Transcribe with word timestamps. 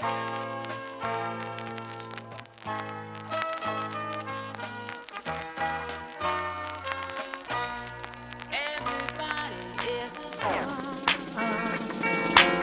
Uh, 0.00 0.04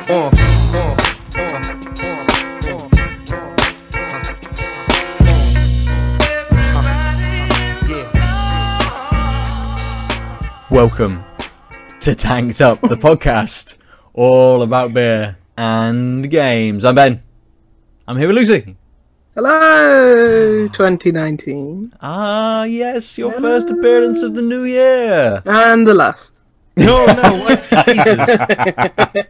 uh, 0.07 0.31
uh, 0.71 0.95
uh, 1.35 1.49
uh. 1.51 2.89
Welcome 10.69 11.25
to 11.99 12.15
Tanked 12.15 12.61
Up, 12.61 12.79
the 12.79 12.95
podcast 12.95 13.75
all 14.13 14.61
about 14.61 14.93
beer 14.93 15.35
and 15.57 16.29
games. 16.31 16.85
I'm 16.85 16.95
Ben. 16.95 17.24
I'm 18.07 18.17
here 18.17 18.27
with 18.27 18.35
Lucy. 18.37 18.75
Hello, 19.35 20.67
2019, 20.69 21.93
Ah, 22.01 22.63
yes, 22.63 23.17
your 23.17 23.31
first 23.33 23.69
appearance 23.69 24.21
of 24.21 24.33
the 24.33 24.41
new 24.41 24.63
year. 24.63 25.41
and 25.45 25.85
the 25.85 25.93
last. 25.93 26.41
No, 26.77 27.05
no, 27.05 27.43
what? 27.43 29.27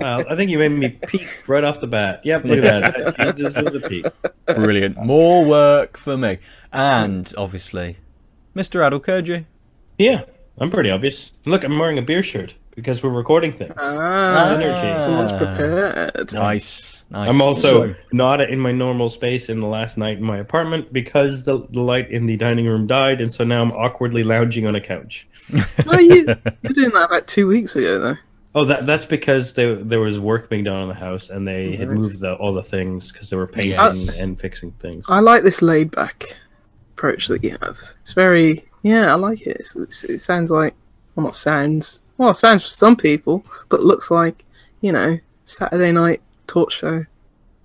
Wow, 0.00 0.24
I 0.28 0.34
think 0.34 0.50
you 0.50 0.58
made 0.58 0.70
me 0.70 0.88
peak 1.06 1.28
right 1.46 1.62
off 1.62 1.80
the 1.80 1.86
bat. 1.86 2.20
Yep, 2.24 2.44
look 2.44 2.64
at 2.64 3.16
that. 3.16 3.36
This 3.36 3.54
was 3.54 3.74
a 3.74 3.80
peak. 3.80 4.04
Brilliant. 4.46 4.96
More 5.04 5.44
work 5.44 5.96
for 5.96 6.16
me. 6.16 6.38
And 6.72 7.32
obviously, 7.36 7.96
Mr. 8.56 8.84
Adel 8.84 8.98
Kurji. 9.00 9.44
Yeah, 9.98 10.22
I'm 10.58 10.70
pretty 10.70 10.90
obvious. 10.90 11.30
Look, 11.46 11.62
I'm 11.64 11.78
wearing 11.78 11.98
a 11.98 12.02
beer 12.02 12.22
shirt 12.24 12.54
because 12.74 13.00
we're 13.02 13.10
recording 13.10 13.52
things. 13.52 13.74
Ah, 13.76 14.54
Energy. 14.54 14.98
someone's 14.98 15.30
prepared. 15.32 16.32
Nice. 16.32 16.99
Nice. 17.10 17.28
I'm 17.30 17.40
also 17.42 17.88
So- 17.88 17.94
not 18.12 18.40
in 18.40 18.58
my 18.60 18.70
normal 18.72 19.10
space 19.10 19.48
in 19.48 19.58
the 19.60 19.66
last 19.66 19.98
night 19.98 20.18
in 20.18 20.22
my 20.22 20.38
apartment 20.38 20.92
because 20.92 21.42
the, 21.42 21.66
the 21.70 21.80
light 21.80 22.10
in 22.10 22.26
the 22.26 22.36
dining 22.36 22.66
room 22.66 22.86
died, 22.86 23.20
and 23.20 23.32
so 23.32 23.42
now 23.44 23.62
I'm 23.62 23.72
awkwardly 23.72 24.22
lounging 24.22 24.66
on 24.66 24.74
a 24.76 24.80
couch. 24.80 25.26
Oh, 25.86 25.98
you, 25.98 26.24
you're 26.62 26.72
doing 26.72 26.90
that 26.90 27.06
about 27.06 27.26
two 27.26 27.48
weeks 27.48 27.74
ago, 27.74 27.98
though. 27.98 28.14
Oh, 28.54 28.64
that 28.64 28.86
that's 28.86 29.04
because 29.04 29.52
there 29.54 29.74
there 29.76 29.98
was 30.00 30.18
work 30.20 30.48
being 30.48 30.62
done 30.64 30.82
on 30.82 30.88
the 30.88 30.94
house, 30.94 31.28
and 31.30 31.46
they 31.46 31.74
oh, 31.74 31.78
had 31.78 31.88
moved 31.88 32.20
the, 32.20 32.34
all 32.34 32.52
the 32.52 32.62
things 32.62 33.10
because 33.10 33.30
they 33.30 33.36
were 33.36 33.46
painting 33.48 33.72
Yes. 33.72 34.16
and 34.18 34.38
fixing 34.40 34.70
things. 34.72 35.04
I 35.08 35.18
like 35.20 35.42
this 35.42 35.62
laid 35.62 35.90
back 35.90 36.24
approach 36.92 37.26
that 37.28 37.42
you 37.42 37.56
have. 37.62 37.78
It's 38.02 38.12
very, 38.12 38.64
yeah, 38.82 39.10
I 39.10 39.14
like 39.16 39.42
it. 39.42 39.56
It's, 39.58 39.74
it's, 39.74 40.04
it 40.04 40.18
sounds 40.20 40.50
like, 40.52 40.74
well, 41.16 41.24
not 41.26 41.34
sounds, 41.34 42.00
well, 42.18 42.30
it 42.30 42.34
sounds 42.34 42.62
for 42.62 42.68
some 42.68 42.94
people, 42.94 43.44
but 43.68 43.80
looks 43.82 44.10
like, 44.10 44.44
you 44.80 44.92
know, 44.92 45.18
Saturday 45.44 45.90
night 45.92 46.20
talk 46.50 46.70
show. 46.70 47.04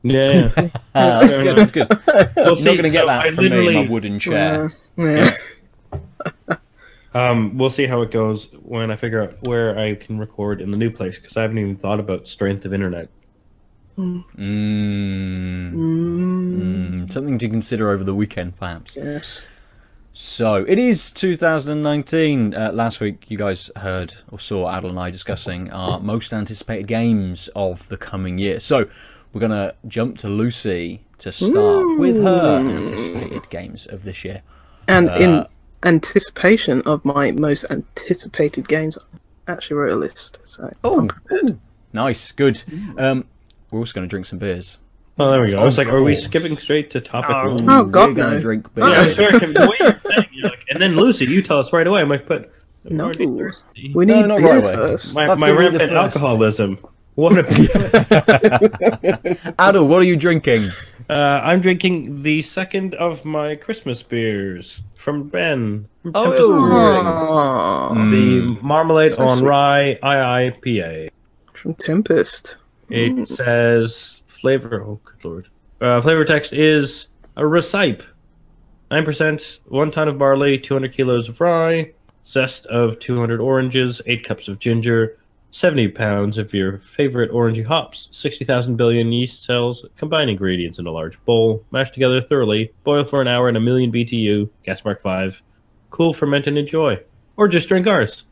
Yeah, 0.04 0.52
yeah. 0.56 0.70
Ah, 0.96 1.20
that's 1.22 1.32
Fair 1.34 1.44
good. 1.44 1.58
enough. 1.58 1.72
That's 1.72 1.72
good. 1.72 1.90
Well, 2.36 2.46
You're 2.48 2.56
see, 2.58 2.64
not 2.66 2.72
going 2.74 2.84
to 2.84 2.90
get 2.90 3.08
that 3.08 3.26
I 3.26 3.32
from 3.32 3.50
me 3.50 3.68
in 3.68 3.74
my 3.74 3.90
wooden 3.90 4.20
chair. 4.20 4.74
Yeah. 4.98 5.34
yeah. 5.98 6.56
Um, 7.14 7.58
we'll 7.58 7.70
see 7.70 7.86
how 7.86 8.02
it 8.02 8.12
goes 8.12 8.50
when 8.62 8.92
I 8.92 8.98
figure 8.98 9.24
out 9.24 9.36
where 9.48 9.80
I 9.80 9.96
can 9.96 10.20
record 10.20 10.60
in 10.60 10.72
the 10.72 10.76
new 10.78 10.92
place 10.92 11.18
because 11.18 11.38
I 11.38 11.44
haven't 11.44 11.58
even 11.60 11.78
thought 11.78 12.02
about 12.02 12.28
strength 12.28 12.66
of 12.66 12.74
internet. 12.74 13.08
Mm, 13.98 14.26
Mm, 14.38 15.74
mm, 15.74 17.10
something 17.12 17.38
to 17.38 17.48
consider 17.48 17.90
over 17.92 18.04
the 18.04 18.14
weekend, 18.14 18.58
perhaps. 18.58 18.98
yes. 18.98 19.42
So 20.18 20.64
it 20.66 20.80
is 20.80 21.12
2019. 21.12 22.56
Uh, 22.56 22.72
last 22.72 23.02
week, 23.02 23.26
you 23.28 23.38
guys 23.38 23.70
heard 23.76 24.14
or 24.32 24.40
saw 24.40 24.74
Adel 24.74 24.92
and 24.92 24.98
I 24.98 25.10
discussing 25.12 25.70
our 25.72 26.00
most 26.00 26.32
anticipated 26.32 26.88
games 26.88 27.50
of 27.50 27.86
the 27.90 27.98
coming 27.98 28.38
year. 28.38 28.62
So 28.62 28.86
we're 29.34 29.42
gonna 29.42 29.74
jump 29.90 30.18
to 30.20 30.30
Lucy 30.30 31.02
to 31.18 31.34
start 31.34 32.00
with 32.00 32.16
her 32.24 32.60
anticipated 32.60 33.50
games 33.50 33.88
of 33.88 34.06
this 34.06 34.24
year. 34.24 34.42
And 34.88 35.10
Uh, 35.10 35.16
in 35.16 35.46
anticipation 35.84 36.82
of 36.84 37.04
my 37.04 37.32
most 37.32 37.66
anticipated 37.70 38.70
games, 38.70 38.98
I 39.50 39.52
actually 39.52 39.76
wrote 39.76 39.92
a 39.92 39.98
list. 39.98 40.40
So 40.46 40.72
Oh, 40.86 41.10
nice, 41.92 42.32
good. 42.32 42.64
Um, 42.98 43.26
we're 43.70 43.80
also 43.80 43.92
gonna 43.94 44.08
drink 44.08 44.28
some 44.28 44.40
beers. 44.40 44.78
Oh, 45.18 45.32
there 45.32 45.42
we 45.42 45.52
go. 45.52 45.58
I 45.60 45.64
was 45.64 45.78
like, 45.78 45.88
are 45.88 46.04
we 46.04 46.14
skipping 46.16 46.58
straight 46.58 46.90
to 46.92 47.00
topic 47.02 47.30
one? 47.36 47.70
Oh, 47.70 47.86
God, 47.86 48.10
we're 48.10 48.16
gonna 48.16 48.36
no. 48.36 48.40
drink 48.42 48.68
Oh, 48.78 48.88
Yeah, 48.88 49.00
I 49.02 49.06
was 49.06 49.16
very 49.16 49.40
confused. 49.40 49.60
What 49.68 49.82
are 49.82 50.00
saying? 50.14 50.26
You're 50.34 50.50
like, 50.50 50.66
and 50.70 50.82
then 50.82 50.96
Lucy, 50.98 51.26
you 51.26 51.42
tell 51.42 51.60
us 51.60 51.72
right 51.72 51.88
away. 51.88 52.02
I'm 52.02 52.10
like, 52.10 52.28
but 52.28 52.52
I'm 52.90 52.98
No. 52.98 53.06
already 53.06 53.26
thirsty. 53.26 53.92
we 53.96 54.06
No, 54.06 54.20
need 54.20 54.28
not 54.28 54.40
beer 54.40 54.48
right 54.60 54.62
away. 54.64 54.74
first. 54.74 55.16
my 55.16 55.26
That's 55.28 55.40
my 55.40 55.48
gonna 55.52 55.60
be 55.72 55.78
the 55.78 55.80
rampant 55.88 55.92
first. 55.94 56.16
alcoholism. 56.18 56.78
What 57.16 57.38
a 57.38 57.44
Adel, 59.60 59.88
what 59.88 60.02
are 60.02 60.06
you 60.06 60.18
drinking? 60.18 60.70
uh, 61.10 61.40
I'm 61.44 61.62
drinking 61.62 62.24
the 62.24 62.42
second 62.42 62.94
of 62.96 63.24
my 63.24 63.56
Christmas 63.56 64.04
beers 64.04 64.82
from 64.98 65.30
Ben. 65.30 65.88
From 66.02 66.12
Tempest 66.12 66.42
Oh. 66.44 66.60
Brewing. 66.60 67.08
Aw, 67.08 67.94
The 68.12 68.58
marmalade 68.62 69.14
So 69.14 69.24
on 69.28 69.38
sweet. 69.38 69.48
rye 69.48 70.00
IIPA. 70.04 71.10
from 71.54 71.74
Tempest. 71.76 72.58
It 72.90 73.28
says 73.30 74.15
flavor. 74.46 74.84
Oh, 74.84 75.00
good 75.04 75.26
lord. 75.26 75.48
Uh, 75.82 76.00
flavor 76.02 76.24
text 76.24 76.54
is 76.54 77.08
a 77.36 77.48
recipe. 77.48 78.06
Nine 78.92 79.04
percent, 79.04 79.60
one 79.66 79.90
ton 79.90 80.08
of 80.08 80.20
barley, 80.20 80.60
two 80.60 80.76
hundred 80.76 80.94
kilos 80.94 81.28
of 81.28 81.42
rye, 81.42 81.94
zest 82.24 82.68
of 82.68 83.00
two 83.00 83.20
hundred 83.20 83.42
oranges, 83.42 84.04
eight 84.06 84.24
cups 84.24 84.48
of 84.48 84.60
ginger, 84.60 85.18
seventy 85.50 85.88
pounds 85.88 86.38
of 86.38 86.54
your 86.54 86.78
favorite 86.78 87.32
orangey 87.32 87.66
hops, 87.66 88.08
sixty 88.12 88.46
thousand 88.46 88.76
billion 88.76 89.12
yeast 89.12 89.44
cells. 89.44 89.84
Combine 89.98 90.30
ingredients 90.30 90.78
in 90.78 90.86
a 90.86 90.92
large 90.92 91.20
bowl, 91.26 91.66
mash 91.72 91.90
together 91.90 92.22
thoroughly, 92.22 92.72
boil 92.84 93.04
for 93.04 93.24
an 93.24 93.28
hour 93.28 93.50
in 93.50 93.56
a 93.56 93.60
million 93.60 93.92
BTU. 93.92 94.48
Gas 94.62 94.86
mark 94.86 95.02
five. 95.02 95.42
Cool, 95.90 96.14
ferment, 96.14 96.46
and 96.46 96.60
enjoy, 96.60 97.00
or 97.36 97.48
just 97.48 97.68
drink 97.68 97.88
ours. 97.88 98.26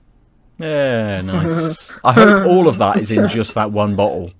Yeah, 0.59 1.21
nice. 1.21 1.91
I 2.03 2.13
hope 2.13 2.45
all 2.45 2.67
of 2.67 2.77
that 2.77 2.97
is 2.97 3.09
in 3.09 3.27
just 3.29 3.55
that 3.55 3.71
one 3.71 3.95
bottle. 3.95 4.31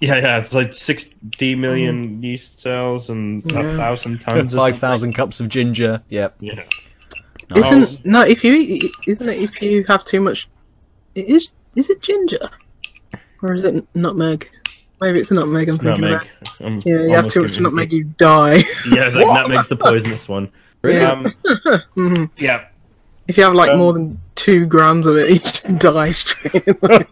Yeah, 0.00 0.16
yeah, 0.16 0.38
it's 0.38 0.52
like 0.52 0.72
60 0.72 1.54
million 1.56 2.22
yeast 2.22 2.60
cells 2.60 3.10
and 3.10 3.44
a 3.52 3.76
thousand 3.76 4.20
tons 4.20 4.54
Five 4.54 4.78
thousand 4.78 5.12
cups 5.14 5.40
of 5.40 5.48
ginger. 5.48 6.00
Yep. 6.08 6.36
Yeah. 6.40 6.62
Nice. 7.50 7.72
Isn't 7.72 8.06
no? 8.06 8.20
If 8.22 8.44
you 8.44 8.54
eat, 8.54 8.84
isn't 9.06 9.28
it? 9.28 9.40
If 9.42 9.60
you 9.62 9.82
have 9.84 10.04
too 10.04 10.20
much, 10.20 10.48
it 11.14 11.26
is. 11.26 11.50
Is 11.74 11.90
it 11.90 12.00
ginger, 12.02 12.48
or 13.42 13.54
is 13.54 13.62
it 13.64 13.84
nutmeg? 13.94 14.48
Maybe 15.00 15.20
it's 15.20 15.30
a 15.30 15.34
nutmeg. 15.34 15.68
I'm 15.68 15.78
thinking 15.78 16.04
Nutmeg. 16.04 16.28
about. 16.42 16.60
I'm 16.60 16.76
Yeah, 16.84 16.94
you 16.94 16.98
have 17.10 17.10
almost 17.18 17.30
too 17.30 17.40
much 17.42 17.50
giving- 17.52 17.62
nutmeg, 17.64 17.92
you 17.92 18.04
die. 18.04 18.54
Yeah, 18.90 19.06
it's 19.06 19.16
like 19.16 19.26
nutmeg's 19.26 19.68
the 19.68 19.76
poisonous 19.76 20.28
one. 20.28 20.50
Really? 20.82 21.00
Um, 21.04 21.34
Mhm. 21.96 22.30
yeah. 22.36 22.66
If 23.26 23.36
you 23.36 23.44
have 23.44 23.54
like 23.54 23.70
Um, 23.70 23.78
more 23.78 23.92
than 23.92 24.20
two 24.34 24.66
grams 24.66 25.06
of 25.06 25.16
it, 25.16 25.30
you 25.30 25.38
just 25.38 25.78
die 25.78 26.12
straight 26.12 26.68
away. 26.68 27.06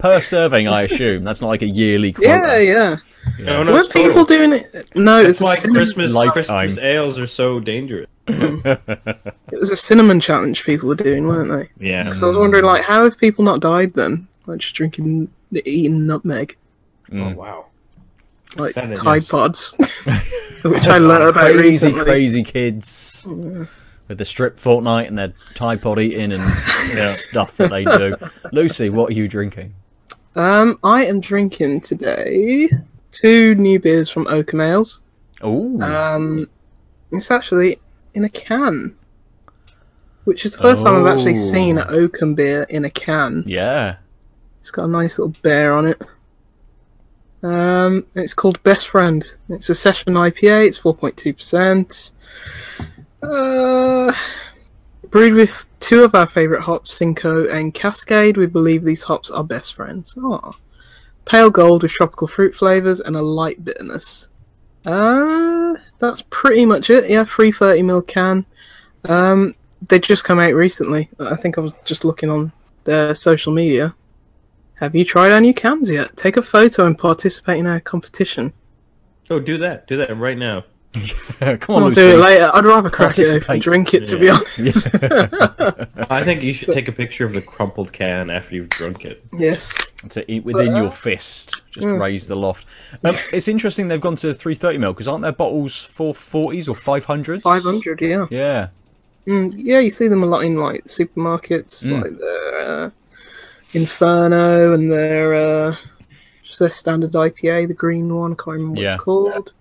Per 0.00 0.20
serving, 0.20 0.66
I 0.68 0.82
assume. 0.82 1.24
That's 1.24 1.40
not 1.40 1.48
like 1.48 1.62
a 1.62 1.68
yearly 1.68 2.12
quota. 2.14 2.28
yeah, 2.28 2.56
yeah. 2.58 2.96
No, 3.38 3.62
no, 3.62 3.72
Were 3.72 3.80
it's 3.80 3.88
total. 3.90 4.08
people 4.08 4.24
doing 4.24 4.52
it? 4.52 4.90
No, 4.96 5.20
it 5.20 5.26
was 5.26 5.38
That's 5.38 5.64
a 5.64 5.68
why. 5.68 5.74
Christmas, 5.78 6.12
Lifetime. 6.12 6.68
Christmas 6.68 6.78
ales 6.84 7.18
are 7.18 7.26
so 7.26 7.60
dangerous. 7.60 8.06
It 8.26 9.58
was 9.58 9.70
a 9.70 9.76
cinnamon 9.76 10.20
challenge 10.20 10.64
people 10.64 10.88
were 10.88 10.94
doing, 10.94 11.26
weren't 11.26 11.50
they? 11.50 11.86
Yeah. 11.86 12.04
Because 12.04 12.22
I 12.22 12.26
was 12.26 12.36
wondering, 12.38 12.64
like, 12.64 12.82
how 12.82 13.04
have 13.04 13.18
people 13.18 13.44
not 13.44 13.60
died 13.60 13.92
then? 13.94 14.26
Like 14.46 14.60
just 14.60 14.74
drinking, 14.74 15.28
eating 15.52 16.06
nutmeg, 16.06 16.56
Oh, 17.12 17.14
Mm. 17.16 17.34
wow. 17.34 17.66
like 18.56 18.74
That 18.76 18.92
is- 18.92 18.98
Tide 19.00 19.26
Pods, 19.28 19.76
which 20.62 20.86
I 20.88 20.98
learned 20.98 21.24
about 21.24 21.52
crazy, 21.52 21.86
recently. 21.86 22.04
crazy 22.04 22.42
kids 22.44 23.24
with 24.08 24.18
the 24.18 24.24
strip 24.24 24.56
Fortnite 24.56 25.08
and 25.08 25.18
their 25.18 25.32
Tide 25.54 25.82
Pod 25.82 25.98
eating 25.98 26.32
and 26.32 26.42
Yeah. 26.94 27.08
stuff 27.08 27.56
that 27.58 27.70
they 27.70 27.84
do. 27.84 28.16
Lucy, 28.52 28.88
what 28.90 29.10
are 29.10 29.14
you 29.14 29.28
drinking? 29.28 29.74
Um, 30.36 30.78
I 30.84 31.04
am 31.06 31.20
drinking 31.20 31.80
today 31.80 32.70
two 33.10 33.54
new 33.56 33.78
beers 33.80 34.08
from 34.10 34.26
Oakham 34.28 34.60
Ales. 34.60 35.00
Oh, 35.42 35.80
Um, 35.80 36.48
it's 37.10 37.30
actually 37.30 37.78
in 38.14 38.24
a 38.24 38.28
can, 38.28 38.94
which 40.24 40.44
is 40.44 40.52
the 40.54 40.62
first 40.62 40.82
time 40.84 40.94
I've 40.94 41.16
actually 41.16 41.38
Oh. 41.38 41.40
seen 41.42 41.78
an 41.78 41.86
Oakham 41.88 42.34
beer 42.34 42.62
in 42.64 42.84
a 42.84 42.90
can. 42.90 43.42
yeah. 43.46 43.96
It's 44.60 44.70
got 44.70 44.84
a 44.84 44.88
nice 44.88 45.18
little 45.18 45.34
bear 45.42 45.72
on 45.72 45.86
it. 45.86 46.02
Um, 47.42 48.04
it's 48.14 48.34
called 48.34 48.62
Best 48.62 48.86
Friend. 48.88 49.26
It's 49.48 49.70
a 49.70 49.74
session 49.74 50.12
IPA. 50.14 50.66
It's 50.66 50.76
four 50.76 50.94
point 50.94 51.16
two 51.16 51.32
percent. 51.32 52.12
Uh, 53.22 54.12
brewed 55.10 55.34
with 55.34 55.66
two 55.80 56.02
of 56.04 56.14
our 56.14 56.26
favourite 56.26 56.62
hops, 56.62 56.92
Simcoe 56.92 57.48
and 57.48 57.74
Cascade. 57.74 58.36
We 58.36 58.46
believe 58.46 58.84
these 58.84 59.02
hops 59.02 59.30
are 59.30 59.44
best 59.44 59.74
friends. 59.74 60.14
Oh. 60.18 60.52
Pale 61.24 61.50
gold 61.50 61.82
with 61.82 61.92
tropical 61.92 62.26
fruit 62.26 62.54
flavours 62.54 63.00
and 63.00 63.16
a 63.16 63.22
light 63.22 63.64
bitterness. 63.64 64.28
Uh, 64.86 65.74
that's 65.98 66.22
pretty 66.30 66.64
much 66.64 66.90
it. 66.90 67.10
Yeah, 67.10 67.24
free 67.24 67.52
30 67.52 67.82
ml 67.82 68.06
can. 68.06 68.46
Um, 69.04 69.54
they 69.88 69.98
just 69.98 70.24
come 70.24 70.38
out 70.38 70.54
recently. 70.54 71.08
I 71.18 71.36
think 71.36 71.58
I 71.58 71.60
was 71.60 71.72
just 71.84 72.04
looking 72.04 72.30
on 72.30 72.52
their 72.84 73.14
social 73.14 73.52
media. 73.52 73.94
Have 74.74 74.94
you 74.94 75.04
tried 75.04 75.32
our 75.32 75.40
new 75.40 75.52
cans 75.52 75.90
yet? 75.90 76.16
Take 76.16 76.36
a 76.36 76.42
photo 76.42 76.86
and 76.86 76.96
participate 76.96 77.58
in 77.58 77.66
our 77.66 77.80
competition. 77.80 78.52
Oh, 79.28 79.38
do 79.38 79.58
that. 79.58 79.86
Do 79.86 79.96
that 79.98 80.16
right 80.16 80.38
now. 80.38 80.64
Come 81.60 81.76
on, 81.76 81.82
I'll 81.84 81.88
Lucy. 81.88 82.02
do 82.02 82.10
it 82.10 82.16
later. 82.16 82.50
I'd 82.52 82.64
rather 82.64 82.90
crack 82.90 83.16
it 83.18 83.22
open 83.28 83.40
Participate. 83.42 83.54
and 83.54 83.62
drink 83.62 83.94
it, 83.94 84.04
to 84.06 84.18
be 84.18 84.26
Yeah. 84.26 84.40
honest. 84.58 84.88
I 86.10 86.24
think 86.24 86.42
you 86.42 86.52
should 86.52 86.74
take 86.74 86.88
a 86.88 86.92
picture 86.92 87.24
of 87.24 87.32
the 87.32 87.40
crumpled 87.40 87.92
can 87.92 88.28
after 88.28 88.56
you've 88.56 88.70
drunk 88.70 89.04
it. 89.04 89.24
yes. 89.38 89.72
to 90.08 90.28
eat 90.32 90.44
within 90.44 90.68
But, 90.68 90.74
uh, 90.76 90.80
your 90.82 90.90
fist. 90.90 91.60
Just 91.70 91.86
mm. 91.86 92.00
raise 92.00 92.26
the 92.26 92.34
loft. 92.34 92.66
Um, 93.04 93.14
it's 93.32 93.46
interesting 93.48 93.86
they've 93.86 94.00
gone 94.00 94.16
to 94.16 94.34
330 94.34 94.78
mil 94.78 94.92
because 94.92 95.06
aren't 95.06 95.22
there 95.22 95.30
bottles 95.32 95.74
440s 95.74 96.68
or 96.68 96.74
500s? 96.74 97.42
500, 97.42 98.00
yeah. 98.00 98.26
Yeah. 98.30 98.68
Mm, 99.28 99.52
yeah, 99.56 99.78
you 99.78 99.90
see 99.90 100.08
them 100.08 100.22
a 100.24 100.26
lot 100.26 100.44
in 100.44 100.56
like 100.56 100.84
supermarkets, 100.86 101.86
Mm. 101.86 102.02
like 102.02 102.18
their 102.18 102.56
uh, 102.86 102.90
Inferno 103.74 104.72
and 104.72 104.90
their 104.90 105.34
uh, 105.34 105.76
just 106.42 106.58
their 106.58 106.70
standard 106.70 107.12
IPA, 107.12 107.68
the 107.68 107.74
green 107.74 108.12
one. 108.12 108.32
I 108.32 108.34
can't 108.34 108.46
remember 108.48 108.72
what 108.76 108.82
Yeah. 108.82 108.94
it's 108.94 109.02
called. 109.02 109.52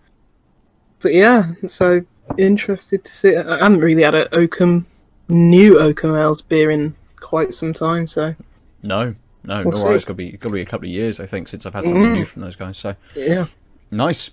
But 1.02 1.14
yeah, 1.14 1.54
so 1.68 2.02
interested 2.38 3.04
to 3.06 3.12
see. 3.12 3.36
I 3.36 3.58
haven't 3.60 3.80
really 3.82 4.04
had 4.04 4.16
an 4.16 4.28
Oakham 4.32 4.86
new 5.28 5.80
Oakham 5.80 6.16
Ales 6.16 6.42
beer 6.42 6.70
in 6.72 6.96
quite 7.20 7.54
some 7.54 7.74
time, 7.74 8.08
so 8.08 8.36
No, 8.84 9.16
no, 9.44 9.64
We'll 9.64 9.72
no. 9.72 9.78
see. 9.78 9.90
It's 9.90 10.06
got 10.06 10.14
to 10.14 10.16
be 10.16 10.32
got 10.32 10.50
to 10.50 10.54
be 10.54 10.62
a 10.62 10.66
couple 10.66 10.88
of 10.88 10.92
years, 10.94 11.20
I 11.20 11.26
think, 11.26 11.48
since 11.48 11.66
I've 11.66 11.74
had 11.74 11.86
something 11.86 12.02
Mm. 12.04 12.14
new 12.16 12.26
from 12.26 12.42
those 12.42 12.56
guys. 12.56 12.78
So 12.78 12.96
yeah. 13.16 13.46
nice. 13.92 14.32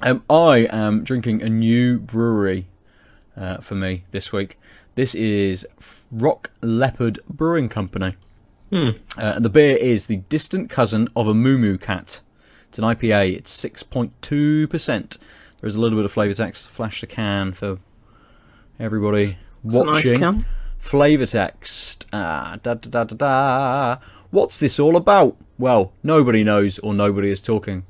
Um, 0.00 0.22
I 0.30 0.68
am 0.70 1.02
drinking 1.02 1.42
a 1.42 1.48
new 1.48 1.98
brewery 1.98 2.66
uh, 3.36 3.56
for 3.58 3.74
me 3.74 4.04
this 4.12 4.32
week. 4.32 4.56
This 4.94 5.14
is 5.14 5.66
Rock 6.12 6.50
Leopard 6.62 7.18
Brewing 7.28 7.68
Company. 7.68 8.14
Hmm. 8.70 8.90
Uh, 9.16 9.32
and 9.36 9.44
the 9.44 9.48
beer 9.48 9.76
is 9.76 10.06
the 10.06 10.18
distant 10.28 10.68
cousin 10.70 11.08
of 11.16 11.26
a 11.26 11.34
Moo 11.34 11.56
Moo 11.58 11.78
Cat. 11.78 12.20
It's 12.68 12.78
an 12.78 12.84
IPA. 12.84 13.34
It's 13.36 13.50
six 13.50 13.82
point 13.82 14.12
two 14.20 14.68
percent. 14.68 15.16
There's 15.60 15.76
a 15.76 15.80
little 15.80 15.98
bit 15.98 16.04
of 16.04 16.12
flavour 16.12 16.34
text. 16.34 16.68
Flash 16.68 17.00
the 17.00 17.06
can 17.06 17.52
for 17.52 17.78
everybody 18.78 19.24
It's 19.64 19.74
nice 19.74 19.86
watching. 19.86 20.18
can. 20.18 20.46
Flavor 20.78 21.26
text. 21.26 22.06
Ah, 22.12 22.58
da 22.62 22.74
da 22.74 22.88
da 22.90 23.04
da 23.04 23.16
da. 23.16 23.96
What's 24.30 24.58
this 24.58 24.78
all 24.78 24.96
about? 24.96 25.36
Well, 25.58 25.92
nobody 26.02 26.44
knows 26.44 26.78
or 26.78 26.94
nobody 26.94 27.30
is 27.30 27.42
talking. 27.42 27.84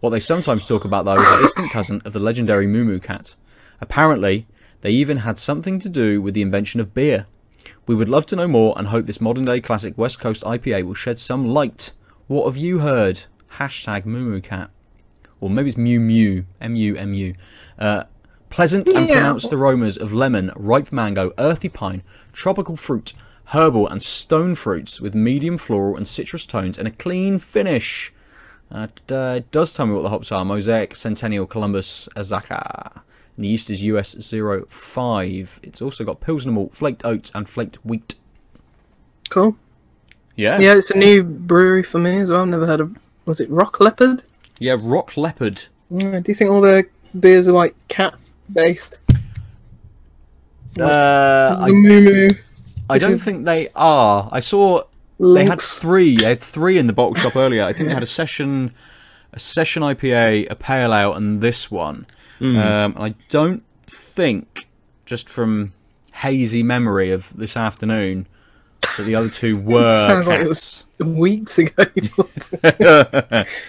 What 0.00 0.10
they 0.10 0.20
sometimes 0.20 0.68
talk 0.68 0.84
about, 0.84 1.06
though, 1.06 1.14
is 1.14 1.26
a 1.38 1.42
distant 1.42 1.70
cousin 1.72 2.02
of 2.04 2.12
the 2.12 2.18
legendary 2.20 2.66
Moo 2.66 2.84
Moo 2.84 2.98
Cat. 3.00 3.34
Apparently, 3.80 4.46
they 4.82 4.90
even 4.90 5.18
had 5.18 5.38
something 5.38 5.78
to 5.80 5.88
do 5.88 6.20
with 6.20 6.34
the 6.34 6.42
invention 6.42 6.78
of 6.80 6.92
beer. 6.92 7.26
We 7.86 7.94
would 7.94 8.10
love 8.10 8.26
to 8.26 8.36
know 8.36 8.46
more 8.48 8.74
and 8.76 8.88
hope 8.88 9.06
this 9.06 9.20
modern 9.22 9.46
day 9.46 9.60
classic 9.62 9.96
West 9.96 10.20
Coast 10.20 10.42
IPA 10.44 10.84
will 10.84 10.92
shed 10.94 11.18
some 11.18 11.48
light. 11.48 11.92
What 12.26 12.44
have 12.44 12.58
you 12.58 12.80
heard? 12.80 13.22
Hashtag 13.52 14.04
Moo 14.04 14.20
Moo 14.28 14.40
Cat. 14.42 14.68
Or 15.44 15.50
maybe 15.50 15.68
it's 15.68 15.76
Mew 15.76 16.00
Mew. 16.00 16.46
M 16.62 16.74
U 16.74 16.96
M 16.96 17.12
U. 17.12 17.34
Uh, 17.78 18.04
pleasant 18.48 18.88
and 18.88 19.06
pronounced 19.06 19.52
aromas 19.52 19.98
of 19.98 20.10
lemon, 20.10 20.50
ripe 20.56 20.90
mango, 20.90 21.34
earthy 21.36 21.68
pine, 21.68 22.02
tropical 22.32 22.78
fruit, 22.78 23.12
herbal 23.48 23.86
and 23.88 24.02
stone 24.02 24.54
fruits 24.54 25.02
with 25.02 25.14
medium 25.14 25.58
floral 25.58 25.98
and 25.98 26.08
citrus 26.08 26.46
tones 26.46 26.78
and 26.78 26.88
a 26.88 26.90
clean 26.90 27.38
finish. 27.38 28.10
Uh, 28.72 28.86
uh, 29.10 29.34
it 29.36 29.50
does 29.50 29.74
tell 29.74 29.84
me 29.84 29.92
what 29.92 30.00
the 30.00 30.08
hops 30.08 30.32
are 30.32 30.46
Mosaic, 30.46 30.96
Centennial, 30.96 31.44
Columbus, 31.44 32.08
Azacca. 32.16 33.02
And 33.36 33.44
the 33.44 33.48
yeast 33.48 33.68
is 33.68 33.82
US 33.82 34.14
05. 34.32 35.60
It's 35.62 35.82
also 35.82 36.04
got 36.04 36.22
Pilsner 36.22 36.52
malt, 36.52 36.74
flaked 36.74 37.04
oats, 37.04 37.30
and 37.34 37.46
flaked 37.46 37.76
wheat. 37.84 38.14
Cool. 39.28 39.58
Yeah. 40.36 40.58
Yeah, 40.58 40.74
it's 40.76 40.90
a 40.90 40.96
new 40.96 41.22
brewery 41.22 41.82
for 41.82 41.98
me 41.98 42.20
as 42.20 42.30
well. 42.30 42.40
I've 42.40 42.48
never 42.48 42.66
heard 42.66 42.80
of. 42.80 42.96
Was 43.26 43.40
it 43.40 43.50
Rock 43.50 43.78
Leopard? 43.78 44.22
Yeah, 44.64 44.78
Rock 44.80 45.18
Leopard. 45.18 45.62
Yeah, 45.90 46.20
do 46.20 46.32
you 46.32 46.34
think 46.34 46.50
all 46.50 46.62
their 46.62 46.88
beers 47.20 47.46
are 47.46 47.52
like 47.52 47.76
cat 47.88 48.14
based? 48.50 48.98
Uh, 50.80 51.54
the 51.54 51.64
I, 51.64 51.68
Moo 51.70 52.00
Moo 52.00 52.28
I 52.88 52.96
don't 52.96 53.18
think 53.18 53.44
they 53.44 53.68
are. 53.76 54.26
I 54.32 54.40
saw 54.40 54.84
they 55.20 55.44
had 55.44 55.60
three. 55.60 56.16
They 56.16 56.30
had 56.30 56.40
three 56.40 56.78
in 56.78 56.86
the 56.86 56.94
bottle 56.94 57.14
shop 57.14 57.36
earlier. 57.36 57.62
I 57.62 57.74
think 57.74 57.88
they 57.88 57.94
had 57.94 58.02
a 58.02 58.06
session, 58.06 58.72
a 59.34 59.38
session 59.38 59.82
IPA, 59.82 60.50
a 60.50 60.54
pale 60.54 60.94
ale, 60.94 61.12
and 61.12 61.42
this 61.42 61.70
one. 61.70 62.06
Um, 62.40 62.94
I 62.98 63.14
don't 63.28 63.62
think, 63.86 64.66
just 65.04 65.28
from 65.28 65.74
hazy 66.14 66.62
memory 66.62 67.10
of 67.10 67.36
this 67.36 67.54
afternoon, 67.54 68.26
that 68.96 69.02
the 69.04 69.14
other 69.14 69.28
two 69.28 69.60
were 69.62 69.82
Sounds 70.06 70.26
like 70.26 70.40
it 70.40 70.46
cats. 70.46 70.84
weeks 71.00 71.58
ago. 71.58 71.84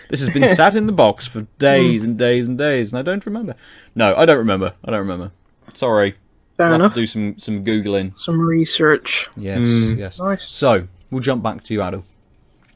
this 0.10 0.20
has 0.20 0.30
been 0.30 0.48
sat 0.48 0.76
in 0.76 0.86
the 0.88 0.92
box 0.94 1.26
for 1.28 1.42
days 1.60 2.04
and 2.04 2.18
days 2.18 2.48
and 2.48 2.58
days, 2.58 2.92
and 2.94 3.00
I 3.00 3.02
don't 3.02 3.26
remember. 3.26 3.56
No, 3.96 4.16
I 4.16 4.26
don't 4.26 4.38
remember. 4.38 4.74
I 4.84 4.92
don't 4.92 5.00
remember. 5.00 5.32
Sorry. 5.74 6.16
Fair 6.58 6.68
I'll 6.68 6.72
have 6.74 6.82
enough. 6.82 6.94
to 6.94 7.00
do 7.02 7.08
some 7.08 7.38
some 7.38 7.66
googling. 7.66 8.18
Some 8.18 8.40
research. 8.40 9.28
Yes, 9.36 9.60
Mm. 9.60 9.98
yes. 9.98 10.20
Nice. 10.20 10.46
So 10.48 10.88
we'll 11.12 11.22
jump 11.22 11.44
back 11.44 11.64
to 11.66 11.74
you, 11.74 11.82
Adam. 11.82 12.04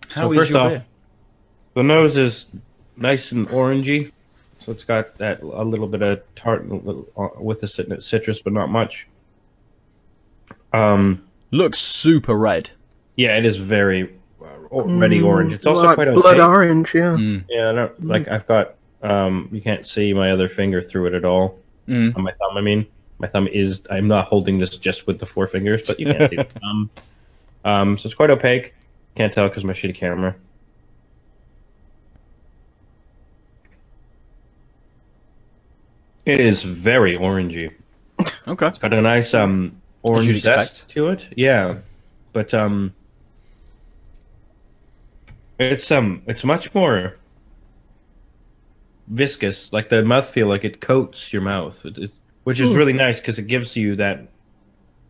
How 0.09 0.21
so 0.23 0.31
is 0.33 0.37
first 0.39 0.49
your 0.51 0.59
off, 0.59 0.69
beer? 0.71 0.85
the 1.75 1.83
nose 1.83 2.17
is 2.17 2.45
nice 2.97 3.31
and 3.31 3.47
orangey, 3.49 4.11
so 4.57 4.71
it's 4.73 4.83
got 4.83 5.15
that 5.19 5.41
a 5.41 5.63
little 5.63 5.87
bit 5.87 6.01
of 6.01 6.21
tart 6.35 6.67
little- 6.67 7.07
uh, 7.15 7.29
with 7.41 7.61
the 7.61 7.67
citrus, 8.01 8.41
but 8.41 8.51
not 8.51 8.69
much. 8.69 9.07
Um, 10.73 11.23
Looks 11.51 11.79
super 11.79 12.37
red. 12.37 12.69
yeah, 13.15 13.37
it 13.37 13.45
is 13.45 13.57
very 13.57 14.13
uh, 14.41 14.45
already 14.71 15.19
Mm, 15.19 15.25
orange. 15.25 15.53
It's 15.53 15.65
also 15.65 15.83
like 15.85 15.95
quite 15.95 16.13
blood 16.13 16.39
opaque. 16.39 16.47
orange. 16.49 16.93
Yeah. 16.95 17.13
Mm. 17.17 17.43
Yeah, 17.49 17.69
I 17.69 17.73
don't 17.73 18.05
like. 18.05 18.27
I've 18.27 18.47
got. 18.47 18.75
Um, 19.01 19.49
you 19.51 19.61
can't 19.61 19.85
see 19.87 20.13
my 20.13 20.31
other 20.31 20.47
finger 20.49 20.81
through 20.81 21.07
it 21.07 21.13
at 21.13 21.25
all. 21.25 21.57
Mm. 21.87 22.15
On 22.15 22.21
my 22.23 22.31
thumb, 22.33 22.57
I 22.57 22.61
mean, 22.61 22.85
my 23.17 23.27
thumb 23.27 23.47
is. 23.47 23.81
I'm 23.89 24.07
not 24.07 24.27
holding 24.27 24.59
this 24.59 24.77
just 24.77 25.07
with 25.07 25.19
the 25.19 25.25
four 25.25 25.47
fingers, 25.47 25.81
but 25.87 25.99
you 25.99 26.05
can't 26.05 26.29
see 26.29 26.35
the 26.37 26.43
thumb. 26.43 26.89
Um, 27.65 27.97
so 27.97 28.05
it's 28.07 28.15
quite 28.15 28.29
opaque. 28.29 28.75
Can't 29.15 29.33
tell 29.33 29.47
because 29.47 29.63
my 29.63 29.73
shitty 29.73 29.95
camera. 29.95 30.35
It 36.25 36.39
is 36.39 36.63
very 36.63 37.17
orangey. 37.17 37.73
Okay. 38.47 38.67
It's 38.67 38.77
got 38.79 38.93
a 38.93 39.01
nice 39.01 39.33
um 39.33 39.78
orange 40.03 40.41
zest 40.41 40.89
to 40.89 41.09
it. 41.09 41.27
Yeah, 41.35 41.77
but 42.33 42.53
um, 42.53 42.93
it's 45.59 45.91
um, 45.91 46.21
it's 46.27 46.43
much 46.43 46.73
more 46.73 47.17
viscous. 49.07 49.71
Like 49.73 49.89
the 49.89 49.97
mouthfeel, 50.03 50.47
like 50.47 50.63
it 50.63 50.81
coats 50.81 51.33
your 51.33 51.41
mouth, 51.41 51.85
it, 51.85 51.97
it- 51.97 52.11
which 52.45 52.59
is 52.59 52.69
Hmm. 52.69 52.75
really 52.77 52.93
nice 52.93 53.19
because 53.19 53.37
it 53.37 53.43
gives 53.47 53.75
you 53.75 53.95
that 53.97 54.27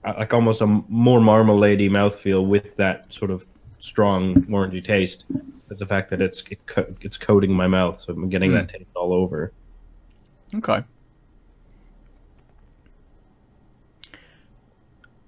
uh, 0.04 0.14
like 0.18 0.34
almost 0.34 0.62
a 0.62 0.66
more 0.68 1.22
marmalade 1.22 1.80
mouthfeel 1.92 2.46
with 2.46 2.76
that 2.78 3.12
sort 3.14 3.32
of 3.32 3.46
strong 3.80 4.34
orangey 4.48 4.84
taste. 4.84 5.26
But 5.70 5.78
the 5.78 5.86
fact 5.86 6.10
that 6.10 6.20
it's 6.22 6.44
it 6.50 6.60
co- 6.66 6.94
it's 7.02 7.18
coating 7.18 7.54
my 7.54 7.68
mouth, 7.68 8.00
so 8.02 8.12
I'm 8.14 8.28
getting 8.30 8.50
Hmm. 8.52 8.58
that 8.58 8.70
taste 8.70 8.90
all 8.96 9.14
over. 9.14 9.54
Okay. 10.56 10.84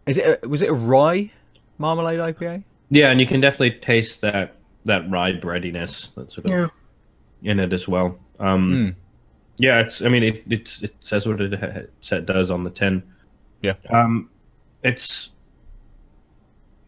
Is 0.06 0.18
it? 0.18 0.40
A, 0.44 0.48
was 0.50 0.62
it 0.62 0.70
a 0.70 0.74
rye 0.74 1.32
marmalade 1.78 2.20
IPA? 2.20 2.64
Yeah, 2.90 3.10
and 3.12 3.20
you 3.20 3.28
can 3.28 3.40
definitely 3.42 3.72
taste 3.80 4.22
that 4.22 4.56
that 4.86 5.10
rye 5.10 5.34
breadiness 5.34 6.12
that's 6.16 6.36
sort 6.36 6.46
of 6.46 6.52
Yeah. 6.52 6.68
in 7.52 7.60
it 7.60 7.72
as 7.74 7.88
well. 7.88 8.18
Um, 8.40 8.72
Mm. 8.72 8.96
Yeah, 9.58 9.80
it's. 9.82 10.02
I 10.02 10.10
mean, 10.10 10.24
it 10.24 10.44
it's, 10.50 10.82
it 10.82 10.96
says 11.02 11.28
what 11.28 11.40
it 11.40 11.54
ha- 11.60 11.88
said 12.02 12.26
does 12.26 12.50
on 12.50 12.64
the 12.64 12.72
tin. 12.72 13.04
Yeah. 13.62 13.76
Um, 13.92 14.30
it's 14.84 15.30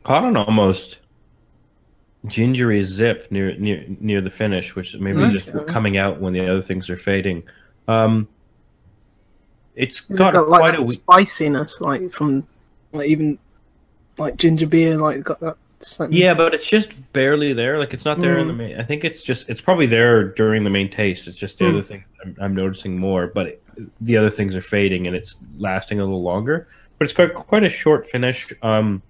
caught 0.01 0.23
an 0.23 0.35
almost 0.35 0.99
gingery 2.25 2.83
zip 2.83 3.27
near 3.31 3.55
near 3.57 3.85
near 3.99 4.21
the 4.21 4.31
finish, 4.31 4.75
which 4.75 4.95
maybe 4.95 5.19
Nice. 5.19 5.33
just 5.43 5.67
coming 5.67 5.97
out 5.97 6.19
when 6.19 6.33
the 6.33 6.47
other 6.49 6.61
things 6.63 6.89
are 6.89 6.97
fading. 6.97 7.43
Um, 7.87 8.27
it's 9.75 9.99
It's 9.99 10.17
got, 10.17 10.33
got, 10.33 10.49
like 10.49 10.59
quite 10.61 10.71
that 10.71 10.79
a. 10.79 10.83
we- 10.83 10.95
spiciness, 10.95 11.79
like 11.81 12.11
from 12.11 12.47
like 12.93 13.09
even 13.09 13.37
like 14.17 14.37
ginger 14.37 14.67
beer, 14.67 14.97
like 14.97 15.23
got 15.23 15.39
that. 15.41 15.57
Something. 15.79 16.17
Yeah, 16.17 16.33
but 16.33 16.53
it's 16.53 16.65
just 16.65 17.11
barely 17.11 17.51
there. 17.51 17.77
Like 17.77 17.93
it's 17.93 18.05
not 18.05 18.21
there 18.21 18.37
in 18.37 18.47
the 18.47 18.53
Mm. 18.53 18.57
main. 18.57 18.79
I 18.79 18.83
think 18.83 19.03
it's 19.03 19.21
just 19.21 19.49
it's 19.49 19.59
probably 19.59 19.85
there 19.85 20.29
during 20.29 20.63
the 20.63 20.69
main 20.69 20.89
taste. 20.89 21.27
It's 21.27 21.37
just 21.37 21.57
the 21.59 21.65
Mm. 21.65 21.69
other 21.71 21.81
thing 21.81 22.05
I'm, 22.23 22.37
I'm 22.39 22.55
noticing 22.55 22.97
more. 22.97 23.27
But 23.27 23.47
it, 23.47 23.63
the 23.99 24.15
other 24.15 24.29
things 24.29 24.55
are 24.55 24.61
fading 24.61 25.07
and 25.07 25.15
it's 25.15 25.35
lasting 25.57 25.99
a 25.99 26.05
little 26.05 26.23
longer. 26.23 26.69
But 26.97 27.05
it's 27.05 27.13
got 27.13 27.33
quite 27.33 27.63
a 27.65 27.69
short 27.69 28.09
finish. 28.09 28.53
Um, 28.61 29.01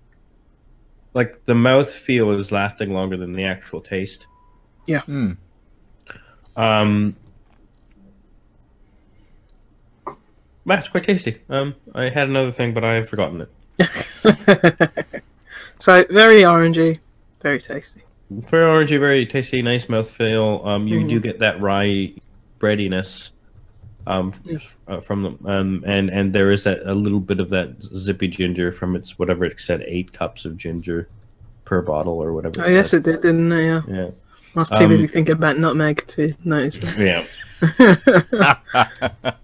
like 1.13 1.46
the 1.46 1.54
mouth 1.54 1.92
feel 1.94 2.32
is 2.32 2.52
lasting 2.52 2.92
longer 2.92 3.18
than 3.18 3.34
the 3.34 3.44
actual 3.44 3.80
taste. 3.80 4.25
Mm. 4.88 5.38
Um, 6.56 7.16
but 10.66 10.80
it's 10.80 10.90
quite 10.90 11.04
tasty. 11.04 11.40
Um, 11.50 11.75
I 11.94 12.10
had 12.10 12.30
another 12.30 12.52
thing, 12.52 12.74
but 12.74 12.84
I 12.84 12.94
have 12.94 13.08
forgotten 13.10 13.42
it. 13.42 13.52
So 15.80 16.06
very 16.10 16.42
orangey, 16.42 17.00
very 17.42 17.60
tasty. 17.60 18.01
very 18.30 18.65
orangey, 18.86 19.00
very 19.00 19.25
tasty, 19.25 19.62
nice 19.62 19.86
mouthfeel. 19.88 20.65
Um, 20.65 20.88
you 20.88 21.08
do 21.08 21.20
get 21.20 21.39
that 21.39 21.62
rye 21.62 22.13
breadiness, 22.60 23.32
um, 24.08 24.34
f- 24.50 24.77
uh, 24.88 25.00
from 25.01 25.24
them, 25.24 25.39
um, 25.46 25.84
and 25.86 26.10
and 26.10 26.34
there 26.34 26.51
is 26.51 26.63
that 26.63 26.80
a 26.86 26.94
little 26.94 27.20
bit 27.20 27.39
of 27.39 27.50
that 27.50 27.82
zippy 27.96 28.27
ginger 28.27 28.72
from 28.72 28.96
its 28.96 29.18
whatever 29.20 29.46
it 29.46 29.60
said, 29.60 29.84
eight 29.88 30.13
cups 30.13 30.46
of 30.46 30.58
ginger 30.58 31.08
per 31.65 31.82
bottle 31.82 32.22
or 32.22 32.34
whatever. 32.34 32.63
Oh, 32.63 32.68
yes, 32.70 32.94
it 32.94 33.03
did, 33.03 33.22
didn't 33.22 33.51
it? 33.51 33.65
Yeah. 33.65 33.82
Yeah, 33.88 34.10
I 34.56 34.60
was 34.60 34.70
too 34.70 34.84
Um, 34.84 34.89
busy 34.89 35.08
thinking 35.08 35.34
about 35.34 35.58
nutmeg 35.58 36.06
to 36.08 36.34
notice 36.44 36.80
that. 36.80 36.98
yeah. 37.00 37.25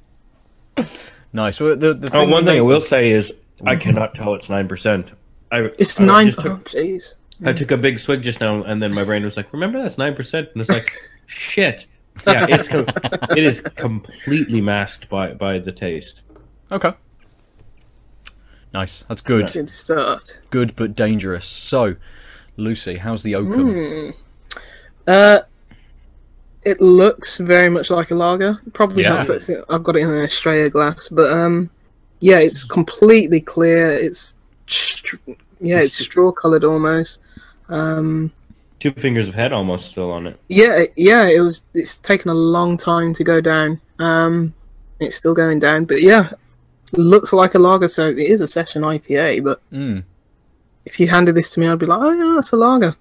Nice. 1.32 1.60
Well, 1.60 1.76
the, 1.76 1.94
the 1.94 2.08
Oh, 2.08 2.22
thing 2.22 2.30
one 2.32 2.46
that 2.46 2.54
thing 2.54 2.60
I 2.60 2.64
will 2.64 2.82
say 2.82 3.12
is 3.12 3.32
I 3.66 3.76
cannot 3.76 4.16
tell 4.16 4.34
it's 4.36 4.50
nine 4.50 4.68
percent. 4.68 5.12
I 5.52 5.70
It's 5.78 6.00
I 6.00 6.06
nine. 6.06 6.28
just 6.28 6.40
Oh, 6.46 6.58
jeez. 6.66 7.14
I 7.46 7.54
took 7.54 7.72
a 7.72 7.78
big 7.78 8.00
swig 8.00 8.22
just 8.22 8.40
now, 8.42 8.64
and 8.64 8.82
then 8.82 8.94
my 8.94 9.04
brain 9.04 9.24
was 9.24 9.38
like, 9.38 9.52
"Remember 9.54 9.82
that's 9.82 9.98
nine 9.98 10.14
percent," 10.16 10.50
and 10.54 10.62
it's 10.62 10.70
like, 10.70 10.94
"Shit." 11.26 11.88
Yeah, 12.28 12.46
it's 12.50 12.68
com- 12.68 12.86
it 13.38 13.44
is 13.44 13.62
completely 13.76 14.60
masked 14.62 15.08
by 15.10 15.34
by 15.34 15.60
the 15.60 15.72
taste. 15.72 16.24
Okay. 16.72 16.92
Nice. 18.74 19.04
That's 19.04 19.22
good. 19.22 19.52
Good 19.52 19.70
start. 19.70 20.42
Good 20.50 20.76
but 20.76 20.96
dangerous. 20.96 21.46
So, 21.46 21.96
Lucy, 22.58 22.98
how's 22.98 23.24
the 23.24 23.36
Oakham? 23.36 24.14
Uh, 25.08 25.40
it 26.64 26.80
looks 26.82 27.38
very 27.40 27.70
much 27.70 27.90
like 27.90 28.12
a 28.12 28.16
lager. 28.16 28.60
Probably 28.74 29.04
Yeah. 29.04 29.24
not. 29.28 29.42
so 29.42 29.66
I've 29.70 29.84
got 29.84 29.96
it 29.96 30.02
in 30.02 30.10
an 30.10 30.24
Australia 30.24 30.70
glass, 30.70 31.08
but 31.08 31.32
um, 31.32 31.70
yeah, 32.20 32.40
it's 32.40 32.64
completely 32.64 33.42
clear. 33.42 33.92
It's 33.92 34.36
yeah, 35.62 35.80
it's 35.80 35.96
straw 35.98 36.32
coloured 36.32 36.64
almost. 36.64 37.20
Um, 37.70 38.32
Two 38.80 38.92
fingers 38.92 39.28
of 39.28 39.34
head 39.34 39.52
almost 39.52 39.90
still 39.92 40.12
on 40.12 40.26
it. 40.28 40.40
yeah, 40.48 40.86
yeah, 40.96 41.28
it 41.28 41.42
was. 41.42 41.64
It's 41.74 41.98
taken 41.98 42.32
a 42.32 42.34
long 42.34 42.78
time 42.78 43.14
to 43.16 43.24
go 43.24 43.42
down. 43.42 43.82
Um, 44.00 44.54
it's 45.00 45.16
still 45.18 45.34
going 45.34 45.60
down, 45.60 45.86
but 45.86 46.02
yeah, 46.02 46.32
looks 46.94 47.34
like 47.34 47.56
a 47.56 47.60
lager. 47.60 47.88
So 47.90 48.10
it 48.10 48.18
is 48.20 48.42
a 48.42 48.48
session 48.48 48.84
IPA, 48.84 49.44
but 49.44 49.62
Mm. 49.72 50.04
if 50.86 51.00
you 51.00 51.08
handed 51.08 51.36
this 51.36 51.50
to 51.52 51.60
me, 51.60 51.68
I'd 51.68 51.80
be 51.80 51.86
like, 51.86 52.00
oh 52.02 52.12
yeah, 52.12 52.36
that's 52.36 52.52
a 52.54 52.58
lager. 52.58 52.96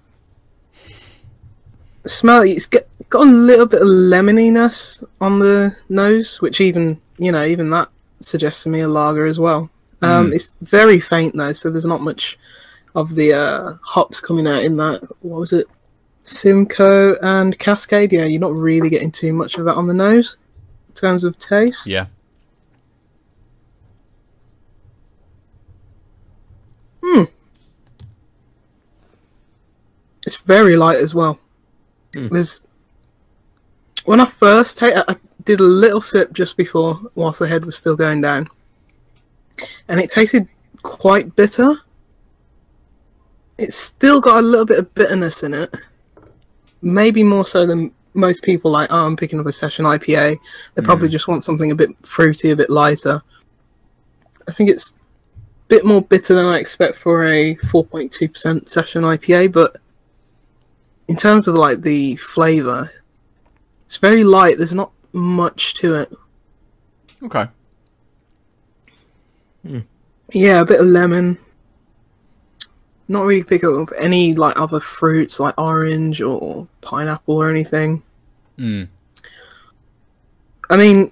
The 2.03 2.09
smell, 2.09 2.41
it's 2.43 2.65
got, 2.65 2.83
got 3.09 3.27
a 3.27 3.31
little 3.31 3.65
bit 3.65 3.81
of 3.81 3.87
lemoniness 3.87 5.03
on 5.19 5.39
the 5.39 5.75
nose, 5.89 6.41
which 6.41 6.61
even 6.61 6.99
you 7.17 7.31
know 7.31 7.43
even 7.45 7.69
that 7.71 7.89
suggests 8.19 8.63
to 8.63 8.69
me 8.69 8.81
a 8.81 8.87
lager 8.87 9.25
as 9.25 9.39
well. 9.39 9.69
Um, 10.01 10.33
It's 10.33 10.53
very 10.61 10.99
faint 10.99 11.35
though, 11.35 11.53
so 11.53 11.69
there's 11.69 11.85
not 11.85 12.01
much 12.01 12.37
of 12.95 13.15
the 13.15 13.33
uh, 13.33 13.73
hops 13.81 14.19
coming 14.19 14.47
out 14.47 14.63
in 14.63 14.77
that. 14.77 15.01
What 15.21 15.39
was 15.39 15.53
it? 15.53 15.67
Simcoe 16.23 17.15
and 17.21 17.57
Cascade. 17.59 18.11
Yeah, 18.11 18.25
you're 18.25 18.39
not 18.39 18.53
really 18.53 18.89
getting 18.89 19.11
too 19.11 19.33
much 19.33 19.57
of 19.57 19.65
that 19.65 19.75
on 19.75 19.87
the 19.87 19.93
nose 19.93 20.37
in 20.87 20.93
terms 20.93 21.23
of 21.23 21.37
taste. 21.37 21.85
Yeah. 21.85 22.07
Hmm. 27.03 27.23
It's 30.25 30.37
very 30.37 30.75
light 30.75 30.97
as 30.97 31.13
well. 31.13 31.39
There's 32.13 32.63
when 34.05 34.19
I 34.19 34.25
first 34.25 34.77
take, 34.77 34.95
I 34.95 35.15
did 35.49 35.59
a 35.59 35.63
little 35.63 35.99
sip 35.99 36.31
just 36.31 36.55
before, 36.57 36.99
whilst 37.15 37.39
the 37.39 37.47
head 37.47 37.65
was 37.65 37.75
still 37.75 37.95
going 37.95 38.21
down, 38.21 38.47
and 39.87 39.99
it 39.99 40.11
tasted 40.11 40.47
quite 40.83 41.35
bitter. 41.35 41.75
It's 43.57 43.75
still 43.75 44.21
got 44.21 44.37
a 44.37 44.45
little 44.45 44.67
bit 44.67 44.77
of 44.77 44.93
bitterness 44.93 45.41
in 45.41 45.55
it, 45.55 45.73
maybe 46.83 47.23
more 47.23 47.47
so 47.47 47.65
than 47.65 47.91
most 48.13 48.43
people. 48.43 48.69
Like, 48.69 48.91
oh, 48.91 49.07
I'm 49.07 49.17
picking 49.17 49.39
up 49.39 49.47
a 49.47 49.51
session 49.51 49.85
IPA. 49.85 50.37
They 50.75 50.81
probably 50.83 51.07
hmm. 51.07 51.13
just 51.13 51.27
want 51.27 51.43
something 51.43 51.71
a 51.71 51.75
bit 51.75 51.89
fruity, 52.03 52.51
a 52.51 52.55
bit 52.55 52.69
lighter. 52.69 53.19
I 54.47 54.51
think 54.51 54.69
it's 54.69 54.91
a 54.91 55.67
bit 55.67 55.83
more 55.83 56.03
bitter 56.03 56.35
than 56.35 56.45
I 56.45 56.59
expect 56.59 56.97
for 56.97 57.25
a 57.25 57.55
4.2% 57.55 58.69
session 58.69 59.01
IPA, 59.01 59.51
but 59.51 59.77
in 61.07 61.15
terms 61.15 61.47
of 61.47 61.55
like 61.55 61.81
the 61.81 62.17
flavor, 62.17 62.91
it's 63.85 63.97
very 63.97 64.23
light. 64.23 64.59
There's 64.59 64.75
not 64.75 64.91
much 65.13 65.73
to 65.75 65.95
it. 65.95 66.13
Okay. 67.23 67.47
Yeah, 70.31 70.61
a 70.61 70.65
bit 70.65 70.79
of 70.79 70.87
lemon. 70.87 71.37
Not 73.07 73.25
really 73.25 73.43
pick 73.43 73.63
up 73.63 73.89
any 73.97 74.33
like 74.33 74.59
other 74.59 74.79
fruits 74.79 75.39
like 75.39 75.55
orange 75.57 76.21
or 76.21 76.67
pineapple 76.81 77.35
or 77.35 77.49
anything. 77.49 78.03
Mm. 78.57 78.87
I 80.69 80.77
mean, 80.77 81.11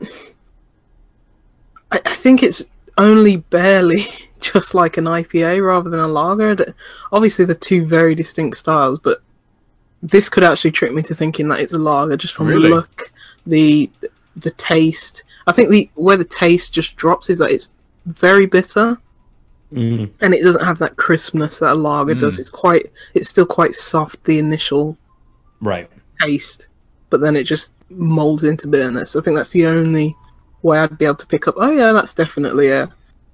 I, 1.91 1.99
I 2.05 2.15
think 2.15 2.43
it's 2.43 2.63
only 2.97 3.37
barely 3.37 4.05
just 4.39 4.75
like 4.75 4.97
an 4.97 5.05
IPA 5.05 5.65
rather 5.65 5.89
than 5.89 5.99
a 5.99 6.07
lager. 6.07 6.55
Obviously, 7.11 7.45
they're 7.45 7.55
two 7.55 7.85
very 7.85 8.13
distinct 8.13 8.57
styles, 8.57 8.99
but 8.99 9.19
this 10.03 10.29
could 10.29 10.43
actually 10.43 10.71
trick 10.71 10.93
me 10.93 11.01
to 11.03 11.15
thinking 11.15 11.47
that 11.47 11.59
it's 11.59 11.73
a 11.73 11.79
lager 11.79 12.17
just 12.17 12.35
from 12.35 12.47
Really? 12.47 12.69
the 12.69 12.75
look, 12.75 13.11
the 13.47 13.89
the 14.35 14.51
taste. 14.51 15.23
I 15.47 15.51
think 15.51 15.69
the 15.69 15.89
where 15.95 16.17
the 16.17 16.23
taste 16.25 16.73
just 16.73 16.95
drops 16.95 17.29
is 17.29 17.39
that 17.39 17.51
it's 17.51 17.69
very 18.05 18.45
bitter 18.45 18.97
Mm. 19.73 20.09
and 20.21 20.33
it 20.33 20.43
doesn't 20.43 20.63
have 20.63 20.77
that 20.77 20.95
crispness 20.95 21.59
that 21.59 21.73
a 21.73 21.75
lager 21.75 22.13
does. 22.15 22.39
It's 22.39 22.49
quite, 22.49 22.85
it's 23.13 23.27
still 23.27 23.45
quite 23.45 23.75
soft. 23.75 24.23
The 24.23 24.39
initial 24.39 24.95
Right. 25.59 25.89
taste, 26.21 26.69
but 27.09 27.19
then 27.19 27.35
it 27.35 27.43
just 27.43 27.73
molds 27.89 28.45
into 28.45 28.69
bitterness. 28.69 29.17
I 29.17 29.21
think 29.21 29.35
that's 29.35 29.51
the 29.51 29.65
only 29.65 30.15
way 30.61 30.79
I'd 30.79 30.97
be 30.97 31.03
able 31.03 31.15
to 31.15 31.27
pick 31.27 31.49
up. 31.49 31.55
Oh 31.57 31.69
yeah, 31.71 31.91
that's 31.91 32.13
definitely 32.13 32.69
a 32.69 32.83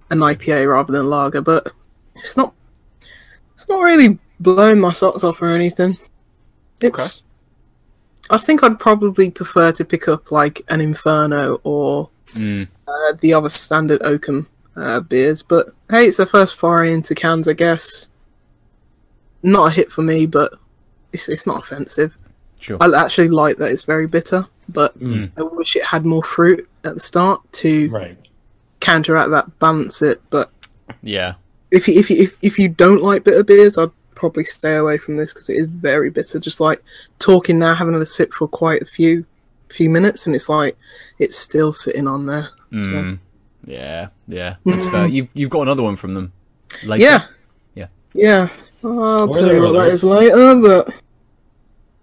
an 0.09 0.19
IPA 0.23 0.67
rather 0.71 0.91
than 0.91 1.07
lager, 1.07 1.41
but 1.41 1.71
it's 2.15 2.35
not. 2.35 2.55
It's 3.53 3.69
not 3.69 3.81
really 3.81 4.17
blowing 4.39 4.79
my 4.79 4.91
socks 4.91 5.23
off 5.23 5.39
or 5.39 5.49
anything. 5.49 5.99
It's. 6.81 7.21
I 8.29 8.37
think 8.37 8.63
I'd 8.63 8.79
probably 8.79 9.29
prefer 9.29 9.71
to 9.73 9.85
pick 9.85 10.07
up 10.07 10.31
like 10.31 10.61
an 10.69 10.81
Inferno 10.81 11.59
or 11.63 12.09
Mm. 12.33 12.67
uh, 12.87 13.13
the 13.21 13.31
other 13.33 13.49
standard 13.49 14.01
Oakham 14.03 14.47
uh, 14.75 15.01
beers, 15.01 15.43
but 15.43 15.67
hey, 15.91 16.07
it's 16.07 16.17
the 16.17 16.25
first 16.25 16.55
foray 16.55 16.91
into 16.91 17.13
cans, 17.13 17.47
I 17.47 17.53
guess. 17.53 18.07
Not 19.43 19.67
a 19.67 19.71
hit 19.71 19.91
for 19.91 20.01
me, 20.01 20.25
but 20.25 20.53
it's 21.11 21.29
it's 21.29 21.45
not 21.45 21.59
offensive. 21.59 22.17
Sure. 22.59 22.77
I 22.81 22.87
actually 22.99 23.27
like 23.29 23.57
that 23.57 23.71
it's 23.71 23.83
very 23.83 24.07
bitter, 24.07 24.47
but 24.69 24.97
Mm. 24.99 25.29
I 25.37 25.43
wish 25.43 25.75
it 25.75 25.83
had 25.83 26.05
more 26.05 26.23
fruit 26.23 26.67
at 26.85 26.95
the 26.95 26.99
start 26.99 27.41
to 27.61 27.89
Right. 27.89 28.17
counteract 28.79 29.29
that, 29.31 29.59
balance 29.59 30.01
it. 30.01 30.21
But 30.31 30.49
Yeah. 31.03 31.35
if 31.71 31.87
you, 31.87 31.99
if 31.99 32.09
you, 32.09 32.17
if 32.17 32.37
if 32.41 32.57
you 32.57 32.67
don't 32.69 33.03
like 33.03 33.23
bitter 33.25 33.43
beers, 33.43 33.77
I'd 33.77 33.91
probably 34.23 34.45
stay 34.45 34.77
away 34.77 34.97
from 34.97 35.17
this 35.17 35.33
because 35.33 35.49
it 35.49 35.57
is 35.57 35.65
very 35.65 36.09
bitter. 36.09 36.39
Just 36.39 36.61
like 36.61 36.81
talking 37.19 37.59
now, 37.59 37.75
having 37.75 37.91
had 37.93 38.01
a 38.01 38.05
sip 38.05 38.31
for 38.33 38.47
quite 38.47 38.81
a 38.81 38.85
few 38.85 39.25
few 39.67 39.89
minutes, 39.89 40.25
and 40.25 40.33
it's 40.33 40.47
like 40.47 40.77
it's 41.19 41.37
still 41.37 41.73
sitting 41.73 42.07
on 42.07 42.25
there. 42.25 42.47
Mm. 42.71 43.19
Yeah. 43.65 44.07
Yeah. 44.29 44.55
That's 44.65 44.87
fair. 44.87 45.07
You've 45.07 45.27
you've 45.33 45.49
got 45.49 45.63
another 45.63 45.83
one 45.83 45.97
from 45.97 46.13
them. 46.13 46.31
Later. 46.85 47.03
Yeah. 47.03 47.25
Yeah. 47.75 47.87
Yeah. 48.13 48.49
I'll 48.81 49.29
Or 49.29 49.37
tell 49.37 49.53
you 49.53 49.61
what 49.61 49.73
that 49.73 49.91
is 49.91 50.01
that 50.01 50.07
others. 50.09 50.31
later, 50.31 50.55
but 50.61 50.93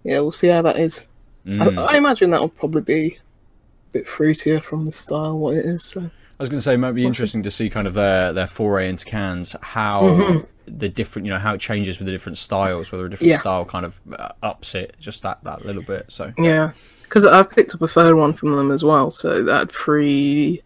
yeah, 0.03 0.19
we'll 0.19 0.31
see 0.31 0.49
how 0.49 0.61
that 0.61 0.77
is. 0.77 1.05
Mm. 1.47 1.75
I, 1.79 1.93
I 1.93 1.97
imagine 1.97 2.29
that 2.29 2.41
will 2.41 2.49
probably 2.49 2.81
be 2.81 3.17
a 3.17 3.91
bit 3.93 4.05
fruitier 4.05 4.61
from 4.61 4.85
the 4.85 4.91
style 4.91 5.39
what 5.39 5.55
it 5.55 5.65
is. 5.65 5.83
So 5.83 6.01
I 6.01 6.03
was 6.39 6.49
going 6.49 6.59
to 6.59 6.61
say, 6.61 6.75
it 6.75 6.77
might 6.77 6.91
be 6.91 7.05
interesting 7.05 7.41
to 7.43 7.49
see 7.51 7.67
kind 7.71 7.87
of 7.87 7.95
their 7.95 8.31
their 8.31 8.45
foray 8.47 8.89
into 8.89 9.05
cans, 9.05 9.55
how 9.61 10.01
Mm-hmm. 10.01 10.45
The 10.77 10.89
different, 10.89 11.25
you 11.25 11.33
know, 11.33 11.39
how 11.39 11.53
it 11.53 11.59
changes 11.59 11.99
with 11.99 12.05
the 12.05 12.11
different 12.11 12.37
styles, 12.37 12.91
whether 12.91 13.05
a 13.05 13.09
different 13.09 13.31
Yeah. 13.31 13.37
style 13.37 13.65
kind 13.65 13.85
of 13.85 13.99
uh, 14.17 14.29
ups 14.43 14.75
it 14.75 14.95
just 14.99 15.23
that 15.23 15.43
that 15.43 15.65
little 15.65 15.81
bit. 15.83 16.05
So 16.09 16.33
yeah, 16.37 16.71
because 17.03 17.25
I 17.25 17.43
picked 17.43 17.75
up 17.75 17.81
a 17.81 17.87
third 17.87 18.15
one 18.15 18.33
from 18.33 18.55
them 18.55 18.71
as 18.71 18.83
well. 18.83 19.09
So 19.11 19.43
that 19.43 19.71
three 19.71 20.61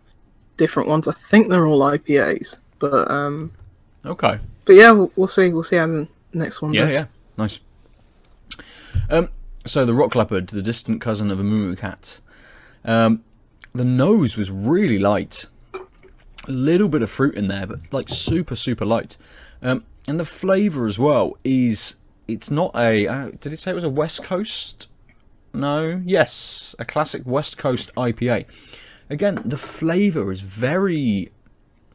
different 0.58 0.88
ones. 0.90 1.08
I 1.08 1.14
think 1.14 1.50
they're 1.50 1.66
all 1.66 1.80
IPAs, 1.82 2.60
but 2.80 3.10
um, 3.12 3.52
okay, 4.06 4.40
but 4.66 4.74
yeah, 4.76 4.92
we'll, 4.92 5.12
we'll 5.16 5.28
see. 5.28 5.50
We'll 5.50 5.64
see 5.64 5.78
how 5.78 5.88
the 5.88 6.08
next 6.34 6.62
one 6.62 6.74
yeah, 6.74 6.86
does. 6.86 6.94
yeah, 6.94 7.06
nice. 7.38 7.60
Um, 9.10 9.30
so 9.66 9.86
the 9.86 9.94
rock 9.94 10.16
leopard, 10.16 10.48
the 10.48 10.62
distant 10.62 11.02
cousin 11.02 11.32
of 11.32 11.40
a 11.40 11.44
moo 11.44 11.76
cat. 11.76 12.20
Um, 12.84 13.24
the 13.74 13.86
nose 13.86 14.38
was 14.38 14.50
really 14.52 15.00
light, 15.00 15.46
a 15.74 16.52
little 16.52 16.88
bit 16.88 17.02
of 17.02 17.10
fruit 17.10 17.36
in 17.36 17.48
there, 17.48 17.68
but 17.68 17.80
like 17.92 18.08
super 18.10 18.56
super 18.56 18.86
light. 18.86 19.18
Um, 19.62 19.84
and 20.08 20.20
the 20.20 20.26
flavour 20.26 20.88
as 20.88 21.00
well 21.00 21.38
is 21.44 21.98
it's 22.28 22.52
not 22.52 22.72
a. 22.76 23.08
Uh, 23.08 23.32
did 23.40 23.54
it 23.54 23.60
say 23.60 23.72
it 23.72 23.76
was 23.76 23.84
a 23.84 23.90
West 23.90 24.24
Coast? 24.24 24.90
No. 25.54 26.02
Yes, 26.06 26.76
a 26.80 26.86
classic 26.86 27.24
West 27.26 27.58
Coast 27.58 27.94
IPA. 27.96 28.46
Again, 29.10 29.36
the 29.46 29.58
flavour 29.58 30.32
is 30.32 30.42
very. 30.42 31.32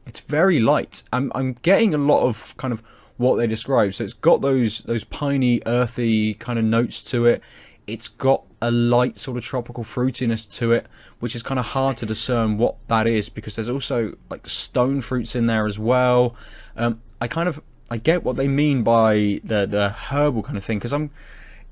It's 0.06 0.20
very 0.20 0.60
light. 0.60 1.02
I'm 1.12 1.30
I'm 1.34 1.54
getting 1.62 1.94
a 1.94 1.98
lot 1.98 2.22
of 2.22 2.56
kind 2.56 2.72
of 2.72 2.82
what 3.16 3.36
they 3.36 3.46
describe. 3.46 3.94
So 3.94 4.04
it's 4.04 4.14
got 4.14 4.40
those 4.40 4.80
those 4.82 5.04
piney, 5.04 5.60
earthy 5.66 6.34
kind 6.34 6.58
of 6.58 6.64
notes 6.64 7.02
to 7.04 7.26
it. 7.26 7.42
It's 7.86 8.08
got 8.08 8.44
a 8.62 8.70
light 8.70 9.18
sort 9.18 9.36
of 9.36 9.44
tropical 9.44 9.82
fruitiness 9.82 10.50
to 10.58 10.72
it, 10.72 10.86
which 11.18 11.34
is 11.34 11.42
kind 11.42 11.58
of 11.58 11.66
hard 11.66 11.96
to 11.98 12.06
discern 12.06 12.56
what 12.56 12.76
that 12.88 13.06
is 13.06 13.28
because 13.28 13.56
there's 13.56 13.70
also 13.70 14.16
like 14.30 14.46
stone 14.48 15.00
fruits 15.00 15.34
in 15.34 15.46
there 15.46 15.66
as 15.66 15.78
well. 15.78 16.36
Um, 16.76 17.02
I 17.20 17.28
kind 17.28 17.48
of 17.48 17.60
I 17.90 17.98
get 17.98 18.22
what 18.22 18.36
they 18.36 18.48
mean 18.48 18.82
by 18.82 19.40
the 19.42 19.66
the 19.66 19.90
herbal 19.90 20.42
kind 20.42 20.56
of 20.56 20.64
thing 20.64 20.78
because 20.78 20.92
I'm 20.92 21.10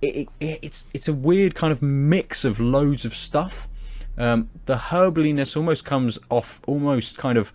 it, 0.02 0.28
it, 0.40 0.58
it's 0.62 0.88
it's 0.92 1.08
a 1.08 1.12
weird 1.12 1.54
kind 1.54 1.72
of 1.72 1.82
mix 1.82 2.44
of 2.44 2.60
loads 2.60 3.04
of 3.04 3.14
stuff. 3.14 3.68
Um, 4.16 4.50
the 4.66 4.76
herbaliness 4.76 5.56
almost 5.56 5.84
comes 5.84 6.18
off 6.28 6.60
almost 6.66 7.18
kind 7.18 7.38
of 7.38 7.52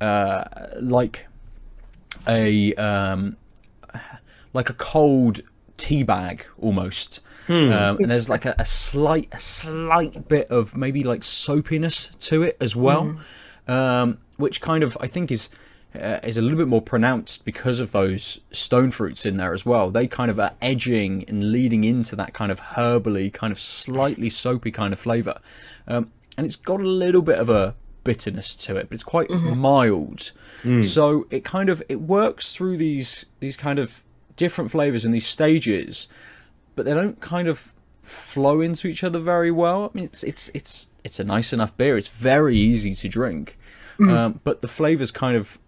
uh, 0.00 0.44
like 0.80 1.26
a 2.26 2.74
um, 2.74 3.36
like 4.52 4.70
a 4.70 4.74
cold 4.74 5.40
tea 5.76 6.02
bag 6.02 6.46
almost. 6.58 7.20
Um, 7.72 7.98
and 7.98 8.10
there's 8.10 8.28
like 8.28 8.44
a, 8.44 8.54
a 8.58 8.64
slight, 8.64 9.28
a 9.32 9.40
slight 9.40 10.28
bit 10.28 10.48
of 10.50 10.76
maybe 10.76 11.02
like 11.02 11.22
soapiness 11.24 12.10
to 12.28 12.42
it 12.44 12.56
as 12.60 12.76
well, 12.76 13.18
um, 13.66 14.18
which 14.36 14.60
kind 14.60 14.84
of 14.84 14.96
I 15.00 15.08
think 15.08 15.32
is 15.32 15.48
uh, 15.94 16.20
is 16.22 16.36
a 16.36 16.42
little 16.42 16.58
bit 16.58 16.68
more 16.68 16.82
pronounced 16.82 17.44
because 17.44 17.80
of 17.80 17.92
those 17.92 18.40
stone 18.52 18.90
fruits 18.90 19.26
in 19.26 19.36
there 19.36 19.52
as 19.52 19.66
well. 19.66 19.90
They 19.90 20.06
kind 20.06 20.30
of 20.30 20.38
are 20.38 20.52
edging 20.62 21.24
and 21.28 21.50
leading 21.52 21.84
into 21.84 22.14
that 22.16 22.32
kind 22.32 22.52
of 22.52 22.60
herbally, 22.60 23.32
kind 23.32 23.50
of 23.50 23.58
slightly 23.58 24.28
soapy 24.28 24.70
kind 24.70 24.92
of 24.92 24.98
flavour, 24.98 25.40
um, 25.88 26.10
and 26.36 26.46
it's 26.46 26.56
got 26.56 26.80
a 26.80 26.88
little 26.88 27.22
bit 27.22 27.38
of 27.38 27.50
a 27.50 27.74
bitterness 28.04 28.56
to 28.56 28.76
it, 28.76 28.88
but 28.88 28.94
it's 28.94 29.04
quite 29.04 29.28
mild. 29.30 30.30
So 30.82 31.26
it 31.30 31.44
kind 31.44 31.68
of 31.68 31.82
it 31.88 32.00
works 32.00 32.54
through 32.54 32.76
these 32.78 33.26
these 33.40 33.56
kind 33.56 33.78
of 33.78 34.04
different 34.36 34.70
flavors 34.70 35.04
and 35.04 35.12
these 35.14 35.26
stages, 35.26 36.08
but 36.76 36.86
they 36.86 36.94
don't 36.94 37.20
kind 37.20 37.48
of 37.48 37.74
flow 38.02 38.60
into 38.60 38.88
each 38.88 39.04
other 39.04 39.18
very 39.18 39.50
well. 39.50 39.90
I 39.92 39.96
mean, 39.96 40.04
it's 40.04 40.22
it's 40.22 40.50
it's 40.54 40.88
it's 41.04 41.18
a 41.20 41.24
nice 41.24 41.52
enough 41.52 41.76
beer. 41.76 41.98
It's 41.98 42.08
very 42.08 42.56
easy 42.56 42.92
to 42.94 43.08
drink, 43.08 43.58
um, 44.08 44.40
but 44.44 44.62
the 44.62 44.68
flavors 44.68 45.10
kind 45.10 45.36
of 45.36 45.58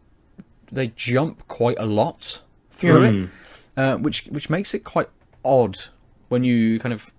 they 0.73 0.89
jump 0.97 1.47
quite 1.49 1.77
a 1.79 1.87
lot 1.87 2.43
through 2.71 3.03
it, 3.03 3.29
uh, 3.77 3.97
which 3.99 4.25
which 4.27 4.49
makes 4.51 4.73
it 4.75 4.83
quite 4.85 5.09
odd 5.45 5.79
when 6.29 6.43
you 6.43 6.79
kind 6.81 6.93
of 6.93 7.13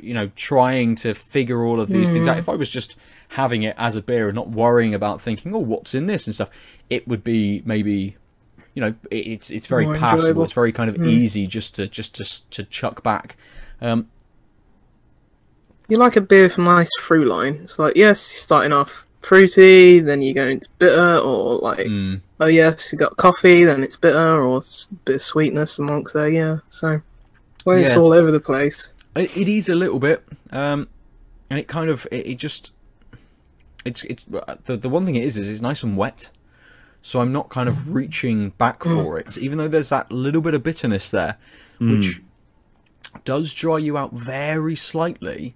you 0.00 0.14
know 0.14 0.30
trying 0.36 0.94
to 0.94 1.12
figure 1.14 1.64
all 1.64 1.80
of 1.80 1.88
these 1.88 2.10
things 2.12 2.28
out. 2.28 2.38
If 2.38 2.48
I 2.48 2.54
was 2.54 2.70
just 2.70 2.96
having 3.30 3.62
it 3.64 3.74
as 3.78 3.96
a 3.96 4.02
beer 4.02 4.28
and 4.28 4.36
not 4.36 4.50
worrying 4.50 4.94
about 4.94 5.20
thinking, 5.20 5.54
oh, 5.54 5.58
what's 5.58 5.94
in 5.94 6.06
this 6.06 6.26
and 6.26 6.34
stuff, 6.34 6.50
it 6.88 7.08
would 7.08 7.24
be 7.24 7.62
maybe 7.64 8.16
you 8.74 8.80
know 8.80 8.94
it, 9.10 9.26
it's 9.26 9.50
it's 9.50 9.66
very 9.66 9.86
More 9.86 9.94
passable. 9.96 10.20
enjoyable. 10.20 10.44
It's 10.44 10.52
very 10.52 10.72
kind 10.72 10.88
of 10.88 11.04
easy 11.04 11.46
just 11.46 11.74
to 11.76 11.86
just 11.88 12.14
to 12.16 12.50
to 12.50 12.64
chuck 12.64 13.02
back. 13.02 13.36
Um, 13.80 14.08
You 15.88 15.98
like 15.98 16.16
a 16.16 16.20
beer 16.20 16.44
with 16.44 16.58
a 16.58 16.62
nice 16.62 16.88
through 17.00 17.24
line. 17.24 17.54
It's 17.64 17.78
like, 17.78 17.96
yes, 17.96 18.20
starting 18.20 18.72
off 18.72 19.06
fruity, 19.20 20.00
then 20.00 20.22
you 20.22 20.32
go 20.34 20.46
into 20.46 20.68
bitter, 20.78 21.18
or 21.18 21.56
like, 21.58 21.86
mm, 21.86 22.20
oh, 22.40 22.46
yes, 22.46 22.92
you 22.92 22.98
got 22.98 23.16
coffee, 23.16 23.64
then 23.64 23.82
it's 23.82 23.96
bitter, 23.96 24.42
or 24.42 24.58
s- 24.58 24.88
bit 25.04 25.16
of 25.16 25.22
sweetness 25.22 25.78
amongst 25.78 26.14
there, 26.14 26.28
yeah. 26.28 26.58
So, 26.70 27.00
well, 27.64 27.78
it's 27.78 27.94
Yeah. 27.94 28.00
all 28.00 28.12
over 28.12 28.30
the 28.30 28.40
place. 28.40 28.92
It, 29.16 29.36
it 29.36 29.48
is 29.48 29.68
a 29.68 29.74
little 29.74 29.98
bit, 29.98 30.24
um, 30.50 30.88
and 31.50 31.58
it 31.58 31.68
kind 31.68 31.88
of 31.88 32.06
it, 32.10 32.26
it 32.26 32.34
just 32.36 32.72
it's 33.84 34.02
it's 34.04 34.24
the 34.64 34.76
the 34.76 34.88
one 34.88 35.04
thing 35.04 35.14
it 35.14 35.24
is 35.24 35.36
is 35.36 35.48
it's 35.48 35.60
nice 35.60 35.82
and 35.82 35.96
wet, 35.96 36.30
so 37.02 37.20
I'm 37.20 37.32
not 37.32 37.48
kind 37.48 37.68
of 37.68 37.76
mm-hmm. 37.76 37.92
reaching 37.92 38.50
back 38.50 38.80
mm. 38.80 38.94
for 38.94 39.18
it, 39.18 39.38
even 39.38 39.58
though 39.58 39.68
there's 39.68 39.90
that 39.90 40.10
little 40.10 40.40
bit 40.40 40.54
of 40.54 40.62
bitterness 40.62 41.10
there, 41.10 41.36
mm. 41.80 41.92
which 41.92 42.20
does 43.24 43.54
dry 43.54 43.78
you 43.78 43.96
out 43.96 44.12
very 44.12 44.74
slightly. 44.74 45.54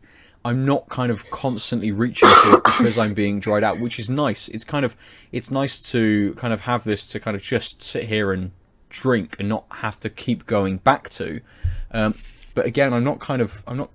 I'm 0.49 0.65
not 0.65 0.89
kind 0.89 1.13
of 1.13 1.31
constantly 1.31 1.93
reaching 1.93 2.27
for 2.27 2.57
it 2.57 2.65
because 2.65 2.97
I'm 2.97 3.13
being 3.13 3.39
dried 3.39 3.63
out, 3.63 3.81
which 3.81 3.99
is 3.99 4.09
nice. 4.09 4.49
It's 4.49 4.65
kind 4.65 4.83
of 4.83 4.97
it's 5.31 5.51
nice 5.51 5.79
to 5.93 6.33
kind 6.39 6.55
of 6.55 6.61
have 6.63 6.85
this 6.85 7.11
to 7.11 7.21
kind 7.21 7.37
of 7.37 7.43
just 7.43 7.83
sit 7.83 8.05
here 8.05 8.33
and 8.33 8.53
drink 8.89 9.37
and 9.39 9.47
not 9.47 9.67
have 9.71 10.01
to 10.01 10.09
keep 10.09 10.47
going 10.47 10.79
back 10.79 11.11
to. 11.11 11.43
Um, 11.91 12.15
but 12.55 12.65
again, 12.65 12.95
I'm 12.95 13.05
not 13.05 13.21
kind 13.21 13.43
of 13.43 13.63
I'm 13.67 13.77
not 13.77 13.91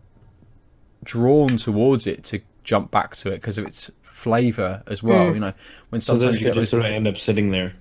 drawn 1.03 1.57
towards 1.57 2.05
it 2.05 2.23
to 2.25 2.39
jump 2.63 2.91
back 2.91 3.15
to 3.15 3.29
it 3.31 3.37
because 3.41 3.57
of 3.57 3.65
its 3.65 3.89
flavour 4.03 4.83
as 4.85 5.01
well. 5.01 5.33
You 5.33 5.39
know, 5.39 5.53
when 5.89 6.01
sometimes 6.01 6.33
this 6.33 6.41
you 6.41 6.47
just 6.49 6.55
those, 6.55 6.69
sort 6.69 6.85
of 6.85 6.91
end 6.91 7.07
up 7.07 7.17
sitting 7.17 7.49
there. 7.49 7.73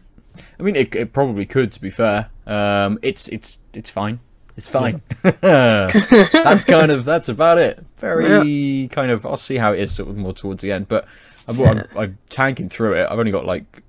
I 0.59 0.63
mean, 0.63 0.77
it, 0.77 0.95
it 0.95 1.13
probably 1.13 1.45
could. 1.45 1.73
To 1.73 1.81
be 1.81 1.91
fair, 1.91 2.31
um, 2.47 2.99
it's 3.03 3.29
it's 3.29 3.59
it's 3.75 3.91
fine. 3.91 4.21
It's 4.63 4.69
fine. 4.69 5.03
that's 5.41 6.65
kind 6.65 6.93
of 6.93 7.05
that's 7.05 7.29
about 7.29 7.59
it. 7.59 7.85
Very 7.97 8.89
kind 8.93 9.11
of. 9.11 9.27
I'll 9.27 9.37
see 9.37 9.57
how 9.57 9.73
it 9.73 9.81
is 9.81 9.93
sort 9.93 10.09
of 10.09 10.17
more 10.17 10.33
towards 10.33 10.63
the 10.63 10.71
end, 10.71 10.87
but 10.87 11.09
I'm, 11.49 11.61
I'm, 11.61 11.85
I'm 11.97 12.19
tanking 12.29 12.69
through 12.69 12.95
it. 12.95 13.09
I've 13.11 13.19
only 13.19 13.33
got 13.33 13.45
like 13.45 13.83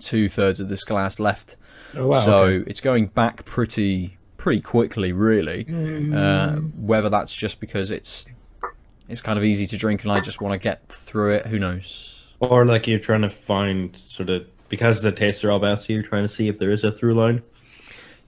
two 0.00 0.30
thirds 0.30 0.60
of 0.60 0.70
this 0.70 0.82
glass 0.82 1.20
left, 1.20 1.56
Oh 1.94 2.06
wow. 2.06 2.24
so 2.24 2.36
okay. 2.44 2.70
it's 2.70 2.80
going 2.80 3.08
back 3.08 3.44
pretty 3.44 4.16
pretty 4.38 4.62
quickly, 4.62 5.12
really. 5.12 5.66
Uh, 6.14 6.56
whether 6.80 7.10
that's 7.10 7.36
just 7.36 7.60
because 7.60 7.90
it's 7.90 8.24
it's 9.10 9.20
kind 9.20 9.38
of 9.38 9.44
easy 9.44 9.66
to 9.66 9.76
drink 9.76 10.04
and 10.04 10.12
I 10.12 10.20
just 10.20 10.40
want 10.40 10.54
to 10.54 10.58
get 10.58 10.88
through 10.88 11.34
it, 11.34 11.46
who 11.46 11.58
knows? 11.58 12.32
Or 12.40 12.64
like 12.64 12.86
you're 12.86 12.98
trying 12.98 13.22
to 13.22 13.30
find 13.30 13.94
sort 14.08 14.30
of 14.30 14.46
because 14.70 15.02
the 15.02 15.12
tastes 15.12 15.44
are 15.44 15.50
all 15.50 15.60
bouncy, 15.60 15.90
you're 15.90 16.02
trying 16.02 16.24
to 16.24 16.30
see 16.30 16.48
if 16.48 16.58
there 16.58 16.70
is 16.70 16.82
a 16.82 16.90
through 16.90 17.12
line. 17.12 17.42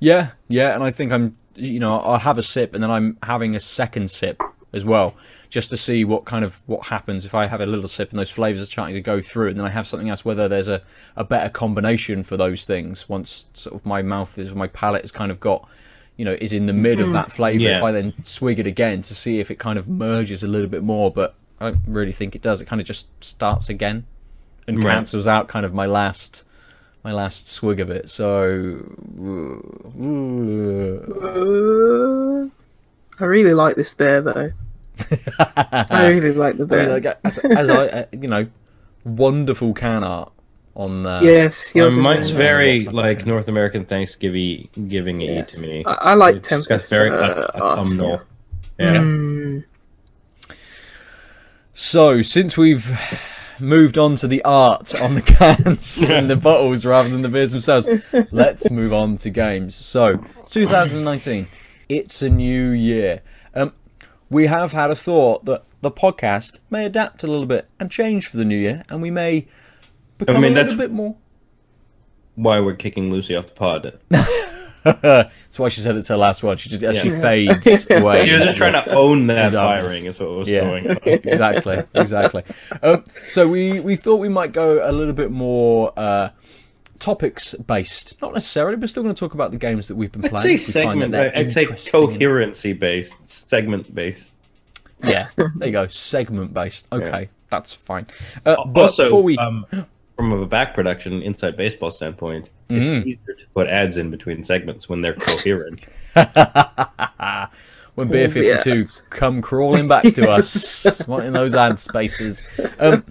Yeah, 0.01 0.31
yeah, 0.49 0.75
and 0.75 0.83
I 0.83 0.91
think 0.91 1.13
I'm, 1.13 1.37
you 1.55 1.81
know, 1.81 1.99
I'll 1.99 2.19
have 2.19 2.39
a 2.39 2.43
sip 2.43 2.75
and 2.75 2.83
then 2.83 2.91
I'm 2.91 3.19
having 3.23 3.57
a 3.57 3.61
second 3.61 4.11
sip 4.11 4.41
as 4.73 4.85
well, 4.85 5.17
just 5.49 5.71
to 5.71 5.77
see 5.77 6.05
what 6.05 6.25
kind 6.25 6.45
of 6.45 6.63
what 6.67 6.87
happens 6.87 7.25
if 7.25 7.35
I 7.35 7.47
have 7.47 7.61
a 7.61 7.67
little 7.67 7.89
sip 7.89 8.11
and 8.11 8.19
those 8.19 8.31
flavors 8.31 8.61
are 8.63 8.67
starting 8.67 8.95
to 8.95 9.01
go 9.01 9.21
through, 9.21 9.49
and 9.49 9.59
then 9.59 9.67
I 9.67 9.71
have 9.71 9.87
something 9.87 10.09
else. 10.09 10.25
Whether 10.25 10.47
there's 10.47 10.69
a, 10.69 10.83
a 11.17 11.25
better 11.25 11.49
combination 11.49 12.23
for 12.23 12.37
those 12.37 12.65
things 12.65 13.09
once 13.09 13.47
sort 13.55 13.75
of 13.75 13.87
my 13.87 14.03
mouth 14.03 14.39
is, 14.39 14.55
my 14.55 14.69
palate 14.69 15.03
has 15.03 15.11
kind 15.11 15.31
of 15.31 15.41
got, 15.41 15.67
you 16.17 16.25
know, 16.25 16.37
is 16.41 16.53
in 16.53 16.67
the 16.67 16.73
mid 16.73 17.01
of 17.01 17.07
mm-hmm. 17.07 17.15
that 17.15 17.33
flavor. 17.33 17.63
Yeah. 17.63 17.79
If 17.79 17.83
I 17.83 17.93
then 17.93 18.13
swig 18.25 18.59
it 18.59 18.67
again 18.67 19.03
to 19.03 19.15
see 19.15 19.41
if 19.41 19.51
it 19.51 19.59
kind 19.59 19.79
of 19.79 19.89
merges 19.89 20.43
a 20.43 20.49
little 20.49 20.69
bit 20.69 20.83
more, 20.83 21.11
but 21.11 21.35
I 21.61 21.71
don't 21.71 21.81
really 21.87 22.13
think 22.13 22.37
it 22.37 22.43
does. 22.43 22.61
It 22.61 22.67
kind 22.67 22.81
of 22.81 22.87
just 22.87 23.09
starts 23.25 23.69
again 23.69 24.05
and 24.67 24.85
Right. 24.85 24.93
cancels 24.93 25.27
out 25.27 25.49
kind 25.49 25.65
of 25.65 25.73
my 25.73 25.87
last 25.87 26.45
my 27.05 27.13
last 27.13 27.49
swig 27.49 27.81
of 27.81 27.91
it. 27.91 28.11
So 28.11 28.83
I 33.21 33.25
really 33.25 33.55
like 33.55 33.77
this 33.77 33.95
beer, 33.95 34.21
though. 34.21 34.53
I 35.91 36.07
really 36.09 36.33
like 36.33 36.57
the 36.57 36.65
I 36.65 36.67
mean, 36.67 36.87
beer. 37.01 37.01
like, 37.01 37.19
as, 37.25 37.39
as 37.39 37.71
I, 37.71 37.87
uh, 37.87 38.07
you 38.13 38.29
know, 38.29 38.47
wonderful 39.05 39.75
can 39.75 40.03
art 40.05 40.33
on 40.75 41.07
uh, 41.07 41.21
yes, 41.23 41.75
yours 41.75 41.95
Um, 41.95 41.99
is 42.01 42.03
mine's 42.05 42.31
very- 42.31 42.85
very 42.85 42.95
like 42.95 43.27
North 43.27 43.49
American 43.49 43.85
Thanksgiving 43.85 44.69
giving 44.89 45.21
Yes. 45.21 45.53
to 45.53 45.61
me. 45.61 45.85
I, 45.87 45.93
I 45.93 46.15
like 46.15 46.37
It's 46.37 46.49
got 46.49 46.57
Tempest 46.65 46.91
very 46.91 47.11
uh, 47.11 47.15
au- 47.17 47.19
art. 47.55 47.55
autumnal. 47.79 48.21
Yeah. 48.79 48.93
Yeah. 48.93 48.99
Mm, 49.01 49.65
So 51.75 52.23
since 52.23 52.57
we've 52.57 52.97
moved 53.61 53.99
on 53.99 54.17
to 54.17 54.29
the 54.29 54.43
art 54.45 54.95
on 54.95 55.15
the 55.15 55.23
cans 55.39 56.03
and 56.03 56.29
the 56.29 56.37
bottles 56.37 56.85
rather 56.85 57.09
than 57.09 57.23
the 57.23 57.29
beers 57.29 57.53
themselves, 57.53 57.89
let's 58.31 58.71
move 58.71 58.93
on 58.93 59.17
to 59.19 59.31
games. 59.31 59.75
So 59.75 60.17
2019, 60.51 61.49
it's 61.89 62.23
a 62.23 62.29
new 62.31 62.71
year. 62.71 63.23
Um, 63.55 63.73
we 64.31 64.47
have 64.47 64.73
had 64.73 64.91
a 64.91 64.97
thought 64.97 65.45
that 65.47 65.65
the 65.81 65.91
podcast 65.91 66.61
may 66.71 66.85
adapt 66.85 67.23
a 67.23 67.27
little 67.27 67.47
bit 67.47 67.69
and 67.79 67.91
change 67.91 68.27
for 68.27 68.37
the 68.37 68.45
new 68.45 68.59
year, 68.59 68.85
and 68.89 69.01
we 69.01 69.11
may 69.11 69.47
become 70.19 70.41
mean, 70.41 70.53
a 70.53 70.63
little 70.63 70.77
bit 70.77 70.91
more. 70.91 71.17
Why 72.35 72.61
we're 72.61 72.77
kicking 72.77 73.11
Lucy 73.11 73.35
off 73.35 73.47
the 73.47 73.55
pod. 73.55 73.99
That's 74.85 75.59
why 75.59 75.69
she 75.69 75.81
said 75.81 75.97
it's 75.97 76.09
her 76.09 76.17
last 76.17 76.43
one. 76.43 76.57
She 76.57 76.69
just 76.71 76.83
as 76.83 76.99
she 76.99 77.11
fades 77.11 77.87
away. 77.91 78.27
She 78.27 78.33
was 78.33 78.43
just 78.43 78.57
trying 78.57 78.73
to 78.75 78.91
own 78.95 79.27
that 79.29 79.53
Darkness. 79.53 79.91
firing, 79.93 80.07
is 80.07 80.19
what 80.21 80.31
was 80.31 80.49
Yeah. 80.49 80.61
going 80.61 80.91
on. 80.91 80.99
exactly, 81.05 81.83
exactly. 81.95 82.43
Um, 82.83 83.05
so 83.31 83.49
we 83.49 83.81
we 83.81 83.97
thought 83.97 84.17
we 84.17 84.29
might 84.29 84.53
go 84.53 84.89
a 84.89 84.93
little 84.93 85.13
bit 85.15 85.31
more 85.31 85.93
uh, 85.97 86.31
topics 86.99 87.55
based, 87.55 88.21
not 88.23 88.35
necessarily, 88.35 88.77
but 88.77 88.89
still 88.89 89.03
going 89.03 89.15
to 89.15 89.19
talk 89.19 89.35
about 89.35 89.51
the 89.51 89.57
games 89.59 89.89
that 89.89 89.97
we've 89.97 90.13
been 90.13 90.25
I'd 90.25 90.31
playing. 90.31 90.59
say 90.59 90.65
if 90.65 90.73
find 90.85 91.03
that 91.03 91.11
segment. 91.11 91.13
they're 91.13 91.37
I'd 91.37 91.53
say 91.83 91.91
coherency 91.91 92.73
based, 92.73 93.49
segment 93.49 93.95
based. 93.95 94.33
Yeah, 95.03 95.29
there 95.37 95.69
you 95.69 95.71
go, 95.73 95.87
segment 95.87 96.53
based. 96.55 96.89
Okay, 96.93 97.29
that's 97.51 97.73
fine. 97.73 98.07
Uh, 98.45 98.65
but 98.67 98.81
also, 98.87 99.05
before 99.05 99.23
we, 99.23 99.37
um, 99.39 99.65
from 100.19 100.33
a 100.33 100.47
back 100.47 100.75
production 100.75 101.23
inside 101.23 101.57
baseball 101.57 101.93
standpoint, 101.93 102.51
it's 102.69 103.07
easier 103.07 103.35
to 103.35 103.47
put 103.55 103.69
ads 103.69 103.99
in 103.99 104.11
between 104.11 104.43
segments 104.43 104.89
when 104.89 105.01
they're 105.01 105.15
coherent. 105.15 105.85
when 107.95 108.09
Beer 108.09 108.29
Oh, 108.29 108.41
yeah. 108.41 108.57
52 108.57 108.87
come 109.11 109.41
crawling 109.41 109.87
back 109.87 110.03
to 110.15 110.29
us, 110.29 111.07
wanting 111.09 111.33
those 111.33 111.55
ad 111.55 111.79
spaces. 111.79 112.43
Um, 112.81 113.05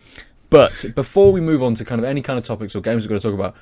but 0.50 0.84
before 0.96 1.32
we 1.32 1.39
move 1.39 1.63
on 1.63 1.76
to 1.76 1.86
kind 1.86 2.00
of 2.00 2.04
any 2.04 2.22
kind 2.22 2.38
of 2.38 2.43
topics 2.43 2.76
or 2.76 2.82
games 2.82 3.06
we're 3.06 3.10
going 3.10 3.22
to 3.22 3.28
talk 3.30 3.34
about, 3.34 3.56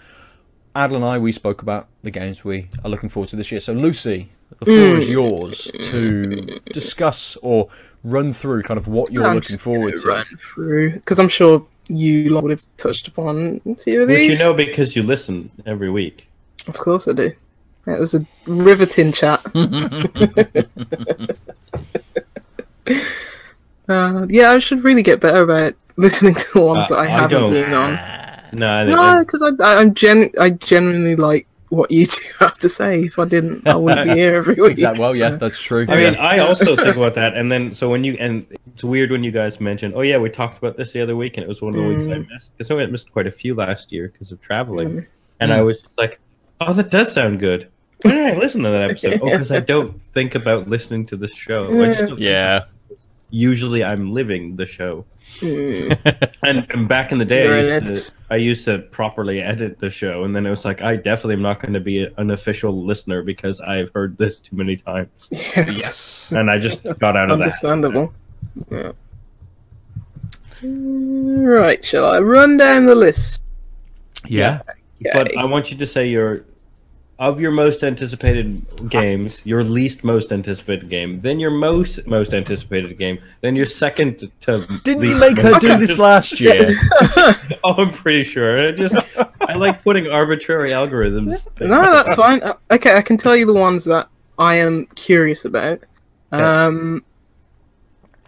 Adel 0.76 0.96
and 0.96 1.06
I, 1.06 1.20
we 1.20 1.32
spoke 1.32 1.62
about 1.62 1.88
the 2.02 2.10
games 2.10 2.44
we 2.44 2.68
are 2.84 2.90
looking 2.90 3.10
forward 3.10 3.30
to 3.30 3.36
this 3.36 3.52
year. 3.52 3.60
So, 3.60 3.74
Lucy, 3.74 4.32
the 4.58 4.66
floor 4.66 4.98
is 4.98 5.08
yours 5.08 5.72
to 5.82 6.60
discuss 6.74 7.38
or 7.44 7.70
run 8.04 8.34
through 8.34 8.64
kind 8.64 8.80
of 8.80 8.88
what 8.88 9.12
you're 9.12 9.28
I'm 9.28 9.36
looking 9.36 9.50
just 9.50 9.62
forward 9.62 9.94
gonna 9.94 10.02
to. 10.02 10.08
Run 10.10 10.26
through 10.54 10.94
because 10.94 11.20
I'm 11.20 11.30
sure 11.30 11.66
you 11.88 12.36
would 12.40 12.52
have 12.52 12.66
touched 12.78 13.08
upon 13.08 13.62
a 13.66 13.76
few 13.76 14.02
of 14.04 14.08
Which 14.10 14.18
these. 14.18 14.30
you 14.32 14.38
know 14.38 14.54
because 14.54 14.96
you 14.96 15.04
listen 15.04 15.52
every 15.66 15.90
week. 15.90 16.28
Of 16.68 16.78
course 16.78 17.08
I 17.08 17.14
do. 17.14 17.32
It 17.88 18.00
was 18.00 18.16
a 18.16 18.26
riveting 18.48 19.12
chat. 19.12 19.42
uh, 23.88 24.26
yeah, 24.30 24.52
I 24.52 24.60
should 24.60 24.84
really 24.84 25.04
get 25.04 25.20
better 25.20 25.42
about 25.44 25.76
listening 25.98 26.36
to 26.36 26.54
the 26.54 26.62
ones 26.62 26.90
Uh, 26.90 26.96
that 26.96 27.00
I, 27.02 27.04
I 27.04 27.08
haven't 27.08 27.40
don't. 27.42 27.52
been 27.54 27.74
on. 27.74 28.00
No, 28.54 28.68
I, 28.68 28.84
No, 28.86 29.20
because 29.24 29.42
I, 29.42 29.50
I, 29.64 29.80
I'm 29.82 29.94
gen- 29.94 30.32
I 30.40 30.50
genuinely 30.52 31.16
like 31.16 31.48
what 31.70 31.92
you 31.92 32.06
two 32.06 32.24
have 32.40 32.58
to 32.60 32.70
say. 32.70 33.02
If 33.04 33.18
I 33.20 33.26
didn't, 33.26 33.68
I 33.68 33.76
wouldn't 33.76 34.08
be 34.10 34.16
here 34.16 34.36
every 34.36 34.56
week. 34.62 34.72
Exactly. 34.72 35.02
Well, 35.02 35.16
yeah, 35.16 35.30
that's 35.30 35.60
true. 35.62 35.86
I 35.90 35.96
mean, 35.96 36.14
yeah. 36.14 36.20
I 36.22 36.40
also 36.40 36.76
think 36.76 36.96
about 36.96 37.16
that, 37.16 37.36
and 37.36 37.52
then 37.52 37.74
so 37.74 37.90
when 37.90 38.04
you 38.04 38.16
and 38.20 38.46
it's 38.74 38.84
weird 38.84 39.12
when 39.12 39.24
you 39.24 39.32
guys 39.32 39.60
mention, 39.60 39.94
oh 39.96 40.02
yeah, 40.02 40.18
we 40.18 40.30
talked 40.30 40.58
about 40.58 40.78
this 40.78 40.94
the 40.94 41.02
other 41.02 41.16
week, 41.16 41.38
and 41.38 41.44
it 41.44 41.48
was 41.48 41.62
one 41.62 41.76
of 41.76 41.82
the 41.82 41.88
weeks 41.88 42.06
I 42.06 42.18
Mm. 42.20 42.28
missed 42.30 42.52
because 42.58 42.72
I 42.72 42.86
missed 42.88 43.12
quite 43.12 43.28
a 43.28 43.32
few 43.32 43.56
last 43.56 43.92
year 43.92 44.10
because 44.10 44.32
of 44.32 44.42
traveling, 44.42 44.90
Mm. 44.90 45.08
and 45.40 45.54
I 45.54 45.62
was 45.62 45.86
like, 45.98 46.20
oh, 46.62 46.74
that 46.74 46.90
does 46.92 47.12
sound 47.14 47.40
good. 47.40 47.70
Why 48.02 48.12
did 48.12 48.36
I 48.36 48.38
listen 48.38 48.62
to 48.64 48.70
that 48.70 48.92
episode? 48.92 49.20
oh, 49.24 49.30
because 49.32 49.52
I 49.52 49.60
don't 49.62 50.00
think 50.14 50.36
about 50.36 50.70
listening 50.70 51.06
to 51.08 51.18
the 51.18 51.28
show. 51.28 51.70
I 51.82 51.88
just 51.88 52.06
don't 52.08 52.20
Yeah. 52.20 52.66
Usually, 53.32 53.84
I'm 53.84 54.14
living 54.14 54.56
the 54.56 54.66
show. 54.66 55.06
Mm. 55.40 56.34
And, 56.44 56.68
and 56.70 56.88
back 56.88 57.12
in 57.12 57.18
the 57.18 57.26
day, 57.26 57.48
I 57.48 57.80
used, 57.80 58.08
to, 58.08 58.14
I 58.30 58.36
used 58.36 58.66
to 58.66 58.80
properly 58.80 59.42
edit 59.42 59.80
the 59.80 59.90
show, 59.90 60.24
and 60.24 60.36
then 60.36 60.46
it 60.46 60.50
was 60.50 60.66
like, 60.66 60.82
I 60.82 60.96
definitely 60.96 61.36
am 61.36 61.42
not 61.42 61.60
going 61.62 61.74
to 61.74 61.80
be 61.80 62.08
an 62.18 62.32
official 62.32 62.86
listener 62.86 63.22
because 63.24 63.60
I've 63.62 63.92
heard 63.94 64.18
this 64.18 64.40
too 64.40 64.56
many 64.56 64.78
times, 64.78 65.28
yes. 65.32 65.56
yes. 65.56 66.32
and 66.32 66.50
I 66.50 66.58
just 66.58 66.84
got 67.00 67.18
out 67.18 67.32
of 67.32 67.40
that. 67.40 67.46
Understandable. 67.46 68.14
Yeah. 68.72 68.92
Right, 70.62 71.84
shall 71.84 72.06
I 72.06 72.20
run 72.20 72.58
down 72.58 72.86
the 72.86 72.96
list? 72.96 73.42
Yeah. 74.28 74.62
But 75.14 75.30
Okay. 75.30 75.38
I 75.38 75.44
want 75.44 75.70
you 75.70 75.78
to 75.78 75.86
say 75.86 76.08
your 76.08 76.46
of 77.18 77.40
your 77.40 77.52
most 77.52 77.82
anticipated 77.84 78.62
games, 78.90 79.42
your 79.46 79.64
least 79.64 80.04
most 80.04 80.32
anticipated 80.34 80.90
game, 80.90 81.22
then 81.22 81.40
your 81.40 81.52
most 81.52 82.06
most 82.08 82.34
anticipated 82.34 82.98
game, 82.98 83.18
then 83.42 83.56
your 83.56 83.66
second 83.68 84.18
to- 84.20 84.28
to 84.42 84.68
Didn't 84.84 85.06
you 85.06 85.16
make 85.16 85.38
her 85.38 85.58
do 85.60 85.78
this 85.78 85.98
last 85.98 86.40
year? 86.42 86.76
Oh, 87.64 87.74
I'm 87.78 87.92
pretty 87.92 88.24
sure. 88.24 88.68
I 88.68 88.72
just 88.72 88.96
I 89.42 89.54
like 89.58 89.82
putting 89.84 90.08
arbitrary 90.08 90.70
algorithms. 90.72 91.48
No, 91.60 91.82
that's 91.82 92.14
fine. 92.16 92.42
Uh, 92.44 92.54
Okay, 92.70 92.96
I 92.98 93.02
can 93.02 93.18
tell 93.18 93.36
you 93.36 93.46
the 93.46 93.54
ones 93.54 93.86
that 93.86 94.08
I 94.38 94.56
am 94.56 94.86
curious 94.96 95.46
about. 95.46 95.80
Um, 96.32 97.04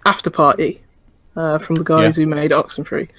After 0.06 0.30
Party, 0.30 0.82
uh, 1.36 1.58
from 1.60 1.76
the 1.76 1.84
guys 1.84 2.15
who 2.15 2.26
made 2.26 2.52
Oxenfree. 2.52 3.10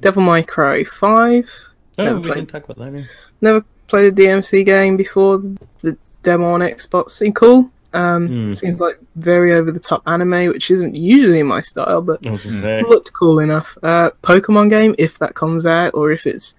Devil 0.00 0.22
May 0.24 0.42
Cry 0.42 0.82
5. 0.84 1.50
Oh, 1.98 2.04
Never 2.04 2.16
we 2.18 2.22
played. 2.26 2.34
can 2.34 2.46
talk 2.46 2.64
about 2.68 2.78
that. 2.92 2.98
yeah. 2.98 3.04
Never 3.40 3.64
played 3.92 4.12
a 4.12 4.16
DMC 4.16 4.64
game 4.64 4.96
before. 4.96 5.38
The 5.82 5.96
demo 6.22 6.52
on 6.54 6.60
Xbox 6.60 7.10
seemed 7.10 7.36
cool. 7.36 7.70
Um, 7.92 8.26
Hmm. 8.26 8.54
Seems 8.54 8.80
like 8.80 8.98
very 9.16 9.52
over 9.52 9.70
the 9.70 9.78
top 9.78 10.02
anime, 10.06 10.46
which 10.48 10.70
isn't 10.70 10.94
usually 10.94 11.42
my 11.42 11.60
style, 11.60 12.00
but 12.00 12.26
I 12.26 12.30
was 12.30 12.42
gonna 12.44 12.62
say. 12.62 12.82
looked 12.88 13.12
cool 13.12 13.38
enough. 13.40 13.76
Uh, 13.82 14.10
Pokemon 14.22 14.70
game, 14.70 14.94
if 14.98 15.18
that 15.18 15.34
comes 15.34 15.66
out, 15.66 15.92
or 15.92 16.10
if 16.10 16.26
it's 16.26 16.54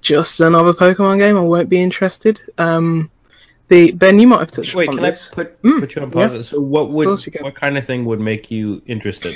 just 0.00 0.38
another 0.40 0.72
Pokemon 0.72 1.18
game, 1.18 1.36
I 1.36 1.40
won't 1.40 1.68
be 1.68 1.82
interested. 1.82 2.40
Um, 2.58 3.10
the 3.68 3.90
Ben, 3.92 4.20
you 4.20 4.28
might 4.28 4.38
have 4.40 4.52
touched 4.52 4.74
Wait, 4.76 4.84
upon 4.88 4.98
can 4.98 5.04
I 5.06 5.12
put 5.32 5.62
Mm, 5.62 5.80
put 5.80 5.96
you 5.96 6.02
on 6.02 6.10
pause? 6.12 6.48
So, 6.48 6.60
what 6.60 6.90
would 6.92 7.08
course 7.08 7.26
you 7.26 7.32
can. 7.32 7.42
what 7.42 7.56
kind 7.56 7.76
of 7.76 7.84
thing 7.84 8.04
would 8.04 8.20
make 8.20 8.48
you 8.50 8.82
interested? 8.86 9.34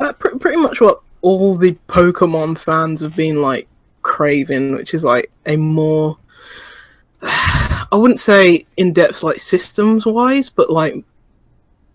Uh, 0.00 0.12
pr- 0.14 0.36
pretty 0.38 0.56
much 0.58 0.80
what 0.80 1.00
all 1.20 1.56
the 1.56 1.76
Pokemon 1.88 2.58
fans 2.58 3.00
have 3.02 3.14
been 3.16 3.42
like 3.42 3.68
craving, 4.04 4.76
which 4.76 4.94
is 4.94 5.02
like 5.02 5.32
a 5.46 5.56
more, 5.56 6.16
I 7.22 7.96
wouldn't 7.96 8.20
say 8.20 8.64
in 8.76 8.92
depth 8.92 9.24
like 9.24 9.40
systems 9.40 10.06
wise, 10.06 10.48
but 10.48 10.70
like 10.70 10.94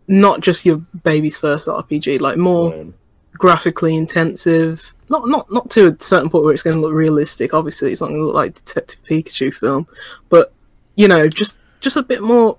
not 0.08 0.42
just 0.42 0.66
your 0.66 0.78
baby's 1.04 1.38
first 1.38 1.68
RPG, 1.68 2.20
like 2.20 2.38
more 2.38 2.74
Um, 2.74 2.94
graphically 3.34 3.96
intensive. 3.96 4.94
Not 5.08 5.28
not 5.30 5.52
not 5.52 5.70
to 5.72 5.88
a 5.88 5.96
certain 6.00 6.30
point 6.30 6.44
where 6.44 6.54
it's 6.54 6.64
going 6.64 6.76
to 6.76 6.82
look 6.82 6.94
realistic. 6.94 7.54
Obviously, 7.54 7.92
it's 7.92 8.02
not 8.02 8.08
going 8.08 8.20
to 8.20 8.26
look 8.26 8.36
like 8.36 8.56
Detective 8.56 9.02
Pikachu 9.04 9.54
film, 9.54 9.88
but 10.30 10.52
you 10.96 11.08
know, 11.08 11.28
just 11.30 11.60
just 11.80 11.96
a 11.96 12.04
bit 12.04 12.22
more 12.22 12.58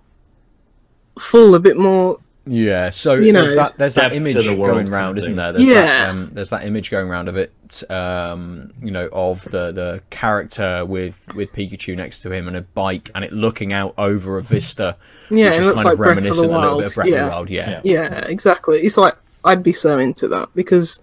full, 1.19 1.55
a 1.55 1.61
bit 1.61 1.77
more. 1.77 2.19
Yeah, 2.53 2.91
so 2.91 3.15
You 3.15 3.33
there's 3.33 3.55
know, 3.55 3.63
that 3.63 3.79
there's 3.79 3.95
that 3.95 4.13
image 4.13 4.45
the 4.45 4.57
world 4.57 4.75
going 4.75 4.87
kind 4.87 4.93
round, 4.93 5.19
isn't 5.19 5.37
there? 5.37 5.53
There's 5.53 5.69
Yeah. 5.69 5.83
that, 5.83 6.09
um, 6.11 6.31
there's 6.33 6.51
that 6.51 6.65
image 6.65 6.91
going 6.91 7.09
round 7.09 7.29
of 7.29 7.37
it, 7.37 7.53
um, 7.89 8.73
you 8.83 8.91
know, 8.91 9.09
of 9.13 9.45
the 9.45 9.71
the 9.71 10.03
character 10.11 10.85
with 10.85 11.29
with 11.37 11.53
Pikachu 11.53 11.97
next 11.97 12.21
to 12.23 12.33
him 12.33 12.49
and 12.49 12.57
a 12.57 12.63
bike, 12.63 13.09
and 13.15 13.25
it 13.25 13.33
looking 13.33 13.73
out 13.73 13.95
over 13.97 14.37
a 14.39 14.43
vista, 14.43 14.97
Yeah, 15.31 15.47
which 15.51 15.55
it 15.55 15.61
is 15.61 15.67
looks 15.67 15.77
kind 15.77 15.85
like 15.85 15.93
of 15.93 15.99
Breath 15.99 16.09
of 16.11 16.15
the 16.17 16.21
reminiscent 16.23 16.53
a 16.53 16.59
little 16.59 16.79
bit 16.79 16.89
of 16.89 16.95
Breath 16.97 17.07
yeah. 17.09 17.15
of 17.15 17.25
the 17.27 17.31
Wild. 17.31 17.51
Yeah, 17.51 17.81
Yeah, 17.85 18.15
exactly. 18.27 18.79
It's 18.81 18.97
like 18.97 19.15
I'd 19.45 19.63
be 19.63 19.73
so 19.73 19.99
into 19.99 20.27
that 20.29 20.49
because 20.55 20.99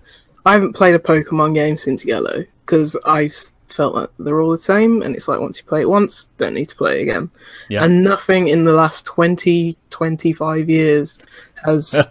I 0.46 0.52
haven't 0.54 0.74
played 0.74 0.96
a 0.96 1.00
Pokemon 1.00 1.54
game 1.54 1.78
since 1.78 2.04
Yellow 2.04 2.44
because 2.66 2.98
I 3.06 3.26
s- 3.26 3.54
felt 3.78 3.96
like 3.96 4.10
they're 4.20 4.42
all 4.42 4.52
the 4.52 4.58
same, 4.58 5.02
and 5.04 5.16
it's 5.16 5.28
like 5.28 5.40
once 5.40 5.58
you 5.60 5.64
play 5.66 5.82
it 5.82 5.90
once, 5.90 6.30
don't 6.38 6.56
need 6.56 6.68
to 6.70 6.76
play 6.76 7.00
it 7.00 7.04
again. 7.04 7.30
Yeah. 7.70 7.84
And 7.84 8.04
nothing 8.04 8.48
in 8.50 8.66
the 8.66 8.74
last 8.74 9.06
20, 9.06 9.78
25 9.92 10.70
years 10.70 11.20
has 11.64 12.08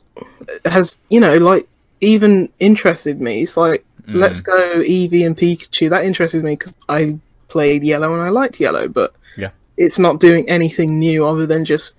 has 0.64 0.98
you 1.08 1.20
know 1.20 1.36
like 1.38 1.66
even 2.00 2.48
interested 2.60 3.20
me. 3.20 3.42
It's 3.42 3.56
like 3.56 3.84
Mm. 4.06 4.16
let's 4.16 4.40
go 4.42 4.80
Eevee 4.80 5.24
and 5.24 5.34
Pikachu. 5.34 5.88
That 5.88 6.04
interested 6.04 6.44
me 6.44 6.56
because 6.56 6.76
I 6.90 7.18
played 7.48 7.82
Yellow 7.82 8.12
and 8.12 8.20
I 8.22 8.28
liked 8.28 8.60
Yellow, 8.60 8.86
but 8.86 9.14
Yeah. 9.38 9.48
it's 9.78 9.98
not 9.98 10.20
doing 10.20 10.46
anything 10.46 10.98
new 10.98 11.24
other 11.26 11.46
than 11.46 11.64
just 11.64 11.96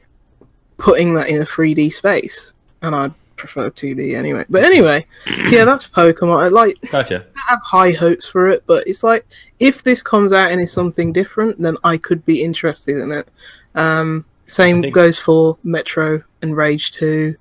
putting 0.78 1.16
that 1.16 1.30
in 1.30 1.42
a 1.42 1.46
3D 1.46 1.90
space, 1.92 2.54
and 2.84 2.94
I 2.94 3.10
prefer 3.36 3.70
2D 3.70 4.16
anyway. 4.18 4.46
But 4.50 4.64
anyway, 4.64 5.06
yeah, 5.50 5.66
that's 5.70 5.88
Pokemon. 5.88 6.44
I 6.44 6.48
like 6.48 6.78
Gotcha. 6.92 7.26
I 7.36 7.42
have 7.50 7.62
high 7.64 7.92
hopes 7.92 8.28
for 8.28 8.48
it, 8.50 8.64
but 8.66 8.88
it's 8.88 9.04
like 9.04 9.26
if 9.60 9.84
this 9.84 10.02
comes 10.02 10.34
out 10.34 10.52
and 10.52 10.62
is 10.62 10.72
something 10.72 11.12
different, 11.14 11.62
then 11.62 11.76
I 11.84 11.98
could 11.98 12.26
be 12.26 12.44
interested 12.44 12.98
in 12.98 13.12
it. 13.12 13.28
Um, 13.76 14.26
same 14.48 14.82
think- 14.82 14.96
goes 14.96 15.20
for 15.20 15.58
Metro 15.64 16.22
and 16.42 16.56
Rage 16.56 16.92
Two. 16.92 17.36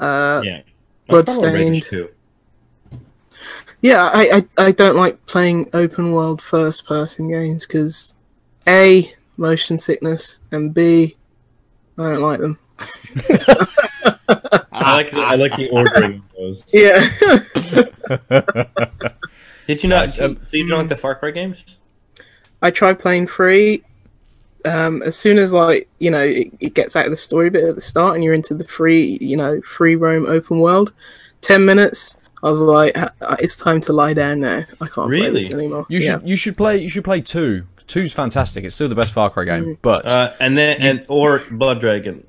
Uh, 0.00 0.42
Yeah. 0.44 0.62
Bloodstained. 1.08 1.82
Too. 1.84 2.10
yeah, 3.80 4.10
I, 4.12 4.44
I 4.58 4.66
I 4.66 4.72
don't 4.72 4.96
like 4.96 5.24
playing 5.26 5.70
open 5.72 6.12
world 6.12 6.42
first 6.42 6.84
person 6.86 7.30
games 7.30 7.66
because 7.66 8.14
a 8.66 9.10
motion 9.38 9.78
sickness 9.78 10.40
and 10.52 10.74
b 10.74 11.16
I 11.96 12.02
don't 12.12 12.20
like 12.20 12.40
them. 12.40 12.58
I 14.72 14.96
like 14.96 15.10
the, 15.10 15.20
I 15.20 15.34
like 15.36 15.56
the 15.56 15.68
ordering 15.70 16.16
of 16.16 16.36
those. 16.36 16.64
Yeah. 16.72 17.08
Did 19.66 19.82
you 19.82 19.88
not? 19.88 20.08
Nice. 20.08 20.20
Um, 20.20 20.40
so 20.50 20.56
you 20.56 20.66
don't 20.66 20.78
like 20.78 20.88
the 20.88 20.96
Far 20.96 21.14
Cry 21.14 21.30
games? 21.30 21.64
I 22.62 22.70
tried 22.70 22.98
playing 22.98 23.26
free. 23.26 23.84
Um, 24.64 25.02
as 25.02 25.16
soon 25.16 25.38
as 25.38 25.52
like 25.52 25.88
you 25.98 26.10
know 26.10 26.20
it, 26.24 26.52
it 26.60 26.74
gets 26.74 26.96
out 26.96 27.04
of 27.04 27.10
the 27.10 27.16
story 27.16 27.48
bit 27.50 27.64
at 27.64 27.74
the 27.74 27.80
start 27.80 28.14
and 28.14 28.24
you're 28.24 28.34
into 28.34 28.54
the 28.54 28.66
free 28.66 29.18
you 29.20 29.36
know 29.36 29.60
free 29.62 29.94
roam 29.94 30.26
open 30.26 30.58
world, 30.60 30.92
ten 31.42 31.64
minutes 31.64 32.16
I 32.42 32.50
was 32.50 32.60
like 32.60 32.96
"Uh, 32.96 33.10
uh, 33.20 33.36
it's 33.38 33.56
time 33.56 33.80
to 33.82 33.92
lie 33.92 34.12
down 34.14 34.40
now. 34.40 34.64
I 34.80 34.86
can't 34.86 34.92
play 34.94 35.20
Really? 35.20 35.44
this 35.44 35.54
anymore. 35.54 35.86
you 35.88 35.98
yeah. 35.98 36.18
should 36.18 36.28
you 36.28 36.36
should 36.36 36.56
play 36.56 36.78
you 36.78 36.90
should 36.90 37.04
play 37.04 37.20
two. 37.20 37.64
Two's 37.86 38.12
fantastic. 38.12 38.64
It's 38.64 38.74
still 38.74 38.88
the 38.88 38.94
best 38.94 39.12
Far 39.12 39.30
Cry 39.30 39.44
game, 39.44 39.78
but 39.80 40.06
Uh, 40.06 40.32
and 40.40 40.56
then 40.58 40.80
and 40.80 41.06
or 41.08 41.42
Blood 41.50 41.80
Dragon. 41.80 42.24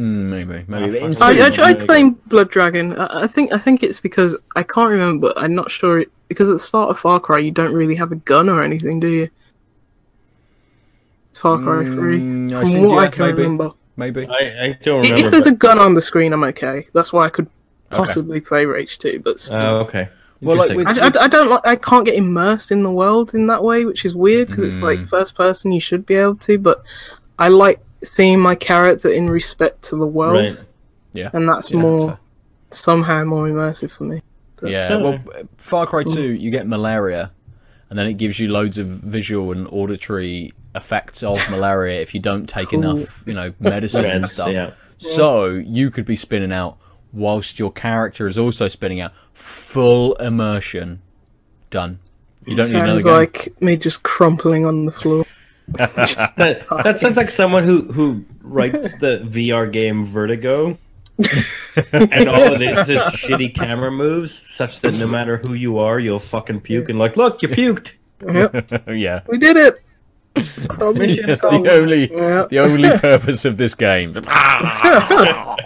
Mm, 0.00 0.24
maybe 0.34 0.64
maybe. 0.68 0.98
In. 0.98 1.12
I, 1.22 1.34
two- 1.34 1.42
I 1.44 1.48
Two. 1.50 1.54
tried 1.56 1.80
playing 1.86 2.12
Blood 2.26 2.50
Dragon. 2.50 2.98
I, 2.98 3.22
I 3.22 3.26
think 3.26 3.52
I 3.52 3.58
think 3.58 3.82
it's 3.82 4.00
because 4.00 4.36
I 4.56 4.62
can't 4.62 4.90
remember. 4.90 5.28
But 5.28 5.42
I'm 5.42 5.54
not 5.54 5.70
sure 5.70 6.00
it, 6.00 6.10
because 6.28 6.48
at 6.48 6.52
the 6.54 6.58
start 6.58 6.90
of 6.90 6.98
Far 6.98 7.20
Cry 7.20 7.38
you 7.38 7.50
don't 7.50 7.74
really 7.74 7.96
have 7.96 8.12
a 8.12 8.16
gun 8.16 8.48
or 8.48 8.62
anything, 8.62 9.00
do 9.00 9.08
you? 9.08 9.28
It's 11.28 11.38
Far 11.38 11.58
Cry 11.58 11.84
Three, 11.84 12.20
Mm, 12.20 12.52
I 12.52 12.60
from 12.60 12.68
see, 12.70 12.80
what 12.86 13.04
I 13.04 13.08
can 13.08 13.26
maybe. 13.26 13.42
remember. 13.42 13.72
maybe. 13.96 14.26
I, 14.26 14.64
I 14.64 14.78
don't 14.82 15.04
I- 15.04 15.08
remember. 15.10 15.24
If 15.26 15.30
there's 15.30 15.46
a 15.46 15.52
gun 15.52 15.78
on 15.78 15.94
the 15.94 16.02
screen, 16.02 16.32
I'm 16.32 16.44
okay. 16.44 16.86
That's 16.92 17.12
why 17.12 17.26
I 17.26 17.30
could 17.30 17.48
Okay. 17.92 17.98
possibly 18.04 18.40
play 18.40 18.66
Rage 18.66 18.98
2, 18.98 19.18
but 19.24 19.40
still. 19.40 19.58
Oh, 19.60 19.76
okay. 19.80 20.08
Well, 20.40 20.56
like 20.56 20.76
with- 20.76 20.86
I, 20.86 21.06
I, 21.08 21.24
I 21.24 21.28
don't 21.28 21.50
like. 21.50 21.66
I 21.66 21.76
can't 21.76 22.04
get 22.04 22.14
immersed 22.14 22.70
in 22.72 22.78
the 22.78 22.90
world 22.90 23.34
in 23.34 23.46
that 23.48 23.62
way, 23.64 23.84
which 23.84 24.04
is 24.04 24.14
weird 24.14 24.46
because 24.48 24.62
it's 24.64 24.78
like 24.78 25.00
Mm. 25.00 25.08
first 25.08 25.34
person. 25.34 25.72
You 25.72 25.80
should 25.80 26.06
be 26.06 26.14
able 26.14 26.36
to, 26.36 26.56
but 26.58 26.82
I 27.38 27.48
like 27.48 27.80
seeing 28.02 28.40
my 28.40 28.54
character 28.54 29.08
in 29.10 29.28
respect 29.28 29.82
to 29.82 29.96
the 29.96 30.06
world, 30.06 30.36
Right. 30.36 30.64
Yeah. 31.12 31.30
and 31.32 31.48
that's 31.48 31.70
Yeah, 31.70 31.78
more 31.80 32.08
fair. 32.08 32.18
somehow 32.70 33.24
more 33.24 33.46
immersive 33.48 33.90
for 33.90 34.04
me. 34.04 34.22
Yeah, 34.62 34.96
well, 34.96 35.18
Far 35.56 35.86
Cry 35.86 36.04
mm. 36.04 36.14
2, 36.14 36.34
you 36.34 36.50
get 36.50 36.66
malaria, 36.66 37.30
and 37.88 37.98
then 37.98 38.06
it 38.06 38.14
gives 38.14 38.38
you 38.38 38.48
loads 38.48 38.76
of 38.78 38.86
visual 38.88 39.52
and 39.52 39.66
auditory 39.68 40.52
effects 40.74 41.22
of 41.22 41.38
malaria 41.50 42.00
if 42.02 42.14
you 42.14 42.20
don't 42.20 42.46
take 42.48 42.72
enough, 42.74 43.24
you 43.26 43.32
know, 43.34 43.52
medicine 43.58 44.04
and 44.04 44.26
stuff. 44.26 44.52
yeah. 44.52 44.72
So 44.98 45.46
you 45.46 45.90
could 45.90 46.04
be 46.04 46.14
spinning 46.16 46.52
out 46.52 46.76
whilst 47.12 47.58
your 47.58 47.72
character 47.72 48.26
is 48.26 48.38
also 48.38 48.68
spinning 48.68 49.00
out. 49.00 49.12
Full 49.32 50.12
immersion. 50.16 51.00
Done. 51.70 51.98
You 52.44 52.54
don't 52.56 52.66
need 52.66 52.74
another 52.76 53.00
Sounds 53.00 53.04
game. 53.04 53.12
like 53.14 53.62
me 53.62 53.76
just 53.76 54.02
crumpling 54.02 54.66
on 54.66 54.84
the 54.84 54.92
floor. 54.92 55.24
That, 55.72 56.64
that 56.84 56.98
sounds 56.98 57.16
like 57.16 57.30
someone 57.30 57.64
who 57.64 57.82
who 57.92 58.24
writes 58.42 58.92
the 58.98 59.20
VR 59.26 59.70
game 59.70 60.04
Vertigo, 60.06 60.78
and 61.92 62.28
all 62.28 62.54
it 62.54 62.62
is 62.62 62.88
is 62.88 63.00
shitty 63.00 63.54
camera 63.54 63.90
moves, 63.90 64.36
such 64.36 64.80
that 64.80 64.94
no 64.94 65.06
matter 65.06 65.36
who 65.38 65.54
you 65.54 65.78
are, 65.78 65.98
you'll 66.00 66.18
fucking 66.18 66.60
puke 66.60 66.88
and 66.88 66.98
like, 66.98 67.16
look, 67.16 67.42
you 67.42 67.48
puked. 67.48 67.92
Yep, 68.26 68.88
yeah. 68.88 69.20
we 69.28 69.38
did 69.38 69.56
it. 69.56 69.82
Probably 70.68 71.16
the 71.20 71.68
only 71.72 72.10
Yeah. 72.12 72.46
the 72.50 72.58
only 72.60 72.90
purpose 72.98 73.44
of 73.44 73.56
this 73.56 73.74
game. 73.74 74.14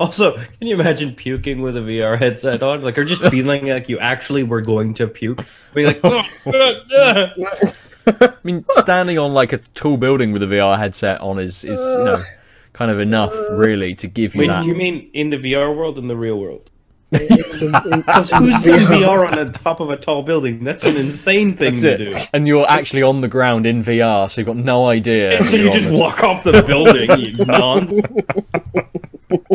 Also, 0.00 0.36
can 0.36 0.68
you 0.68 0.74
imagine 0.80 1.12
puking 1.12 1.60
with 1.60 1.76
a 1.76 1.80
VR 1.80 2.16
headset 2.16 2.62
on, 2.62 2.82
like, 2.82 2.96
or 2.96 3.04
just 3.04 3.20
feeling 3.32 3.66
like 3.66 3.88
you 3.88 3.98
actually 3.98 4.44
were 4.44 4.60
going 4.60 4.94
to 4.94 5.08
puke, 5.08 5.44
being 5.74 5.88
like, 5.88 5.98
"Ugh, 6.04 6.24
ugh, 6.46 6.76
ugh." 6.96 7.74
I 8.20 8.32
mean, 8.44 8.64
standing 8.70 9.18
on 9.18 9.34
like 9.34 9.52
a 9.52 9.58
tall 9.74 9.96
building 9.96 10.32
with 10.32 10.42
a 10.42 10.46
VR 10.46 10.78
headset 10.78 11.20
on 11.20 11.38
is 11.38 11.64
is 11.64 11.80
you 11.80 12.04
know 12.04 12.24
kind 12.72 12.90
of 12.90 13.00
enough 13.00 13.34
really 13.52 13.94
to 13.96 14.06
give 14.06 14.34
you 14.34 14.42
Wait, 14.42 14.46
that. 14.48 14.62
do 14.62 14.68
you 14.68 14.74
mean 14.74 15.10
in 15.14 15.30
the 15.30 15.36
VR 15.38 15.74
world, 15.76 15.96
or 15.98 16.00
in 16.00 16.08
the 16.08 16.16
real 16.16 16.38
world? 16.38 16.70
Because 17.10 17.60
Because 17.60 18.30
who's 18.30 18.62
doing 18.62 18.84
VR 18.86 19.30
on 19.30 19.46
the 19.46 19.50
top 19.52 19.80
of 19.80 19.88
a 19.90 19.96
tall 19.96 20.22
building? 20.22 20.62
That's 20.62 20.84
an 20.84 20.96
insane 20.96 21.56
thing 21.56 21.70
That's 21.70 21.82
to 21.82 21.94
it. 21.94 21.96
do. 21.98 22.16
And 22.34 22.46
you're 22.46 22.68
actually 22.68 23.02
on 23.02 23.22
the 23.22 23.28
ground 23.28 23.64
in 23.66 23.82
VR, 23.82 24.28
so 24.30 24.40
you've 24.40 24.46
got 24.46 24.56
no 24.56 24.86
idea. 24.86 25.42
So 25.44 25.50
you're 25.56 25.64
you 25.64 25.70
on 25.70 25.78
just 25.80 26.00
walk 26.00 26.22
off 26.22 26.44
the 26.44 26.62
building, 26.62 27.10
you 27.18 27.32
nonce. 27.46 27.92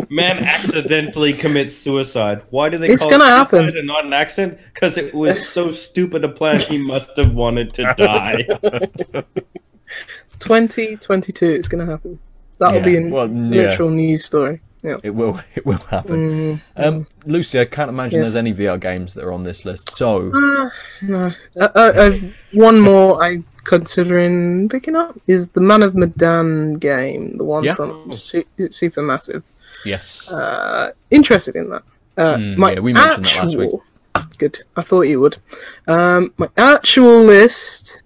Man 0.08 0.38
accidentally 0.44 1.32
commits 1.32 1.76
suicide. 1.76 2.42
Why 2.50 2.68
do 2.68 2.78
they 2.78 2.88
It's 2.90 3.02
call 3.02 3.10
gonna 3.10 3.24
it 3.24 3.28
happen. 3.28 3.58
suicide 3.60 3.76
and 3.78 3.86
not 3.86 4.04
an 4.04 4.12
accident? 4.12 4.58
Because 4.72 4.96
it 4.96 5.14
was 5.14 5.48
so 5.48 5.72
stupid 5.72 6.24
a 6.24 6.28
plan. 6.28 6.60
He 6.60 6.78
must 6.78 7.16
have 7.16 7.32
wanted 7.32 7.72
to 7.74 7.94
die. 7.96 8.46
2022, 10.38 11.46
it's 11.46 11.68
going 11.68 11.84
to 11.84 11.90
happen. 11.90 12.18
That'll 12.58 12.78
Yeah. 12.78 12.84
be 12.84 12.96
a 12.96 13.08
Well, 13.10 13.28
yeah. 13.28 13.76
news 13.78 14.24
story. 14.24 14.60
Yeah. 14.82 14.96
It 15.02 15.10
will. 15.14 15.40
It 15.54 15.64
will 15.64 15.78
happen. 15.90 16.60
Mm, 16.76 16.84
Um, 16.84 17.06
Lucy, 17.26 17.58
I 17.60 17.64
can't 17.64 17.88
imagine 17.88 18.20
Yes. 18.20 18.32
there's 18.32 18.36
any 18.36 18.52
VR 18.52 18.76
games 18.78 19.14
that 19.14 19.24
are 19.24 19.32
on 19.32 19.42
this 19.44 19.64
list. 19.64 19.90
So 19.94 20.30
uh, 20.30 20.70
no. 21.02 21.32
Uh, 21.58 21.68
uh, 21.74 21.92
uh, 21.96 22.12
one 22.52 22.80
more 22.80 23.22
I'm 23.22 23.44
considering 23.64 24.68
picking 24.68 24.94
up 24.94 25.18
is 25.26 25.48
the 25.48 25.60
Man 25.60 25.82
of 25.82 25.94
Medan 25.94 26.74
game, 26.74 27.38
the 27.38 27.44
one 27.44 27.64
Yeah. 27.64 27.74
from 27.76 28.12
Su- 28.12 28.44
is 28.58 28.64
it 28.66 28.72
Supermassive. 28.72 29.42
Yes, 29.84 30.30
Uh, 30.30 30.92
interested 31.10 31.56
in 31.56 31.70
that. 31.70 31.82
Uh, 32.16 32.36
Mm, 32.36 32.56
my 32.56 32.72
yeah, 32.72 32.80
we 32.80 32.92
mentioned 32.92 33.24
that 33.26 33.36
last 33.36 33.56
week. 33.56 33.66
actual- 33.66 33.82
Good. 34.38 34.58
I 34.76 34.82
thought 34.82 35.02
you 35.02 35.20
would. 35.20 35.38
Um, 35.88 36.32
my 36.38 36.48
actual 36.56 37.22
list. 37.22 38.02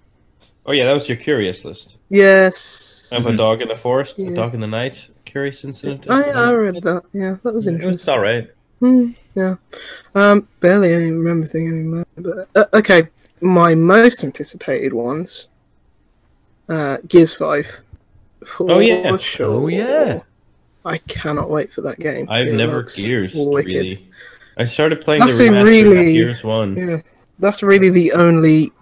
Oh 0.67 0.73
yeah, 0.73 0.85
that 0.87 0.93
was 0.95 1.09
your 1.09 1.17
curious 1.19 1.65
list. 1.65 1.97
Yes. 2.09 3.09
I 3.13 3.17
have 3.17 3.27
a 3.27 3.37
dog 3.37 3.61
in 3.63 3.69
the 3.69 3.77
forest, 3.77 4.19
Yeah. 4.19 4.29
a 4.31 4.35
dog 4.35 4.55
in 4.55 4.61
the 4.61 4.67
night. 4.67 5.09
Curious 5.25 5.65
incident. 5.65 6.07
I, 6.11 6.23
I 6.31 6.53
read 6.53 6.83
that. 6.83 7.03
Yeah, 7.13 7.37
that 7.43 7.55
was 7.55 7.67
interesting. 7.67 7.93
was 7.93 8.09
all 8.09 8.19
right. 8.21 8.51
Hmm, 8.81 9.11
yeah. 9.35 9.57
Um, 10.15 10.49
barely 10.61 10.93
any 10.93 11.11
remember 11.11 11.47
thing 11.47 11.69
anymore. 11.69 12.07
But 12.17 12.49
uh, 12.55 12.65
okay, 12.75 13.09
my 13.41 13.75
most 13.75 14.23
anticipated 14.25 14.93
ones. 14.95 15.49
Uh, 16.69 16.99
Gears 17.07 17.35
Five. 17.35 17.67
For 18.45 18.71
Oh, 18.71 18.79
yeah. 18.79 19.17
Sure. 19.19 19.47
Oh, 19.47 19.67
yeah. 19.69 20.21
I 20.89 20.99
cannot 20.99 21.51
wait 21.51 21.73
for 21.73 21.83
that 21.83 21.99
game. 21.99 22.27
I've 22.31 22.49
It 22.49 22.55
never 22.55 22.79
looks 22.79 22.97
Gears 22.97 23.33
wicked. 23.35 23.73
really. 23.73 24.09
I 24.57 24.65
started 24.65 25.01
playing 25.01 25.21
That's 25.21 25.39
the 25.39 25.47
a 25.49 25.51
remaster 25.51 25.65
really- 25.65 26.13
Gears 26.15 26.43
One. 26.45 26.77
Yeah, 26.77 27.01
that's 27.39 27.63
really 27.63 27.91
the 27.91 28.13
only 28.13 28.73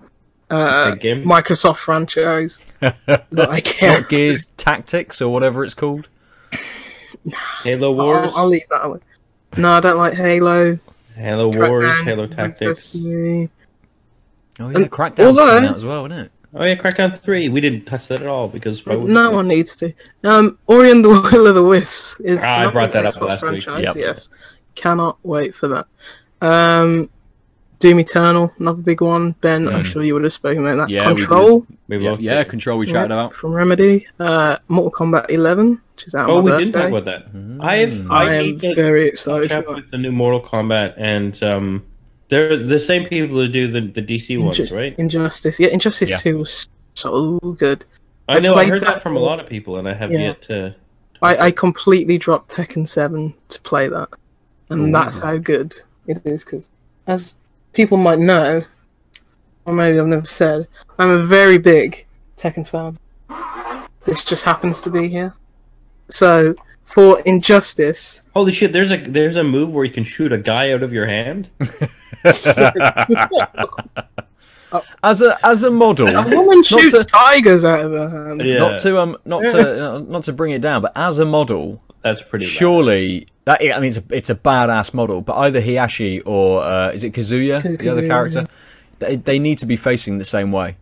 uh, 0.51 0.95
game? 0.95 1.25
Microsoft 1.25 1.77
franchise 1.79 2.61
that 2.81 3.25
I 3.51 3.61
care. 3.61 4.01
not 4.01 4.09
Gears 4.09 4.47
Tactics 4.57 5.21
or 5.21 5.33
whatever 5.33 5.65
it's 5.65 5.75
called. 5.75 6.09
Halo 7.63 7.93
Wars, 7.93 8.33
I'll, 8.33 8.39
I'll 8.43 8.47
leave 8.49 8.69
that 8.71 8.89
one. 8.89 9.03
No, 9.57 9.73
I 9.73 9.81
don't 9.81 9.97
like 9.99 10.15
Halo. 10.15 10.79
Halo 11.15 11.49
Wars, 11.49 11.85
Crackdown 11.97 12.05
Halo 12.05 12.27
Tactics. 12.27 12.95
Oh 12.95 14.69
yeah, 14.71 14.77
And 14.79 14.91
Crackdown's 14.91 15.21
although- 15.27 15.49
coming 15.49 15.69
out 15.71 15.77
as 15.77 15.85
well, 15.85 16.07
isn't 16.07 16.19
it? 16.19 16.31
Oh 16.59 16.65
yeah, 16.65 16.75
Crackdown 16.75 17.17
Three. 17.19 17.49
We 17.49 17.61
didn't 17.61 17.85
touch 17.85 18.09
that 18.09 18.23
at 18.23 18.27
all 18.27 18.49
because 18.49 18.85
why 18.87 18.97
would 18.97 19.09
No 19.11 19.31
we? 19.31 19.37
one 19.37 19.49
needs 19.49 19.77
to. 19.77 19.93
Um, 20.25 20.59
Ori 20.67 20.91
and 20.91 21.05
the 21.05 21.09
Will 21.33 21.47
of 21.47 21.55
the 21.55 21.63
Wisps 21.63 22.19
is. 22.21 22.43
Ah, 22.43 22.61
I 22.61 22.71
brought 22.71 22.93
that 22.93 23.05
up 23.07 23.15
Xbox 23.15 23.21
last 23.29 23.43
week. 23.43 23.63
franchise, 23.65 23.85
Yep. 23.85 23.97
Yes, 23.97 24.29
cannot 24.75 25.19
wait 25.23 25.55
for 25.55 25.69
that. 25.69 25.87
Um, 26.41 27.11
Doom 27.79 28.01
Eternal, 28.01 28.51
another 28.59 28.81
big 28.81 29.03
one. 29.03 29.33
Ben, 29.43 29.69
I'm 29.69 29.83
Mm. 29.83 29.87
sure 29.87 30.03
you 30.03 30.15
would 30.15 30.25
have 30.25 30.33
spoken 30.33 30.67
about 30.67 30.77
that. 30.89 30.89
Yeah. 30.91 31.05
Control 31.05 31.67
We 31.89 31.99
Yeah, 31.99 32.11
loved 32.11 32.23
yeah, 32.23 32.41
it. 32.41 32.49
Control 32.49 32.79
we 32.79 32.87
yeah, 32.87 32.93
chatted 32.95 33.11
about. 33.13 33.35
from 33.35 33.53
Remedy. 33.53 34.07
Uh, 34.19 34.57
Mortal 34.69 34.91
Kombat 34.93 35.27
11, 35.31 35.79
which 35.95 36.07
is 36.07 36.15
out 36.15 36.31
Oh, 36.31 36.39
on 36.39 36.45
we 36.45 36.51
my 36.53 36.59
didn't 36.59 36.73
talk 36.73 36.89
about 36.89 37.05
that. 37.05 37.27
I've 37.61 37.91
Mm. 37.93 38.11
I, 38.11 38.29
I 38.31 38.35
am 38.35 38.59
very 38.59 39.07
excited 39.09 39.51
catch 39.51 39.63
for 39.65 39.71
up 39.73 39.77
with 39.77 39.91
the 39.91 39.99
new 39.99 40.11
Mortal 40.11 40.41
Kombat, 40.41 40.95
and 40.97 41.41
um, 41.43 41.83
they're 42.29 42.57
the 42.57 42.81
same 42.81 43.05
people 43.07 43.37
who 43.37 43.49
do 43.49 43.69
the 43.69 43.81
the 43.81 44.03
DC 44.03 44.43
ones, 44.43 44.71
right? 44.73 44.95
Injustice, 44.99 45.61
yeah, 45.61 45.69
Injustice 45.69 46.11
Yeah. 46.11 46.17
2 46.17 46.39
was 46.39 46.69
so 46.95 47.39
good. 47.59 47.85
I 48.29 48.37
I 48.37 48.39
know. 48.41 48.53
I 48.53 48.55
played 48.65 48.69
heard 48.69 48.83
that 48.83 48.95
that 48.95 49.03
from 49.03 49.17
a 49.17 49.21
lot 49.21 49.39
of 49.39 49.49
people, 49.49 49.77
and 49.77 49.89
I 49.89 49.95
have 49.95 50.11
Yeah. 50.11 50.19
yet 50.19 50.43
to. 50.45 50.75
I, 51.23 51.37
I 51.47 51.51
completely 51.51 52.19
dropped 52.19 52.51
Tekken 52.55 52.87
7 52.87 53.33
to 53.49 53.61
play 53.63 53.89
that. 53.89 54.09
And 54.69 54.89
Ooh. 54.89 54.93
that's 54.93 55.19
how 55.21 55.37
good 55.39 55.75
it 56.07 56.21
is, 56.25 56.45
because 56.45 56.69
as 57.07 57.39
people 57.73 57.97
might 57.97 58.19
know, 58.19 58.63
or 59.65 59.73
maybe 59.73 59.99
I've 59.99 60.07
never 60.07 60.27
said, 60.27 60.67
I'm 60.99 61.11
a 61.11 61.25
very 61.25 61.57
big 61.59 62.05
Tekken 62.37 62.67
fan. 62.67 62.99
This 64.05 64.25
just 64.25 64.45
happens 64.45 64.83
to 64.83 64.91
be 64.91 65.09
here. 65.09 65.35
So, 66.09 66.55
for 66.85 67.21
Injustice, 67.21 68.23
Holy 68.35 68.53
shit! 68.53 68.73
There's 68.73 68.93
a 68.93 68.97
there's 68.99 69.37
a 69.37 69.43
move 69.45 69.75
where 69.75 69.85
you 69.85 69.91
can 69.91 70.05
shoot 70.05 70.33
a 70.33 70.39
guy 70.39 70.73
out 70.73 70.83
of 70.83 70.93
your 70.93 71.07
hand. 71.07 71.49
as 75.03 75.23
a 75.23 75.39
as 75.47 75.63
a 75.63 75.71
model, 75.71 76.09
a 76.09 76.23
woman 76.37 76.63
shoots 76.65 76.99
to- 76.99 77.05
tigers 77.05 77.65
out 77.65 77.81
of 77.81 77.93
her 77.93 78.27
hands. 78.29 78.45
Yeah. 78.45 78.59
not 78.59 78.81
to 78.81 78.99
um 79.01 79.17
not 79.25 79.41
to 79.43 79.95
uh, 79.95 79.99
not 80.01 80.25
to 80.25 80.33
bring 80.33 80.53
it 80.53 80.61
down, 80.61 80.83
but 80.83 80.93
as 80.97 81.19
a 81.19 81.25
model, 81.25 81.81
That's 82.03 82.23
pretty. 82.23 82.45
bad. 82.45 82.51
surely 82.51 83.27
that 83.45 83.61
I 83.63 83.79
mean 83.79 83.89
it's 83.89 83.99
a 83.99 84.05
it's 84.11 84.31
a 84.31 84.35
badass 84.35 84.93
model, 84.95 85.21
but 85.21 85.37
either 85.37 85.61
Heihachi 85.61 86.23
or 86.27 86.63
uh, 86.63 86.91
is 86.91 87.05
it 87.05 87.13
Kazuya, 87.13 87.63
the 87.79 87.89
other 87.89 88.03
Kazuya, 88.03 88.07
character, 88.09 88.47
they, 88.99 89.17
they 89.17 89.39
need 89.39 89.59
to 89.59 89.67
be 89.67 89.77
facing 89.77 90.19
the 90.19 90.25
same 90.25 90.53
way. 90.53 90.77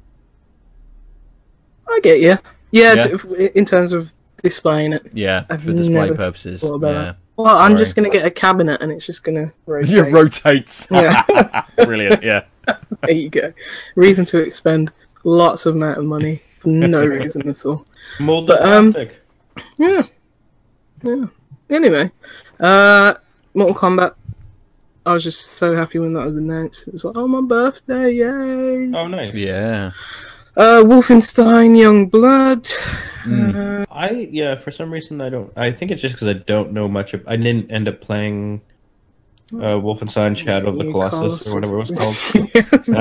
I 1.88 2.00
get 2.02 2.20
you. 2.20 2.38
Yeah, 2.70 2.94
Yeah. 2.94 3.06
t- 3.06 3.50
in 3.54 3.64
terms 3.64 3.92
of 3.92 4.12
displaying 4.42 4.94
it. 4.94 5.06
Yeah, 5.12 5.44
I've 5.50 5.62
for 5.62 5.72
display 5.72 6.08
purposes. 6.10 6.60
thought 6.62 6.74
about 6.74 6.90
Yeah, 6.92 7.02
that. 7.04 7.16
Well, 7.36 7.56
I'm 7.56 7.72
Sorry. 7.72 7.78
just 7.78 7.96
going 7.96 8.10
to 8.10 8.16
get 8.16 8.24
a 8.26 8.30
cabinet 8.30 8.80
and 8.80 8.92
it's 8.92 9.06
just 9.06 9.24
going 9.24 9.34
to 9.46 9.52
rotate. 9.66 9.90
it 9.94 10.12
rotates. 10.12 10.88
Yeah. 10.90 11.64
Brilliant. 11.84 12.22
Yeah. 12.22 12.44
There 13.02 13.14
you 13.14 13.28
go. 13.28 13.52
Reason 13.96 14.24
to 14.26 14.38
expend 14.38 14.90
lots 15.24 15.66
of 15.66 15.74
amount 15.74 15.98
of 15.98 16.04
money 16.06 16.40
for 16.58 16.68
no 16.68 17.04
reason 17.04 17.46
at 17.46 17.66
all. 17.66 17.84
molded 18.18 18.56
But, 18.58 18.66
um. 18.66 18.96
Yeah. 19.76 20.02
Yeah. 21.02 21.26
Anyway, 21.68 22.10
uh, 22.60 23.14
Mortal 23.52 23.74
Kombat. 23.74 24.14
I 25.04 25.12
was 25.12 25.22
just 25.22 25.42
so 25.42 25.74
happy 25.76 25.98
when 25.98 26.14
that 26.14 26.24
was 26.24 26.38
announced. 26.38 26.88
It 26.88 26.94
was 26.94 27.04
like, 27.04 27.18
oh, 27.18 27.28
my 27.28 27.42
birthday, 27.42 28.10
yay! 28.14 28.90
Oh, 28.96 29.06
nice. 29.06 29.34
Yeah. 29.34 29.90
Uh, 30.56 30.82
Wolfenstein 30.84 31.76
Young 31.78 32.06
Blood. 32.08 32.64
Mm. 33.24 33.82
Uh, 33.82 33.86
I 33.90 34.10
yeah. 34.30 34.54
For 34.56 34.70
some 34.70 34.92
reason, 34.92 35.20
I 35.20 35.28
don't. 35.28 35.52
I 35.56 35.70
think 35.72 35.90
it's 35.90 36.00
just 36.02 36.14
because 36.14 36.28
I 36.28 36.34
don't 36.34 36.72
know 36.72 36.88
much. 36.88 37.14
Of, 37.14 37.26
I 37.26 37.36
didn't 37.36 37.70
end 37.70 37.88
up 37.88 38.00
playing 38.00 38.60
uh, 39.52 39.76
Wolfenstein 39.80 40.36
Shadow 40.36 40.68
of 40.68 40.78
the 40.78 40.90
Colossus 40.90 41.48
or 41.48 41.54
whatever 41.56 41.74
it 41.74 41.78
was 41.78 41.90
called. 41.90 42.54
called. 42.54 42.88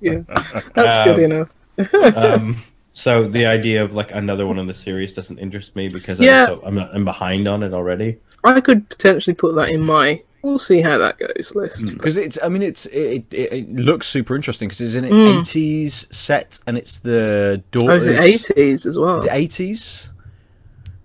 yeah, 0.00 0.20
that's 0.74 1.04
good 1.04 1.18
Um, 1.18 1.48
enough. 1.78 2.16
um, 2.16 2.62
so 2.92 3.26
the 3.26 3.46
idea 3.46 3.82
of 3.82 3.94
like 3.94 4.12
another 4.12 4.46
one 4.46 4.58
in 4.58 4.66
the 4.66 4.74
series 4.74 5.12
doesn't 5.12 5.38
interest 5.38 5.74
me 5.74 5.88
because 5.88 6.20
Yeah. 6.20 6.44
I'm, 6.44 6.48
so, 6.48 6.62
I'm 6.66 6.78
I'm 6.78 7.04
behind 7.04 7.48
on 7.48 7.62
it 7.62 7.72
already. 7.72 8.18
I 8.44 8.60
could 8.60 8.88
potentially 8.88 9.34
put 9.34 9.54
that 9.56 9.70
in 9.70 9.80
my. 9.82 10.22
We'll 10.44 10.58
see 10.58 10.80
how 10.82 10.98
that 10.98 11.16
goes 11.18 11.52
list. 11.54 11.86
Because 11.86 12.16
it's, 12.18 12.38
I 12.42 12.48
mean, 12.50 12.62
it's 12.62 12.84
it, 12.86 13.24
it, 13.32 13.52
it 13.52 13.72
looks 13.74 14.06
super 14.06 14.36
interesting 14.36 14.68
because 14.68 14.80
it's 14.82 14.94
in 14.94 15.04
an 15.04 15.10
Mm. 15.12 15.38
80s 15.40 16.12
set 16.12 16.60
and 16.66 16.76
it's 16.76 16.98
the 16.98 17.62
Oh, 17.76 17.80
daughters. 17.80 18.06
is 18.06 18.50
it 18.50 18.56
80s 18.56 18.86
as 18.86 18.98
well? 18.98 19.16
Is 19.16 19.24
it 19.24 19.30
80s? 19.32 20.10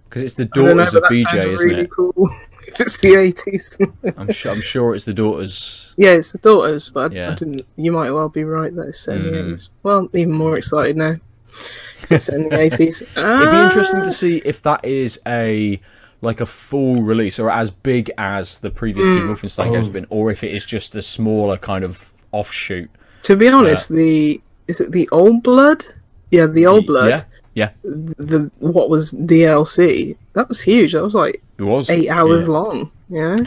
Because 0.04 0.24
it's 0.24 0.34
the 0.34 0.44
I 0.44 0.48
don't 0.54 0.66
know, 0.66 0.74
daughters 0.86 0.94
but 0.94 1.04
of 1.04 1.10
BJ, 1.10 1.24
sounds 1.30 1.46
isn't 1.46 1.70
really 1.70 1.82
it? 1.84 1.92
cool. 1.92 2.14
if 2.68 2.80
it's 2.82 2.98
the 2.98 3.16
eighties. 3.16 3.78
I'm 4.18 4.32
sure. 4.32 4.52
I'm 4.52 4.62
sure 4.62 4.94
it's 4.96 5.06
the 5.06 5.14
daughters. 5.14 5.94
yeah, 5.98 6.12
it's 6.12 6.32
the 6.34 6.38
daughters, 6.40 6.90
but 6.90 7.12
I, 7.12 7.16
Yeah. 7.16 7.32
I 7.32 7.36
didn't. 7.36 7.62
You 7.78 7.92
might 7.92 8.12
well 8.12 8.28
be 8.30 8.44
right 8.44 8.76
that 8.76 8.90
it's 8.90 9.00
set 9.00 9.18
in 9.18 9.24
the 9.24 9.32
Mm. 9.32 9.46
eighties. 9.48 9.70
Well, 9.84 10.10
even 10.14 10.34
more 10.34 10.58
excited 10.58 10.98
now. 10.98 11.16
It's 12.10 12.26
set 12.26 12.36
in 12.36 12.50
the 12.50 12.60
eighties. 12.66 13.02
It'd 13.04 13.52
be 13.52 13.58
interesting 13.58 14.02
to 14.02 14.12
see 14.12 14.42
if 14.44 14.62
that 14.64 14.84
is 14.84 15.20
a 15.28 15.80
like 16.22 16.42
a 16.42 16.46
full 16.46 17.02
release 17.02 17.40
or 17.40 17.50
as 17.50 17.72
big 17.72 18.12
as 18.18 18.60
the 18.60 18.70
previous 18.70 19.06
two 19.08 19.20
Mm. 19.22 19.30
Wolfenstein 19.30 19.66
games 19.72 19.76
Oh. 19.78 19.84
have 19.86 19.94
been, 19.94 20.08
or 20.10 20.32
if 20.32 20.44
it 20.44 20.54
is 20.54 20.66
just 20.66 20.96
a 20.96 21.02
smaller 21.02 21.58
kind 21.58 21.84
of 21.86 22.12
offshoot. 22.32 22.90
To 23.24 23.36
be 23.36 23.48
honest, 23.48 23.90
the 23.90 24.40
is 24.68 24.80
it 24.82 24.92
the 24.92 25.08
old 25.12 25.44
blood? 25.44 25.84
Yeah, 26.32 26.46
the 26.46 26.68
old 26.68 26.86
blood. 26.86 27.10
Yeah, 27.10 27.24
yeah, 27.56 27.70
The 27.84 28.52
what 28.60 28.90
was 28.90 29.12
DLC? 29.14 30.16
That 30.34 30.48
was 30.50 30.62
huge. 30.62 30.92
That 30.94 31.04
was 31.04 31.16
like 31.16 31.42
it 31.58 31.64
was 31.64 31.90
eight 31.90 32.10
hours 32.10 32.46
Yeah. 32.48 32.54
long. 32.54 32.92
Yeah. 33.10 33.38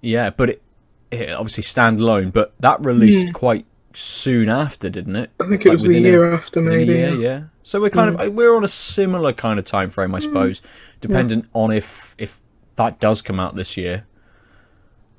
Yeah, 0.00 0.30
but 0.30 0.50
it, 0.50 0.62
it 1.10 1.30
obviously 1.32 1.64
standalone, 1.64 2.32
but 2.32 2.52
that 2.60 2.84
released 2.84 3.32
quite 3.34 3.64
soon 3.92 4.48
after, 4.48 4.88
didn't 4.88 5.16
it? 5.16 5.30
Hmm. 5.40 5.46
I 5.46 5.48
think 5.50 5.66
it 5.66 5.68
Like 5.68 5.74
was 5.76 5.82
the 5.82 5.88
within 5.88 6.04
a- 6.04 6.08
year 6.08 6.32
after, 6.32 6.60
maybe. 6.60 6.92
year, 6.92 7.08
yeah. 7.08 7.14
Hmm. 7.14 7.20
yeah. 7.22 7.40
So 7.68 7.82
we're 7.82 7.90
kind 7.90 8.18
of 8.18 8.32
we're 8.32 8.56
on 8.56 8.64
a 8.64 8.68
similar 8.68 9.34
kind 9.34 9.58
of 9.58 9.64
time 9.66 9.90
frame, 9.90 10.14
I 10.14 10.20
suppose, 10.20 10.62
dependent 11.02 11.44
on 11.52 11.70
if 11.70 12.14
if 12.16 12.40
that 12.76 12.98
does 12.98 13.20
come 13.20 13.38
out 13.38 13.56
this 13.56 13.76
year. 13.76 14.06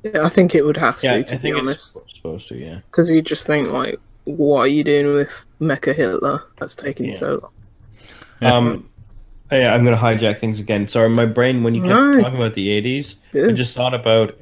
Yeah, 0.01 0.25
I 0.25 0.29
think 0.29 0.55
it 0.55 0.65
would 0.65 0.77
have 0.77 0.99
to, 1.01 1.05
Yeah, 1.05 1.15
I 1.17 1.21
to 1.21 1.35
be 1.35 1.41
think 1.43 1.57
honest. 1.57 1.97
it's 1.97 2.15
supposed 2.15 2.47
to. 2.47 2.55
Yeah. 2.57 2.79
Because 2.89 3.07
you 3.11 3.21
just 3.21 3.45
think 3.45 3.69
like, 3.69 3.99
what 4.23 4.61
are 4.61 4.67
you 4.67 4.83
doing 4.83 5.13
with 5.13 5.45
Mecha 5.61 5.93
Hitler? 5.93 6.41
That's 6.57 6.75
taking 6.75 7.09
Yeah. 7.09 7.15
so 7.15 7.39
long. 8.41 8.51
Um, 8.51 8.89
yeah, 9.51 9.71
I'm 9.75 9.83
gonna 9.83 9.95
hijack 9.95 10.39
things 10.39 10.59
again. 10.59 10.87
Sorry, 10.87 11.07
my 11.07 11.27
brain 11.27 11.61
when 11.61 11.75
you 11.75 11.83
kept 11.83 11.93
Right. 11.93 12.23
talking 12.23 12.39
about 12.39 12.55
the 12.55 12.69
80s, 12.69 13.15
I 13.35 13.51
just 13.51 13.75
thought 13.75 13.93
about 13.93 14.35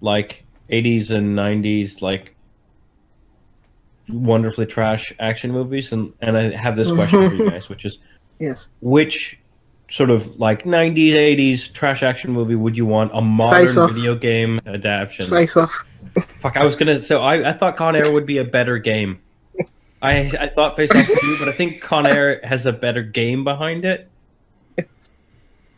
like 0.00 0.44
80s 0.68 1.12
and 1.12 1.36
90s 1.36 2.02
like 2.02 2.31
wonderfully 4.08 4.66
trash 4.66 5.12
action 5.18 5.50
movies, 5.52 5.92
and 5.92 6.12
and 6.20 6.36
I 6.36 6.50
have 6.56 6.76
this 6.76 6.90
question 6.90 7.28
for 7.28 7.34
you 7.34 7.50
guys, 7.50 7.68
which 7.68 7.84
is 7.84 7.98
Yes. 8.38 8.68
which 8.80 9.38
sort 9.88 10.10
of 10.10 10.40
like 10.40 10.64
90s 10.64 11.12
80s 11.12 11.72
trash 11.72 12.02
action 12.02 12.32
movie 12.32 12.54
would 12.56 12.76
you 12.76 12.86
want 12.86 13.10
a 13.14 13.20
modern 13.20 13.68
video 13.94 14.14
game 14.16 14.58
adaptation 14.66 15.26
Face 15.30 15.54
off. 15.56 15.84
fuck 16.40 16.56
i 16.56 16.64
was 16.64 16.74
gonna 16.74 16.98
so 16.98 17.20
i, 17.22 17.50
I 17.50 17.52
thought 17.52 17.76
con 17.76 17.94
air 17.94 18.10
would 18.10 18.24
be 18.24 18.38
a 18.38 18.44
better 18.44 18.78
game 18.78 19.20
i 20.02 20.20
i 20.40 20.46
thought 20.48 20.76
face 20.76 20.90
off 20.90 21.06
too 21.06 21.36
but 21.38 21.46
i 21.46 21.52
think 21.52 21.82
con 21.82 22.06
air 22.06 22.40
has 22.42 22.64
a 22.64 22.72
better 22.72 23.02
game 23.02 23.44
behind 23.44 23.84
it 23.84 24.10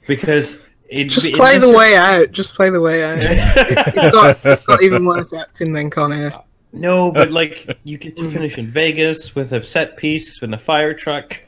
because 0.06 0.58
it 0.88 1.04
Just 1.06 1.32
play 1.32 1.58
the 1.58 1.70
way 1.70 1.96
out. 1.96 2.30
Just 2.30 2.54
play 2.54 2.70
the 2.70 2.80
way 2.80 3.02
out. 3.02 3.18
it's, 3.20 4.12
got, 4.14 4.44
it's 4.44 4.64
got 4.64 4.82
even 4.82 5.04
worse 5.04 5.32
acting 5.32 5.72
than 5.72 5.90
Con 5.90 6.12
Air. 6.12 6.32
No 6.74 7.10
but 7.12 7.30
like 7.40 7.78
you 7.84 7.96
get 7.98 8.16
to 8.16 8.30
finish 8.30 8.58
in 8.58 8.70
vegas 8.70 9.34
with 9.34 9.52
a 9.52 9.62
set 9.62 9.96
piece 9.96 10.42
and 10.42 10.54
a 10.54 10.58
fire 10.58 10.92
truck 10.92 11.40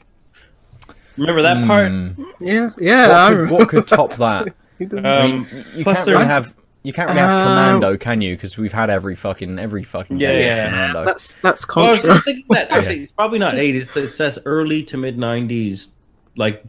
remember 1.17 1.41
that 1.41 1.65
part 1.65 1.89
Hmm. 1.91 2.23
Yeah, 2.39 2.69
yeah. 2.79 3.29
What 3.29 3.29
could, 3.37 3.49
what 3.51 3.69
could 3.69 3.87
top 3.87 4.13
that? 4.15 4.53
Um 4.79 5.47
You 5.75 5.83
Plus 5.83 5.95
can't 5.97 6.05
there- 6.05 6.15
really 6.15 6.27
have 6.27 6.53
you 6.83 6.93
can't 6.93 7.09
really 7.09 7.19
have 7.19 7.31
Um, 7.31 7.43
Commando, 7.47 7.97
can 7.97 8.21
you? 8.21 8.35
Because 8.35 8.57
we've 8.57 8.71
had 8.71 8.89
every 8.89 9.15
fucking 9.15 9.59
every 9.59 9.83
fucking 9.83 10.19
Yeah, 10.19 10.31
game 10.31 10.47
is 10.47 10.55
yeah. 10.55 10.69
Commando. 10.69 11.05
that's 11.05 11.35
that's 11.41 11.65
Well, 11.75 11.85
I 11.85 11.89
was 11.91 12.01
just 12.01 12.23
thinking 12.25 12.45
that 12.49 12.69
actually 12.71 13.03
it's 13.03 13.11
probably 13.13 13.39
not 13.39 13.55
80s. 13.55 13.97
It 13.97 14.09
says 14.11 14.39
early 14.45 14.83
to 14.83 14.95
mid 14.97 15.17
90s. 15.17 15.89
Like 16.37 16.63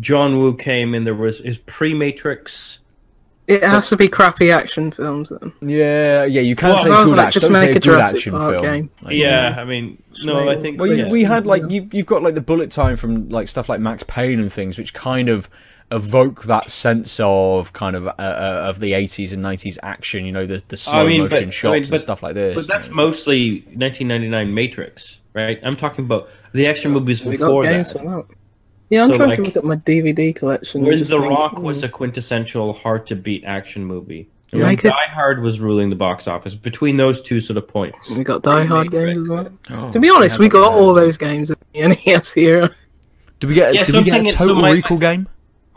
John 0.00 0.38
Woo 0.38 0.56
came 0.56 0.94
in. 0.94 1.04
There 1.04 1.14
was 1.14 1.40
his 1.40 1.58
pre-Matrix. 1.58 2.78
It 3.46 3.62
has 3.62 3.90
to 3.90 3.96
be 3.96 4.08
crappy 4.08 4.50
action 4.50 4.90
films 4.90 5.28
then. 5.28 5.52
Yeah, 5.60 6.24
yeah. 6.24 6.40
You 6.40 6.56
can't 6.56 6.76
Well, 6.76 6.84
say 6.84 6.88
good 7.10 7.16
like, 7.18 7.26
action. 7.26 7.40
just 7.40 7.52
Don't 7.52 7.60
make 7.60 7.68
a 7.68 7.70
a 7.70 7.74
good 7.74 7.82
Jurassic 7.82 8.16
action 8.16 8.32
Park 8.32 8.60
film. 8.60 8.62
game. 8.72 8.90
Like, 9.02 9.16
yeah, 9.16 9.56
I 9.58 9.64
mean, 9.64 10.02
no, 10.24 10.48
I 10.48 10.56
think. 10.56 10.80
Well, 10.80 10.88
you, 10.88 11.04
yeah. 11.04 11.12
we 11.12 11.24
had 11.24 11.46
like 11.46 11.62
you, 11.70 11.88
you've 11.92 12.06
got 12.06 12.22
like 12.22 12.34
the 12.34 12.40
bullet 12.40 12.70
time 12.70 12.96
from 12.96 13.28
like 13.28 13.48
stuff 13.48 13.68
like 13.68 13.80
Max 13.80 14.02
Payne 14.06 14.40
and 14.40 14.50
things, 14.52 14.78
which 14.78 14.94
kind 14.94 15.28
of 15.28 15.50
evoke 15.90 16.44
that 16.44 16.70
sense 16.70 17.20
of 17.22 17.72
kind 17.74 17.94
of 17.94 18.06
uh, 18.06 18.12
uh, 18.18 18.64
of 18.68 18.80
the 18.80 18.92
80s 18.92 19.34
and 19.34 19.44
90s 19.44 19.76
action. 19.82 20.24
You 20.24 20.32
know, 20.32 20.46
the 20.46 20.62
the 20.68 20.76
slow 20.78 21.00
I 21.02 21.04
mean, 21.06 21.20
motion 21.20 21.44
but- 21.46 21.52
shots 21.52 21.70
I 21.70 21.80
mean, 21.80 21.92
and 21.92 22.00
stuff 22.00 22.22
like 22.22 22.34
this. 22.34 22.54
but 22.54 22.66
that's 22.66 22.88
mostly 22.94 23.60
1999 23.74 24.54
Matrix, 24.54 25.18
right? 25.34 25.60
I'm 25.62 25.74
talking 25.74 26.06
about 26.06 26.30
the 26.52 26.66
action 26.66 26.92
movies 26.92 27.22
We 27.22 27.36
got 27.36 27.46
before 27.48 27.64
games 27.64 27.92
that. 27.92 28.24
For 28.94 29.00
that. 29.00 29.02
Yeah, 29.02 29.02
I'm 29.04 29.08
So, 29.10 29.16
trying 29.16 29.28
like, 29.30 29.36
to 29.38 29.42
look 29.44 29.56
at 29.56 29.64
my 29.64 29.76
DVD 29.76 30.34
collection. 30.34 30.78
and 30.80 30.86
Where 30.86 30.96
The 30.96 31.04
think, 31.04 31.26
Rock 31.28 31.58
was 31.58 31.78
hmm, 31.80 31.84
a 31.84 31.88
quintessential 31.88 32.72
hard 32.72 33.06
to 33.08 33.16
beat 33.16 33.44
action 33.44 33.84
movie. 33.84 34.28
Yeah. 34.50 34.62
Like 34.62 34.68
Make 34.78 34.84
it- 34.84 34.88
Die 34.90 35.12
Hard 35.12 35.42
was 35.42 35.58
ruling 35.58 35.90
the 35.90 35.96
box 35.96 36.28
office 36.28 36.54
between 36.54 36.96
those 36.96 37.20
two 37.22 37.40
sort 37.40 37.56
of 37.56 37.66
points. 37.66 38.08
We 38.10 38.22
got 38.22 38.42
Die 38.42 38.64
Hard 38.64 38.90
games 38.90 39.22
as 39.22 39.28
well. 39.28 39.48
Oh, 39.70 39.90
To 39.90 39.98
be 39.98 40.10
honest, 40.10 40.38
we 40.38 40.48
got 40.48 40.72
all 40.72 40.94
those 40.94 41.16
games 41.16 41.50
in 41.50 41.56
the 41.72 41.96
NES 42.06 42.36
era. 42.36 42.70
Did 43.40 43.48
we 43.48 43.54
get? 43.54 43.74
Yeah, 43.74 43.84
did 43.84 43.94
we 43.96 44.02
get 44.04 44.24
a 44.24 44.28
Total 44.28 44.54
my- 44.54 44.70
Recall 44.70 44.98
game? 44.98 45.26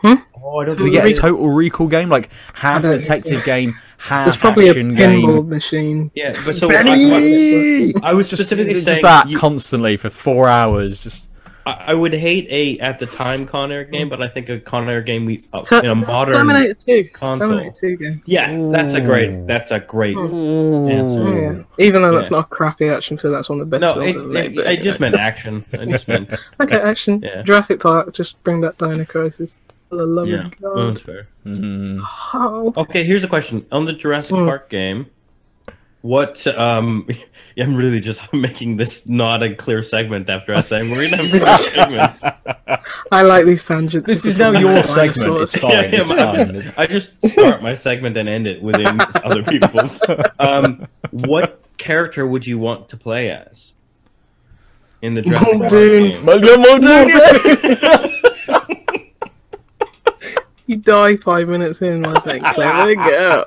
Oh, 0.04 0.60
I 0.60 0.64
don't 0.64 0.76
Did 0.76 0.84
we 0.84 0.90
get 0.90 1.06
a 1.06 1.12
Total 1.12 1.48
Recall 1.48 1.88
game? 1.88 2.08
Like 2.08 2.30
half 2.54 2.82
don't 2.82 2.92
think 2.92 3.02
detective 3.02 3.40
so. 3.40 3.44
game, 3.46 3.76
half 3.98 4.26
There's 4.26 4.36
probably 4.36 4.68
a 4.68 4.70
action 4.70 4.94
pinball 4.94 5.36
game. 5.40 5.48
machine. 5.48 6.10
Yeah, 6.14 6.32
but 6.46 6.54
so 6.54 6.68
Benny! 6.68 7.92
I, 7.96 8.10
I 8.10 8.12
was 8.14 8.28
Just, 8.28 8.42
specifically 8.44 8.74
just 8.74 8.86
saying 8.86 9.02
that 9.02 9.28
you- 9.28 9.36
constantly 9.36 9.96
for 9.96 10.08
four 10.08 10.48
hours. 10.48 11.00
Just 11.00 11.28
I, 11.68 11.84
I 11.88 11.94
would 11.94 12.12
hate 12.12 12.46
a 12.50 12.78
at 12.80 12.98
the 12.98 13.06
time 13.06 13.46
Con 13.46 13.70
Air 13.70 13.84
game, 13.84 14.08
but 14.08 14.22
I 14.22 14.28
think 14.28 14.48
a 14.48 14.58
Con 14.58 14.88
Air 14.88 15.02
game 15.02 15.24
we 15.24 15.42
uh, 15.52 15.62
Ter- 15.62 15.80
in 15.84 15.90
a 15.90 15.94
modern 15.94 16.34
Terminator 16.36 16.74
2. 16.74 17.08
console. 17.12 17.48
Terminator 17.48 17.74
2 17.78 17.96
game. 17.96 18.20
Yeah, 18.26 18.70
that's 18.72 18.94
a 18.94 19.00
great. 19.00 19.46
That's 19.46 19.70
a 19.70 19.80
great 19.80 20.16
answer. 20.16 21.38
Yeah. 21.40 21.62
Even 21.84 22.02
though 22.02 22.14
that's 22.14 22.30
Yeah. 22.30 22.36
not 22.38 22.46
a 22.46 22.48
crappy 22.48 22.88
action 22.88 23.18
film, 23.18 23.32
that's 23.32 23.48
one 23.48 23.60
of 23.60 23.68
the 23.68 23.78
best 23.78 23.80
No, 23.80 23.94
films 24.02 24.16
it, 24.16 24.18
ever 24.18 24.28
made. 24.28 24.50
it, 24.52 24.56
but 24.56 24.66
I 24.66 24.76
just 24.76 25.00
anyway. 25.00 25.10
meant 25.10 25.14
action. 25.16 25.64
I 25.72 25.84
just 25.84 26.08
meant 26.08 26.30
Okay, 26.60 26.76
action. 26.80 27.20
Yeah. 27.22 27.42
Jurassic 27.42 27.80
Park, 27.80 28.12
just 28.14 28.42
bring 28.44 28.60
back 28.60 28.76
Dino 28.78 29.04
Crisis. 29.04 29.58
For 29.90 29.96
the 29.96 30.06
love 30.06 30.28
yeah. 30.28 30.46
of 30.46 30.52
Well, 30.60 30.88
that's 30.88 31.00
fair. 31.00 31.28
mm, 31.46 32.00
Oh. 32.34 32.74
Okay, 32.76 33.04
here's 33.04 33.24
a 33.24 33.28
question 33.28 33.64
on 33.72 33.86
the 33.86 33.92
Jurassic 33.94 34.36
Hmm. 34.36 34.44
Park 34.44 34.68
game. 34.68 35.06
What 36.02 36.46
um, 36.56 37.08
I'm 37.58 37.74
really 37.74 37.98
just 38.00 38.20
making 38.32 38.76
this 38.76 39.06
not 39.08 39.42
a 39.42 39.54
clear 39.54 39.82
segment 39.82 40.30
after 40.30 40.54
I 40.54 40.60
say 40.60 40.88
we're 40.88 41.10
gonna 41.10 41.26
have 41.26 41.30
four 41.42 41.58
segments. 41.72 42.22
I 43.10 43.22
like 43.22 43.46
these 43.46 43.64
tangents. 43.64 44.06
this 44.06 44.24
is 44.24 44.38
now 44.38 44.52
your 44.52 44.82
segment. 44.84 45.42
It's 45.42 45.58
fine. 45.58 45.72
Yeah, 45.72 45.80
yeah, 45.82 46.00
it's 46.02 46.10
my- 46.10 46.16
fine. 46.16 46.54
It's- 46.56 46.74
I 46.78 46.86
just 46.86 47.12
start 47.32 47.62
my 47.62 47.74
segment 47.74 48.16
and 48.16 48.28
end 48.28 48.46
it 48.46 48.62
within 48.62 49.00
other 49.24 49.42
people's. 49.42 50.00
Um, 50.38 50.86
what 51.10 51.60
character 51.78 52.26
would 52.26 52.46
you 52.46 52.58
want 52.58 52.88
to 52.90 52.96
play 52.96 53.30
as 53.30 53.74
in 55.02 55.14
the 55.14 55.22
Jurassic 55.22 55.46
Park 55.48 55.58
Muldoon. 55.58 56.12
game? 56.12 56.24
Muldoon. 56.24 58.14
You 60.66 60.76
die 60.76 61.16
five 61.16 61.48
minutes 61.48 61.80
in, 61.80 62.04
I 62.04 62.20
think. 62.20 62.44
Clever 62.44 62.94
girl. 62.94 63.44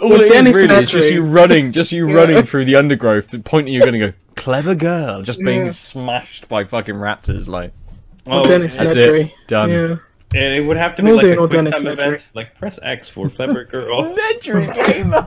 All 0.00 0.10
With 0.10 0.20
it 0.22 0.24
is 0.26 0.32
Dennis 0.32 0.54
really 0.56 0.74
is 0.76 0.90
just 0.90 1.10
you 1.12 1.22
running, 1.24 1.72
just 1.72 1.92
you 1.92 2.08
Yeah. 2.08 2.14
running 2.14 2.42
through 2.44 2.64
the 2.64 2.76
undergrowth, 2.76 3.30
The 3.30 3.38
pointing 3.38 3.74
you're 3.74 3.86
going 3.86 4.00
to 4.00 4.10
go, 4.10 4.12
clever 4.36 4.74
girl, 4.74 5.22
just 5.22 5.40
being 5.40 5.66
Yeah. 5.66 5.72
smashed 5.72 6.48
by 6.48 6.64
fucking 6.64 6.94
raptors. 6.94 7.48
Like, 7.48 7.72
Oh, 8.26 8.46
Dennis 8.46 8.76
that's 8.76 8.94
Nedry. 8.94 9.26
it. 9.26 9.32
Done. 9.48 9.70
Yeah. 9.70 9.96
And 10.34 10.54
it 10.54 10.60
would 10.66 10.76
have 10.76 10.94
to 10.96 11.02
be 11.02 11.08
Muldoon 11.10 11.30
like 11.30 11.38
a 11.38 11.40
or 11.42 11.48
quick 11.48 11.72
time 11.72 11.82
Nedry. 11.82 11.92
event, 11.92 12.22
like 12.34 12.54
press 12.56 12.78
X 12.82 13.08
for 13.08 13.28
clever 13.28 13.64
girl. 13.74 14.14
Nedry 14.16 14.74
game. 14.86 15.14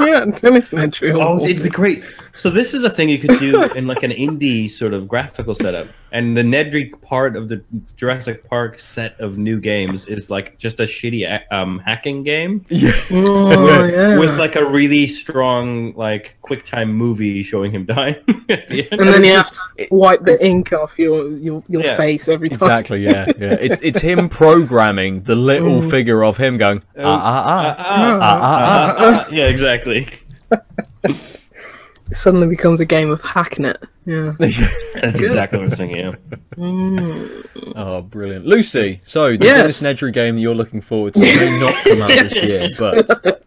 Yeah, 0.00 0.24
Dennis 0.24 0.70
Nedry. 0.70 1.14
Oh, 1.14 1.44
it'd 1.44 1.62
be 1.62 1.68
great. 1.68 2.02
So 2.34 2.50
this 2.50 2.72
is 2.74 2.82
a 2.82 2.90
thing 2.90 3.08
you 3.08 3.18
could 3.18 3.38
do 3.38 3.62
in 3.76 3.86
like 3.86 4.02
an 4.02 4.10
indie 4.10 4.68
sort 4.68 4.94
of 4.94 5.06
graphical 5.06 5.54
setup, 5.54 5.86
and 6.10 6.36
the 6.36 6.42
Nedry 6.42 6.90
part 7.02 7.36
of 7.36 7.48
the 7.48 7.62
Jurassic 7.96 8.48
Park 8.48 8.78
set 8.80 9.20
of 9.20 9.38
new 9.38 9.60
games 9.60 10.06
is 10.06 10.30
like 10.30 10.58
just 10.58 10.80
a 10.80 10.84
shitty 10.84 11.40
um, 11.52 11.78
hacking 11.80 12.22
game 12.24 12.64
yeah. 12.68 12.92
Oh, 13.10 13.84
yeah. 13.84 14.18
with 14.18 14.38
like 14.38 14.56
a 14.56 14.64
really 14.64 15.06
strong 15.06 15.92
like 15.94 16.36
quick 16.42 16.64
time 16.64 16.92
movie 16.92 17.42
showing 17.42 17.70
him 17.70 17.84
dying 17.84 18.16
at 18.48 18.68
the 18.68 18.90
end. 18.90 19.00
and 19.00 19.08
then 19.10 19.24
you 19.24 19.32
have 19.32 19.52
to 19.52 19.60
wipe 19.90 20.22
the 20.24 20.42
ink 20.44 20.72
off 20.72 20.98
your 20.98 21.28
your, 21.36 21.62
your 21.68 21.84
Yeah. 21.84 21.96
face 21.96 22.28
every 22.28 22.48
time. 22.48 22.56
Exactly. 22.70 23.04
Yeah. 23.04 23.26
Yeah. 23.38 23.52
It's 23.60 23.80
it's 23.82 24.00
him 24.00 24.28
programming 24.32 25.22
the 25.22 25.36
little 25.36 25.80
Mm. 25.80 25.90
figure 25.90 26.24
of 26.24 26.36
him 26.38 26.56
going 26.56 26.82
ah 26.98 27.00
Uh, 27.00 27.04
ah 27.04 27.42
Ah, 27.46 27.76
ah 27.76 27.76
ah, 27.78 28.18
ah 28.20 28.38
ah. 28.42 28.94
ah, 28.98 29.26
ah. 29.26 29.28
yeah, 29.30 29.44
exactly. 29.46 30.08
It 31.04 32.16
suddenly 32.16 32.46
becomes 32.46 32.78
a 32.80 32.84
game 32.84 33.10
of 33.10 33.22
Hacknet. 33.22 33.78
Yeah. 34.04 34.34
That's 34.38 35.18
exactly 35.18 35.58
what 35.58 35.64
I 35.66 35.68
was 35.70 35.74
thinking. 35.78 35.96
Yeah. 35.96 36.14
Mm. 36.58 37.72
Oh, 37.74 38.02
brilliant, 38.02 38.44
Lucy. 38.44 39.00
So 39.02 39.34
the 39.36 39.44
Yes. 39.46 39.80
Dennis 39.80 39.80
Nedry 39.82 40.12
game 40.12 40.34
that 40.34 40.40
you're 40.42 40.54
looking 40.54 40.82
forward 40.82 41.14
to 41.14 41.20
may 41.20 41.58
not 41.58 41.74
come 41.84 42.02
out 42.02 42.08
this 42.10 42.42
year, 42.44 42.60
but 42.78 43.42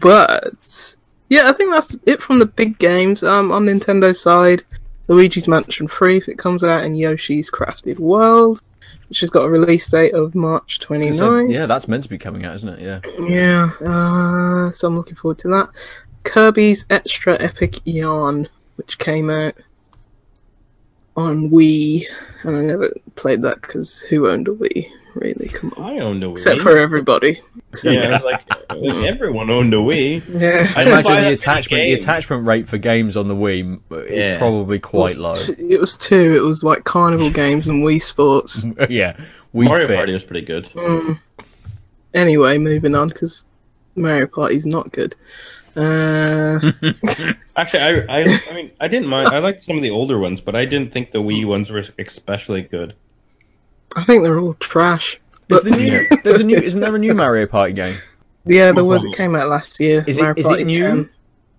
But 0.00 0.96
yeah, 1.28 1.48
I 1.50 1.52
think 1.52 1.70
that's 1.70 1.96
it 2.06 2.22
from 2.22 2.38
the 2.38 2.46
big 2.46 2.78
games. 2.78 3.22
Um, 3.22 3.52
on 3.52 3.66
Nintendo 3.66 4.16
side, 4.16 4.62
Luigi's 5.08 5.46
Mansion 5.48 5.86
3 5.88 6.16
if 6.16 6.28
it 6.28 6.38
comes 6.38 6.64
out, 6.64 6.82
and 6.84 6.96
Yoshi's 6.98 7.50
Crafted 7.50 7.98
World, 7.98 8.62
has 9.20 9.30
got 9.30 9.44
a 9.44 9.48
release 9.48 9.88
date 9.88 10.14
of 10.14 10.34
March 10.34 10.78
So, 10.80 10.86
29. 10.86 11.50
yeah, 11.50 11.66
that's 11.66 11.88
meant 11.88 12.02
to 12.04 12.08
be 12.08 12.18
coming 12.18 12.44
out, 12.44 12.54
isn't 12.56 12.68
it? 12.68 12.80
Yeah. 12.80 13.00
Yeah, 13.28 13.70
uh, 13.86 14.70
so 14.72 14.88
I'm 14.88 14.96
looking 14.96 15.16
forward 15.16 15.38
to 15.38 15.48
that. 15.48 15.68
Kirby's 16.24 16.84
Extra 16.90 17.36
Epic 17.40 17.78
Yarn, 17.84 18.48
which 18.76 18.98
came 18.98 19.30
out 19.30 19.54
on 21.16 21.50
Wii, 21.50 22.04
and 22.42 22.56
I 22.56 22.60
never 22.62 22.90
played 23.14 23.42
that 23.42 23.60
because 23.62 24.00
who 24.02 24.28
owned 24.28 24.48
a 24.48 24.52
Wii? 24.52 24.88
Really, 25.14 25.48
come 25.48 25.72
on. 25.76 25.84
I 25.92 25.98
owned 26.00 26.24
a 26.24 26.26
Wii. 26.26 26.32
Except 26.32 26.60
for 26.60 26.76
everybody. 26.76 27.40
Except 27.72 27.94
yeah, 27.94 28.18
like, 28.18 28.42
like 28.74 29.04
everyone 29.06 29.48
owned 29.48 29.72
a 29.72 29.76
Wii. 29.76 30.22
yeah. 30.40 30.72
I 30.76 30.82
imagine 30.82 31.22
the 31.22 31.32
attachment 31.34 31.84
the 31.84 31.92
attachment 31.92 32.46
rate 32.46 32.68
for 32.68 32.78
games 32.78 33.16
on 33.16 33.28
the 33.28 33.34
Wii 33.36 33.80
is 34.06 34.10
Yeah. 34.10 34.38
probably 34.38 34.78
quite 34.80 35.12
it 35.12 35.18
low. 35.18 35.32
t- 35.32 35.52
it 35.70 35.80
was 35.80 35.96
two. 35.96 36.34
It 36.36 36.40
was 36.42 36.64
like 36.64 36.82
Carnival 36.84 37.30
Games 37.42 37.68
and 37.68 37.84
Wii 37.84 38.02
Sports. 38.02 38.66
yeah, 38.90 39.16
we 39.52 39.66
Mario 39.66 39.86
fit. 39.86 39.96
Party 39.96 40.12
was 40.14 40.24
pretty 40.24 40.44
good. 40.46 40.64
Mm. 40.70 41.20
Anyway, 42.12 42.58
moving 42.58 42.94
on 42.96 43.08
because 43.08 43.44
Mario 43.94 44.26
Party's 44.26 44.66
not 44.66 44.90
good. 44.92 45.14
Uh, 45.76 46.72
Actually, 47.56 47.80
I, 47.82 47.90
I, 48.08 48.38
I 48.50 48.54
mean, 48.54 48.70
I 48.80 48.88
didn't 48.88 49.08
mind. 49.08 49.28
I 49.28 49.38
liked 49.38 49.62
some 49.64 49.76
of 49.76 49.82
the 49.82 49.90
older 49.90 50.18
ones, 50.18 50.40
but 50.40 50.54
I 50.56 50.64
didn't 50.64 50.92
think 50.92 51.10
the 51.12 51.22
Wii 51.22 51.44
ones 51.46 51.70
were 51.70 51.84
especially 51.98 52.62
good. 52.62 52.94
I 53.96 54.04
think 54.04 54.22
they're 54.24 54.38
all 54.38 54.54
trash. 54.54 55.20
Is 55.48 55.62
the 55.62 55.70
new, 55.70 56.06
there's 56.24 56.40
a 56.40 56.44
new, 56.44 56.56
isn't 56.56 56.80
there 56.80 56.94
a 56.94 56.98
new 56.98 57.14
Mario 57.14 57.46
Party 57.46 57.72
game? 57.74 57.96
Yeah, 58.46 58.72
there 58.72 58.84
was. 58.84 59.04
It 59.04 59.14
came 59.14 59.34
out 59.36 59.48
last 59.48 59.78
year. 59.80 60.04
Is 60.06 60.18
it- 60.18 60.22
Mario 60.22 60.34
is 60.40 60.50
it 60.50 60.66
new? 60.66 60.74
10. 60.82 61.10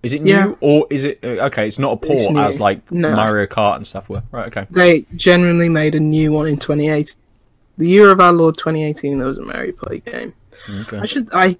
Is 0.02 0.12
it 0.12 0.22
new 0.22 0.32
Yeah. 0.32 0.54
or 0.60 0.86
is 0.90 1.04
it 1.04 1.18
uh, 1.24 1.46
okay? 1.46 1.66
It's 1.66 1.78
not 1.80 1.92
a 1.94 1.96
port 1.96 2.36
as 2.36 2.60
like 2.60 2.92
No. 2.92 3.14
Mario 3.16 3.46
Kart 3.46 3.76
and 3.76 3.86
stuff 3.86 4.08
were. 4.08 4.22
Right. 4.30 4.46
Okay. 4.48 4.66
They 4.70 5.04
genuinely 5.16 5.68
made 5.68 5.94
a 5.96 6.00
new 6.00 6.30
one 6.32 6.46
in 6.46 6.58
2018. 6.58 7.16
The 7.78 7.88
year 7.88 8.10
of 8.10 8.20
our 8.20 8.32
Lord 8.32 8.56
2018, 8.56 9.18
there 9.18 9.26
was 9.26 9.38
a 9.38 9.42
Mario 9.42 9.72
Party 9.72 10.00
game. 10.00 10.32
Okay. 10.80 10.98
I 10.98 11.06
should. 11.06 11.28
I. 11.34 11.56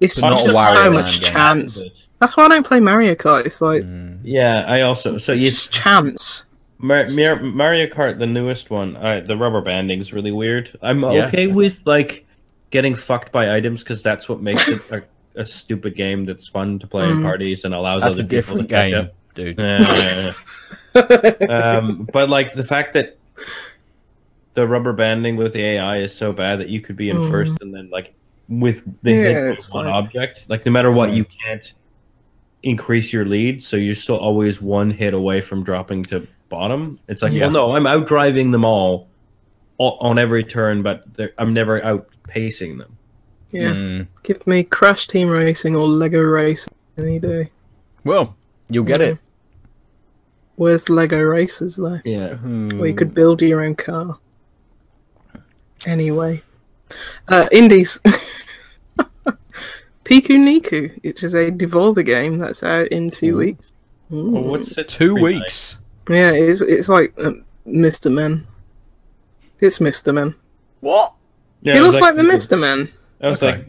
It's 0.00 0.20
But 0.20 0.30
just 0.30 0.46
not 0.46 0.48
a 0.48 0.52
Wario 0.52 0.72
so 0.84 0.90
much 0.92 1.20
game. 1.20 1.32
chance. 1.32 1.82
That's 2.20 2.36
why 2.36 2.44
I 2.46 2.48
don't 2.48 2.66
play 2.66 2.80
Mario 2.80 3.14
Kart. 3.14 3.46
It's 3.46 3.60
like 3.60 3.82
Mm. 3.82 4.18
Yeah, 4.24 4.64
I 4.66 4.80
also 4.82 5.18
so 5.18 5.32
you 5.32 5.48
it's 5.48 5.68
chance. 5.68 6.44
Mar- 6.80 7.06
Mar- 7.14 7.40
Mario 7.42 7.86
Kart, 7.86 8.18
the 8.18 8.26
newest 8.26 8.70
one, 8.70 8.96
uh, 8.96 9.20
the 9.20 9.36
rubber 9.36 9.60
banding 9.60 9.98
is 10.00 10.12
really 10.12 10.30
weird. 10.32 10.70
I'm 10.82 11.02
Yeah. 11.02 11.26
okay 11.26 11.46
with 11.48 11.82
like 11.84 12.24
getting 12.70 12.94
fucked 12.94 13.32
by 13.32 13.54
items 13.56 13.82
because 13.82 14.02
that's 14.02 14.28
what 14.28 14.40
makes 14.40 14.68
it 14.68 14.80
a, 14.92 15.02
a 15.40 15.46
stupid 15.46 15.96
game 15.96 16.24
that's 16.24 16.46
fun 16.46 16.78
to 16.78 16.86
play 16.86 17.08
in 17.08 17.18
Mm. 17.18 17.22
parties 17.22 17.64
and 17.64 17.74
allows 17.74 18.02
That's 18.02 18.18
a 18.18 18.22
other 18.22 18.28
people 18.28 18.56
to 18.58 18.62
different 18.62 18.68
catch 18.68 18.90
game, 18.90 19.04
up. 19.04 19.14
dude. 19.34 19.58
Yeah, 19.58 20.32
yeah, 20.94 21.04
yeah. 21.48 21.76
um, 21.78 22.08
but 22.12 22.28
like 22.28 22.52
the 22.54 22.64
fact 22.64 22.92
that 22.94 23.16
the 24.54 24.66
rubber 24.66 24.92
banding 24.92 25.36
with 25.36 25.52
the 25.52 25.62
AI 25.64 25.98
is 25.98 26.14
so 26.14 26.32
bad 26.32 26.60
that 26.60 26.68
you 26.68 26.80
could 26.80 26.96
be 26.96 27.10
in 27.10 27.16
Mm. 27.16 27.30
first 27.30 27.52
and 27.60 27.74
then 27.74 27.88
like 27.90 28.14
with 28.48 28.82
the 29.02 29.12
Yeah, 29.12 29.54
one 29.72 29.86
like- 29.86 29.94
object, 29.94 30.44
like 30.48 30.64
no 30.64 30.72
matter 30.72 30.90
what, 30.92 31.12
you 31.12 31.24
can't 31.24 31.72
increase 32.62 33.12
your 33.12 33.24
lead, 33.24 33.62
so 33.62 33.76
you're 33.76 33.94
still 33.94 34.16
always 34.18 34.60
one 34.60 34.90
hit 34.90 35.14
away 35.14 35.40
from 35.40 35.62
dropping 35.62 36.04
to 36.06 36.26
bottom. 36.48 36.98
It's 37.08 37.22
like, 37.22 37.32
Yeah. 37.32 37.42
well, 37.42 37.50
no, 37.50 37.76
I'm 37.76 37.86
out 37.86 38.06
driving 38.06 38.50
them 38.50 38.64
all 38.64 39.08
o- 39.78 39.96
on 40.00 40.18
every 40.18 40.44
turn, 40.44 40.82
but 40.82 41.04
I'm 41.38 41.52
never 41.52 41.80
outpacing 41.80 42.78
them. 42.78 42.96
Yeah, 43.50 43.70
Mm. 43.72 44.06
give 44.22 44.46
me 44.46 44.62
Crash 44.62 45.06
Team 45.06 45.28
Racing 45.30 45.74
or 45.74 45.88
Lego 45.88 46.20
Racing 46.20 46.74
any 46.98 47.18
day. 47.18 47.50
Well, 48.04 48.36
you'll 48.70 48.84
get 48.84 49.00
it. 49.00 49.18
Where's 50.56 50.88
Lego 50.88 51.20
Racers 51.22 51.76
though? 51.76 52.00
Yeah. 52.04 52.34
Hmm. 52.36 52.78
Where 52.78 52.88
you 52.88 52.94
could 52.94 53.14
build 53.14 53.40
your 53.42 53.62
own 53.62 53.74
car. 53.76 54.18
Anyway, 55.86 56.42
uh, 57.28 57.48
indies. 57.52 58.00
Piku 60.04 60.36
Niku, 60.38 61.02
which 61.04 61.22
is 61.22 61.34
a 61.34 61.50
Devolver 61.50 62.04
game 62.04 62.38
that's 62.38 62.62
out 62.62 62.88
in 62.88 63.10
two 63.10 63.34
Ooh. 63.34 63.38
weeks. 63.38 63.72
Well, 64.10 64.42
what's 64.42 64.76
it? 64.78 64.88
Two 64.88 65.14
Pretty 65.18 65.38
weeks. 65.38 65.76
Yeah, 66.08 66.30
it's 66.30 66.60
it's 66.60 66.88
like 66.88 67.12
um, 67.18 67.44
Mr. 67.66 68.10
Men. 68.12 68.46
It's 69.60 69.78
Mr. 69.78 70.14
Men. 70.14 70.34
What? 70.80 71.12
Yeah, 71.62 71.74
he 71.74 71.78
it 71.80 71.82
looks 71.82 71.98
like, 71.98 72.14
the 72.16 72.22
Mr. 72.22 72.58
Men. 72.58 72.88
I 73.20 73.30
was 73.30 73.42
Okay. 73.42 73.58
like, 73.58 73.66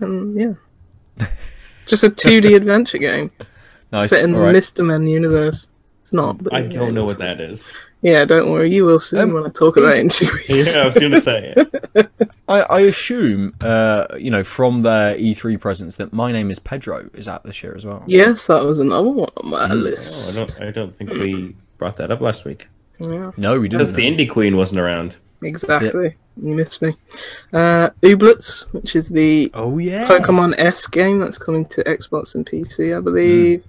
And 0.00 0.38
yeah, 1.18 1.26
just 1.86 2.04
a 2.04 2.10
2D 2.10 2.54
adventure 2.60 2.98
game 2.98 3.30
Nice. 3.92 4.10
set 4.10 4.24
in 4.24 4.34
All 4.34 4.42
right. 4.42 4.54
Mr. 4.54 4.84
Men 4.84 5.06
universe. 5.06 5.66
It's 6.02 6.12
not. 6.12 6.42
But 6.44 6.52
I 6.52 6.60
don't 6.62 6.88
it 6.90 6.92
know 6.92 7.06
looks 7.06 7.18
what 7.18 7.26
that 7.26 7.40
is. 7.40 7.72
Yeah, 8.02 8.26
don't 8.26 8.50
worry. 8.52 8.70
You 8.74 8.84
will 8.84 9.00
soon 9.00 9.20
Um, 9.20 9.32
when 9.32 9.46
I 9.46 9.48
talk 9.48 9.78
about 9.78 9.94
it 9.94 10.00
in 10.00 10.08
two 10.10 10.26
weeks. 10.34 10.74
Yeah, 10.74 10.82
I 10.82 10.86
was 10.86 10.94
gonna 10.94 11.20
say. 11.22 11.54
I, 12.46 12.60
I 12.60 12.80
assume, 12.80 13.54
uh, 13.62 14.06
you 14.18 14.30
know, 14.30 14.42
from 14.44 14.82
their 14.82 15.16
E3 15.16 15.58
presence 15.58 15.96
that 15.96 16.12
My 16.12 16.30
Name 16.30 16.50
is 16.50 16.58
Pedro 16.58 17.08
is 17.14 17.26
out 17.26 17.42
this 17.44 17.62
year 17.62 17.74
as 17.74 17.86
well. 17.86 18.02
Yes, 18.06 18.46
that 18.48 18.62
was 18.64 18.78
another 18.78 19.08
one 19.08 19.30
on 19.38 19.50
my 19.50 19.60
Mm. 19.66 19.70
Oh, 19.70 19.72
I 19.72 19.74
list. 19.74 20.36
don't. 20.36 20.62
I 20.68 20.70
don't 20.70 20.94
think 20.94 21.10
we 21.10 21.56
brought 21.78 21.96
that 21.96 22.10
up 22.10 22.20
last 22.20 22.44
week 22.44 22.68
Yeah, 23.00 23.30
No, 23.38 23.58
we 23.58 23.68
didn't. 23.68 23.80
Because 23.86 23.92
the 23.94 24.02
Indie 24.02 24.28
Queen 24.30 24.56
wasn't 24.56 24.80
around. 24.80 25.16
exactly. 25.42 26.16
You 26.42 26.54
missed 26.56 26.82
me. 26.82 26.96
Uh, 27.52 27.90
Ooblets, 28.02 28.66
which 28.72 28.96
is 28.96 29.08
the 29.08 29.50
Oh 29.54 29.78
yeah. 29.78 30.08
Pokemon 30.08 30.54
S 30.58 30.86
game 30.88 31.20
that's 31.20 31.38
coming 31.38 31.64
to 31.66 31.84
Xbox 31.84 32.34
and 32.34 32.44
PC, 32.44 32.94
I 32.96 33.00
believe. 33.00 33.62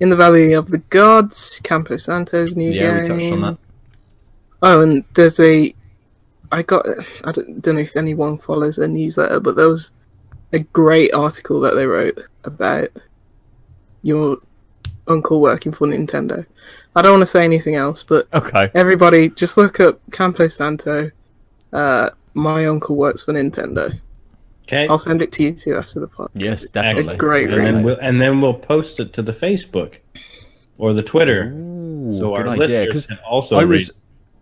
In 0.00 0.10
the 0.10 0.16
Valley 0.16 0.52
of 0.52 0.70
the 0.70 0.78
Gods, 0.78 1.60
Campo 1.64 1.96
Santo's 1.96 2.56
new 2.56 2.72
Game. 2.72 2.80
Yeah, 2.82 3.02
game. 3.02 3.16
we 3.16 3.22
touched 3.22 3.32
on 3.32 3.40
that. 3.40 3.56
Oh, 4.62 4.82
and 4.82 5.02
there's 5.14 5.40
a. 5.40 5.74
I 6.52 6.62
got. 6.62 6.86
I 7.24 7.32
don't, 7.32 7.60
don't 7.62 7.76
know 7.76 7.80
if 7.82 7.96
anyone 7.96 8.38
follows 8.38 8.76
their 8.76 8.88
newsletter, 8.88 9.40
but 9.40 9.56
there 9.56 9.68
was 9.68 9.92
a 10.52 10.58
great 10.60 11.12
article 11.14 11.60
that 11.60 11.74
they 11.74 11.86
wrote 11.86 12.18
about 12.44 12.88
your 14.02 14.38
uncle 15.06 15.40
working 15.40 15.72
for 15.72 15.86
Nintendo. 15.86 16.44
I 16.96 17.02
don't 17.02 17.12
want 17.12 17.22
to 17.22 17.26
say 17.26 17.44
anything 17.44 17.76
else, 17.76 18.02
but 18.02 18.26
Okay. 18.34 18.70
everybody 18.74 19.28
just 19.30 19.56
look 19.56 19.78
up 19.80 20.00
Campo 20.10 20.48
Santo. 20.48 21.10
Uh, 21.72 22.10
my 22.34 22.66
uncle 22.66 22.96
works 22.96 23.22
for 23.24 23.32
Nintendo. 23.32 23.96
Okay. 24.64 24.88
I'll 24.88 24.98
send 24.98 25.22
it 25.22 25.30
to 25.32 25.42
you 25.44 25.52
too 25.52 25.76
after 25.76 26.00
the 26.00 26.08
podcast. 26.08 26.28
Yes, 26.34 26.68
definitely. 26.68 27.16
great 27.16 27.50
and 27.50 27.64
then 27.64 27.82
we'll 27.84 27.98
and 28.00 28.20
then 28.20 28.40
we'll 28.40 28.54
post 28.54 29.00
it 29.00 29.12
to 29.14 29.22
the 29.22 29.32
Facebook 29.32 29.96
or 30.78 30.92
the 30.94 31.02
Twitter, 31.02 31.52
Ooh, 31.54 32.12
so 32.12 32.34
our 32.34 32.44
good 32.44 32.52
idea. 32.52 32.80
listeners 32.80 32.86
Because 32.86 33.06
can 33.06 33.18
also 33.28 33.56
I 33.56 33.62
read. 33.62 33.68
was. 33.68 33.92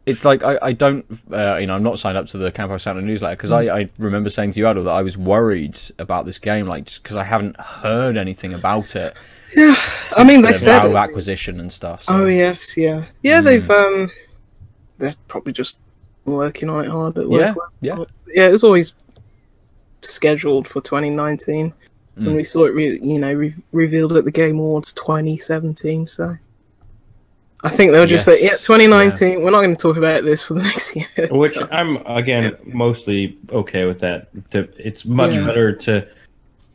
It's 0.09 0.24
like 0.24 0.42
I, 0.42 0.59
I 0.62 0.72
don't, 0.72 1.04
uh, 1.32 1.56
you 1.56 1.66
know, 1.66 1.74
I'm 1.74 1.82
not 1.82 1.98
signed 1.98 2.16
up 2.16 2.26
to 2.28 2.38
the 2.38 2.50
Campo 2.50 2.78
Santo 2.78 3.00
newsletter 3.00 3.36
because 3.36 3.50
I, 3.50 3.62
I 3.80 3.90
remember 3.98 4.30
saying 4.30 4.52
to 4.52 4.61
you, 4.61 4.66
Adol, 4.66 4.84
that 4.84 4.90
I 4.90 5.02
was 5.02 5.16
worried 5.16 5.78
about 5.98 6.24
this 6.26 6.38
game, 6.38 6.66
like 6.66 6.86
just 6.86 7.02
because 7.02 7.16
I 7.16 7.24
haven't 7.24 7.59
heard 7.61 8.16
anything 8.16 8.54
about 8.54 8.96
it. 8.96 9.16
Yeah, 9.56 9.74
I 10.16 10.24
mean 10.24 10.42
they 10.42 10.52
said. 10.52 10.82
Valve 10.82 10.96
acquisition 10.96 11.61
and 11.61 11.72
stuff. 11.72 12.02
So. 12.04 12.14
Oh 12.14 12.26
yes, 12.26 12.76
yeah, 12.76 13.04
yeah. 13.22 13.40
Hmm. 13.40 13.46
They've 13.46 13.70
um, 13.70 14.11
they're 14.98 15.14
probably 15.28 15.52
just 15.52 15.80
working 16.24 16.68
on 16.68 16.84
it 16.84 16.90
hard 16.90 17.16
at 17.18 17.28
work. 17.28 17.56
Yeah, 17.80 17.96
yeah. 17.96 18.04
yeah. 18.26 18.46
It 18.46 18.52
was 18.52 18.64
always 18.64 18.94
scheduled 20.02 20.68
for 20.68 20.80
2019, 20.80 21.72
Mm. 22.18 22.26
and 22.26 22.36
we 22.36 22.42
saw 22.44 22.64
it, 22.64 22.74
re- 22.74 22.98
you 23.00 23.18
know, 23.18 23.32
re- 23.32 23.54
revealed 23.70 24.12
at 24.14 24.24
the 24.24 24.32
Game 24.32 24.59
Awards 24.59 24.92
2017. 24.92 26.09
So, 26.09 26.36
I 27.64 27.70
think 27.70 27.90
they'll 27.92 28.06
just 28.06 28.24
say, 28.24 28.36
yeah, 28.40 28.50
Yes, 28.52 28.64
2019. 28.66 29.42
We're 29.42 29.50
not 29.50 29.62
going 29.62 29.74
to 29.74 29.80
talk 29.80 29.96
about 29.96 30.22
this 30.24 30.44
for 30.44 30.54
the 30.54 30.62
next 30.70 30.94
year. 30.94 31.09
Which 31.30 31.54
So, 31.54 31.66
I'm 31.72 31.96
again 32.06 32.56
mostly 32.64 33.36
okay 33.50 33.84
with 33.84 33.98
that. 34.00 34.28
To, 34.52 34.68
it's 34.78 35.04
much 35.04 35.34
Yeah. 35.34 35.44
better 35.44 35.72
to 35.72 36.06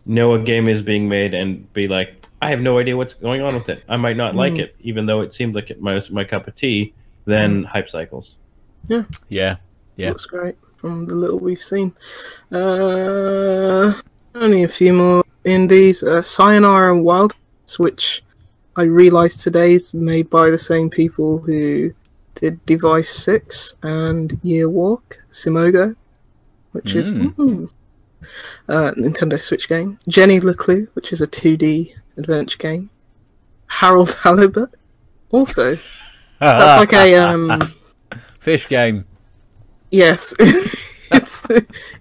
know 0.06 0.34
a 0.34 0.40
game 0.40 0.68
is 0.68 0.82
being 0.82 1.08
made 1.08 1.34
and 1.34 1.72
be 1.74 1.88
like, 1.88 2.26
I 2.42 2.50
have 2.50 2.60
no 2.60 2.78
idea 2.80 2.98
what's 2.98 3.14
going 3.14 3.42
on 3.42 3.54
with 3.56 3.70
it. 3.70 3.86
I 3.88 3.96
might 3.96 4.18
not 4.18 4.36
like 4.36 4.54
Mm. 4.54 4.60
it, 4.60 4.76
even 4.82 5.06
though 5.06 5.22
it 5.22 5.34
seemed 5.34 5.56
like 5.56 5.70
it 5.72 5.82
was 5.82 6.12
my 6.12 6.26
cup 6.26 6.48
of 6.48 6.56
tea. 6.56 6.94
Than 7.26 7.64
hype 7.64 7.90
cycles. 7.90 8.36
Yeah. 8.90 9.04
Yeah, 9.30 9.56
yeah. 9.96 10.10
looks 10.10 10.26
great 10.26 10.56
from 10.76 11.06
the 11.06 11.16
little 11.16 11.40
we've 11.40 11.64
seen. 11.64 11.94
Uh, 12.52 13.94
only 14.36 14.64
a 14.64 14.68
few 14.68 14.92
more 14.92 15.24
indies. 15.46 16.04
Uh, 16.04 16.22
Sayonara 16.22 16.94
and 16.94 17.06
Wild, 17.06 17.34
which 17.78 18.23
I 18.76 18.84
realised 18.84 19.42
today 19.42 19.74
is 19.74 19.94
made 19.94 20.30
by 20.30 20.50
the 20.50 20.58
same 20.58 20.90
people 20.90 21.38
who 21.40 21.94
did 22.36 22.66
Device 22.66 23.10
6 23.12 23.76
and 23.84 24.40
Year 24.44 24.68
Walk, 24.68 25.20
Simogo, 25.32 25.96
which 26.72 26.96
is 26.96 27.12
Mm. 27.12 27.36
mm, 27.36 27.70
uh, 28.68 28.92
Nintendo 28.98 29.40
Switch 29.40 29.70
game. 29.70 29.98
Jenny 30.08 30.40
LeClue, 30.40 30.88
which 30.94 31.12
is 31.12 31.22
a 31.22 31.28
2D 31.28 31.94
adventure 32.18 32.58
game. 32.58 32.90
Harold 33.68 34.14
Halibut, 34.24 34.70
also. 35.30 35.78
That's 36.40 36.80
like 36.80 36.94
a 36.94 37.16
um, 37.16 37.74
fish 38.40 38.68
game, 38.68 39.06
Yes, 39.92 40.34
it's 40.40 41.46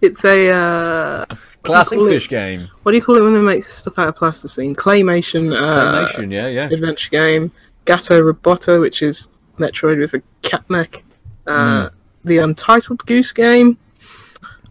it's 0.00 0.24
a 0.24 0.50
uh, 0.50 1.26
classic 1.62 1.98
call 1.98 2.08
it? 2.08 2.28
game. 2.28 2.68
what 2.82 2.92
do 2.92 2.98
you 2.98 3.02
call 3.02 3.16
it 3.16 3.22
when 3.22 3.34
they 3.34 3.40
make 3.40 3.64
stuff 3.64 3.98
out 3.98 4.08
of 4.08 4.16
plasticine? 4.16 4.74
Claymation, 4.74 5.52
uh, 5.52 5.96
Animation, 5.96 6.30
yeah, 6.30 6.48
yeah. 6.48 6.68
adventure 6.70 7.10
game. 7.10 7.52
Gato 7.84 8.20
Roboto, 8.22 8.80
which 8.80 9.02
is 9.02 9.28
Metroid 9.58 9.98
with 9.98 10.14
a 10.14 10.22
cat 10.42 10.68
mech. 10.68 11.04
Uh, 11.46 11.88
the 12.24 12.38
Untitled 12.38 13.04
Goose 13.06 13.32
Game, 13.32 13.76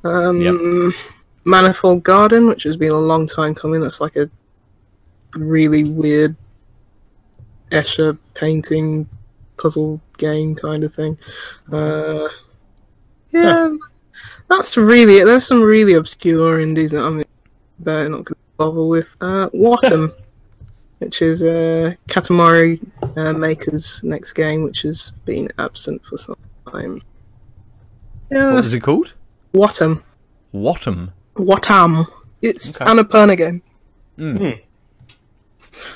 um, 0.04 0.94
Manifold 1.44 2.04
Garden, 2.04 2.48
which 2.48 2.64
has 2.64 2.78
been 2.78 2.92
a 2.92 3.00
long 3.00 3.28
time 3.28 3.54
coming. 3.54 3.82
That's 3.82 4.00
like 4.00 4.16
a 4.16 4.30
really 5.36 5.84
weird 5.84 6.36
Escher 7.72 8.18
painting 8.34 9.10
puzzle 9.58 10.00
game 10.18 10.56
kind 10.56 10.84
of 10.84 10.94
thing. 10.94 11.18
Uh, 11.72 12.28
yeah, 13.32 13.76
that's 14.52 14.78
really 14.78 15.18
it. 15.18 15.26
There's 15.26 15.48
some 15.48 15.62
really 15.62 15.94
obscure 15.94 16.60
indies 16.60 16.92
that 16.92 17.04
I'm 17.04 17.24
better 17.80 18.10
not 18.10 18.26
going 18.26 18.26
to 18.26 18.36
bother 18.58 18.84
with. 18.84 19.16
Uh, 19.22 19.50
Wattam, 19.54 20.14
which 21.00 21.22
is 21.22 21.42
uh, 21.42 21.94
Katamari 22.08 22.86
uh, 23.18 23.34
Maker's 23.34 24.04
next 24.04 24.34
game, 24.34 24.64
which 24.64 24.82
has 24.84 25.12
been 25.26 25.50
absent 25.58 26.04
for 26.06 26.18
some 26.18 26.36
time. 26.72 27.02
Yeah, 28.30 28.54
What 28.54 28.64
was 28.64 28.74
it 28.74 28.82
called? 28.82 29.14
Wattam. 29.54 30.04
Wattam. 30.54 31.12
Wattam. 31.36 32.06
It's 32.42 32.80
Okay. 32.82 32.90
an 32.92 32.98
Annapurna 32.98 33.38
game. 33.38 33.62
Mm. 34.18 34.60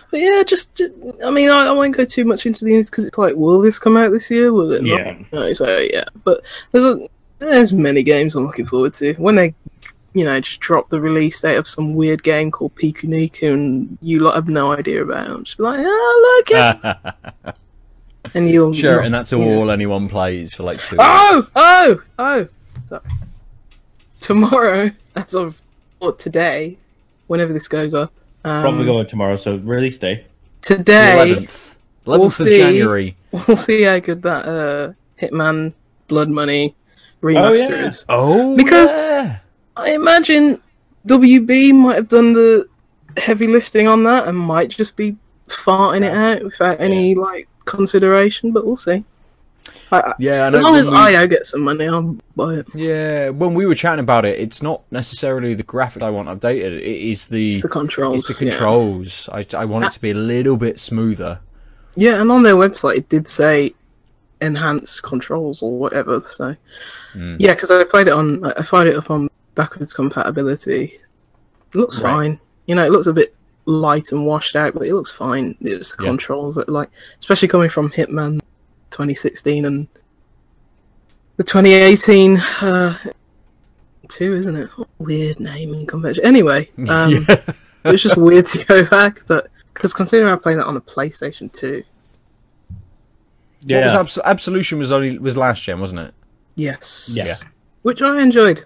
But 0.09 0.19
yeah, 0.19 0.43
just, 0.43 0.73
just 0.75 0.93
I 1.25 1.29
mean, 1.29 1.49
I, 1.49 1.67
I 1.67 1.71
won't 1.71 1.95
go 1.95 2.05
too 2.05 2.25
much 2.25 2.45
into 2.45 2.65
these 2.65 2.89
because 2.89 3.05
it's 3.05 3.17
like, 3.17 3.35
will 3.35 3.59
this 3.61 3.77
come 3.79 3.97
out 3.97 4.11
this 4.11 4.31
year? 4.31 4.51
Will 4.53 4.71
it 4.71 4.83
not? 4.83 4.99
Yeah. 4.99 5.17
No, 5.31 5.53
so 5.53 5.67
yeah, 5.91 6.05
but 6.23 6.41
there's 6.71 6.83
a, 6.83 7.07
there's 7.39 7.73
many 7.73 8.03
games 8.03 8.35
I'm 8.35 8.45
looking 8.45 8.65
forward 8.65 8.93
to 8.95 9.13
when 9.13 9.35
they, 9.35 9.53
you 10.13 10.25
know, 10.25 10.39
just 10.39 10.59
drop 10.59 10.89
the 10.89 11.01
release 11.01 11.41
date 11.41 11.57
of 11.57 11.67
some 11.67 11.95
weird 11.95 12.23
game 12.23 12.51
called 12.51 12.75
Piku 12.75 13.03
Niku 13.03 13.53
and 13.53 13.97
you 14.01 14.19
lot 14.19 14.35
have 14.35 14.47
no 14.47 14.71
idea 14.71 15.03
about. 15.03 15.27
It. 15.27 15.33
I'm 15.33 15.43
just 15.43 15.59
like, 15.59 15.79
oh 15.81 16.43
look 16.47 16.51
at, 16.57 17.25
it! 17.45 17.55
and 18.33 18.49
you'll 18.49 18.73
sure, 18.73 18.93
you'll- 18.93 19.03
and 19.03 19.13
that's 19.13 19.31
yeah. 19.31 19.39
all 19.39 19.71
anyone 19.71 20.07
plays 20.09 20.53
for 20.53 20.63
like 20.63 20.81
two. 20.83 20.97
Oh, 20.99 21.37
weeks. 21.37 21.51
oh, 21.55 22.01
oh! 22.19 22.47
Sorry. 22.87 23.01
Tomorrow, 24.19 24.91
as 25.15 25.33
of 25.33 25.61
or 25.99 26.13
today, 26.13 26.77
whenever 27.27 27.53
this 27.53 27.67
goes 27.67 27.93
up, 27.93 28.11
um, 28.43 28.61
Probably 28.61 28.85
going 28.85 29.07
tomorrow, 29.07 29.35
so 29.35 29.57
release 29.57 29.97
day. 29.97 30.25
today 30.61 31.13
Eleventh, 31.13 31.77
eleventh 32.05 32.39
of 32.39 32.47
see. 32.47 32.57
January. 32.57 33.17
we'll 33.47 33.57
see 33.57 33.81
how 33.83 33.99
good 33.99 34.21
that 34.21 34.45
uh, 34.47 34.93
Hitman 35.19 35.73
Blood 36.07 36.29
Money 36.29 36.75
remaster 37.25 37.71
oh, 37.71 37.83
yeah. 37.83 37.91
Oh, 38.09 38.55
Because- 38.55 38.91
yeah. 38.91 39.39
I 39.77 39.93
imagine 39.93 40.61
WB 41.07 41.73
might 41.73 41.95
have 41.95 42.07
done 42.07 42.33
the 42.33 42.67
heavy 43.17 43.47
lifting 43.47 43.87
on 43.87 44.03
that 44.03 44.27
and 44.27 44.37
might 44.37 44.69
just 44.69 44.95
be 44.95 45.17
farting 45.47 46.05
it 46.05 46.15
out 46.15 46.43
without 46.43 46.79
any 46.79 47.15
like 47.15 47.47
consideration, 47.65 48.51
but 48.51 48.65
we'll 48.65 48.77
see. 48.77 49.03
I, 49.91 50.13
yeah, 50.19 50.45
I 50.45 50.49
know. 50.49 50.57
as 50.59 50.63
long 50.63 50.75
as 50.77 50.89
we- 50.89 50.95
IO 50.95 51.27
gets 51.27 51.49
some 51.49 51.61
money, 51.61 51.87
I'll 51.87 52.17
buy 52.35 52.55
it. 52.55 52.67
Yeah, 52.73 53.29
when 53.29 53.53
we 53.53 53.65
were 53.65 53.75
chatting 53.75 53.99
about 54.01 54.25
it, 54.25 54.39
it's 54.39 54.61
not 54.61 54.83
necessarily 54.91 55.53
the 55.53 55.63
graphic 55.63 56.03
I 56.03 56.09
want 56.09 56.29
updated. 56.29 56.77
It 56.77 56.83
is 56.83 57.27
the 57.27 57.53
It's 57.53 57.61
the 57.61 57.69
controls. 57.69 58.29
it's 58.29 58.39
the 58.39 58.45
yeah. 58.45 58.51
controls. 58.51 59.29
I, 59.31 59.45
I 59.57 59.65
want 59.65 59.85
it 59.85 59.87
ah. 59.87 59.89
to 59.89 60.01
be 60.01 60.11
a 60.11 60.15
little 60.15 60.57
bit 60.57 60.79
smoother. 60.79 61.39
Yeah, 61.95 62.21
and 62.21 62.31
on 62.31 62.43
their 62.43 62.55
website 62.55 62.97
it 62.97 63.09
did 63.09 63.27
say 63.27 63.73
enhance 64.41 64.99
controls 65.01 65.61
or 65.61 65.77
whatever. 65.77 66.19
So 66.19 66.55
Mm. 67.13 67.37
yeah, 67.39 67.53
because 67.53 67.71
I 67.71 67.83
played 67.85 68.07
it 68.07 68.13
on, 68.13 68.43
I 68.43 68.61
fired 68.63 68.87
it 68.89 68.95
up 68.95 69.09
on 69.09 69.29
backwards 69.55 69.93
compatibility. 69.93 70.99
It 71.73 71.75
looks 71.77 72.01
Right. 72.01 72.11
fine. 72.11 72.39
You 72.65 72.75
know, 72.75 72.83
it 72.85 72.91
looks 72.91 73.07
a 73.07 73.13
bit 73.13 73.33
light 73.65 74.11
and 74.11 74.25
washed 74.25 74.55
out, 74.55 74.73
but 74.73 74.87
it 74.87 74.93
looks 74.93 75.11
fine. 75.13 75.55
It 75.61 75.77
was 75.77 75.95
the 75.95 76.03
Yeah. 76.03 76.09
controls 76.09 76.55
that 76.55 76.67
like, 76.69 76.89
especially 77.19 77.47
coming 77.47 77.69
from 77.69 77.89
Hitman 77.91 78.41
2016 78.91 79.65
and 79.65 79.87
the 81.37 81.43
2018 81.43 82.37
uh, 82.61 82.97
two, 84.09 84.33
isn't 84.33 84.55
it? 84.55 84.69
Weird 84.99 85.39
naming 85.39 85.85
convention. 85.85 86.25
Anyway, 86.25 86.69
um, 86.89 87.11
yeah. 87.11 87.41
it 87.85 87.91
was 87.91 88.03
just 88.03 88.17
weird 88.17 88.47
to 88.47 88.63
go 88.65 88.85
back, 88.85 89.23
but 89.27 89.47
because 89.73 89.93
considering 89.93 90.31
I 90.31 90.35
played 90.37 90.57
that 90.57 90.65
on 90.65 90.77
a 90.77 90.81
PlayStation 90.81 91.51
2. 91.51 91.83
What 93.67 93.83
was 93.83 93.93
Yeah. 93.93 93.99
Abs- 93.99 94.19
Absolution 94.23 94.79
was 94.79 94.91
only 94.91 95.17
was 95.17 95.35
last 95.37 95.63
gen, 95.63 95.79
wasn't 95.79 96.01
it? 96.01 96.13
Yes. 96.55 97.09
Yeah. 97.13 97.35
Which 97.81 98.01
I 98.01 98.21
enjoyed. 98.21 98.63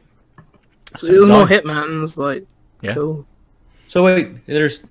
So 0.95 1.07
So 1.07 1.13
it 1.13 1.19
was 1.19 1.27
more 1.27 1.43
I. 1.43 1.51
Hitman's 1.53 2.17
like 2.17 2.45
Yeah. 2.81 2.93
cool. 2.93 3.25
So 3.87 4.03
wait, 4.03 4.45
there's 4.45 4.81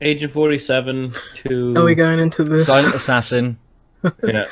Agent 0.00 0.32
Forty 0.32 0.58
Seven 0.58 1.12
to 1.44 1.74
Are 1.76 1.84
we 1.84 1.94
going 1.94 2.18
into 2.18 2.44
this 2.44 2.66
Silent 2.66 2.94
Assassin, 3.00 3.56
yeah. 4.24 4.44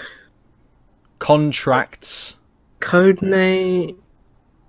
Contracts. 1.18 2.38
code 2.80 3.20
name? 3.22 3.96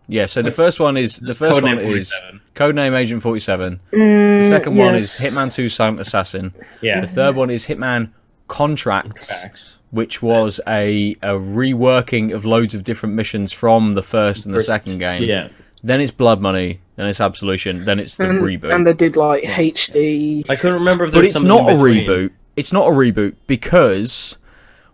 Yeah, 0.07 0.25
so 0.25 0.41
the 0.41 0.51
first 0.51 0.79
one 0.81 0.97
is 0.97 1.17
the 1.19 1.33
first 1.33 1.55
Codename 1.57 1.85
one 1.85 1.95
is 1.97 2.11
47. 2.11 2.41
Codename 2.55 2.97
Agent 2.97 3.21
Forty 3.21 3.39
Seven. 3.39 3.79
Mm, 3.93 4.41
The 4.41 4.49
second 4.49 4.75
one 4.75 4.95
is. 4.95 5.15
Hitman 5.15 5.53
Two 5.53 5.69
Silent 5.69 6.01
Assassin. 6.01 6.53
Yeah. 6.81 6.99
The 7.01 7.07
third 7.07 7.35
one 7.37 7.49
is 7.49 7.65
Hitman 7.65 8.09
Contracts, 8.49 9.43
Facts. 9.43 9.61
Which 9.91 10.21
was 10.21 10.59
a, 10.67 11.11
a 11.21 11.33
reworking 11.35 12.33
of 12.33 12.45
loads 12.45 12.73
of 12.73 12.83
different 12.83 13.15
missions 13.15 13.51
from 13.51 13.93
the 13.93 14.01
first 14.01 14.45
and 14.45 14.53
the 14.53 14.61
second 14.61 14.97
game. 14.97 15.23
Yeah. 15.23 15.49
Then 15.83 15.99
it's 15.99 16.11
Blood 16.11 16.41
Money. 16.41 16.79
Then 16.95 17.07
it's 17.07 17.19
Absolution. 17.21 17.85
Then 17.85 17.99
it's 17.99 18.17
the 18.17 18.29
and, 18.29 18.39
reboot. 18.39 18.73
and 18.73 18.85
they 18.85 18.93
did 18.93 19.15
like 19.15 19.43
HD. 19.43 20.49
I 20.49 20.55
couldn't 20.55 20.79
remember 20.79 21.05
if 21.05 21.13
but 21.13 21.21
there's 21.21 21.35
it's 21.35 21.43
not 21.43 21.67
a 21.67 21.73
in 21.73 21.77
between. 21.77 22.07
reboot. 22.07 22.31
It's 22.55 22.73
not 22.73 22.87
a 22.87 22.91
reboot 22.91 23.35
because 23.47 24.37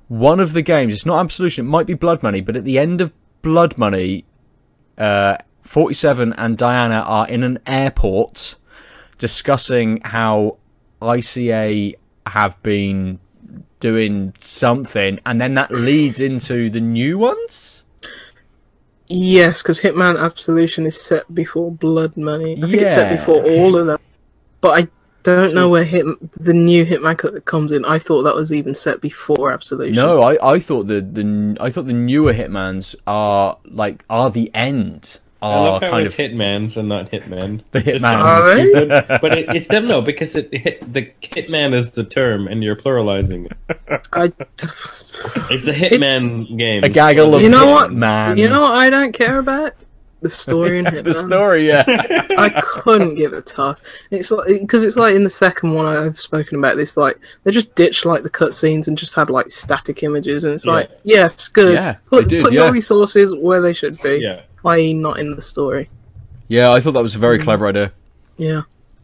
one 0.08 0.39
of 0.39 0.54
the 0.54 0.62
games. 0.62 0.93
It's 0.93 1.06
not 1.06 1.20
Absolution. 1.20 1.66
It 1.66 1.70
might 1.70 1.86
be 1.86 1.93
Blood 1.93 2.24
Money, 2.24 2.41
but 2.41 2.56
at 2.56 2.64
the 2.64 2.80
end 2.80 3.02
of 3.02 3.14
Blood 3.41 3.78
Money, 3.78 4.26
uh, 4.98 5.38
Forty-Seven 5.62 6.34
and 6.34 6.58
Diana 6.58 7.02
are 7.02 7.28
in 7.28 7.43
an 7.43 7.60
airport 7.68 8.56
discussing 9.18 10.02
how 10.06 10.58
ICA 11.02 11.95
have 12.28 12.62
been 12.64 13.20
doing 13.80 14.34
something, 14.40 15.20
and 15.26 15.40
then 15.40 15.54
that 15.56 15.72
leads 15.72 16.20
into 16.20 16.70
the 16.70 16.82
new 16.82 17.18
ones. 17.18 17.86
Yes, 19.08 19.62
because 19.62 19.80
Hitman 19.82 20.20
Absolution 20.20 20.86
is 20.86 21.00
set 21.00 21.34
before 21.34 21.72
Blood 21.72 22.18
Money. 22.18 22.58
I 22.58 22.68
think 22.68 22.82
it's 22.82 22.94
set 22.94 23.18
before 23.18 23.44
all 23.44 23.78
of 23.78 23.88
them. 23.88 24.00
But 24.60 24.78
I 24.78 24.88
don't 25.24 25.54
know 25.54 25.70
where 25.70 25.84
Hit 25.84 26.06
the 26.34 26.54
new 26.54 26.86
Hitman 26.86 27.18
co- 27.18 27.40
comes 27.42 27.72
in. 27.72 27.86
I 27.86 28.00
thought 28.00 28.24
that 28.24 28.36
was 28.36 28.52
even 28.54 28.74
set 28.74 29.02
before 29.02 29.52
Absolution. 29.52 29.96
No, 29.96 30.22
I, 30.22 30.56
I 30.56 30.60
thought 30.60 30.88
the, 30.88 31.02
the 31.02 31.58
I 31.60 31.70
thought 31.70 31.86
the 31.86 31.94
newer 31.94 32.34
Hitmans 32.34 32.96
are 33.06 33.58
like 33.66 34.04
are 34.10 34.30
the 34.30 34.52
end. 34.54 35.20
I 35.42 35.46
Are 35.54 35.66
love 35.66 35.82
how 35.84 35.90
kind 35.92 36.06
it's 36.08 36.16
of 36.16 36.20
Hitman's 36.20 36.78
and 36.78 36.90
not 36.90 37.12
Hitman. 37.12 37.62
The 37.72 37.80
Hitmans. 37.82 38.00
sounds 38.00 39.10
Are 39.10 39.20
but 39.22 39.38
it, 39.38 39.56
it's 39.56 39.68
them 39.68 39.88
no 39.88 40.02
because 40.02 40.36
it 40.36 40.52
hit 40.52 40.92
the 40.94 41.12
Hitman 41.22 41.74
is 41.76 41.92
the 41.92 42.04
term 42.04 42.48
and 42.48 42.64
you're 42.64 42.76
pluralizing 42.76 43.46
it. 43.52 44.02
I, 44.14 44.26
It's 45.54 45.68
a 45.68 45.74
Hitman 45.74 46.58
game. 46.58 46.84
a 46.84 46.90
gaggle 46.90 47.36
of 47.36 47.42
you 47.42 47.50
know 47.50 47.68
what? 47.68 47.94
man. 47.94 48.38
You 48.38 48.50
know 48.50 48.62
what 48.62 48.72
I 48.74 48.90
don't 48.90 49.12
care 49.12 49.38
about? 49.40 49.74
The 50.22 50.30
story 50.32 50.80
in 50.80 50.86
Hitman. 50.86 51.04
the 51.04 51.14
story, 51.14 51.68
yeah. 51.68 51.84
I 52.40 52.50
couldn't 52.64 53.14
give 53.14 53.34
a 53.34 53.42
toss. 53.44 53.84
It's 54.10 54.32
like 54.32 54.48
because 54.60 54.84
it's 54.84 54.98
like 54.98 55.14
in 55.16 55.24
the 55.24 55.30
second 55.30 55.76
one 55.76 55.86
I've 55.86 56.20
spoken 56.20 56.58
about 56.58 56.78
this. 56.78 56.98
Like 56.98 57.20
they 57.44 57.52
just 57.52 57.76
ditched 57.76 58.04
like 58.06 58.24
the 58.24 58.30
cutscenes 58.32 58.88
and 58.88 58.98
just 58.98 59.14
had 59.14 59.30
like 59.30 59.50
static 59.50 60.02
images, 60.02 60.44
and 60.44 60.56
it's 60.56 60.66
Yeah. 60.66 60.72
like 60.74 60.90
yes, 61.04 61.48
good. 61.48 61.76
Yeah, 61.76 61.98
put 62.08 62.28
did, 62.28 62.44
put 62.44 62.54
yeah. 62.54 62.64
your 62.64 62.72
resources 62.74 63.36
where 63.36 63.62
they 63.62 63.74
should 63.74 64.02
be, 64.02 64.18
Yeah. 64.24 64.42
i.e., 64.68 64.93
not 64.93 65.20
in 65.20 65.36
the 65.36 65.41
story. 65.41 65.89
yeah, 66.47 66.72
I 66.72 66.80
thought 66.80 66.93
that 66.93 67.03
was 67.03 67.15
a 67.15 67.20
very 67.20 67.39
mm. 67.39 67.43
clever 67.43 67.68
idea. 67.68 67.91
Yeah, 68.38 68.61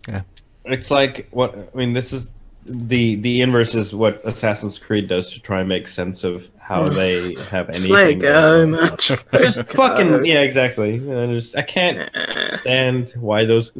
Yeah. 0.07 0.21
It's 0.65 0.91
like 0.91 1.27
what 1.31 1.55
I 1.55 1.77
mean. 1.77 1.93
This 1.93 2.13
is 2.13 2.29
the 2.65 3.15
the 3.15 3.41
inverse 3.41 3.73
is 3.75 3.93
what 3.93 4.23
Assassin's 4.23 4.77
Creed 4.79 5.07
does 5.09 5.31
to 5.33 5.39
try 5.39 5.59
and 5.59 5.67
make 5.67 5.87
sense 5.87 6.23
of 6.23 6.49
how 6.57 6.87
mm. 6.87 6.95
they 6.95 7.33
have 7.49 7.67
just 7.67 7.79
anything. 7.79 7.91
let 7.91 8.07
it 8.09 8.15
go, 8.19 8.65
going 8.65 8.71
man. 8.71 8.89
Just 8.99 9.25
Just 9.31 9.57
let 9.57 9.57
it 9.57 9.67
fucking 9.67 10.25
yeah, 10.25 10.39
exactly. 10.41 10.93
You 10.95 11.01
know, 11.01 11.35
just, 11.35 11.57
I 11.57 11.61
can't 11.63 12.09
stand 12.59 13.11
why 13.17 13.43
those 13.45 13.73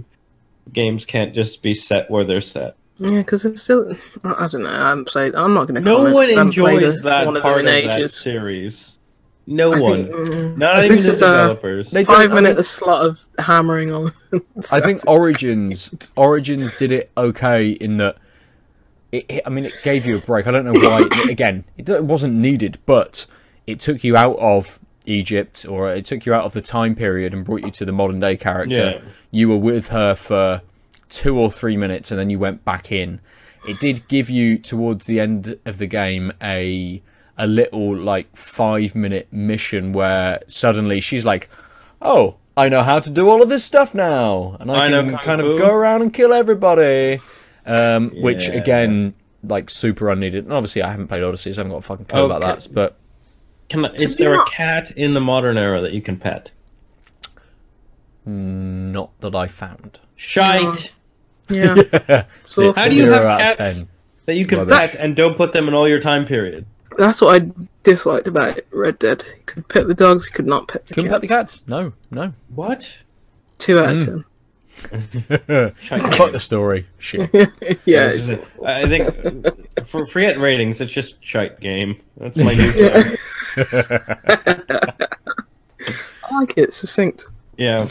games 0.74 1.06
can't 1.06 1.34
just 1.34 1.62
be 1.62 1.74
set 1.74 2.10
where 2.12 2.24
they're 2.24 2.42
set. 2.42 2.76
Yeah, 2.98 3.20
because 3.20 3.46
it's 3.46 3.64
still. 3.64 3.96
I 4.24 4.46
I 4.46 4.48
don't 4.48 4.64
know. 4.64 4.70
I 4.70 4.90
haven't 4.90 5.08
played. 5.08 5.36
I'm 5.36 5.54
not 5.54 5.68
going 5.68 5.76
to. 5.76 5.82
No 5.82 5.98
comment, 5.98 6.16
one 6.16 6.28
'cause 6.28 6.36
I 6.36 6.40
haven't 6.40 6.54
played 6.54 6.84
enjoys 6.84 6.98
a- 6.98 7.02
that 7.02 7.26
one 7.26 7.42
part 7.42 7.58
them 7.58 7.68
of 7.68 7.74
in 7.74 7.88
that 7.88 8.00
ages. 8.00 8.16
series. 8.16 8.93
No 9.46 9.74
I 9.74 9.80
one. 9.80 10.06
think, 10.06 10.16
mm, 10.16 10.58
Not 10.58 10.76
I 10.76 10.86
even 10.86 10.90
think 10.98 11.02
the 11.02 11.10
it's 11.12 11.22
a 11.22 11.26
developers. 11.26 11.92
They 11.92 12.04
five 12.06 12.32
I 12.32 12.36
minute 12.36 12.56
mean- 12.56 12.64
slot 12.64 13.06
of 13.06 13.26
hammering 13.40 13.92
on. 13.94 14.14
I 14.72 14.80
think 14.80 15.00
Origins 15.08 15.94
Origins 16.16 16.72
did 16.78 16.92
it 16.92 17.12
okay 17.18 17.72
in 17.72 17.98
that 17.98 18.18
it, 19.12 19.26
it- 19.30 19.44
I 19.46 19.50
mean 19.50 19.66
it 19.66 19.74
gave 19.84 20.06
you 20.06 20.18
a 20.18 20.22
break. 20.22 20.48
I 20.48 20.52
don't 20.52 20.66
know 20.66 20.74
why 20.74 21.04
again, 21.30 21.66
it 21.78 21.90
it 21.90 22.04
wasn't 22.04 22.36
needed, 22.36 22.78
but 22.86 23.26
it 23.68 23.80
took 23.80 24.04
you 24.04 24.16
out 24.16 24.38
of 24.40 24.80
Egypt 25.06 25.66
or 25.68 25.90
it 25.94 26.06
took 26.06 26.26
you 26.26 26.34
out 26.34 26.46
of 26.46 26.54
the 26.54 26.62
time 26.62 26.96
period 26.96 27.34
and 27.34 27.44
brought 27.44 27.64
you 27.64 27.72
to 27.72 27.84
the 27.86 27.92
modern 27.92 28.22
day 28.22 28.38
character. 28.38 29.02
Yeah. 29.04 29.10
You 29.32 29.50
were 29.50 29.58
with 29.58 29.90
her 29.90 30.16
for 30.16 30.62
2 31.10 31.38
or 31.38 31.52
3 31.52 31.76
minutes 31.76 32.12
and 32.12 32.20
then 32.20 32.30
you 32.30 32.40
went 32.40 32.64
back 32.64 32.92
in. 32.92 33.20
It 33.68 33.80
did 33.82 34.08
give 34.08 34.30
you 34.30 34.58
towards 34.58 35.06
the 35.08 35.20
end 35.20 35.60
of 35.66 35.78
the 35.78 35.88
game 35.88 36.32
a 36.42 37.02
a 37.38 37.48
little 37.48 37.96
like 37.98 38.36
five 38.36 38.96
minute 38.96 39.28
mission 39.32 39.92
where 39.94 40.42
suddenly 40.48 41.02
she's 41.02 41.26
like, 41.26 41.50
"Oh, 42.02 42.38
I 42.56 42.70
know 42.70 42.84
how 42.84 43.00
to 43.00 43.10
do 43.10 43.30
all 43.30 43.42
of 43.42 43.50
this 43.50 43.64
stuff 43.64 43.96
now, 43.96 44.58
and 44.60 44.70
I, 44.72 44.86
I 44.88 44.90
can 45.04 45.18
kind 45.18 45.42
of 45.42 45.58
go 45.58 45.72
around 45.74 46.02
and 46.04 46.14
kill 46.14 46.34
everybody." 46.34 47.20
Um, 47.66 48.12
Which 48.22 48.50
again, 48.50 49.14
like 49.44 49.70
super 49.70 50.10
unneeded. 50.10 50.44
And 50.44 50.54
obviously, 50.54 50.82
I 50.84 50.92
haven't 50.92 51.08
played 51.08 51.24
Odyssey, 51.24 51.54
so 51.54 51.62
I 51.62 51.64
haven't 51.64 51.72
got 51.72 51.78
a 51.78 51.82
fucking 51.82 52.06
clue 52.06 52.26
about 52.26 52.44
Okay. 52.44 52.54
that. 52.54 52.68
But 52.74 52.98
Can, 53.70 53.86
is 53.96 54.18
there 54.18 54.34
a 54.34 54.46
cat 54.46 54.92
in 54.92 55.14
the 55.14 55.22
modern 55.22 55.58
era 55.58 55.82
that 55.82 55.94
you 55.94 56.02
can 56.02 56.18
pet? 56.18 56.52
not 58.26 59.12
that 59.20 59.36
I 59.36 59.48
found. 59.48 60.00
Shite. 60.16 60.92
Yeah. 61.50 61.76
That's 62.08 62.52
So. 62.52 62.74
How 62.74 62.88
do 62.88 62.96
you 62.96 63.12
have 63.12 63.24
out 63.26 63.52
of 63.52 63.58
cats? 63.58 63.82
That 64.26 64.36
you 64.36 64.46
can 64.46 64.60
Rubbish. 64.60 64.92
pet 64.92 64.96
and 64.96 65.16
don't 65.16 65.36
put 65.36 65.52
them 65.52 65.68
in 65.68 65.74
all 65.74 65.88
your 65.90 66.00
time 66.00 66.26
period. 66.26 66.66
That's 66.98 67.22
what 67.22 67.42
I 67.42 67.52
disliked 67.84 68.28
about 68.28 68.58
it, 68.58 68.68
Red 68.72 69.00
Dead. 69.00 69.24
You 69.38 69.44
could 69.46 69.68
pet 69.68 69.88
the 69.88 69.94
dogs, 69.94 70.26
you 70.28 70.32
could 70.34 70.48
not 70.48 70.68
pet 70.68 70.86
the 70.86 70.94
Couldn't 70.94 71.10
cats. 71.10 71.14
pet 71.14 71.22
the 71.22 71.28
cats? 71.28 71.62
No, 71.68 71.94
no. 72.12 72.34
What? 72.54 73.02
Two 73.58 73.80
out 73.80 73.92
of 73.92 73.98
Mm. 73.98 74.06
ten. 74.06 74.26
Shite. 75.82 76.16
Fuck 76.16 76.32
the 76.32 76.40
story. 76.40 76.88
Shit. 76.98 77.30
yeah, 77.86 78.10
it's, 78.10 78.30
I 78.66 78.88
think 78.88 79.86
for 79.88 80.08
forget 80.08 80.38
ratings. 80.38 80.82
It's 80.82 80.92
just 80.92 81.24
shite 81.24 81.60
game. 81.60 81.96
That's 82.18 82.36
my 82.38 82.54
new 82.56 82.72
term. 82.74 83.16
I 86.24 86.36
like 86.40 86.58
it. 86.58 86.74
Succinct. 86.74 87.28
Yeah. 87.58 87.88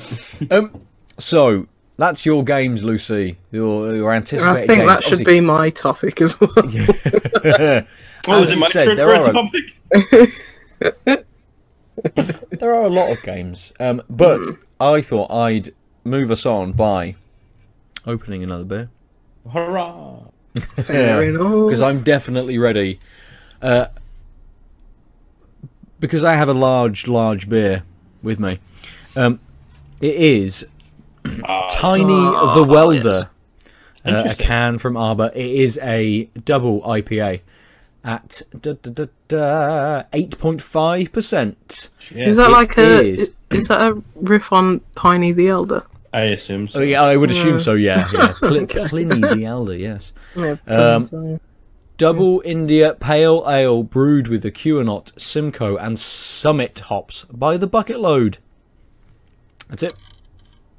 Um, 0.51 0.83
so 1.19 1.69
that's 1.97 2.24
your 2.26 2.43
games, 2.45 2.82
Lucy. 2.84 3.36
Your 3.51 3.95
your 3.95 4.12
And 4.12 4.22
anticipated 4.22 4.51
I 4.64 4.66
think 4.66 4.80
games. 4.80 4.88
that 4.88 5.05
should 5.05 5.24
be 5.24 5.40
my 5.40 5.70
topic 5.70 6.20
as 6.20 6.40
well. 6.40 6.53
be. 6.62 6.86
Oh, 8.28 8.40
As 8.40 8.49
is 8.49 8.53
it 8.53 8.59
my 8.59 8.68
said, 8.68 8.97
there 8.97 9.09
are 9.12 9.26
a 9.26 9.30
a- 9.30 9.32
topic? 9.32 11.24
there 12.51 12.72
are 12.74 12.84
a 12.84 12.88
lot 12.88 13.11
of 13.11 13.20
games, 13.24 13.72
um, 13.80 14.01
but 14.09 14.40
I 14.80 15.01
thought 15.01 15.30
I'd 15.32 15.74
move 16.05 16.30
us 16.30 16.47
on 16.47 16.70
by 16.72 17.16
opening 18.07 18.45
another 18.45 18.64
beer 18.64 18.90
Hurrah! 19.53 20.20
Fair 20.76 21.22
enough. 21.24 21.66
because 21.66 21.82
I'm 21.82 22.03
definitely 22.05 22.59
ready. 22.59 23.01
Uh, 23.61 23.86
because 25.99 26.22
I 26.24 26.34
have 26.34 26.49
a 26.49 26.55
large, 26.55 27.09
large 27.09 27.49
beer 27.49 27.82
with 28.22 28.38
me. 28.38 28.61
Um, 29.16 29.40
it 30.01 30.14
is 30.14 30.66
Tiny 31.25 32.05
the 32.05 32.64
Welder, 32.68 33.29
uh, 34.05 34.25
a 34.27 34.35
can 34.35 34.79
from 34.79 34.97
Arbor. 34.97 35.31
It 35.35 35.47
is 35.51 35.79
a 35.83 36.25
double 36.45 36.81
IPA 36.83 37.41
at 38.05 38.43
da, 38.61 38.73
da, 38.75 38.91
da, 38.91 39.07
da, 39.29 40.03
8.5%. 40.12 41.91
Is 42.11 42.37
that 42.37 42.49
it 42.49 42.53
like 42.53 42.77
a 42.77 43.01
is. 43.07 43.31
is 43.51 43.68
that 43.68 43.81
a 43.81 44.03
riff 44.16 44.53
on 44.53 44.81
Tiny 44.97 45.33
the 45.33 45.49
Elder? 45.49 45.85
I 46.12 46.23
assume 46.23 46.68
so. 46.68 46.81
Oh, 46.81 46.83
yeah, 46.83 47.03
I 47.03 47.16
would 47.16 47.31
assume 47.31 47.59
so, 47.59 47.73
yeah. 47.75 48.09
yeah. 48.12 48.35
Cl- 48.41 48.57
Okay. 48.64 48.87
Pliny 48.89 49.20
the 49.20 49.45
Elder, 49.47 49.77
yes. 49.77 50.12
Yeah, 50.37 50.57
Um, 50.66 51.05
so- 51.07 51.41
Double 51.99 52.43
India 52.45 52.95
Pale 52.95 53.45
Ale 53.49 53.83
brewed 53.85 54.27
with 54.27 54.43
the 54.43 54.51
Ekuanot, 54.51 55.12
Simcoe, 55.20 55.77
and 55.77 55.97
Summit 55.99 56.81
hops 56.81 57.25
by 57.31 57.57
the 57.57 57.66
bucket 57.68 58.01
load. 58.01 58.39
That's 59.68 59.85
it. 59.85 59.95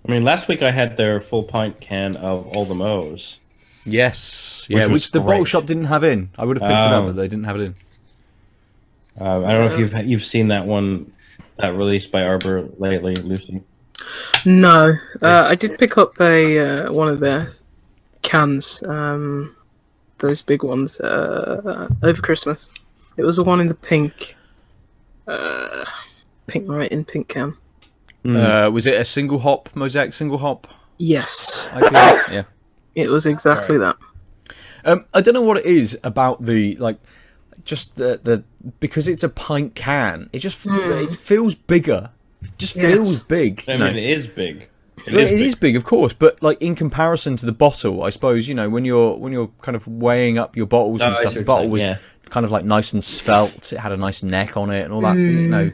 I 0.07 0.11
mean, 0.11 0.23
last 0.23 0.47
week 0.47 0.61
I 0.61 0.71
had 0.71 0.97
their 0.97 1.19
full 1.21 1.43
pint 1.43 1.79
can 1.79 2.15
of 2.17 2.47
all 2.47 2.65
the 2.65 2.75
Mo's. 2.75 3.39
Yes. 3.85 4.65
Which 4.67 4.77
Yeah, 4.77 4.83
was 4.85 4.91
which, 4.91 5.11
the 5.11 5.21
bottle 5.21 5.45
shop 5.45 5.65
didn't 5.65 5.85
have 5.85 6.03
in. 6.03 6.29
I 6.37 6.45
would 6.45 6.57
have 6.59 6.67
picked 6.69 6.81
it 6.81 6.87
up, 6.87 7.03
Oh. 7.03 7.07
but 7.07 7.15
they 7.15 7.27
didn't 7.27 7.45
have 7.45 7.59
it 7.59 7.63
in. 7.63 7.75
Uh, 9.19 9.43
I 9.45 9.51
don't 9.53 9.67
know 9.67 9.73
if 9.73 9.79
you've 9.79 9.93
you've 10.05 10.23
seen 10.23 10.47
that 10.47 10.65
one 10.65 11.11
that 11.57 11.75
released 11.75 12.11
by 12.11 12.23
Arbor 12.23 12.67
lately, 12.79 13.13
Lucy. 13.15 13.61
No, 14.45 14.95
uh, 15.21 15.45
I 15.47 15.55
did 15.55 15.77
pick 15.77 15.97
up 15.97 16.19
a 16.19 16.59
uh, 16.87 16.91
one 16.91 17.07
of 17.09 17.19
their 17.19 17.53
cans, 18.23 18.81
um, 18.87 19.55
those 20.17 20.41
big 20.41 20.63
ones, 20.63 20.99
uh, 20.99 21.87
over 22.01 22.21
Christmas. 22.21 22.71
It 23.17 23.23
was 23.23 23.35
the 23.37 23.43
one 23.43 23.61
in 23.61 23.67
the 23.67 23.75
pink, 23.75 24.35
uh, 25.27 25.85
pink 26.47 26.67
right 26.67 26.91
in 26.91 27.05
pink 27.05 27.27
can. 27.27 27.55
Uh, 28.25 28.69
was 28.71 28.87
it 28.87 28.95
a 28.95 29.03
single 29.05 29.39
hop, 29.39 29.69
Mosaic 29.75 30.13
single 30.13 30.37
hop 30.37 30.67
Yes, 30.97 31.67
IPA? 31.73 32.31
yeah. 32.31 32.43
it 32.95 33.09
was 33.09 33.25
exactly 33.25 33.77
that. 33.79 33.97
Um, 34.85 35.05
I 35.13 35.21
don't 35.21 35.33
know 35.33 35.41
what 35.41 35.57
it 35.57 35.65
is 35.65 35.97
about 36.03 36.43
the 36.45 36.75
like, 36.77 36.97
just 37.65 37.95
the 37.95 38.19
the 38.23 38.43
because 38.79 39.07
it's 39.07 39.23
a 39.23 39.29
pint 39.29 39.75
can. 39.75 40.29
It 40.33 40.39
just 40.39 40.65
it 40.69 41.15
feels 41.15 41.55
bigger. 41.55 42.09
It 42.43 42.57
just 42.57 42.75
Yes. 42.75 42.85
feels 42.93 43.23
big. 43.23 43.63
I 43.67 43.73
you 43.73 43.77
know. 43.79 43.87
mean, 43.87 43.97
it 43.97 44.09
is 44.09 44.27
big. 44.27 44.67
It 45.07 45.13
Well, 45.13 45.21
is 45.23 45.31
it 45.31 45.35
big. 45.37 45.41
is 45.47 45.55
big, 45.55 45.75
of 45.75 45.83
course, 45.85 46.13
but 46.13 46.41
like 46.43 46.61
in 46.61 46.75
comparison 46.75 47.35
to 47.37 47.45
the 47.45 47.51
bottle, 47.51 48.03
I 48.03 48.09
suppose 48.09 48.47
you 48.47 48.55
know 48.55 48.69
when 48.69 48.85
you're 48.85 49.15
when 49.17 49.31
you're 49.33 49.49
kind 49.61 49.75
of 49.75 49.87
weighing 49.87 50.37
up 50.37 50.55
your 50.55 50.65
bottles 50.65 51.01
Oh, 51.01 51.07
and 51.07 51.15
stuff. 51.15 51.33
The 51.33 51.39
what 51.39 51.39
you're 51.39 51.45
bottle 51.45 51.69
was 51.69 51.81
saying, 51.81 51.97
kind 52.29 52.45
of 52.45 52.51
like 52.51 52.63
nice 52.65 52.93
and 52.93 53.03
svelte. 53.03 53.73
It 53.73 53.79
had 53.79 53.91
a 53.91 53.97
nice 53.97 54.23
neck 54.23 54.55
on 54.57 54.69
it 54.69 54.83
and 54.83 54.93
all 54.93 55.01
that. 55.01 55.17
You 55.17 55.47
know, 55.47 55.71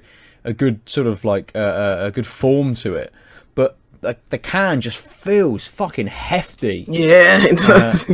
a 0.50 0.54
good 0.54 0.88
sort 0.90 1.08
of 1.08 1.24
like 1.24 1.52
uh, 1.56 1.60
uh, 1.60 1.98
a 2.08 2.12
good 2.12 2.26
form 2.26 2.74
to 2.76 2.96
it. 2.96 3.14
But 3.56 3.78
like 4.02 4.18
the 4.30 4.38
can 4.38 4.82
just 4.82 4.98
feels 5.06 5.68
fucking 5.68 6.08
hefty, 6.08 6.86
Yeah, 6.88 7.44
it 7.44 7.58
does. 7.58 8.10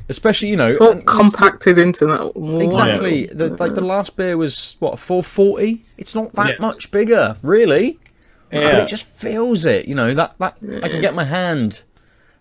especially 0.08 0.48
you 0.48 0.56
know. 0.56 0.66
it's 0.66 0.80
all 0.80 0.92
and 0.92 1.06
compacted 1.06 1.78
into 1.78 2.06
that. 2.06 2.36
one. 2.36 2.60
Exactly. 2.60 3.26
The, 3.26 3.48
like 3.56 3.74
the 3.74 3.80
last 3.80 4.16
beer 4.16 4.36
was 4.36 4.76
what 4.78 4.98
440. 4.98 5.82
It's 5.98 6.14
not 6.14 6.32
that 6.34 6.46
Yeah. 6.48 6.54
much 6.60 6.90
bigger, 6.90 7.36
really. 7.42 7.98
But 8.50 8.62
Yeah. 8.62 8.82
it 8.82 8.88
just 8.88 9.06
feels 9.06 9.64
it. 9.64 9.86
You 9.86 9.94
know 9.94 10.14
that 10.14 10.34
that 10.38 10.56
I 10.82 10.88
can 10.88 11.00
get 11.00 11.14
my 11.14 11.24
hand 11.24 11.82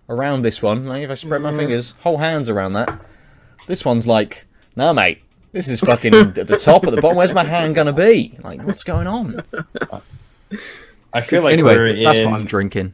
around 0.09 0.41
this 0.43 0.61
one. 0.61 0.85
Like 0.85 1.03
if 1.03 1.09
I 1.09 1.15
spread 1.15 1.41
my 1.41 1.53
fingers, 1.53 1.93
whole 2.01 2.17
hands 2.17 2.49
around 2.49 2.73
that. 2.73 2.89
This 3.67 3.85
one's 3.85 4.07
like, 4.07 4.45
nah, 4.75 4.91
mate. 4.93 5.21
This 5.51 5.67
is 5.67 5.79
fucking 5.79 6.13
at 6.15 6.35
the 6.35 6.57
top, 6.57 6.85
at 6.85 6.91
the 6.91 7.01
bottom. 7.01 7.17
Where's 7.17 7.33
my 7.33 7.43
hand 7.43 7.75
gonna 7.75 7.93
be? 7.93 8.37
Like, 8.43 8.61
what's 8.63 8.83
going 8.83 9.07
on? 9.07 9.43
I 11.13 11.21
feel 11.21 11.41
like 11.43 11.53
anyway, 11.53 11.75
we're 11.75 12.03
that's 12.03 12.19
in, 12.19 12.29
what 12.29 12.39
I'm 12.39 12.45
drinking. 12.45 12.93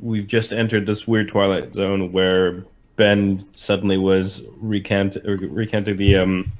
We've 0.00 0.26
just 0.26 0.52
entered 0.52 0.86
this 0.86 1.06
weird 1.06 1.28
twilight 1.28 1.74
zone 1.74 2.12
where 2.12 2.64
Ben 2.96 3.44
suddenly 3.54 3.98
was 3.98 4.42
recant 4.56 5.16
recanting 5.24 5.96
the 5.96 6.16
um, 6.16 6.52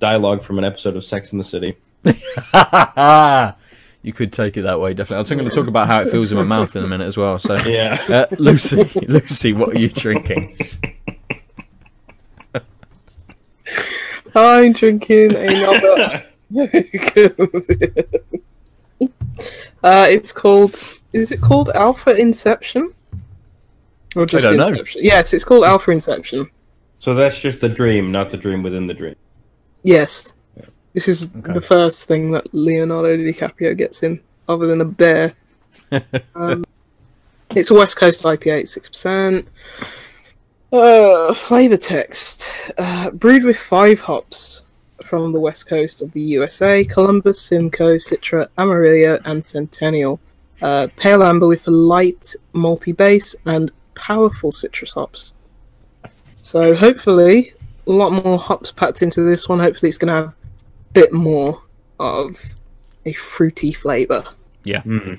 dialogue 0.00 0.42
from 0.42 0.58
an 0.58 0.64
episode 0.64 0.96
of 0.96 1.04
Sex 1.04 1.32
in 1.32 1.38
the 1.38 1.44
City. 1.44 1.76
you 4.02 4.12
could 4.12 4.32
take 4.32 4.56
it 4.56 4.62
that 4.62 4.80
way, 4.80 4.94
definitely. 4.94 5.30
I'm 5.30 5.38
going 5.38 5.50
to 5.50 5.54
talk 5.54 5.68
about 5.68 5.86
how 5.86 6.00
it 6.02 6.10
feels 6.10 6.32
in 6.32 6.38
my 6.38 6.44
mouth 6.44 6.74
in 6.74 6.84
a 6.84 6.88
minute 6.88 7.06
as 7.06 7.16
well. 7.16 7.38
So, 7.38 7.56
Yeah. 7.66 8.02
uh, 8.08 8.26
Lucy, 8.38 8.84
Lucy, 9.06 9.52
what 9.52 9.76
are 9.76 9.78
you 9.78 9.88
drinking? 9.88 10.56
I'm 14.34 14.72
drinking 14.72 15.36
another. 15.36 16.24
uh, 19.82 20.06
it's 20.08 20.32
called. 20.32 20.82
Is 21.12 21.32
it 21.32 21.40
called 21.40 21.70
Alpha 21.70 22.16
Inception? 22.16 22.92
Or 24.16 24.26
just 24.26 24.44
don't 24.44 24.56
know. 24.56 24.84
Yes, 24.96 25.32
it's 25.32 25.44
called 25.44 25.64
Alpha 25.64 25.90
Inception. 25.90 26.50
so 26.98 27.14
that's 27.14 27.40
just 27.40 27.60
the 27.60 27.68
dream, 27.68 28.10
not 28.12 28.30
the 28.30 28.36
dream 28.36 28.62
within 28.62 28.86
the 28.86 28.94
dream. 28.94 29.16
Yes. 29.82 30.32
This 30.92 31.06
is 31.06 31.28
Okay. 31.38 31.52
the 31.52 31.60
first 31.60 32.06
thing 32.08 32.32
that 32.32 32.52
Leonardo 32.52 33.16
DiCaprio 33.16 33.76
gets 33.76 34.02
in, 34.02 34.20
other 34.48 34.66
than 34.66 34.80
a 34.80 34.84
bear. 34.84 35.34
um, 36.34 36.64
it's 37.54 37.70
a 37.70 37.74
West 37.74 37.96
Coast 37.96 38.24
IPA, 38.24 38.66
six 38.66 38.88
percent. 38.88 39.46
Uh, 40.72 41.34
flavor 41.34 41.76
text: 41.76 42.72
uh, 42.78 43.10
brewed 43.10 43.44
with 43.44 43.56
five 43.56 44.00
hops 44.00 44.62
from 45.04 45.32
the 45.32 45.40
west 45.40 45.66
coast 45.66 46.00
of 46.00 46.12
the 46.12 46.20
USA: 46.20 46.84
Columbus, 46.84 47.40
Simcoe, 47.40 47.96
Citra, 47.96 48.46
Amarillo, 48.56 49.18
and 49.24 49.44
Centennial. 49.44 50.20
Uh, 50.62 50.88
pale 50.96 51.22
amber 51.22 51.48
with 51.48 51.66
a 51.66 51.70
light 51.70 52.34
multi 52.52 52.92
base 52.92 53.34
and 53.46 53.72
powerful 53.94 54.52
citrus 54.52 54.92
hops. 54.92 55.32
So 56.42 56.74
hopefully, 56.74 57.52
a 57.86 57.90
lot 57.90 58.12
more 58.12 58.38
hops 58.38 58.70
packed 58.70 59.02
into 59.02 59.22
this 59.22 59.48
one. 59.48 59.58
Hopefully, 59.58 59.88
it's 59.88 59.98
going 59.98 60.08
to 60.08 60.14
have 60.14 60.26
a 60.28 60.34
bit 60.92 61.12
more 61.12 61.62
of 61.98 62.38
a 63.04 63.12
fruity 63.14 63.72
flavour. 63.72 64.24
Yeah. 64.64 64.82
Mm. 64.82 65.18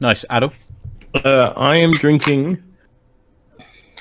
Nice, 0.00 0.24
Adolf. 0.30 0.67
Uh, 1.14 1.52
I 1.56 1.76
am 1.76 1.92
drinking 1.92 2.62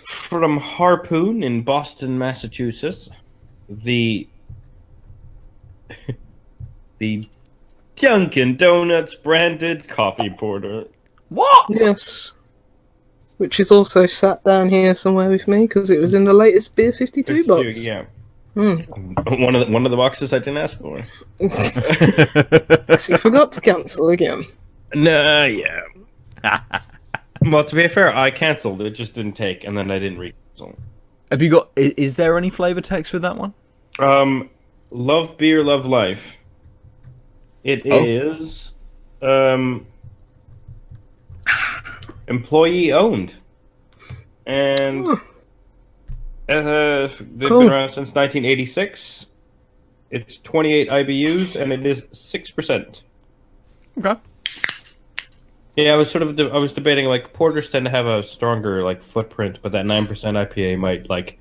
from 0.07 0.57
Harpoon 0.57 1.43
in 1.43 1.63
Boston, 1.63 2.17
Massachusetts. 2.17 3.09
The 3.69 4.27
the 6.97 7.27
Dunkin' 7.95 8.57
Donuts 8.57 9.15
branded 9.15 9.87
coffee 9.87 10.29
porter. 10.29 10.85
What? 11.29 11.65
Yes. 11.69 12.33
Which 13.37 13.59
is 13.59 13.71
also 13.71 14.05
sat 14.05 14.43
down 14.43 14.69
here 14.69 14.95
somewhere 14.95 15.29
with 15.29 15.47
me 15.47 15.61
because 15.61 15.89
it 15.89 15.99
was 15.99 16.13
in 16.13 16.23
the 16.23 16.33
latest 16.33 16.75
Beer 16.75 16.91
52 16.91 17.45
box. 17.45 17.79
Yeah. 17.79 18.05
One 18.57 19.55
of 19.55 19.67
the, 19.67 19.71
one 19.71 19.85
of 19.85 19.91
the 19.91 19.97
boxes 19.97 20.33
I 20.33 20.39
didn't 20.39 20.57
ask 20.57 20.79
for. 20.79 21.05
So 22.97 23.13
you 23.13 23.17
forgot 23.19 23.51
to 23.51 23.61
cancel 23.61 24.09
again. 24.09 24.47
Nah, 24.95 25.43
yeah. 25.43 25.81
Well, 27.51 27.63
to 27.63 27.75
be 27.75 27.87
fair, 27.87 28.15
I 28.15 28.31
cancelled. 28.31 28.81
It 28.81 28.91
just 28.91 29.13
didn't 29.13 29.33
take, 29.33 29.63
and 29.63 29.77
then 29.77 29.91
I 29.91 29.99
didn't 29.99 30.17
re-cancel. 30.19 30.77
Have 31.31 31.41
you 31.41 31.49
got? 31.49 31.69
i- 31.77 31.93
Is 31.97 32.15
there 32.15 32.37
any 32.37 32.49
flavor 32.49 32.81
text 32.81 33.13
with 33.13 33.21
that 33.23 33.37
one? 33.37 33.53
Um, 33.99 34.49
love 34.91 35.37
beer, 35.37 35.63
love 35.63 35.85
life. 35.85 36.37
It 37.63 37.81
Oh. 37.85 38.03
is, 38.03 38.71
um, 39.21 39.85
employee 42.27 42.91
owned, 42.93 43.33
and 44.45 45.07
uh, 45.07 45.17
they've 46.47 47.49
Cool. 47.49 47.61
been 47.61 47.69
around 47.69 47.89
since 47.89 48.13
1986. 48.13 49.25
It's 50.09 50.37
28 50.37 50.89
IBUs, 50.89 51.55
and 51.55 51.73
it 51.73 51.85
is 51.85 52.03
six 52.13 52.49
percent. 52.49 53.03
Okay. 53.97 54.15
Yeah, 55.77 55.93
I 55.93 55.95
was 55.95 56.09
sort 56.09 56.23
of 56.23 56.35
de- 56.35 56.51
I 56.51 56.57
was 56.57 56.73
debating 56.73 57.05
like 57.05 57.33
porters 57.33 57.69
tend 57.69 57.85
to 57.85 57.91
have 57.91 58.07
a 58.07 58.23
stronger 58.23 58.83
like 58.83 59.03
footprint, 59.03 59.59
but 59.61 59.71
that 59.73 59.85
nine 59.85 60.07
percent 60.07 60.35
IPA 60.35 60.79
might 60.79 61.07
like 61.07 61.37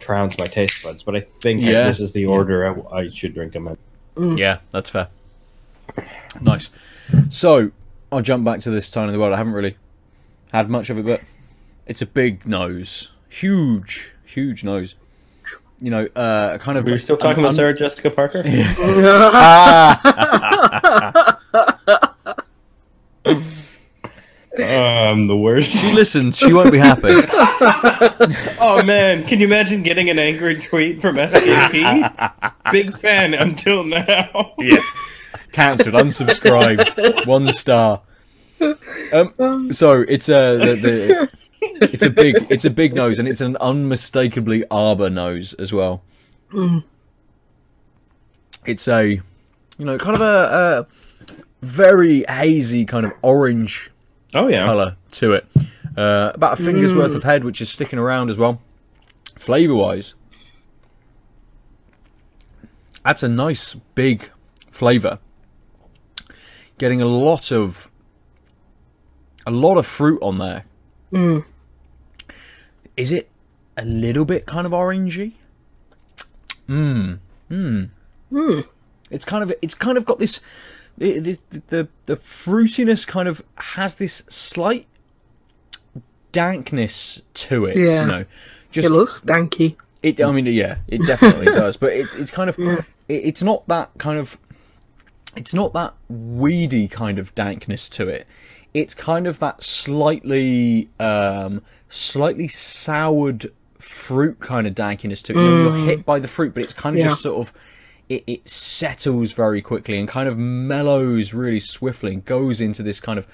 trounce 0.00 0.36
my 0.38 0.46
taste 0.46 0.82
buds. 0.82 1.04
But 1.04 1.14
I 1.16 1.20
think 1.40 1.62
if 1.62 1.68
Yeah. 1.68 1.86
this 1.86 2.00
is 2.00 2.10
the 2.12 2.26
order, 2.26 2.66
I, 2.92 2.96
I 2.96 3.08
should 3.10 3.32
drink 3.32 3.52
them. 3.52 3.78
In. 4.16 4.36
Yeah, 4.36 4.58
that's 4.72 4.90
fair. 4.90 5.06
Nice. 6.40 6.70
So 7.30 7.70
I'll 8.10 8.22
jump 8.22 8.44
back 8.44 8.60
to 8.62 8.70
this 8.70 8.90
time 8.90 9.06
in 9.06 9.12
the 9.12 9.20
world. 9.20 9.32
I 9.32 9.36
haven't 9.36 9.52
really 9.52 9.76
had 10.52 10.68
much 10.68 10.90
of 10.90 10.98
it, 10.98 11.06
but 11.06 11.20
it's 11.86 12.02
a 12.02 12.06
big 12.06 12.44
nose, 12.44 13.12
huge, 13.28 14.10
huge 14.24 14.64
nose. 14.64 14.96
You 15.80 15.90
know, 15.90 16.08
uh, 16.16 16.58
kind 16.58 16.76
of. 16.76 16.86
We're 16.86 16.92
we 16.92 16.98
still 16.98 17.16
talking 17.16 17.34
an 17.44 17.44
about 17.44 17.48
un- 17.50 17.54
Sarah 17.54 17.76
Jessica 17.76 18.10
Parker? 18.10 18.42
um, 24.60 25.26
the 25.26 25.36
worst. 25.36 25.68
She 25.70 25.92
listens. 25.92 26.38
She 26.38 26.52
won't 26.52 26.72
be 26.72 26.78
happy. 26.78 27.14
Oh 28.58 28.82
man, 28.82 29.24
can 29.24 29.38
you 29.38 29.46
imagine 29.46 29.82
getting 29.82 30.10
an 30.10 30.18
angry 30.18 30.60
tweet 30.60 31.00
from 31.00 31.16
SJP? 31.16 32.52
Big 32.72 32.96
fan 32.98 33.34
until 33.34 33.84
now. 33.84 34.54
yeah. 34.58 34.80
Cancelled. 35.52 35.94
Unsubscribed. 35.94 37.26
One 37.26 37.52
star. 37.52 38.02
Um, 39.12 39.70
so 39.72 40.04
it's 40.08 40.28
a 40.28 40.56
the, 40.58 40.76
the 40.76 41.30
it's 41.92 42.04
a 42.04 42.10
big 42.10 42.46
it's 42.50 42.64
a 42.64 42.70
big 42.70 42.94
nose 42.94 43.18
and 43.18 43.28
it's 43.28 43.40
an 43.40 43.56
unmistakably 43.58 44.64
arbor 44.70 45.10
nose 45.10 45.54
as 45.54 45.72
well. 45.72 46.02
It's 48.64 48.88
a 48.88 49.04
you 49.78 49.84
know 49.84 49.98
kind 49.98 50.14
of 50.16 50.20
a, 50.22 50.24
a 50.82 50.86
very 51.66 52.24
hazy 52.28 52.84
kind 52.84 53.06
of 53.06 53.12
orange 53.22 53.90
Oh 54.36 54.48
yeah. 54.48 54.64
colour 54.64 54.96
to 55.12 55.32
it. 55.32 55.46
Uh, 55.96 56.30
about 56.34 56.60
a 56.60 56.62
finger's 56.62 56.94
worth 56.94 57.14
of 57.14 57.22
mm. 57.22 57.24
head, 57.24 57.42
which 57.42 57.60
is 57.60 57.70
sticking 57.70 57.98
around 57.98 58.28
as 58.28 58.36
well. 58.36 58.60
Flavour 59.36 59.74
wise, 59.74 60.14
that's 63.04 63.22
a 63.22 63.28
nice 63.28 63.74
big 63.94 64.30
flavour. 64.70 65.18
Getting 66.78 67.00
a 67.00 67.06
lot 67.06 67.50
of 67.50 67.90
a 69.46 69.50
lot 69.50 69.78
of 69.78 69.86
fruit 69.86 70.20
on 70.22 70.38
there. 70.38 70.64
Mm. 71.12 71.44
Is 72.96 73.12
it 73.12 73.30
a 73.76 73.84
little 73.84 74.24
bit 74.24 74.44
kind 74.44 74.66
of 74.66 74.72
orangey? 74.72 75.32
Mmm. 76.68 77.20
Mmm. 77.50 77.90
It's 79.10 79.24
kind 79.24 79.42
of 79.42 79.52
it's 79.62 79.74
kind 79.74 79.96
of 79.96 80.04
got 80.04 80.18
this 80.18 80.40
the, 80.98 81.20
the 81.20 81.38
the 81.68 81.88
the 82.06 82.16
fruitiness 82.16 83.06
kind 83.06 83.28
of 83.28 83.42
has 83.56 83.96
this 83.96 84.22
slight 84.28 84.86
dankness 86.32 87.20
to 87.34 87.64
it. 87.66 87.76
Yeah. 87.76 88.00
You 88.02 88.06
know, 88.06 88.24
just 88.70 88.88
It 88.88 88.92
looks 88.92 89.20
danky. 89.22 89.76
it. 90.02 90.20
I 90.20 90.30
mean, 90.32 90.46
yeah, 90.46 90.78
it 90.88 91.06
definitely 91.06 91.46
does. 91.52 91.76
But 91.76 91.92
it's 91.92 92.14
it's 92.14 92.30
kind 92.30 92.50
of 92.50 92.58
it, 92.58 92.84
it's 93.08 93.42
not 93.42 93.66
that 93.68 93.90
kind 93.98 94.18
of 94.18 94.38
it's 95.36 95.54
not 95.54 95.72
that 95.74 95.94
weedy 96.08 96.88
kind 96.88 97.18
of 97.18 97.34
dankness 97.34 97.88
to 97.90 98.08
it. 98.08 98.26
It's 98.74 98.94
kind 98.94 99.26
of 99.26 99.38
that 99.38 99.62
slightly 99.62 100.88
um, 101.00 101.62
slightly 101.88 102.48
soured 102.48 103.50
fruit 103.78 104.38
kind 104.40 104.66
of 104.66 104.74
dankiness 104.74 105.22
to 105.22 105.32
it. 105.32 105.36
You 105.36 105.42
know, 105.42 105.76
you're 105.76 105.86
hit 105.86 106.04
by 106.04 106.18
the 106.18 106.28
fruit, 106.28 106.52
but 106.54 106.62
it's 106.64 106.74
kind 106.74 106.96
of 106.96 107.00
Yeah. 107.00 107.08
just 107.08 107.22
sort 107.22 107.38
of 107.46 107.52
it, 108.08 108.22
it 108.26 108.48
settles 108.48 109.32
very 109.32 109.60
quickly 109.62 109.98
and 109.98 110.08
kind 110.08 110.28
of 110.28 110.38
mellows 110.38 111.34
really 111.34 111.60
swiftly 111.60 112.12
and 112.14 112.24
goes 112.24 112.60
into 112.60 112.82
this 112.82 113.00
kind 113.00 113.18
of 113.18 113.26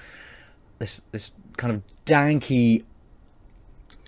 this 0.79 1.01
this 1.11 1.33
kind 1.57 1.73
of 1.73 1.81
danky, 2.05 2.83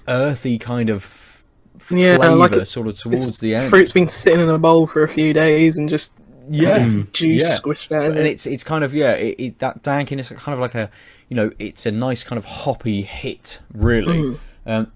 earthy 0.07 0.57
kind 0.57 0.89
of 0.89 1.43
Yeah, 1.89 2.18
flavor 2.18 2.36
like 2.36 2.51
it- 2.53 2.66
sort 2.68 2.88
of 2.88 2.97
towards 2.97 3.24
It's- 3.24 3.39
the 3.39 3.55
end. 3.55 3.70
Fruit's 3.70 3.91
been 3.91 4.07
sitting 4.07 4.39
in 4.41 4.49
a 4.49 4.57
bowl 4.57 4.88
for 4.88 5.03
a 5.03 5.07
few 5.09 5.34
days 5.34 5.78
and 5.78 5.88
just 5.88 6.13
yeah, 6.49 6.88
juice 7.11 7.41
yeah. 7.41 7.57
squished 7.57 7.91
out 7.91 8.05
and 8.05 8.18
it. 8.18 8.26
it's 8.28 8.45
it's 8.45 8.63
kind 8.63 8.84
of 8.84 8.93
yeah, 8.93 9.13
it, 9.13 9.36
it, 9.39 9.59
that 9.59 9.82
dankiness, 9.84 10.30
kind 10.32 10.53
of 10.53 10.59
like 10.59 10.76
a 10.76 10.89
you 11.30 11.36
know, 11.36 11.51
it's 11.57 11.88
a 11.88 11.91
nice 11.91 12.24
kind 12.24 12.38
of 12.38 12.45
hoppy 12.45 13.01
hit, 13.01 13.59
really. 13.74 14.38
Um, 14.68 14.91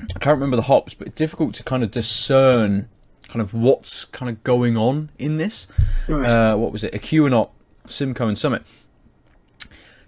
I 0.00 0.18
can't 0.20 0.34
remember 0.34 0.56
the 0.56 0.62
hops, 0.62 0.94
but 0.94 1.08
it's 1.08 1.16
difficult 1.16 1.54
to 1.54 1.64
kind 1.64 1.82
of 1.82 1.90
discern 1.90 2.88
kind 3.32 3.40
of 3.40 3.54
what's 3.54 4.04
kind 4.04 4.28
of 4.28 4.42
going 4.44 4.76
on 4.76 5.08
in 5.18 5.38
this. 5.38 5.66
Right. 6.06 6.28
Uh, 6.28 6.56
what 6.56 6.70
was 6.70 6.84
it? 6.84 6.92
Ekuanot, 6.92 7.48
Simcoe, 7.88 8.28
and 8.28 8.36
Summit. 8.36 8.62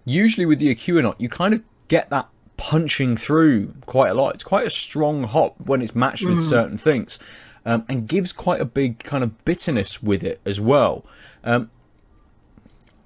Usually 0.05 0.45
with 0.45 0.59
the 0.59 0.75
Ekuanot, 0.75 1.15
you 1.19 1.31
kind 1.31 1.55
of 1.55 1.63
get 1.89 2.11
that 2.11 2.29
punching 2.59 3.17
through 3.17 3.73
quite 3.87 4.11
a 4.11 4.15
lot. 4.15 4.35
It's 4.35 4.45
quite 4.45 4.67
a 4.67 4.71
strong 4.71 5.25
hop 5.25 5.59
when 5.63 5.81
it's 5.81 5.95
matched 5.95 6.27
with 6.29 6.43
certain 6.43 6.77
things, 6.77 7.19
um, 7.65 7.85
and 7.89 8.07
gives 8.07 8.33
quite 8.33 8.61
a 8.61 8.67
big 8.67 8.99
kind 9.03 9.25
of 9.25 9.43
bitterness 9.47 10.03
with 10.03 10.23
it 10.23 10.41
as 10.45 10.61
well. 10.61 11.07
Um, 11.43 11.71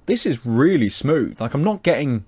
this 0.07 0.27
is 0.27 0.45
really 0.45 0.89
smooth. 0.89 1.41
Like 1.41 1.55
I'm 1.55 1.63
not 1.65 1.83
getting 1.85 2.25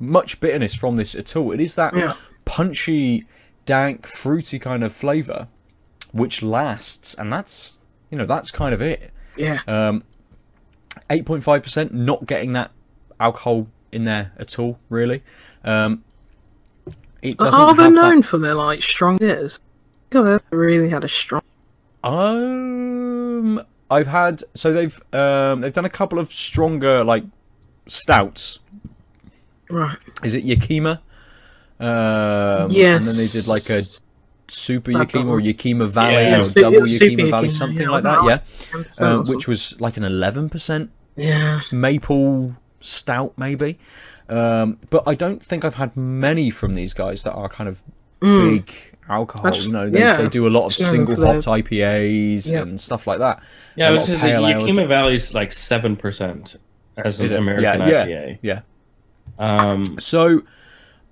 much 0.00 0.40
bitterness 0.40 0.74
from 0.74 0.96
this 0.96 1.14
at 1.14 1.36
all. 1.36 1.52
It 1.52 1.60
is 1.60 1.74
that 1.74 1.94
Yeah. 1.94 2.14
punchy, 2.46 3.24
dank, 3.66 4.06
fruity 4.06 4.58
kind 4.58 4.82
of 4.82 4.92
flavour, 4.94 5.48
which 6.14 6.42
lasts, 6.42 7.12
and 7.14 7.30
that's 7.30 7.80
you 8.10 8.16
know 8.16 8.24
that's 8.24 8.50
kind 8.50 8.72
of 8.72 8.80
it. 8.80 9.10
yeah. 9.36 9.60
Um, 9.66 10.02
Eight 11.10 11.26
point 11.26 11.42
five 11.42 11.62
percent, 11.62 11.92
not 11.92 12.24
getting 12.24 12.52
that 12.52 12.70
alcohol 13.20 13.66
in 13.90 14.04
there 14.04 14.32
at 14.38 14.58
all, 14.58 14.78
really. 14.88 15.22
Um, 15.64 16.04
it 17.20 17.36
doesn't 17.36 17.60
Are 17.60 17.74
they 17.74 17.90
known 17.90 18.20
that. 18.20 18.26
for 18.26 18.38
their 18.38 18.54
like 18.54 18.80
strong 18.82 19.16
beers? 19.16 19.60
I've 20.12 20.24
ever 20.26 20.42
really 20.52 20.88
had 20.88 21.02
a 21.02 21.08
strong. 21.08 21.42
Um, 22.04 23.60
I've 23.90 24.06
had 24.06 24.42
so 24.54 24.72
they've 24.72 25.00
um 25.12 25.60
they've 25.62 25.72
done 25.72 25.84
a 25.84 25.90
couple 25.90 26.20
of 26.20 26.32
stronger 26.32 27.02
like 27.02 27.24
stouts. 27.88 28.60
Right. 29.68 29.98
Is 30.22 30.34
it 30.34 30.44
Yakima? 30.44 31.02
Um, 31.80 32.68
yes. 32.70 33.00
And 33.00 33.06
then 33.08 33.16
they 33.16 33.26
did 33.26 33.48
like 33.48 33.68
a 33.68 33.82
super 34.48 34.92
That 34.92 34.98
Yakima 35.12 35.30
or 35.30 35.34
one. 35.36 35.44
Yakima 35.44 35.86
Valley 35.86 36.12
Yeah, 36.14 36.40
or 36.42 36.50
double 36.52 36.86
super 36.88 37.04
Yakima 37.04 37.30
Valley, 37.30 37.46
Yakima, 37.48 37.50
something 37.50 37.82
yeah, 37.82 37.90
like 37.90 38.02
that. 38.02 38.24
Yeah, 38.24 38.78
uh, 39.00 39.18
awesome. 39.18 39.34
which 39.36 39.48
was 39.48 39.80
like 39.80 39.96
an 39.96 40.04
eleven 40.04 40.48
percent 40.48 40.90
yeah. 41.16 41.60
maple 41.72 42.56
stout, 42.80 43.32
maybe. 43.36 43.78
Um, 44.28 44.78
but 44.90 45.02
I 45.06 45.14
don't 45.14 45.42
think 45.42 45.64
I've 45.64 45.74
had 45.74 45.96
many 45.96 46.50
from 46.50 46.74
these 46.74 46.94
guys 46.94 47.22
that 47.24 47.32
are 47.32 47.48
kind 47.48 47.68
of 47.68 47.82
big 48.20 48.72
alcohol. 49.08 49.44
That's- 49.44 49.66
you 49.66 49.72
know, 49.72 49.90
they, 49.90 49.98
Mm. 49.98 50.02
yeah, 50.02 50.16
they 50.16 50.28
do 50.28 50.46
a 50.46 50.48
lot 50.48 50.64
of 50.66 50.72
single 50.72 51.14
for 51.14 51.20
their- 51.20 51.34
hopped 51.34 51.46
IPAs 51.46 52.50
Yeah. 52.50 52.62
and 52.62 52.80
stuff 52.80 53.06
like 53.06 53.18
that. 53.18 53.42
Yeah, 53.76 53.88
A 53.88 53.88
I 53.88 53.90
lot 53.92 54.00
was 54.00 54.08
of 54.08 54.14
the 54.14 54.18
pale 54.20 54.46
ales. 54.46 54.62
Yakima 54.62 54.86
Valley's 54.86 55.34
like 55.34 55.52
seven 55.52 55.94
percent 55.96 56.56
as 56.96 57.18
an 57.18 57.24
Is 57.26 57.32
it? 57.32 57.38
American 57.38 57.64
yeah, 57.86 58.04
IPA. 58.06 58.38
yeah, 58.42 58.60
yeah. 59.38 59.68
Um, 59.70 59.98
So, 59.98 60.42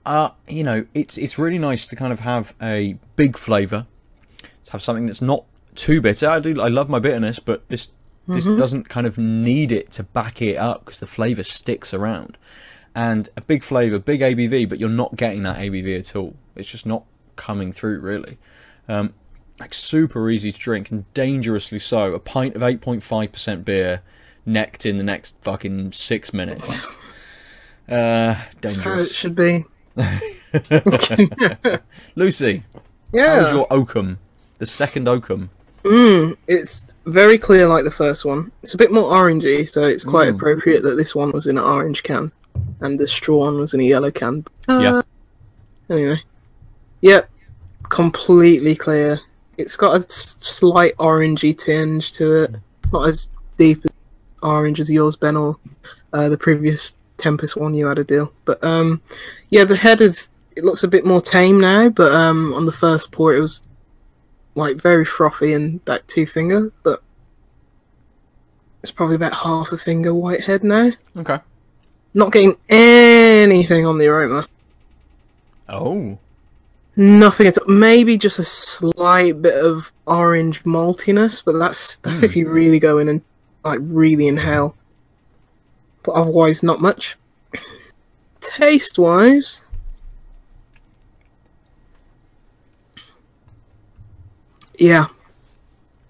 uh, 0.05 0.31
you 0.49 0.65
know, 0.65 0.85
it's 0.95 1.17
it's 1.19 1.39
really 1.39 1.59
nice 1.59 1.89
to 1.89 1.97
kind 1.97 2.13
of 2.13 2.21
have 2.21 2.55
a 2.61 2.97
big 3.17 3.37
flavour, 3.37 3.87
to 4.65 4.73
have 4.73 4.83
something 4.83 5.07
that's 5.07 5.23
not 5.23 5.45
too 5.75 6.01
bitter. 6.01 6.29
I 6.29 6.41
do, 6.41 6.61
I 6.61 6.69
love 6.69 6.89
my 6.89 6.99
bitterness, 6.99 7.39
but 7.39 7.69
this 7.69 7.89
this 8.29 8.45
doesn't 8.45 8.89
kind 8.89 9.07
of 9.07 9.19
need 9.19 9.73
it 9.73 9.91
to 9.93 10.05
back 10.05 10.41
it 10.41 10.57
up 10.57 10.85
because 10.85 11.01
the 11.01 11.07
flavour 11.07 11.43
sticks 11.43 11.93
around. 11.93 12.39
And 12.95 13.29
a 13.37 13.41
big 13.41 13.65
flavour, 13.65 13.99
big 13.99 14.21
ABV, 14.21 14.69
but 14.69 14.79
you're 14.79 14.89
not 14.89 15.17
getting 15.17 15.43
that 15.43 15.59
ABV 15.59 15.99
at 15.99 16.15
all. 16.15 16.35
It's 16.55 16.71
just 16.71 16.87
not 16.87 17.05
coming 17.37 17.73
through 17.73 17.99
really. 18.01 18.39
Um, 18.89 19.15
like 19.59 19.75
super 19.75 20.29
easy 20.31 20.53
to 20.53 20.59
drink 20.59 20.91
and 20.91 21.13
dangerously 21.15 21.79
so. 21.79 22.15
A 22.15 22.19
pint 22.19 22.55
of 22.55 22.63
8.5% 22.63 23.65
beer 23.65 24.03
necked 24.45 24.87
in 24.87 24.99
the 24.99 25.05
next 25.05 25.39
fucking 25.43 25.93
six 25.93 26.33
minutes. 26.33 26.87
Uh, 27.89 28.39
That's 28.61 28.79
how 28.79 28.93
it 28.93 28.97
dangerous. 28.97 29.13
should 29.13 29.35
be. 29.35 29.65
Lucy, 32.15 32.63
Yeah. 33.13 33.41
how's 33.41 33.53
your 33.53 33.67
Oakham? 33.73 34.19
The 34.59 34.67
second 34.67 35.09
Oakham. 35.09 35.51
Mm, 35.85 36.37
it's 36.47 36.87
very 37.07 37.37
clear 37.39 37.67
like 37.67 37.85
the 37.85 37.91
first 37.91 38.25
one. 38.25 38.53
It's 38.63 38.75
a 38.75 38.77
bit 38.79 38.93
more 38.93 39.13
orangey, 39.13 39.69
so 39.69 39.83
it's 39.83 40.05
quite 40.05 40.29
Mm. 40.29 40.37
appropriate 40.37 40.83
that 40.85 40.97
this 40.97 41.15
one 41.15 41.33
was 41.33 41.47
in 41.47 41.59
an 41.59 41.65
orange 41.65 42.03
can 42.05 42.31
and 42.81 42.99
the 42.99 43.09
straw 43.09 43.39
one 43.47 43.59
was 43.59 43.75
in 43.75 43.81
a 43.81 43.85
yellow 43.85 44.11
can. 44.11 44.45
Uh, 44.69 44.79
Yeah. 44.79 45.03
Anyway. 45.91 46.23
Yep. 47.01 47.29
Completely 47.89 48.77
clear. 48.77 49.21
It's 49.59 49.77
got 49.77 49.97
a 50.01 50.05
slight 50.09 50.97
orangey 50.99 51.57
tinge 51.57 52.13
to 52.13 52.33
it. 52.45 52.55
It's 52.85 52.93
not 52.93 53.09
as 53.09 53.29
deep 53.59 53.85
orange 54.43 54.81
as 54.81 54.91
yours, 54.91 55.17
Ben, 55.17 55.37
or 55.37 55.57
uh, 56.13 56.29
the 56.29 56.39
previous 56.39 56.97
Tempest 57.23 57.57
one 57.57 57.73
you 57.75 57.87
had 57.87 57.99
a 57.99 58.05
deal. 58.05 58.33
But 58.45 58.63
um, 58.65 59.01
yeah, 59.51 59.65
the 59.65 59.77
head 59.77 60.01
is. 60.01 60.29
It 60.55 60.65
looks 60.65 60.83
a 60.85 60.89
bit 60.89 61.07
more 61.07 61.23
tame 61.23 61.59
now, 61.59 61.89
but 61.89 62.13
um, 62.13 62.53
on 62.53 62.67
the 62.67 62.73
first 62.73 63.11
pour 63.11 63.33
it 63.35 63.41
was 63.41 63.63
like 64.55 64.77
very 64.77 65.05
frothy 65.05 65.55
and 65.55 65.83
back 65.87 66.07
two 66.07 66.27
finger, 66.27 66.71
but 66.83 67.03
it's 68.83 68.93
probably 68.93 69.17
about 69.17 69.33
half 69.33 69.73
a 69.73 69.79
finger 69.79 70.13
white 70.13 70.43
head 70.43 70.63
now. 70.63 70.91
Okay. 71.17 71.39
Not 72.13 72.33
getting 72.33 72.57
anything 72.69 73.87
on 73.87 73.97
the 73.97 74.09
aroma. 74.09 74.47
Oh. 75.71 76.19
Nothing 76.97 77.47
at 77.47 77.57
all. 77.57 77.69
Maybe 77.69 78.19
just 78.19 78.39
a 78.39 78.45
slight 78.45 79.41
bit 79.41 79.55
of 79.57 79.91
orange 80.07 80.65
maltiness, 80.65 81.43
but 81.43 81.59
that's 81.59 81.97
that's 81.99 82.19
Hmm. 82.21 82.27
if 82.27 82.37
you 82.37 82.51
really 82.51 82.79
go 82.79 82.99
in 82.99 83.09
and 83.09 83.23
like 83.65 83.79
really 83.83 84.27
inhale. 84.29 84.77
But 86.03 86.13
otherwise, 86.13 86.63
not 86.63 86.81
much. 86.81 87.17
Taste 88.41 88.99
wise, 88.99 89.61
yeah, 94.79 95.07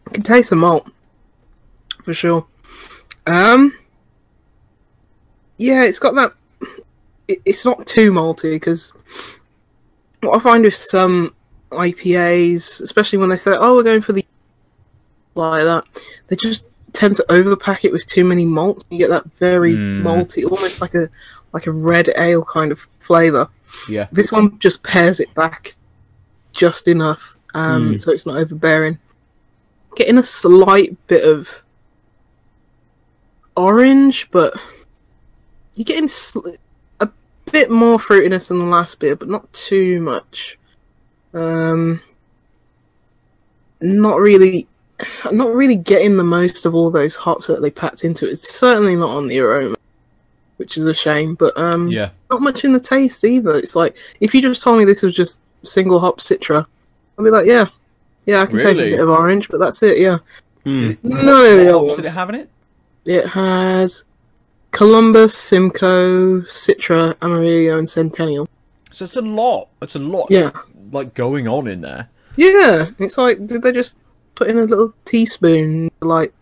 I 0.06 0.10
can 0.10 0.22
taste 0.22 0.50
the 0.50 0.56
malt 0.56 0.90
for 2.02 2.14
sure. 2.14 2.46
Um, 3.26 3.78
yeah, 5.58 5.84
it's 5.84 5.98
got 5.98 6.14
that. 6.14 6.32
It, 7.28 7.40
it's 7.44 7.64
not 7.64 7.86
too 7.86 8.10
malty 8.12 8.54
because 8.54 8.92
what 10.20 10.36
I 10.36 10.40
find 10.40 10.64
with 10.64 10.74
some 10.74 11.34
IPAs, 11.70 12.80
especially 12.80 13.18
when 13.18 13.28
they 13.28 13.36
say, 13.36 13.52
"Oh, 13.54 13.76
we're 13.76 13.82
going 13.82 14.00
for 14.00 14.12
the," 14.12 14.24
like 15.34 15.64
that, 15.64 15.84
they 16.28 16.36
just 16.36 16.66
tend 16.92 17.16
to 17.16 17.24
overpack 17.28 17.84
it 17.84 17.92
with 17.92 18.04
too 18.06 18.24
many 18.24 18.44
malts. 18.44 18.84
You 18.90 18.98
get 18.98 19.10
that 19.10 19.24
very 19.36 19.74
Mm. 19.74 20.02
malty, 20.02 20.44
almost 20.50 20.80
like 20.80 20.94
a 20.94 21.08
like 21.52 21.66
a 21.66 21.72
red 21.72 22.08
ale 22.16 22.42
kind 22.44 22.72
of 22.72 22.86
flavor. 23.00 23.48
Yeah. 23.88 24.08
This 24.12 24.32
one 24.32 24.58
just 24.58 24.82
pairs 24.82 25.20
it 25.20 25.32
back 25.34 25.74
just 26.52 26.88
enough, 26.88 27.36
um, 27.54 27.92
Mm. 27.92 28.00
so 28.00 28.10
it's 28.12 28.24
not 28.26 28.36
overbearing. 28.36 28.98
Getting 29.96 30.16
a 30.18 30.22
slight 30.22 30.96
bit 31.08 31.24
of 31.24 31.62
orange, 33.56 34.28
but 34.30 34.54
you're 35.74 35.84
getting 35.84 36.08
sl- 36.08 36.46
a 37.00 37.08
bit 37.50 37.70
more 37.70 37.98
fruitiness 37.98 38.48
than 38.48 38.58
the 38.58 38.66
last 38.66 38.98
beer, 38.98 39.16
but 39.16 39.28
not 39.28 39.50
too 39.52 40.00
much. 40.00 40.58
Um, 41.34 42.00
not 43.80 44.20
really, 44.20 44.68
not 45.32 45.54
really 45.54 45.76
getting 45.76 46.16
the 46.16 46.24
most 46.24 46.64
of 46.66 46.74
all 46.74 46.90
those 46.90 47.16
hops 47.16 47.46
that 47.46 47.60
they 47.62 47.70
packed 47.70 48.04
into 48.04 48.26
it. 48.26 48.32
It's 48.32 48.54
certainly 48.56 48.96
not 48.96 49.10
on 49.10 49.26
the 49.28 49.38
aroma, 49.40 49.76
which 50.56 50.76
is 50.76 50.84
a 50.86 50.94
shame. 50.94 51.34
But 51.34 51.56
um, 51.58 51.88
Yeah. 51.88 52.10
not 52.30 52.42
much 52.42 52.64
in 52.64 52.72
the 52.72 52.80
taste 52.80 53.24
either. 53.24 53.54
It's 53.56 53.74
like 53.76 53.96
if 54.20 54.34
you 54.34 54.42
just 54.42 54.62
told 54.62 54.78
me 54.78 54.84
this 54.84 55.02
was 55.02 55.14
just 55.14 55.40
single 55.64 55.98
hop 56.00 56.18
Citra, 56.20 56.66
I'd 57.18 57.22
be 57.24 57.30
like, 57.30 57.46
yeah, 57.46 57.66
yeah, 58.26 58.40
I 58.42 58.46
can 58.46 58.58
taste 58.60 58.80
a 58.80 58.90
bit 58.90 59.00
of 59.00 59.08
orange, 59.08 59.48
but 59.48 59.58
that's 59.60 59.82
it. 59.82 59.98
Yeah, 59.98 60.18
Hmm. 60.64 60.92
none 61.02 61.18
of 61.20 61.24
the 61.26 61.68
other 61.68 61.72
What 61.78 61.84
ones. 61.86 61.96
did 61.96 62.04
it 62.06 62.10
have 62.10 62.28
in 62.28 62.34
it? 62.36 62.48
It 63.04 63.26
has 63.28 64.04
Columbus, 64.70 65.36
Simcoe, 65.36 66.40
Citra, 66.42 67.14
Amarillo, 67.20 67.78
and 67.78 67.88
Centennial. 67.88 68.48
So 68.90 69.04
it's 69.04 69.16
a 69.16 69.22
lot. 69.22 69.68
It's 69.82 69.96
a 69.96 69.98
lot. 69.98 70.28
Yeah, 70.30 70.50
Like 70.92 71.14
going 71.14 71.48
on 71.48 71.66
in 71.66 71.80
there. 71.80 72.08
yeah. 72.36 72.90
It's 72.98 73.18
like 73.18 73.46
did 73.46 73.62
they 73.62 73.72
just 73.72 73.96
put 74.34 74.48
in 74.48 74.58
a 74.58 74.64
little 74.64 74.92
teaspoon 75.04 75.90
like 76.00 76.32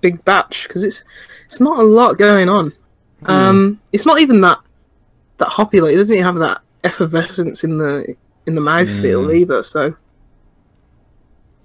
big 0.00 0.24
batch 0.24 0.66
because 0.68 0.82
it's 0.84 1.04
it's 1.46 1.60
not 1.60 1.78
a 1.78 1.82
lot 1.82 2.18
going 2.18 2.48
on. 2.48 2.72
Um, 3.24 3.80
it's 3.92 4.06
not 4.06 4.20
even 4.20 4.40
that 4.42 4.58
that 5.38 5.48
hoppy. 5.48 5.80
Like 5.80 5.94
it 5.94 5.96
doesn't 5.96 6.14
even 6.14 6.24
have 6.24 6.36
that 6.36 6.60
effervescence 6.84 7.64
in 7.64 7.78
the 7.78 8.14
in 8.46 8.54
the 8.54 8.60
mouth 8.60 8.88
feel 8.88 9.30
either. 9.32 9.62
So 9.62 9.94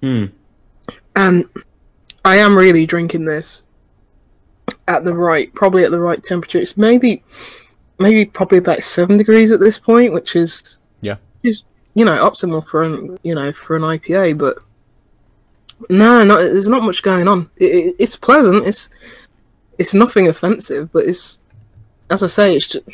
Hmm. 0.00 0.24
and 1.14 1.44
I 2.24 2.38
am 2.38 2.56
really 2.58 2.86
drinking 2.86 3.24
this 3.24 3.62
at 4.88 5.04
the 5.04 5.14
right, 5.14 5.52
probably 5.54 5.84
at 5.84 5.92
the 5.92 6.00
right 6.00 6.20
temperature. 6.22 6.58
It's 6.58 6.76
maybe, 6.76 7.22
maybe 8.00 8.24
probably 8.24 8.58
about 8.58 8.82
seven 8.82 9.16
degrees 9.16 9.52
at 9.52 9.60
this 9.60 9.78
point, 9.78 10.12
which 10.12 10.34
is 10.34 10.78
Yeah. 11.02 11.16
is 11.44 11.62
you 11.94 12.04
know 12.04 12.18
optimal 12.18 12.66
for 12.66 12.82
an 12.82 13.18
you 13.22 13.34
know 13.34 13.52
for 13.52 13.76
an 13.76 13.82
IPA, 13.82 14.38
but 14.38 14.58
no, 15.88 16.24
no, 16.24 16.36
there's 16.36 16.68
not 16.68 16.82
much 16.82 17.02
going 17.02 17.28
on. 17.28 17.50
It, 17.56 17.66
it, 17.66 17.96
it's 17.98 18.16
pleasant. 18.16 18.66
It's 18.66 18.90
it's 19.78 19.94
nothing 19.94 20.28
offensive, 20.28 20.92
but 20.92 21.06
it's 21.06 21.40
as 22.10 22.22
I 22.22 22.26
say, 22.26 22.56
it's 22.56 22.68
just. 22.68 22.84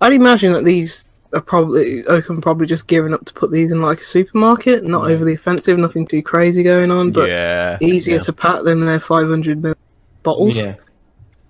I'd 0.00 0.12
imagine 0.12 0.52
that 0.52 0.64
these 0.64 1.08
are 1.32 1.40
probably 1.40 2.04
Oakham 2.06 2.40
probably 2.40 2.66
just 2.66 2.88
gearing 2.88 3.14
up 3.14 3.24
to 3.24 3.32
put 3.32 3.50
these 3.50 3.70
in 3.72 3.80
like 3.80 4.00
a 4.00 4.04
supermarket, 4.04 4.84
not 4.84 5.04
Right. 5.04 5.12
overly 5.12 5.34
offensive, 5.34 5.78
nothing 5.78 6.06
too 6.06 6.22
crazy 6.22 6.62
going 6.62 6.90
on, 6.90 7.12
but 7.12 7.28
yeah. 7.28 7.78
easier 7.80 8.16
yeah. 8.16 8.22
to 8.22 8.32
pack 8.32 8.64
than 8.64 8.80
their 8.80 9.00
500 9.00 9.62
ml 9.62 9.74
bottles. 10.22 10.56
Yeah. 10.56 10.74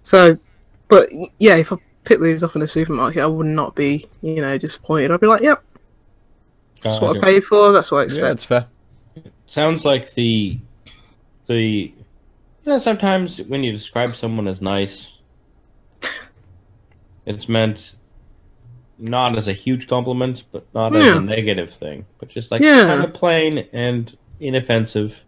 So, 0.03 0.39
but 0.89 1.09
yeah, 1.39 1.57
if 1.57 1.73
I 1.73 1.77
pick 2.05 2.21
these 2.21 2.43
up 2.43 2.55
in 2.57 2.63
a 2.63 2.69
supermarket, 2.69 3.23
I 3.23 3.27
would 3.27 3.47
not 3.47 3.75
be, 3.75 4.05
you 4.21 4.41
know, 4.41 4.57
disappointed. 4.59 5.11
I'd 5.11 5.21
be 5.21 5.27
like, 5.27 5.43
yep, 5.43 5.63
that's 6.83 7.03
oh, 7.03 7.07
what 7.07 7.17
I 7.19 7.21
paid 7.21 7.45
for. 7.45 7.73
That's 7.73 7.91
what 7.91 8.01
I 8.01 8.05
expect. 8.05 8.25
Yeah, 8.25 8.33
it's 8.33 8.45
fair. 8.45 8.67
Sounds 9.53 9.85
like 9.85 10.15
the 10.15 10.57
the 11.47 11.61
you 11.61 11.95
know 12.65 12.79
sometimes 12.79 13.37
when 13.43 13.63
you 13.63 13.71
describe 13.71 14.17
someone 14.17 14.49
as 14.49 14.63
nice, 14.63 15.13
it's 17.27 17.51
meant 17.51 17.97
not 18.97 19.37
as 19.37 19.49
a 19.49 19.53
huge 19.53 19.89
compliment, 19.89 20.45
but 20.53 20.67
not 20.73 20.97
as 20.97 21.07
a 21.19 21.21
negative 21.21 21.71
thing, 21.71 22.07
but 22.19 22.31
just 22.31 22.51
like 22.51 22.63
Yeah. 22.63 22.87
kind 22.87 23.05
of 23.05 23.13
plain 23.13 23.69
and 23.75 24.17
inoffensive. 24.41 25.23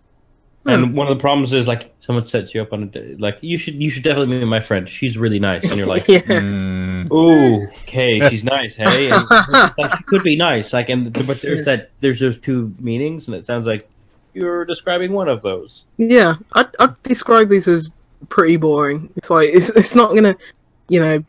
Yeah. 0.65 0.73
And 0.73 0.97
one 0.97 1.07
of 1.07 1.15
the 1.19 1.21
problems 1.21 1.53
is 1.53 1.69
like 1.69 1.95
someone 2.01 2.25
sets 2.25 2.55
you 2.55 2.63
up 2.63 2.73
on 2.73 2.83
a 2.85 2.87
day, 2.87 3.17
like 3.19 3.37
you 3.43 3.59
should 3.59 3.75
you 3.75 3.91
should 3.91 4.05
definitely 4.05 4.39
meet 4.39 4.47
my 4.47 4.61
friend. 4.61 4.89
She's 4.89 5.19
really 5.19 5.39
nice, 5.39 5.65
and 5.65 5.77
you're 5.77 5.87
like, 5.87 6.09
yeah. 6.09 6.21
Mm, 6.23 7.13
Ooh, 7.13 7.65
okay, 7.83 8.27
she's 8.31 8.43
nice, 8.43 8.75
hey, 8.75 9.11
and 9.11 9.29
like, 9.77 9.99
she 9.99 10.03
could 10.05 10.23
be 10.23 10.35
nice, 10.35 10.73
like, 10.73 10.89
and 10.89 11.13
but 11.27 11.43
there's 11.43 11.67
that 11.67 11.91
there's 12.01 12.21
those 12.21 12.39
two 12.41 12.73
meanings, 12.81 13.27
and 13.27 13.37
it 13.37 13.45
sounds 13.45 13.67
like 13.67 13.87
you're 14.35 14.65
describing 14.65 15.13
one 15.13 15.29
of 15.29 15.43
those. 15.43 15.87
Yeah, 15.97 16.35
I'd, 16.55 16.69
I'd 16.79 17.03
describe 17.03 17.49
these 17.49 17.69
as 17.69 17.93
pretty 18.29 18.57
boring. 18.57 19.11
It's 19.17 19.31
like 19.31 19.51
it's 19.53 19.69
it's 19.71 19.95
not 19.95 20.15
gonna, 20.15 20.37
you 20.89 21.01
know, 21.01 21.25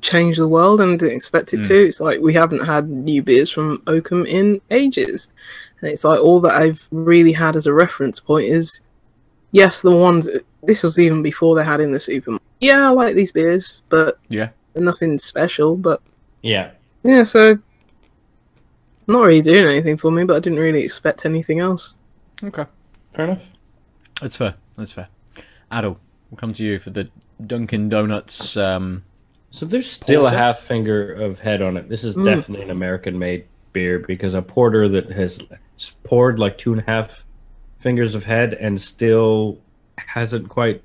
change 0.00 0.36
the 0.38 0.48
world, 0.48 0.80
and 0.80 0.92
I 0.92 0.96
didn't 0.96 1.16
expect 1.16 1.52
it 1.52 1.60
Mm. 1.60 1.68
to. 1.68 1.86
It's 1.88 2.00
like 2.00 2.20
we 2.20 2.32
haven't 2.34 2.64
had 2.64 2.88
new 2.88 3.22
beers 3.22 3.50
from 3.50 3.82
Oakham 3.86 4.24
in 4.26 4.60
ages, 4.70 5.28
and 5.80 5.90
it's 5.90 6.04
like 6.04 6.20
all 6.20 6.40
that 6.40 6.54
I've 6.60 6.86
really 6.90 7.32
had 7.32 7.56
as 7.56 7.66
a 7.66 7.72
reference 7.72 8.20
point 8.20 8.46
is, 8.48 8.80
yes, 9.52 9.80
the 9.82 9.90
ones. 9.90 10.28
This 10.62 10.82
was 10.82 10.98
even 10.98 11.22
before 11.22 11.56
they 11.56 11.64
had 11.64 11.80
in 11.80 11.90
the 11.92 12.00
supermarket. 12.00 12.46
Yeah, 12.60 12.88
I 12.88 12.90
like 12.90 13.14
these 13.14 13.32
beers, 13.32 13.80
but 13.88 14.18
Yeah. 14.28 14.50
nothing 14.74 15.16
special. 15.18 15.74
But 15.76 16.02
Yeah, 16.42 16.72
yeah, 17.02 17.24
so 17.24 17.58
not 19.06 19.22
really 19.26 19.40
doing 19.42 19.64
anything 19.66 19.96
for 19.96 20.10
me. 20.10 20.24
But 20.24 20.36
I 20.36 20.40
didn't 20.40 20.58
really 20.58 20.82
expect 20.84 21.24
anything 21.24 21.60
else. 21.60 21.94
Okay. 22.42 22.64
fair 23.14 23.24
enough. 23.26 23.42
That's 24.20 24.36
fair. 24.36 24.54
That's 24.76 24.92
fair. 24.92 25.08
Adel, 25.70 25.98
we'll 26.30 26.38
come 26.38 26.52
to 26.54 26.64
you 26.64 26.78
for 26.78 26.90
the 26.90 27.08
Dunkin' 27.46 27.88
Donuts. 27.88 28.56
Um, 28.56 29.04
So 29.50 29.66
there's 29.66 29.90
still 29.90 30.22
Porter? 30.22 30.36
a 30.36 30.38
half 30.38 30.60
finger 30.60 31.12
of 31.12 31.40
head 31.40 31.60
on 31.62 31.76
it. 31.76 31.88
This 31.88 32.04
is 32.04 32.14
Mm. 32.16 32.24
definitely 32.24 32.64
an 32.64 32.70
American-made 32.70 33.44
beer 33.72 33.98
because 33.98 34.34
a 34.34 34.42
porter 34.42 34.88
that 34.88 35.10
has 35.10 35.40
poured 36.04 36.38
like 36.38 36.56
two 36.58 36.72
and 36.72 36.80
a 36.82 36.84
half 36.84 37.24
fingers 37.78 38.14
of 38.14 38.24
head 38.24 38.54
and 38.54 38.80
still 38.80 39.58
hasn't 39.96 40.48
quite 40.48 40.82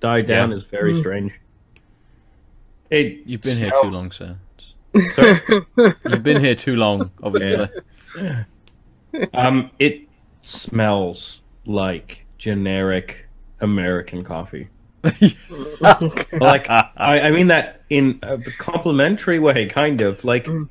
died 0.00 0.26
down 0.26 0.50
Yeah. 0.50 0.56
is 0.58 0.64
very 0.64 0.92
Mm. 0.94 0.98
strange. 1.00 1.40
It 2.90 3.22
you've 3.26 3.40
been 3.40 3.56
here 3.58 3.72
too 3.82 3.90
long, 3.90 4.10
sir. 4.12 4.36
You've 4.94 6.22
been 6.22 6.40
here 6.40 6.54
too 6.54 6.76
long, 6.76 7.10
obviously. 7.22 7.68
Um, 9.32 9.70
it 9.78 10.03
smells 10.44 11.42
like 11.66 12.26
generic 12.38 13.28
American 13.60 14.22
coffee. 14.24 14.68
Like 16.32 16.68
I, 16.68 16.90
I 16.96 17.30
mean 17.30 17.48
that 17.48 17.82
in 17.90 18.18
a 18.22 18.38
complimentary 18.58 19.38
way, 19.38 19.66
kind 19.66 20.00
of 20.00 20.24
like 20.24 20.46
Mm. 20.46 20.68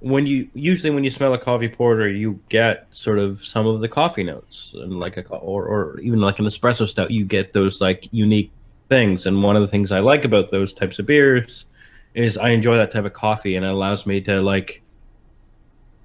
when 0.00 0.26
you 0.26 0.48
usually 0.54 0.90
when 0.90 1.04
you 1.04 1.10
smell 1.10 1.34
a 1.34 1.38
coffee 1.38 1.68
porter, 1.68 2.08
you 2.08 2.40
get 2.48 2.86
sort 2.92 3.18
of 3.18 3.44
some 3.44 3.66
of 3.66 3.80
the 3.80 3.88
coffee 3.88 4.22
notes, 4.24 4.72
and 4.74 4.98
like 4.98 5.16
a 5.16 5.26
or 5.28 5.66
or 5.66 6.00
even 6.00 6.20
like 6.20 6.38
an 6.38 6.44
espresso 6.46 6.86
stout, 6.88 7.10
you 7.10 7.24
get 7.24 7.52
those 7.52 7.80
like 7.80 8.08
unique 8.12 8.52
things. 8.88 9.26
And 9.26 9.42
one 9.42 9.56
of 9.56 9.62
the 9.62 9.68
things 9.68 9.90
I 9.92 10.00
like 10.00 10.24
about 10.24 10.50
those 10.50 10.72
types 10.72 10.98
of 10.98 11.06
beers 11.06 11.66
is 12.14 12.36
I 12.38 12.50
enjoy 12.50 12.76
that 12.76 12.92
type 12.92 13.04
of 13.04 13.12
coffee, 13.12 13.56
and 13.56 13.64
it 13.64 13.70
allows 13.70 14.06
me 14.06 14.20
to 14.22 14.40
like 14.40 14.82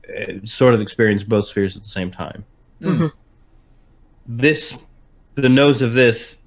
eh, 0.09 0.39
sort 0.45 0.73
of 0.73 0.81
experience 0.81 1.23
both 1.23 1.47
spheres 1.47 1.75
at 1.75 1.83
the 1.83 1.89
same 1.89 2.11
time. 2.11 2.45
Mhm. 2.83 3.11
This, 4.27 4.77
the 5.35 5.49
nose 5.49 5.81
of 5.81 5.93
this, 5.93 6.37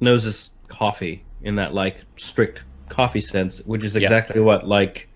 noses 0.00 0.50
coffee 0.68 1.24
in 1.42 1.54
that 1.56 1.74
like 1.74 1.98
strict 2.16 2.64
coffee 2.88 3.20
sense, 3.20 3.58
which 3.66 3.84
is 3.84 3.94
Yeah. 3.94 4.02
exactly 4.02 4.40
what 4.40 4.66
like 4.66 5.08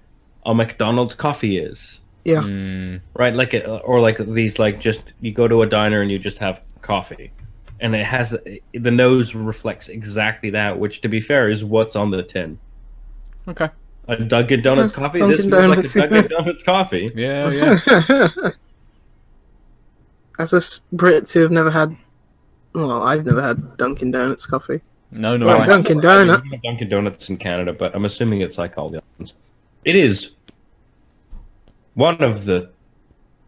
a 0.46 0.54
McDonald's 0.54 1.14
coffee 1.14 1.58
is, 1.58 2.00
Yeah. 2.24 2.40
Mm, 2.42 3.00
right? 3.14 3.34
Like 3.34 3.54
a, 3.54 3.78
or 3.80 4.00
like 4.00 4.18
these 4.18 4.58
like 4.58 4.80
just 4.80 5.02
you 5.20 5.32
go 5.32 5.48
to 5.48 5.62
a 5.62 5.66
diner 5.66 6.00
and 6.02 6.10
you 6.10 6.18
just 6.18 6.38
have 6.38 6.60
coffee, 6.82 7.32
and 7.80 7.94
it 7.94 8.04
has 8.04 8.36
the 8.72 8.90
nose 8.90 9.34
reflects 9.34 9.88
exactly 9.88 10.50
that, 10.50 10.78
which 10.78 11.00
to 11.02 11.08
be 11.08 11.20
fair 11.20 11.48
is 11.48 11.64
what's 11.64 11.96
on 11.96 12.10
the 12.10 12.22
tin. 12.22 12.58
okay. 13.48 13.68
A 14.10 14.16
Dunkin' 14.16 14.62
Donuts 14.62 14.90
coffee. 14.92 15.18
Dunkin' 15.18 15.36
this 15.36 15.44
smells 15.46 15.62
Donuts, 15.62 15.96
like 15.96 16.10
a 16.10 16.14
yeah. 16.14 16.20
Dunkin' 16.22 16.38
Donuts 16.38 16.62
coffee. 16.62 17.10
Yeah, 17.14 17.50
yeah. 17.50 18.50
As 20.38 20.52
a 20.52 20.58
s- 20.58 20.82
Brit 20.92 21.30
who 21.32 21.40
have 21.40 21.50
never 21.50 21.70
had, 21.70 21.96
well, 22.74 23.02
I've 23.02 23.26
never 23.26 23.42
had 23.42 23.76
Dunkin' 23.76 24.10
Donuts 24.12 24.46
coffee. 24.46 24.80
No, 25.10 25.36
no. 25.36 25.46
Well, 25.46 25.62
I- 25.62 25.66
Dunkin' 25.66 26.04
I 26.04 26.24
mean, 26.24 26.28
Donut. 26.36 26.42
we 26.44 26.50
have 26.50 26.62
Dunkin' 26.62 26.88
Donuts 26.88 27.28
in 27.28 27.36
Canada, 27.38 27.72
but 27.72 27.94
I'm 27.94 28.04
assuming 28.04 28.40
it's 28.42 28.58
like 28.58 28.78
all 28.78 28.88
the 28.90 29.02
others. 29.18 29.34
It 29.84 29.96
is 29.96 30.32
one 31.94 32.22
of 32.22 32.44
the 32.44 32.70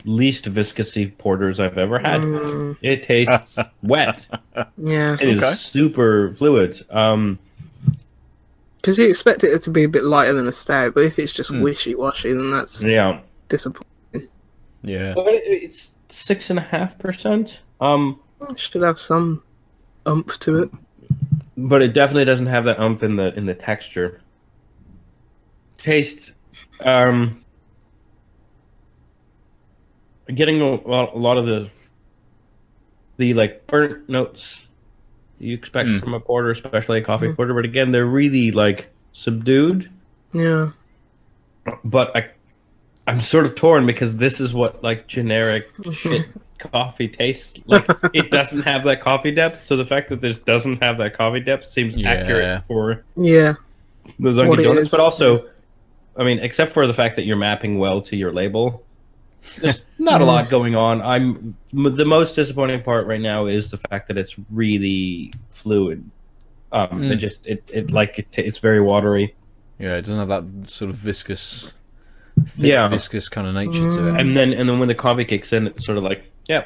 least 0.04 0.46
viscousy 0.46 1.16
porters 1.18 1.60
I've 1.60 1.76
ever 1.78 1.98
had. 1.98 2.22
Mm, 2.22 2.76
It 2.82 3.02
tastes 3.04 3.58
wet. 3.82 4.26
yeah, 4.78 5.16
It 5.20 5.28
is 5.28 5.42
Okay. 5.42 5.54
super 5.54 6.34
fluid. 6.34 6.80
Um, 6.90 7.38
because 8.76 8.98
you 8.98 9.06
expect 9.08 9.44
it 9.44 9.60
to 9.62 9.70
be 9.70 9.84
a 9.84 9.88
bit 9.88 10.04
lighter 10.04 10.32
than 10.32 10.48
a 10.48 10.52
stout, 10.54 10.94
but 10.94 11.04
if 11.04 11.18
it's 11.18 11.34
just 11.34 11.52
Mm. 11.52 11.60
wishy-washy, 11.62 12.32
then 12.32 12.50
that's 12.50 12.82
yeah, 12.82 13.20
disappointing. 13.50 14.28
yeah. 14.82 15.12
but 15.14 15.26
it, 15.28 15.42
it's 15.44 15.90
six 16.12 16.50
and 16.50 16.58
a 16.58 16.62
half 16.62 16.98
percent. 16.98 17.62
Um, 17.80 18.20
should 18.56 18.82
have 18.82 18.98
some 18.98 19.42
umph 20.06 20.38
to 20.40 20.62
it. 20.62 20.70
but 21.56 21.82
it 21.82 21.92
definitely 21.92 22.24
doesn't 22.24 22.46
have 22.46 22.64
that 22.64 22.78
umph 22.80 23.02
in 23.02 23.16
the 23.16 23.34
in 23.36 23.46
the 23.46 23.54
texture. 23.54 24.20
Taste, 25.78 26.32
um, 26.80 27.42
getting 30.34 30.60
a 30.60 30.74
lot, 30.88 31.14
a 31.14 31.18
lot 31.18 31.36
of 31.38 31.46
the 31.46 31.70
the 33.16 33.34
like 33.34 33.66
burnt 33.66 34.08
notes 34.08 34.66
you 35.38 35.54
expect 35.54 35.88
Mm. 35.88 36.00
from 36.00 36.14
a 36.14 36.20
porter, 36.20 36.50
especially 36.50 36.98
a 36.98 37.02
coffee 37.02 37.28
Mm. 37.28 37.36
porter. 37.36 37.54
But 37.54 37.64
again, 37.64 37.92
they're 37.92 38.06
really 38.06 38.50
like 38.50 38.90
subdued. 39.12 39.90
Yeah, 40.32 40.70
But 41.84 42.14
I, 42.16 42.28
I'm 43.06 43.20
sort 43.20 43.46
of 43.46 43.54
torn 43.54 43.86
because 43.86 44.16
this 44.16 44.40
is 44.40 44.52
what 44.54 44.82
like 44.82 45.06
generic 45.06 45.68
shit 45.92 46.26
coffee 46.58 47.08
tastes 47.08 47.58
like. 47.66 47.88
it 48.12 48.30
doesn't 48.30 48.62
have 48.62 48.84
that 48.84 49.00
coffee 49.00 49.30
depth, 49.30 49.56
so 49.58 49.76
the 49.76 49.86
fact 49.86 50.10
that 50.10 50.20
this 50.20 50.36
doesn't 50.38 50.82
have 50.82 50.98
that 50.98 51.14
coffee 51.14 51.40
depth 51.40 51.64
seems 51.66 51.96
Yeah. 51.96 52.10
accurate 52.10 52.62
for 52.68 53.04
yeah, 53.16 53.54
the 54.18 54.30
What 54.32 54.34
Dunkin' 54.46 54.64
Donuts. 54.64 54.82
is. 54.86 54.90
But 54.90 55.00
also, 55.00 55.48
I 56.16 56.24
mean, 56.24 56.38
except 56.40 56.72
for 56.72 56.86
the 56.86 56.94
fact 56.94 57.16
that 57.16 57.24
you're 57.24 57.36
mapping 57.38 57.78
well 57.78 58.00
to 58.02 58.16
your 58.16 58.32
label, 58.32 58.84
there's 59.60 59.80
not 59.98 60.20
a 60.20 60.24
lot 60.24 60.50
going 60.50 60.76
on. 60.76 61.00
I'm 61.02 61.56
the 61.72 62.04
most 62.04 62.34
disappointing 62.36 62.82
part 62.82 63.06
right 63.06 63.20
now 63.20 63.46
is 63.46 63.70
the 63.70 63.78
fact 63.78 64.08
that 64.08 64.18
it's 64.18 64.36
really 64.52 65.32
fluid. 65.50 66.08
Um, 66.72 67.02
it 67.10 67.16
Mm. 67.16 67.18
just 67.18 67.38
it, 67.44 67.68
it 67.72 67.90
like 67.90 68.18
it, 68.20 68.28
it's 68.34 68.58
very 68.58 68.80
watery. 68.80 69.34
Yeah, 69.78 69.94
it 69.96 70.02
doesn't 70.02 70.18
have 70.18 70.28
that 70.28 70.70
sort 70.70 70.90
of 70.90 70.96
viscous, 70.96 71.72
thick, 72.46 72.64
Yeah. 72.66 72.86
viscous 72.88 73.28
kind 73.28 73.46
of 73.46 73.54
nature 73.54 73.88
to 73.96 74.08
it. 74.08 74.20
and 74.20 74.36
then 74.36 74.52
and 74.52 74.68
then 74.68 74.78
when 74.78 74.88
the 74.88 74.94
coffee 74.94 75.24
kicks 75.24 75.52
in, 75.52 75.66
it's 75.66 75.84
sort 75.84 75.98
of 75.98 76.04
like, 76.04 76.24
yeah, 76.48 76.64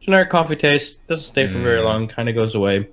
generic 0.00 0.30
coffee 0.30 0.56
taste 0.56 0.98
doesn't 1.08 1.24
stay 1.26 1.46
for 1.46 1.58
very 1.60 1.80
Mm. 1.80 1.84
long, 1.84 2.08
kind 2.08 2.28
of 2.28 2.34
goes 2.34 2.54
away. 2.54 2.88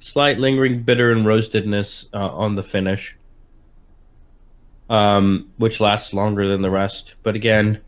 Slight 0.00 0.38
lingering 0.38 0.82
bitter 0.82 1.12
and 1.12 1.26
roastedness 1.26 2.06
uh, 2.14 2.28
on 2.34 2.54
the 2.54 2.62
finish, 2.62 3.16
um, 4.88 5.48
which 5.58 5.80
lasts 5.80 6.12
longer 6.14 6.48
than 6.48 6.62
the 6.62 6.70
rest. 6.70 7.14
But 7.22 7.34
again, 7.36 7.80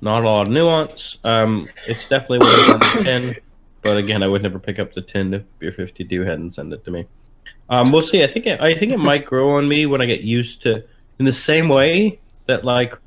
not 0.00 0.24
a 0.24 0.28
lot 0.28 0.42
of 0.48 0.52
nuance. 0.52 1.18
Um, 1.24 1.68
it's 1.86 2.06
definitely 2.08 2.38
what 2.40 2.58
it's 2.58 2.68
on 2.70 2.80
the 2.80 3.04
tin, 3.04 3.36
but 3.82 3.96
again, 3.96 4.22
I 4.22 4.28
would 4.28 4.42
never 4.42 4.58
pick 4.58 4.78
up 4.78 4.92
the 4.92 5.00
tin 5.02 5.32
if 5.34 5.42
Beer52 5.60 6.24
hadn't 6.26 6.50
send 6.50 6.72
it 6.72 6.84
to 6.84 6.90
me. 6.90 7.06
Um, 7.68 7.92
we'll 7.92 8.00
see. 8.02 8.24
I 8.24 8.26
think 8.26 8.46
it, 8.46 8.60
I 8.60 8.74
think 8.74 8.92
it 8.92 8.98
might 8.98 9.24
grow 9.24 9.50
on 9.50 9.68
me 9.68 9.86
when 9.86 10.00
I 10.02 10.06
get 10.06 10.22
used 10.22 10.62
to. 10.62 10.82
In 11.18 11.24
the 11.24 11.32
same 11.32 11.68
way 11.68 12.18
that 12.46 12.64
like 12.64 12.98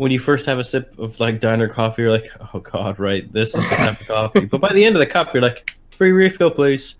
when 0.00 0.10
you 0.10 0.18
first 0.18 0.46
have 0.46 0.58
a 0.58 0.64
sip 0.64 0.98
of 0.98 1.20
like 1.20 1.40
diner 1.40 1.68
coffee, 1.68 2.00
you're 2.00 2.10
like, 2.10 2.30
oh 2.54 2.60
god, 2.60 2.98
right, 2.98 3.30
this 3.34 3.48
is 3.54 3.68
the 3.68 3.76
type 3.76 4.00
of 4.00 4.06
coffee. 4.06 4.46
But 4.46 4.58
by 4.58 4.72
the 4.72 4.82
end 4.82 4.96
of 4.96 5.00
the 5.00 5.06
cup, 5.06 5.34
you're 5.34 5.42
like, 5.42 5.76
free 5.90 6.12
refill, 6.12 6.50
please, 6.50 6.94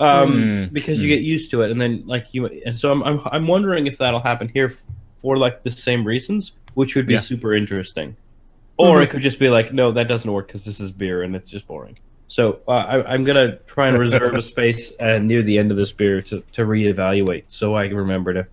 um, 0.00 0.32
Mm, 0.32 0.72
because 0.72 1.00
you 1.00 1.06
mm. 1.06 1.16
get 1.16 1.20
used 1.20 1.52
to 1.52 1.62
it, 1.62 1.70
and 1.70 1.80
then 1.80 2.02
like 2.06 2.26
you, 2.32 2.46
and 2.66 2.76
so 2.76 2.90
I'm 2.90 3.04
I'm, 3.04 3.20
I'm 3.30 3.46
wondering 3.46 3.86
if 3.86 3.98
that'll 3.98 4.18
happen 4.18 4.50
here 4.52 4.74
for 5.22 5.36
like 5.36 5.62
the 5.62 5.70
same 5.70 6.04
reasons, 6.04 6.54
which 6.74 6.96
would 6.96 7.06
be 7.06 7.14
Yeah. 7.14 7.20
super 7.20 7.54
interesting. 7.54 8.16
Or 8.78 8.98
Mhm. 8.98 9.02
it 9.04 9.10
could 9.10 9.22
just 9.22 9.38
be 9.38 9.48
like, 9.48 9.72
no, 9.72 9.92
that 9.92 10.08
doesn't 10.08 10.32
work 10.32 10.48
because 10.48 10.64
this 10.64 10.80
is 10.80 10.90
beer 10.90 11.22
and 11.22 11.36
it's 11.36 11.50
just 11.50 11.68
boring. 11.68 11.96
So 12.26 12.58
uh, 12.66 12.72
I, 12.72 13.12
I'm 13.12 13.22
gonna 13.22 13.58
try 13.58 13.86
and 13.86 13.96
reserve 13.96 14.34
a 14.34 14.42
space 14.42 14.90
uh, 14.98 15.18
near 15.18 15.42
the 15.42 15.56
end 15.56 15.70
of 15.70 15.76
this 15.76 15.92
beer 15.92 16.20
to, 16.22 16.42
to 16.54 16.62
reevaluate, 16.62 17.44
so 17.48 17.76
I 17.76 17.86
remember 17.86 18.34
to 18.34 18.48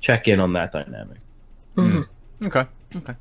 check 0.00 0.28
in 0.28 0.40
on 0.40 0.54
that 0.54 0.72
dynamic. 0.72 1.18
Mhm. 1.76 2.06
Okay, 2.42 2.64
okay. 2.96 3.14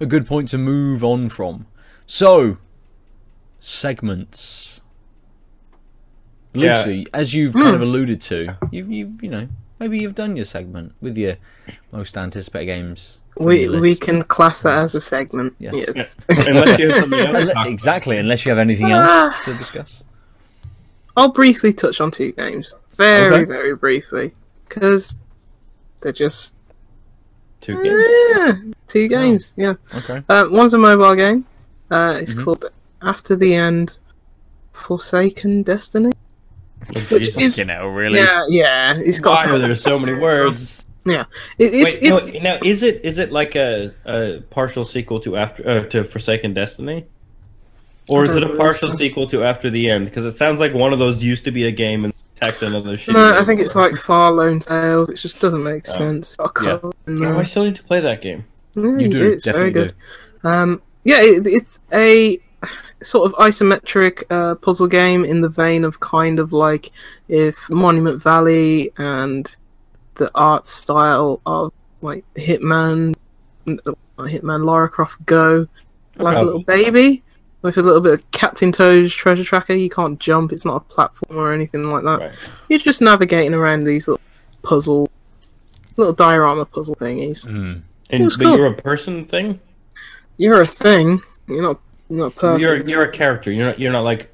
A 0.00 0.06
good 0.06 0.26
point 0.26 0.48
to 0.50 0.58
move 0.58 1.02
on 1.04 1.28
from. 1.28 1.66
So, 2.06 2.58
segments. 3.60 4.80
Yeah. 6.52 6.76
Lucy, 6.78 7.06
as 7.12 7.34
you've 7.34 7.54
kind 7.54 7.74
of 7.74 7.80
alluded 7.82 8.20
to, 8.22 8.56
you've, 8.70 8.90
you 8.90 9.16
you 9.20 9.28
know, 9.28 9.48
maybe 9.80 9.98
you've 9.98 10.14
done 10.14 10.36
your 10.36 10.44
segment 10.44 10.94
with 11.00 11.16
your 11.16 11.36
most 11.90 12.16
anticipated 12.16 12.66
games. 12.66 13.18
we 13.38 13.68
we 13.68 13.96
can 13.96 14.22
class 14.22 14.62
that 14.62 14.78
as 14.78 14.94
a 14.94 15.00
segment. 15.00 15.54
Yes. 15.58 15.74
Yes. 15.96 16.14
Unless 16.28 16.78
you 16.78 16.90
have 16.90 17.00
something 17.02 17.20
else 17.20 17.26
to 17.26 17.32
Unle- 17.32 17.44
talk 17.46 17.52
about. 17.52 17.66
exactly, 17.66 18.18
unless 18.18 18.44
you 18.44 18.50
have 18.50 18.58
anything 18.58 18.92
Ah. 18.92 19.32
else 19.32 19.44
to 19.46 19.54
discuss. 19.54 20.02
I'll 21.16 21.30
briefly 21.32 21.72
touch 21.72 22.00
on 22.00 22.10
two 22.10 22.32
games, 22.32 22.74
very 22.96 23.34
Okay. 23.34 23.44
very 23.44 23.74
briefly, 23.74 24.32
because 24.68 25.16
they're 26.00 26.12
just 26.12 26.54
Two 27.64 27.82
games. 27.82 28.02
eh, 28.36 28.52
two 28.88 29.08
games. 29.08 29.54
Yeah, 29.56 29.74
Okay. 29.94 30.22
uh, 30.28 30.44
one's 30.50 30.74
a 30.74 30.78
mobile 30.78 31.14
game. 31.14 31.46
Uh, 31.90 32.18
it's 32.20 32.34
Mhm. 32.34 32.44
called 32.44 32.64
After 33.02 33.34
the 33.36 33.54
End, 33.54 33.98
Forsaken 34.72 35.62
Destiny. 35.62 36.12
Jesus. 36.92 37.36
is- 37.36 37.58
You 37.58 37.64
know, 37.64 37.88
really. 37.88 38.18
Yeah, 38.18 38.42
yeah. 38.48 38.94
It's 38.98 39.18
Why 39.20 39.44
got. 39.44 39.46
Why 39.48 39.54
are 39.54 39.58
there 39.58 39.74
so 39.74 39.98
many 39.98 40.14
words? 40.14 40.84
It, 41.06 41.26
it's 41.58 41.94
Wait, 41.94 41.98
it's 42.02 42.26
no, 42.26 42.40
now 42.40 42.58
is 42.64 42.82
it 42.82 43.00
is 43.04 43.18
it 43.18 43.30
like 43.30 43.54
a, 43.56 43.92
a 44.06 44.40
partial 44.48 44.86
sequel 44.86 45.20
to 45.20 45.36
after 45.36 45.68
uh, 45.68 45.84
to 45.90 46.02
Forsaken 46.02 46.54
Destiny, 46.54 47.04
or 48.08 48.24
is 48.24 48.34
it 48.34 48.42
a 48.42 48.56
partial 48.56 48.90
sequel 48.96 49.26
to 49.28 49.44
After 49.44 49.68
the 49.68 49.90
End? 49.90 50.06
Because 50.06 50.24
it 50.24 50.34
sounds 50.36 50.60
like 50.60 50.72
one 50.72 50.94
of 50.94 50.98
those 50.98 51.22
used 51.22 51.44
to 51.44 51.50
be 51.50 51.64
a 51.66 51.70
game 51.70 52.04
and 52.04 52.13
tacked 52.40 52.62
another 52.62 52.96
shit. 52.96 53.14
no. 53.14 53.36
I 53.36 53.44
think 53.44 53.60
it's 53.60 53.74
like 53.74 53.94
Far 53.96 54.32
Lone 54.32 54.60
Sails. 54.60 55.08
It 55.08 55.16
just 55.16 55.40
doesn't 55.40 55.62
make 55.62 55.84
Oh. 55.88 55.92
sense. 55.92 56.36
A 56.38 56.48
Yeah. 56.62 56.78
Oh, 56.82 56.92
there. 57.06 57.36
I 57.36 57.42
still 57.44 57.64
need 57.64 57.76
to 57.76 57.82
play 57.84 58.00
that 58.00 58.20
game. 58.22 58.44
Yeah, 58.74 58.82
You 58.82 58.98
you 58.98 59.08
do, 59.08 59.18
do. 59.18 59.32
It's 59.32 59.44
very 59.44 59.70
definitely 59.70 59.92
good. 60.42 60.50
Um, 60.50 60.82
yeah, 61.04 61.20
it, 61.22 61.46
it's 61.46 61.78
a 61.92 62.38
sort 63.02 63.26
of 63.30 63.36
isometric 63.38 64.24
uh, 64.30 64.54
puzzle 64.56 64.86
game 64.88 65.24
in 65.24 65.40
the 65.42 65.48
vein 65.48 65.84
of 65.84 66.00
kind 66.00 66.38
of 66.38 66.52
like 66.52 66.90
if 67.28 67.56
Monument 67.70 68.22
Valley 68.22 68.90
and 68.98 69.54
the 70.14 70.30
art 70.34 70.64
style 70.66 71.40
of 71.44 71.72
like 72.02 72.24
Hitman, 72.34 73.14
Hitman 73.66 74.64
Lara 74.64 74.88
Croft 74.88 75.24
Go, 75.26 75.66
like 76.16 76.34
Okay. 76.36 76.40
a 76.40 76.44
little 76.44 76.62
baby 76.62 77.23
with 77.64 77.78
a 77.78 77.82
little 77.82 78.02
bit 78.02 78.12
of 78.12 78.30
Captain 78.30 78.70
Toad's 78.70 79.12
treasure 79.12 79.42
tracker. 79.42 79.72
You 79.72 79.88
can't 79.88 80.20
jump; 80.20 80.52
it's 80.52 80.66
not 80.66 80.76
a 80.76 80.80
platform 80.80 81.36
or 81.38 81.52
anything 81.52 81.90
like 81.90 82.04
that. 82.04 82.20
Right. 82.20 82.32
You're 82.68 82.78
just 82.78 83.00
navigating 83.02 83.54
around 83.54 83.84
these 83.84 84.06
little 84.06 84.20
puzzle, 84.62 85.10
little 85.96 86.12
diorama 86.12 86.66
puzzle 86.66 86.94
thingies. 86.94 87.48
Hmm. 87.48 87.80
And, 88.10 88.28
but 88.28 88.38
cool. 88.38 88.56
you're 88.58 88.66
a 88.66 88.74
person 88.74 89.24
thing. 89.24 89.58
You're 90.36 90.60
a 90.60 90.66
thing. 90.66 91.22
You're 91.48 91.62
not 91.62 91.80
you're 92.10 92.18
not 92.18 92.36
a 92.36 92.38
person. 92.38 92.60
You're 92.60 92.86
you're 92.86 93.02
a 93.04 93.10
character. 93.10 93.50
You're 93.50 93.66
not 93.66 93.78
you're 93.80 93.92
not 93.92 94.04
like. 94.04 94.30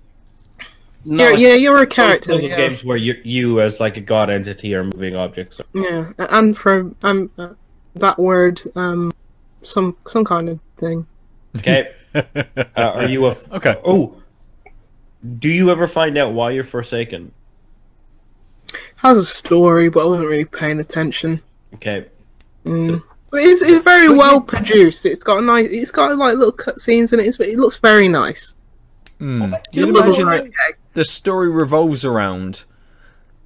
Not 1.03 1.23
You're- 1.23 1.33
like 1.33 1.41
yeah, 1.41 1.55
you're 1.55 1.81
a 1.81 1.87
character. 1.87 2.33
puzzle 2.33 2.47
Yeah. 2.49 2.57
games 2.57 2.85
where 2.85 2.97
you 2.99 3.19
you 3.25 3.61
as 3.63 3.81
like 3.81 3.97
a 3.97 4.03
god 4.03 4.29
entity 4.29 4.75
are 4.75 4.85
moving 4.85 5.17
objects. 5.17 5.59
yeah, 5.73 6.13
and 6.19 6.59
for 6.59 6.91
um, 7.03 7.31
uh, 7.39 7.55
that 7.95 8.19
word, 8.19 8.61
um, 8.77 9.11
some 9.63 9.97
some 10.07 10.25
kind 10.27 10.51
of 10.51 10.61
thing. 10.77 11.07
Okay. 11.57 11.93
uh, 12.15 12.23
are 12.77 13.09
you 13.09 13.27
a 13.27 13.37
Okay. 13.53 13.77
Oh, 13.85 14.17
do 15.39 15.49
you 15.49 15.71
ever 15.71 15.87
find 15.87 16.17
out 16.17 16.33
why 16.33 16.51
you're 16.51 16.65
forsaken? 16.65 17.33
Has 18.97 19.17
a 19.19 19.25
story, 19.25 19.89
but 19.89 20.01
I 20.03 20.05
wasn't 20.07 20.29
really 20.29 20.45
paying 20.45 20.81
attention. 20.81 21.43
Okay. 21.75 22.07
Mm. 22.65 23.03
But 23.31 23.43
it's, 23.43 23.63
it's 23.63 23.85
very 23.85 24.09
well 24.11 24.41
produced. 24.41 25.07
It's 25.07 25.23
got 25.23 25.39
a 25.39 25.43
nice. 25.43 25.71
It's 25.71 25.91
got 25.91 26.17
like 26.19 26.37
little 26.37 26.53
cutscenes 26.53 27.13
and 27.13 27.21
it's 27.21 27.39
it 27.41 27.59
looks 27.59 27.77
very 27.77 28.09
nice. 28.09 28.55
Hmm. 29.19 29.51
The 29.51 29.61
You'd 29.73 29.89
imagine 29.91 30.29
are 30.29 30.37
that 30.39 30.41
okay. 30.43 30.53
the 30.95 31.05
story 31.05 31.51
revolves 31.51 32.05
around 32.05 32.65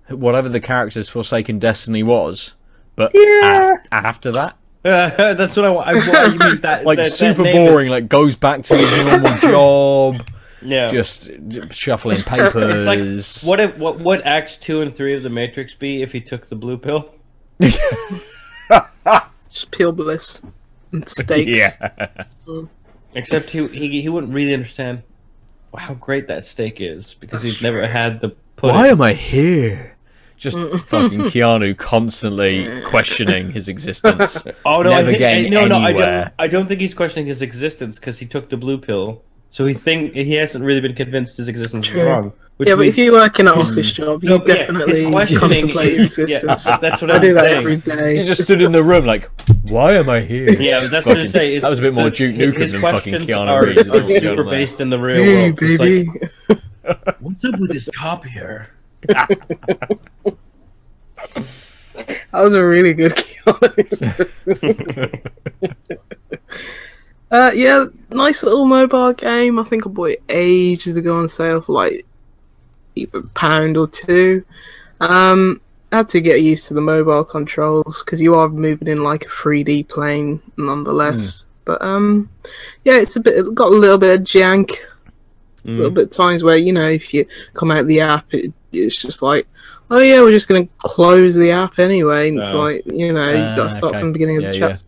whatever 0.09 0.49
the 0.49 0.61
character's 0.61 1.09
Forsaken 1.09 1.59
Destiny 1.59 2.03
was, 2.03 2.55
but 2.97 3.11
Yeah. 3.15 3.73
af- 3.75 3.81
after 3.91 4.31
that, 4.33 4.57
Uh, 4.85 5.35
that's 5.35 5.57
what 5.57 5.64
I 5.64 5.70
want. 5.70 5.89
I, 5.89 5.95
what, 5.95 6.32
you 6.32 6.39
mean 6.39 6.61
that 6.61 6.85
like 6.85 6.99
that- 6.99 7.05
that 7.05 7.11
super 7.12 7.47
is- 7.47 7.55
boring. 7.55 7.89
Like 7.91 8.09
goes 8.09 8.37
back 8.37 8.62
to 8.64 8.76
his 8.76 8.91
normal 9.07 9.37
job, 9.41 10.28
yeah. 10.62 10.87
just 10.89 11.30
shuffling 11.70 12.22
papers. 12.22 12.87
It's 12.87 13.45
like 13.45 13.49
what 13.49 13.61
if 13.61 13.76
what 13.78 13.99
would 14.01 14.22
Acts 14.22 14.57
two 14.59 14.80
and 14.82 14.95
three 14.95 15.14
of 15.14 15.22
the 15.22 15.30
Matrix 15.30 15.74
be 15.74 16.03
if 16.03 16.12
he 16.12 16.20
took 16.20 16.47
the 16.49 16.57
blue 16.57 16.76
pill? 16.76 17.14
Just 19.51 19.70
pure 19.70 19.93
bliss 19.93 20.41
and 20.93 21.09
steaks. 21.09 21.47
yeah. 21.49 22.24
Except 23.14 23.51
he, 23.51 23.66
he 23.68 24.03
he 24.03 24.09
wouldn't 24.09 24.32
really 24.32 24.53
understand 24.55 25.03
how 25.76 25.95
great 25.95 26.26
that 26.28 26.45
steak 26.47 26.80
is 26.80 27.14
because 27.14 27.43
he's 27.43 27.62
never 27.62 27.87
had 27.87 28.20
the 28.20 28.30
pudding. 28.57 28.74
Why 28.76 28.89
am 28.89 29.01
I 29.01 29.12
here? 29.12 29.94
Just 30.45 30.59
mm. 30.59 30.79
fucking 30.87 31.21
Keanu 31.23 31.75
constantly 31.79 32.83
questioning 32.83 33.51
his 33.51 33.69
existence. 33.71 34.47
Oh 34.67 34.83
no, 34.83 34.91
Never 34.91 35.01
I 35.01 35.05
think, 35.05 35.19
getting 35.19 35.47
eh, 35.47 35.61
no, 35.61 35.67
no, 35.67 35.79
I 35.79 35.93
don't. 35.93 36.33
I 36.39 36.47
don't 36.49 36.67
think 36.67 36.81
he's 36.83 36.93
questioning 36.93 37.27
his 37.27 37.41
existence 37.41 37.99
because 37.99 38.19
he 38.19 38.27
took 38.27 38.51
the 38.51 38.59
blue 38.59 38.77
pill. 38.77 39.23
So 39.51 39.65
he 39.65 39.73
think 39.73 40.13
he 40.15 40.35
hasn't 40.35 40.63
really 40.65 40.81
been 40.83 40.95
convinced 40.95 41.39
his 41.39 41.49
existence 41.49 41.87
True. 41.87 42.01
is 42.03 42.07
wrong. 42.07 42.33
Which 42.59 42.69
Yeah, 42.69 42.77
but 42.77 42.87
if 42.87 42.99
you 42.99 43.11
work 43.13 43.41
in 43.41 43.49
an 43.49 43.55
hmm. 43.55 43.61
office 43.61 43.91
job, 43.91 44.23
you 44.23 44.29
No, 44.31 44.39
but 44.39 44.49
yeah, 44.49 44.55
definitely 44.57 45.05
he's 45.05 45.13
questioning- 45.15 45.41
contemplate 45.41 45.93
your 45.93 46.01
Yeah, 46.01 46.05
existence. 46.07 46.65
that's 46.65 47.01
what 47.03 47.11
I 47.11 47.15
I'm 47.17 47.21
do 47.23 47.35
that 47.35 47.45
saying. 47.45 47.57
every 47.81 48.17
He 48.19 48.25
just 48.25 48.43
stood 48.43 48.61
in 48.63 48.71
the 48.73 48.83
room 48.85 49.07
like, 49.07 49.31
why 49.63 49.93
am 49.95 50.11
I 50.11 50.21
here? 50.21 50.51
Yeah, 50.53 50.81
that's 50.81 51.07
what 51.07 51.17
I 51.17 51.27
Fucking- 51.27 51.29
say. 51.33 51.55
is 51.57 51.63
That 51.63 51.71
was 51.71 51.79
a 51.79 51.83
bit 51.83 51.95
more 51.95 52.11
the- 52.11 52.17
Duke 52.17 52.37
his 52.37 52.53
Nukem 52.55 52.59
than 52.73 52.81
fucking 52.83 52.91
questions 53.13 53.25
Keanu 53.27 53.49
are, 53.49 53.65
Reeves. 53.67 53.89
are 53.89 53.93
ladies 53.93 54.09
super 54.09 54.21
gentlemen. 54.21 54.51
based 54.51 54.81
in 54.83 54.91
the 54.91 54.99
real 54.99 55.25
Hey, 55.25 55.51
world. 55.51 55.59
It's 55.63 55.79
baby. 55.81 56.11
like, 56.49 57.17
What's 57.21 57.45
up 57.45 57.59
with 57.59 57.73
this 57.73 57.89
copier? 57.97 58.69
That 62.35 62.43
was 62.43 62.55
a 62.55 62.65
really 62.65 62.95
good 62.95 63.13
uh, 67.31 67.53
yeah, 67.55 67.87
nice 68.11 68.43
little 68.43 68.65
mobile 68.65 69.13
game. 69.13 69.59
I 69.59 69.65
think 69.65 69.87
I 69.87 69.91
bought 69.91 70.11
it 70.11 70.23
ages 70.29 70.97
ago 70.97 71.17
on 71.19 71.29
sale 71.29 71.61
for 71.61 71.73
like 71.73 72.07
either 72.97 73.19
a 73.19 73.23
pound 73.29 73.77
or 73.77 73.87
two. 73.87 74.45
Um, 75.01 75.61
I 75.93 75.99
had 75.99 76.09
to 76.11 76.21
get 76.21 76.43
used 76.43 76.67
to 76.69 76.75
the 76.75 76.81
mobile 76.81 77.23
controls 77.25 78.03
because 78.03 78.21
you 78.21 78.35
are 78.35 78.49
moving 78.49 78.89
in 78.89 79.05
like 79.05 79.25
a 79.25 79.29
3D 79.29 79.89
plane 79.89 80.41
nonetheless. 80.57 81.47
But 81.65 81.81
um, 81.83 82.29
yeah, 82.85 82.95
it's 82.95 83.17
a 83.17 83.21
bit 83.21 83.39
it 83.39 83.55
got 83.55 83.73
a 83.73 83.77
little 83.77 83.99
bit 83.99 84.21
of 84.21 84.27
jank. 84.27 84.73
A 85.67 85.71
little 85.71 85.91
bit 85.91 86.05
of 86.05 86.11
times 86.11 86.43
where 86.43 86.59
you 86.59 86.73
know 86.73 86.89
if 86.89 87.15
you 87.15 87.25
come 87.55 87.71
out 87.71 87.79
of 87.79 87.87
the 87.87 88.01
app, 88.01 88.35
it, 88.35 88.53
it's 88.77 89.01
just 89.01 89.22
like, 89.22 89.47
oh 89.91 89.99
yeah, 90.01 90.20
we're 90.22 90.31
just 90.33 90.49
gonna 90.49 90.68
close 90.79 91.35
the 91.35 91.51
app 91.51 91.79
anyway. 91.79 92.29
And 92.29 92.39
it's 92.39 92.49
Oh. 92.53 92.61
like 92.62 92.83
you 92.87 93.12
know 93.12 93.27
you've 93.29 93.57
got 93.57 93.66
Ah, 93.66 93.68
to 93.70 93.75
start 93.75 93.93
okay. 93.95 94.01
from 94.01 94.09
the 94.09 94.12
beginning 94.14 94.39
of 94.39 94.49
the 94.49 94.55
Yeah, 94.55 94.61
yeah. 94.61 94.68
chapter. 94.70 94.85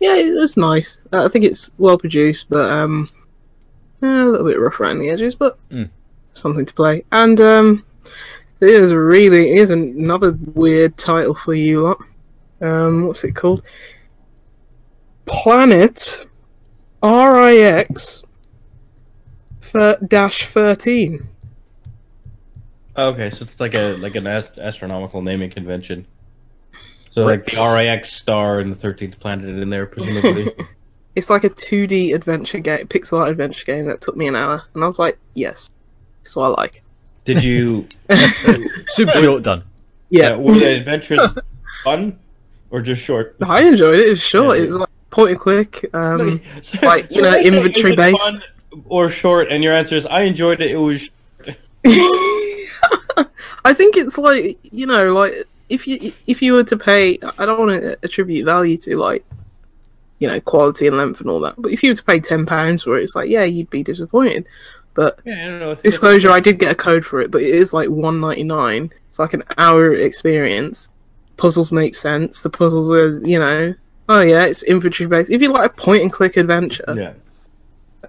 Yeah, 0.00 0.14
it 0.16 0.38
was 0.38 0.56
nice. 0.56 1.00
Uh, 1.12 1.24
I 1.26 1.28
think 1.28 1.44
it's 1.44 1.70
well 1.78 1.98
produced, 1.98 2.46
but 2.48 2.70
um, 2.70 3.10
eh, 4.02 4.06
a 4.06 4.24
little 4.24 4.46
bit 4.46 4.58
rough 4.58 4.80
around 4.80 4.98
the 5.00 5.10
edges, 5.10 5.34
but 5.34 5.58
Mm. 5.70 5.90
something 6.34 6.64
to 6.64 6.72
play. 6.74 7.04
And 7.12 7.38
um, 7.40 7.84
it 8.60 8.68
is 8.70 8.92
really 8.94 9.50
it 9.52 9.58
is 9.58 9.70
another 9.70 10.36
weird 10.54 10.96
title 10.96 11.34
for 11.34 11.54
you 11.54 11.82
lot. 11.82 11.98
Um, 12.62 13.06
what's 13.06 13.24
it 13.24 13.32
called? 13.34 13.62
Planet 15.26 16.26
RIX 17.02 18.22
for 19.60 19.96
dash 20.06 20.46
thirteen. 20.46 21.28
Okay, 23.00 23.30
so 23.30 23.44
it's 23.44 23.58
like 23.60 23.74
a 23.74 23.94
like 23.96 24.14
an 24.14 24.26
ast- 24.26 24.58
astronomical 24.58 25.22
naming 25.22 25.50
convention. 25.50 26.06
So 27.12 27.24
like 27.24 27.44
the 27.46 27.74
RIX 27.76 28.10
star 28.12 28.60
and 28.60 28.70
the 28.72 28.76
thirteenth 28.76 29.18
planet 29.18 29.48
in 29.58 29.70
there, 29.70 29.86
presumably. 29.86 30.52
It's 31.16 31.28
like 31.28 31.42
a 31.42 31.50
2D 31.50 32.14
adventure 32.14 32.60
game, 32.60 32.86
pixel 32.86 33.18
art 33.18 33.30
adventure 33.30 33.64
game 33.64 33.86
that 33.86 34.00
took 34.00 34.16
me 34.16 34.28
an 34.28 34.36
hour, 34.36 34.62
and 34.74 34.84
I 34.84 34.86
was 34.86 35.00
like, 35.00 35.18
yes, 35.34 35.68
that's 36.22 36.36
what 36.36 36.44
I 36.44 36.48
like. 36.62 36.82
Did 37.24 37.42
you? 37.42 37.88
Super 38.88 39.10
short 39.12 39.42
done. 39.42 39.64
Yeah, 40.10 40.30
uh, 40.34 40.38
were 40.38 40.54
the 40.54 40.76
adventures 40.76 41.20
fun 41.82 42.16
or 42.70 42.80
just 42.80 43.02
short? 43.02 43.34
I 43.42 43.62
enjoyed 43.62 43.96
it. 43.98 44.06
It 44.06 44.10
was 44.10 44.20
short. 44.22 44.56
Yeah. 44.58 44.62
It 44.62 44.66
was 44.68 44.76
like 44.76 44.88
point 45.10 45.30
and 45.32 45.40
click. 45.40 45.84
Um, 45.92 46.40
So- 46.62 46.86
like, 46.86 47.10
you 47.10 47.24
so 47.24 47.30
know, 47.32 47.38
inventory 47.40 47.96
based. 47.96 48.20
fun 48.20 48.40
or 48.84 49.08
short, 49.10 49.50
and 49.50 49.64
your 49.64 49.74
answer 49.74 49.96
is 49.96 50.06
I 50.06 50.20
enjoyed 50.22 50.60
it. 50.60 50.70
It 50.70 50.76
was 50.76 51.10
I 53.64 53.74
think 53.74 53.96
it's 53.96 54.18
like 54.18 54.58
you 54.62 54.86
know, 54.86 55.12
like 55.12 55.34
if 55.68 55.86
you 55.86 56.12
if 56.26 56.42
you 56.42 56.52
were 56.52 56.64
to 56.64 56.76
pay, 56.76 57.18
I 57.38 57.46
don't 57.46 57.58
want 57.58 57.82
to 57.82 57.98
attribute 58.02 58.44
value 58.44 58.76
to 58.78 58.98
like 58.98 59.24
you 60.18 60.28
know 60.28 60.40
quality 60.40 60.86
and 60.86 60.96
length 60.96 61.20
and 61.20 61.30
all 61.30 61.40
that, 61.40 61.54
but 61.58 61.72
if 61.72 61.82
you 61.82 61.90
were 61.90 61.96
to 61.96 62.04
pay 62.04 62.20
ten 62.20 62.44
pounds 62.44 62.82
for 62.82 62.98
it, 62.98 63.04
it's 63.04 63.16
like 63.16 63.30
yeah, 63.30 63.44
you'd 63.44 63.70
be 63.70 63.82
disappointed. 63.82 64.46
But 64.94 65.20
yeah, 65.24 65.44
I 65.44 65.48
don't 65.48 65.60
know. 65.60 65.74
Disclosure, 65.74 66.30
I 66.30 66.40
did 66.40 66.58
get 66.58 66.72
a 66.72 66.74
code 66.74 67.06
for 67.06 67.20
it, 67.20 67.30
but 67.30 67.42
it 67.42 67.54
is 67.54 67.72
like 67.72 67.88
one 67.88 68.20
ninety 68.20 68.44
nine. 68.44 68.92
It's 69.08 69.18
like 69.18 69.34
an 69.34 69.44
hour 69.56 69.94
experience. 69.94 70.88
Puzzles 71.36 71.72
make 71.72 71.94
sense. 71.94 72.42
The 72.42 72.50
puzzles 72.50 72.90
are 72.90 73.18
you 73.26 73.38
know, 73.38 73.74
oh 74.08 74.20
yeah, 74.20 74.44
it's 74.44 74.62
inventory 74.64 75.08
based. 75.08 75.30
If 75.30 75.40
you 75.40 75.50
like 75.52 75.70
a 75.70 75.74
point 75.74 76.02
and 76.02 76.12
click 76.12 76.36
adventure, 76.36 76.94
Yeah, 76.96 77.12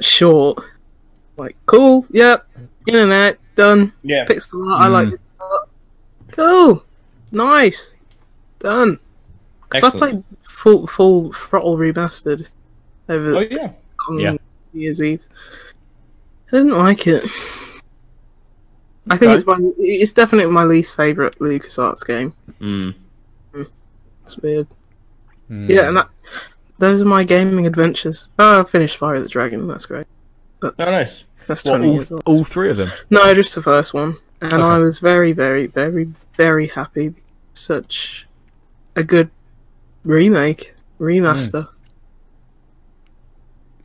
short, 0.01 0.64
like 1.38 1.55
cool, 1.68 2.05
yep, 2.09 2.47
internet 2.88 3.38
done. 3.56 3.93
yeah. 4.04 4.26
Pixel 4.26 4.70
art, 4.72 4.82
I 4.82 4.88
like 4.88 5.08
Mm. 5.10 5.14
it. 5.14 5.20
Cool, 6.32 6.84
nice, 7.32 7.93
done. 8.60 8.99
Because 9.70 9.93
I 9.93 9.97
played 9.97 10.24
full 10.43 10.88
full 10.88 11.32
throttle 11.34 11.78
remastered 11.78 12.49
over 13.10 13.36
Oh 13.38 13.39
yeah. 13.41 13.72
on 14.08 14.20
Yeah. 14.20 14.32
New 14.32 14.82
Year's 14.82 15.02
Eve. 15.02 15.22
I 16.52 16.58
didn't 16.58 16.78
like 16.78 17.08
it. 17.08 17.24
I 19.10 19.18
think 19.18 19.32
Okay. 19.32 19.36
it's 19.39 19.45
my 19.47 19.72
it's 19.80 20.14
definitely 20.14 20.52
my 20.52 20.64
least 20.64 20.95
favorite 20.95 21.38
LucasArts 21.39 22.06
game. 22.06 22.34
Mm. 22.62 22.95
It's 24.23 24.38
weird. 24.38 24.68
Hmm. 25.48 25.69
Yeah, 25.69 25.88
and 25.88 25.98
that, 25.98 26.10
those 26.78 27.02
are 27.02 27.06
my 27.06 27.23
gaming 27.23 27.65
adventures. 27.68 28.30
Oh, 28.38 28.60
I 28.61 28.64
finished 28.64 28.99
Spyro 28.99 29.22
the 29.23 29.28
Dragon. 29.30 29.68
That's 29.68 29.86
great. 29.86 30.06
Oh, 30.61 30.72
nice. 30.78 31.23
That's 31.47 31.63
What, 31.65 31.72
twenty 31.72 31.88
all, 31.89 31.93
years 31.93 32.11
old. 32.11 32.22
all 32.26 32.43
three 32.43 32.69
of 32.69 32.77
them. 32.77 32.91
No, 33.09 33.34
just 33.34 33.55
the 33.55 33.61
first 33.61 33.93
one, 33.93 34.18
and 34.41 34.53
Okay. 34.53 34.61
I 34.63 34.77
was 34.80 34.99
very, 34.99 35.31
very, 35.34 35.68
very, 35.68 36.11
very 36.35 36.68
happy. 36.68 37.13
Such 37.53 38.27
a 38.95 39.03
good 39.03 39.30
remake, 40.03 40.73
remaster. 40.99 41.68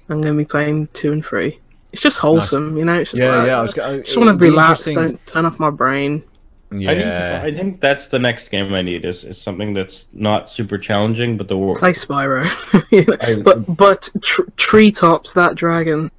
I'm 0.08 0.20
going 0.20 0.34
to 0.34 0.38
be 0.38 0.44
playing 0.44 0.88
two 0.92 1.12
and 1.12 1.24
three. 1.24 1.58
It's 1.92 2.02
just 2.02 2.18
wholesome, 2.18 2.76
you 2.76 2.84
know. 2.84 3.00
It's 3.00 3.10
just 3.10 3.22
Yeah, 3.22 3.36
like, 3.36 3.46
yeah. 3.48 3.58
I 3.58 3.62
was. 3.62 3.78
I, 3.78 4.00
just 4.00 4.16
want 4.16 4.28
to 4.28 4.34
be 4.36 4.50
relax. 4.50 4.84
Don't 4.84 5.24
turn 5.26 5.46
off 5.46 5.58
my 5.58 5.70
brain. 5.70 6.22
Yeah. 6.70 6.90
I 6.90 6.94
think 6.94 7.06
I 7.06 7.56
think 7.58 7.80
that's 7.80 8.08
the 8.08 8.18
next 8.18 8.48
game 8.50 8.72
I 8.74 8.82
need. 8.82 9.04
Is, 9.04 9.24
is 9.24 9.40
something 9.40 9.72
that's 9.72 10.06
not 10.12 10.50
super 10.50 10.78
challenging, 10.78 11.36
but 11.36 11.48
the 11.48 11.56
world. 11.56 11.78
Play 11.78 11.92
Spyro, 11.92 12.44
You 12.92 13.04
know, 13.08 13.16
I- 13.20 13.42
but 13.42 13.76
but 13.76 14.10
tr- 14.22 14.42
treetops 14.56 15.32
that 15.32 15.54
dragon. 15.54 16.10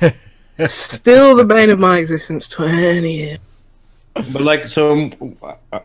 Still 0.66 1.36
the 1.36 1.44
bane 1.44 1.70
of 1.70 1.78
my 1.78 1.98
existence. 1.98 2.48
Twenty 2.48 3.16
years. 3.16 3.38
But 4.14 4.42
like, 4.42 4.66
so 4.68 4.92
um, 4.92 5.36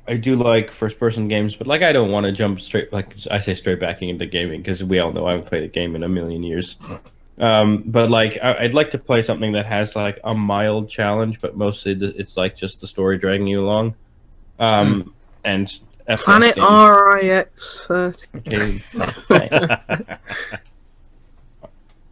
I- 0.08 0.18
do 0.18 0.36
like 0.36 0.72
first-person 0.72 1.28
games, 1.28 1.56
but 1.56 1.68
like, 1.68 1.84
I 1.84 1.92
don't 1.92 2.10
want 2.12 2.26
to 2.26 2.32
jump 2.32 2.60
straight. 2.60 2.92
Like 2.92 3.10
I 3.30 3.40
say, 3.40 3.54
straight 3.54 3.80
backing 3.80 4.10
into 4.10 4.26
gaming 4.26 4.62
because 4.62 4.84
we 4.84 4.98
all 4.98 5.12
know 5.12 5.28
I 5.28 5.34
haven't 5.34 5.48
played 5.48 5.64
a 5.64 5.68
game 5.68 5.96
in 5.96 6.02
a 6.02 6.10
million 6.10 6.42
years. 6.42 6.78
Um, 7.38 7.84
but 7.86 8.10
like, 8.10 8.40
I, 8.42 8.56
I'd 8.62 8.74
like 8.74 8.90
to 8.92 8.98
play 8.98 9.22
something 9.22 9.52
that 9.52 9.68
has 9.68 9.96
like 9.96 10.20
a 10.24 10.34
mild 10.34 10.90
challenge, 10.90 11.42
but 11.42 11.56
mostly 11.58 11.92
it's 11.92 12.36
like 12.36 12.56
just 12.58 12.82
the 12.82 12.88
story 12.88 13.20
dragging 13.20 13.46
you 13.46 13.64
along. 13.64 13.94
Um, 14.58 15.14
and 15.44 15.68
FPS 16.08 16.20
Planet 16.20 16.56
RIX 16.58 17.86
thirty. 17.88 18.28
Okay. 18.36 18.80
Okay. 18.96 20.18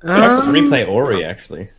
I 0.03 0.05
could 0.41 0.55
replay 0.55 0.87
Ori 0.87 1.25
actually. 1.25 1.69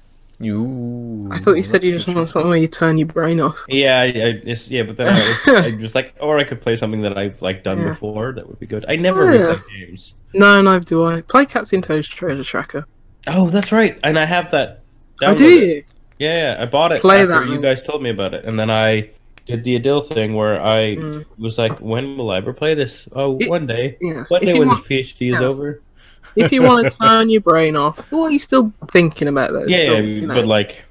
I 0.45 1.39
thought 1.39 1.55
you 1.55 1.63
said 1.63 1.85
you 1.85 1.93
just 1.93 2.09
want 2.09 2.29
something 2.29 2.49
where 2.49 2.59
you 2.59 2.67
turn 2.69 2.99
your 2.99 3.07
brain 3.07 3.41
off. 3.41 3.65
Yeah, 3.69 4.01
I, 4.01 4.05
I 4.07 4.43
yeah, 4.69 4.83
but 4.83 4.97
then 4.97 5.09
I, 5.09 5.67
I 5.67 5.71
just 5.81 5.95
like, 5.95 6.15
or 6.21 6.39
I 6.39 6.45
could 6.45 6.61
play 6.61 6.77
something 6.77 7.01
that 7.03 7.17
I've 7.17 7.41
like 7.41 7.63
done 7.63 7.79
Yeah. 7.81 7.89
before. 7.91 8.33
That 8.33 8.49
would 8.49 8.59
be 8.59 8.67
good. 8.67 8.85
I 8.89 8.97
never 8.97 9.31
Oh, 9.31 9.33
yeah. 9.33 9.41
replay 9.55 9.89
games. 9.89 10.15
No, 10.35 10.61
neither 10.61 10.85
do 10.85 11.05
I. 11.07 11.21
Play 11.23 11.47
Captain 11.47 11.81
Toad's 11.83 12.09
Treasure 12.09 12.45
Tracker. 12.45 12.87
Oh, 13.29 13.49
that's 13.49 13.71
right, 13.73 13.99
and 14.03 14.19
I 14.19 14.25
have 14.25 14.51
that. 14.51 14.81
Oh, 15.23 15.35
do 15.35 15.45
you? 15.49 15.85
Yeah, 16.19 16.55
yeah, 16.57 16.63
I 16.63 16.67
bought 16.67 16.93
it 16.93 17.01
Play 17.03 17.21
after 17.23 17.29
that 17.29 17.45
you 17.47 17.53
one. 17.53 17.61
guys 17.61 17.83
told 17.83 18.03
me 18.03 18.11
about 18.11 18.35
it, 18.35 18.45
and 18.45 18.59
then 18.59 18.71
I 18.71 19.11
did 19.47 19.65
the 19.65 19.79
Adil 19.79 20.07
thing 20.07 20.35
where 20.35 20.61
I 20.63 20.97
Mm. 20.97 21.25
was 21.39 21.59
like, 21.59 21.79
"When 21.81 22.17
will 22.17 22.31
I 22.31 22.37
ever 22.39 22.53
play 22.53 22.75
this? 22.75 23.09
Oh, 23.13 23.39
It- 23.39 23.49
one 23.51 23.67
day. 23.67 23.97
Yeah. 24.01 24.25
One 24.29 24.41
If 24.43 24.47
day 24.49 24.59
when 24.59 24.69
want- 24.69 24.87
this 24.89 25.13
PhD 25.15 25.35
is 25.35 25.41
over." 25.41 25.83
If 26.37 26.53
you 26.53 26.63
want 26.63 26.91
to 26.91 26.97
turn 26.99 27.31
your 27.31 27.41
brain 27.41 27.77
off, 27.77 27.99
what 28.11 28.27
are 28.27 28.31
you 28.31 28.39
still 28.39 28.73
thinking 28.91 29.29
about 29.29 29.53
that? 29.53 29.69
Yeah, 29.69 29.79
Still, 29.79 29.95
yeah, 29.95 30.01
you 30.01 30.27
know, 30.27 30.35
but 30.35 30.47
like, 30.47 30.85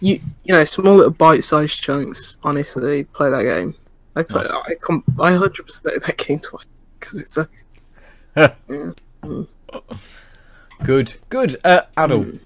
you 0.00 0.20
you 0.44 0.52
know, 0.54 0.64
small 0.64 0.94
little 0.94 1.10
bite-sized 1.10 1.80
chunks. 1.80 2.36
Honestly, 2.42 3.04
play 3.04 3.30
that 3.30 3.42
game. 3.42 3.74
I 4.16 4.22
play. 4.22 4.42
Nice. 4.42 4.52
I 4.52 4.74
com- 4.74 5.04
I 5.20 5.32
hundred 5.32 5.64
percent 5.66 6.02
that 6.04 6.16
game 6.16 6.40
twice 6.40 6.64
because 6.98 7.20
it's 7.20 7.36
a 7.36 7.48
Good, 10.84 11.14
good. 11.28 11.56
Uh, 11.64 11.82
Adel, 11.96 12.22
Hmm. 12.22 12.36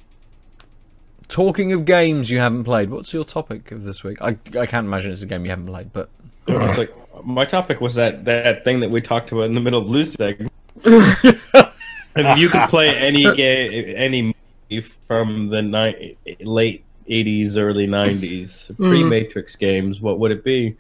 talking 1.28 1.72
of 1.72 1.84
games 1.84 2.30
you 2.30 2.38
haven't 2.38 2.64
played, 2.64 2.90
what's 2.90 3.12
your 3.12 3.24
topic 3.24 3.70
of 3.72 3.84
this 3.84 4.02
week? 4.02 4.20
I, 4.22 4.36
I 4.58 4.66
can't 4.66 4.86
imagine 4.86 5.10
it's 5.12 5.22
a 5.22 5.26
game 5.26 5.44
you 5.44 5.50
haven't 5.50 5.66
played, 5.66 5.92
but 5.92 6.08
it's 6.46 6.78
like 6.78 6.94
my 7.24 7.44
topic 7.44 7.80
was 7.80 7.94
that 7.96 8.24
that 8.24 8.64
thing 8.64 8.80
that 8.80 8.90
we 8.90 9.00
talked 9.02 9.32
about 9.32 9.42
in 9.42 9.52
the 9.54 9.60
middle 9.60 9.80
of 9.80 9.86
Blues 9.86 10.12
segment. 10.14 10.50
if 12.16 12.38
you 12.38 12.48
could 12.48 12.68
play 12.68 12.96
any 12.96 13.22
game, 13.34 13.94
any 13.96 14.22
movie 14.70 14.86
from 15.06 15.48
the 15.48 15.62
ni- 15.62 16.16
late 16.44 16.84
'80s, 17.08 17.56
early 17.56 17.86
'90s, 17.86 18.74
pre-Matrix 18.76 19.56
games, 19.56 20.00
what 20.00 20.18
would 20.18 20.30
it 20.30 20.44
be? 20.44 20.76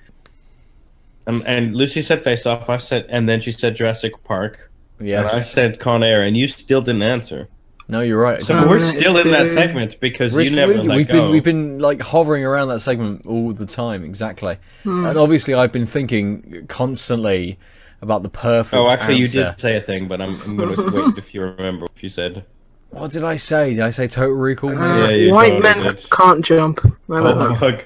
Um, 1.26 1.42
and 1.46 1.74
Lucy 1.76 2.02
said 2.02 2.22
Face 2.24 2.46
Off. 2.46 2.68
I 2.68 2.76
said, 2.78 3.06
and 3.08 3.28
then 3.28 3.40
she 3.40 3.52
said 3.52 3.76
Jurassic 3.76 4.12
Park. 4.24 4.70
Yeah, 5.00 5.28
I 5.32 5.40
said 5.40 5.78
Con 5.80 6.02
Air, 6.02 6.22
and 6.24 6.36
you 6.36 6.48
still 6.48 6.80
didn't 6.82 7.02
answer. 7.02 7.48
No, 7.88 8.00
you're 8.00 8.20
right. 8.20 8.42
So 8.42 8.66
we're 8.68 8.78
still 8.92 9.16
in 9.18 9.30
that 9.32 9.48
uh, 9.48 9.54
segment 9.54 10.00
because 10.00 10.32
We're 10.32 10.42
you 10.42 10.50
s- 10.50 10.54
never 10.56 10.72
we- 10.74 10.78
let 10.82 10.96
we've 10.96 11.08
go. 11.08 11.22
been 11.22 11.30
we've 11.30 11.44
been 11.44 11.78
like 11.78 12.00
hovering 12.00 12.44
around 12.44 12.68
that 12.68 12.80
segment 12.80 13.26
all 13.26 13.52
the 13.52 13.66
time, 13.66 14.04
exactly. 14.04 14.56
Hmm. 14.84 15.04
And 15.06 15.18
obviously, 15.18 15.54
I've 15.54 15.72
been 15.72 15.86
thinking 15.86 16.64
constantly 16.68 17.58
about 18.02 18.22
the 18.22 18.28
perfect. 18.28 18.74
Oh, 18.78 18.88
actually, 18.90 19.20
answer. 19.20 19.38
you 19.38 19.44
did 19.46 19.60
say 19.60 19.76
a 19.76 19.80
thing, 19.80 20.08
but 20.08 20.20
I'm, 20.20 20.40
I'm 20.42 20.56
going 20.56 20.74
to 20.76 20.90
wait 20.90 21.18
if 21.18 21.32
you 21.32 21.42
remember 21.42 21.84
what 21.86 22.02
you 22.02 22.08
said. 22.10 22.44
What 22.90 23.10
did 23.12 23.24
I 23.24 23.36
say? 23.36 23.70
Did 23.72 23.80
I 23.80 23.90
say 23.90 24.06
Total 24.06 24.34
Recall? 24.36 24.76
uh. 24.76 24.98
Yeah, 24.98 25.10
you 25.10 25.32
white 25.32 25.62
men 25.62 25.82
did. 25.82 26.10
can't 26.10 26.44
jump. 26.44 26.80
Oh 27.08 27.54
fuck. 27.54 27.84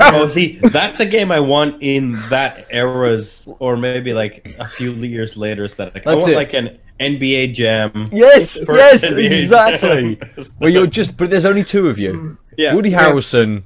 oh, 0.00 0.28
see, 0.28 0.58
that's 0.58 0.96
the 0.98 1.06
game 1.06 1.32
I 1.32 1.40
want 1.40 1.82
in 1.82 2.12
that 2.28 2.66
era's, 2.70 3.48
or 3.58 3.76
maybe 3.76 4.12
like 4.12 4.54
a 4.60 4.66
few 4.66 4.92
years 4.92 5.36
later. 5.36 5.64
Aesthetic. 5.64 6.06
I 6.06 6.10
That's 6.12 6.22
want 6.24 6.32
it. 6.34 6.36
like 6.36 6.52
an 6.52 6.78
NBA 7.00 7.54
Jam. 7.54 8.08
Yes, 8.12 8.60
yes, 8.68 9.04
NBA 9.10 9.42
exactly. 9.42 10.16
Jam. 10.16 10.46
well, 10.60 10.70
you're 10.70 10.86
just, 10.86 11.16
but 11.16 11.30
there's 11.30 11.44
only 11.46 11.64
two 11.64 11.88
of 11.88 11.98
you. 11.98 12.36
yeah. 12.56 12.74
Woody 12.74 12.90
Yes. 12.90 13.02
Harrelson 13.02 13.62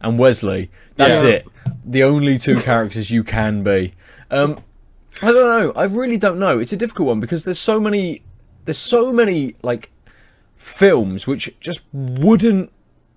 and 0.00 0.18
Wesley. 0.18 0.70
That's 0.96 1.22
Yeah. 1.22 1.30
it. 1.30 1.46
The 1.84 2.02
only 2.04 2.38
two 2.38 2.56
characters 2.56 3.10
you 3.10 3.22
can 3.22 3.62
be. 3.62 3.92
Um, 4.30 4.60
I 5.22 5.32
don't 5.32 5.34
know. 5.48 5.72
I 5.76 5.84
really 5.84 6.18
don't 6.18 6.38
know. 6.38 6.58
It's 6.58 6.72
a 6.72 6.76
difficult 6.76 7.08
one 7.08 7.20
because 7.20 7.44
there's 7.44 7.58
so 7.58 7.80
many. 7.80 8.22
There's 8.64 8.78
so 8.78 9.12
many 9.12 9.54
like 9.62 9.90
films 10.56 11.26
which 11.26 11.54
just 11.60 11.80
wouldn't 11.92 12.70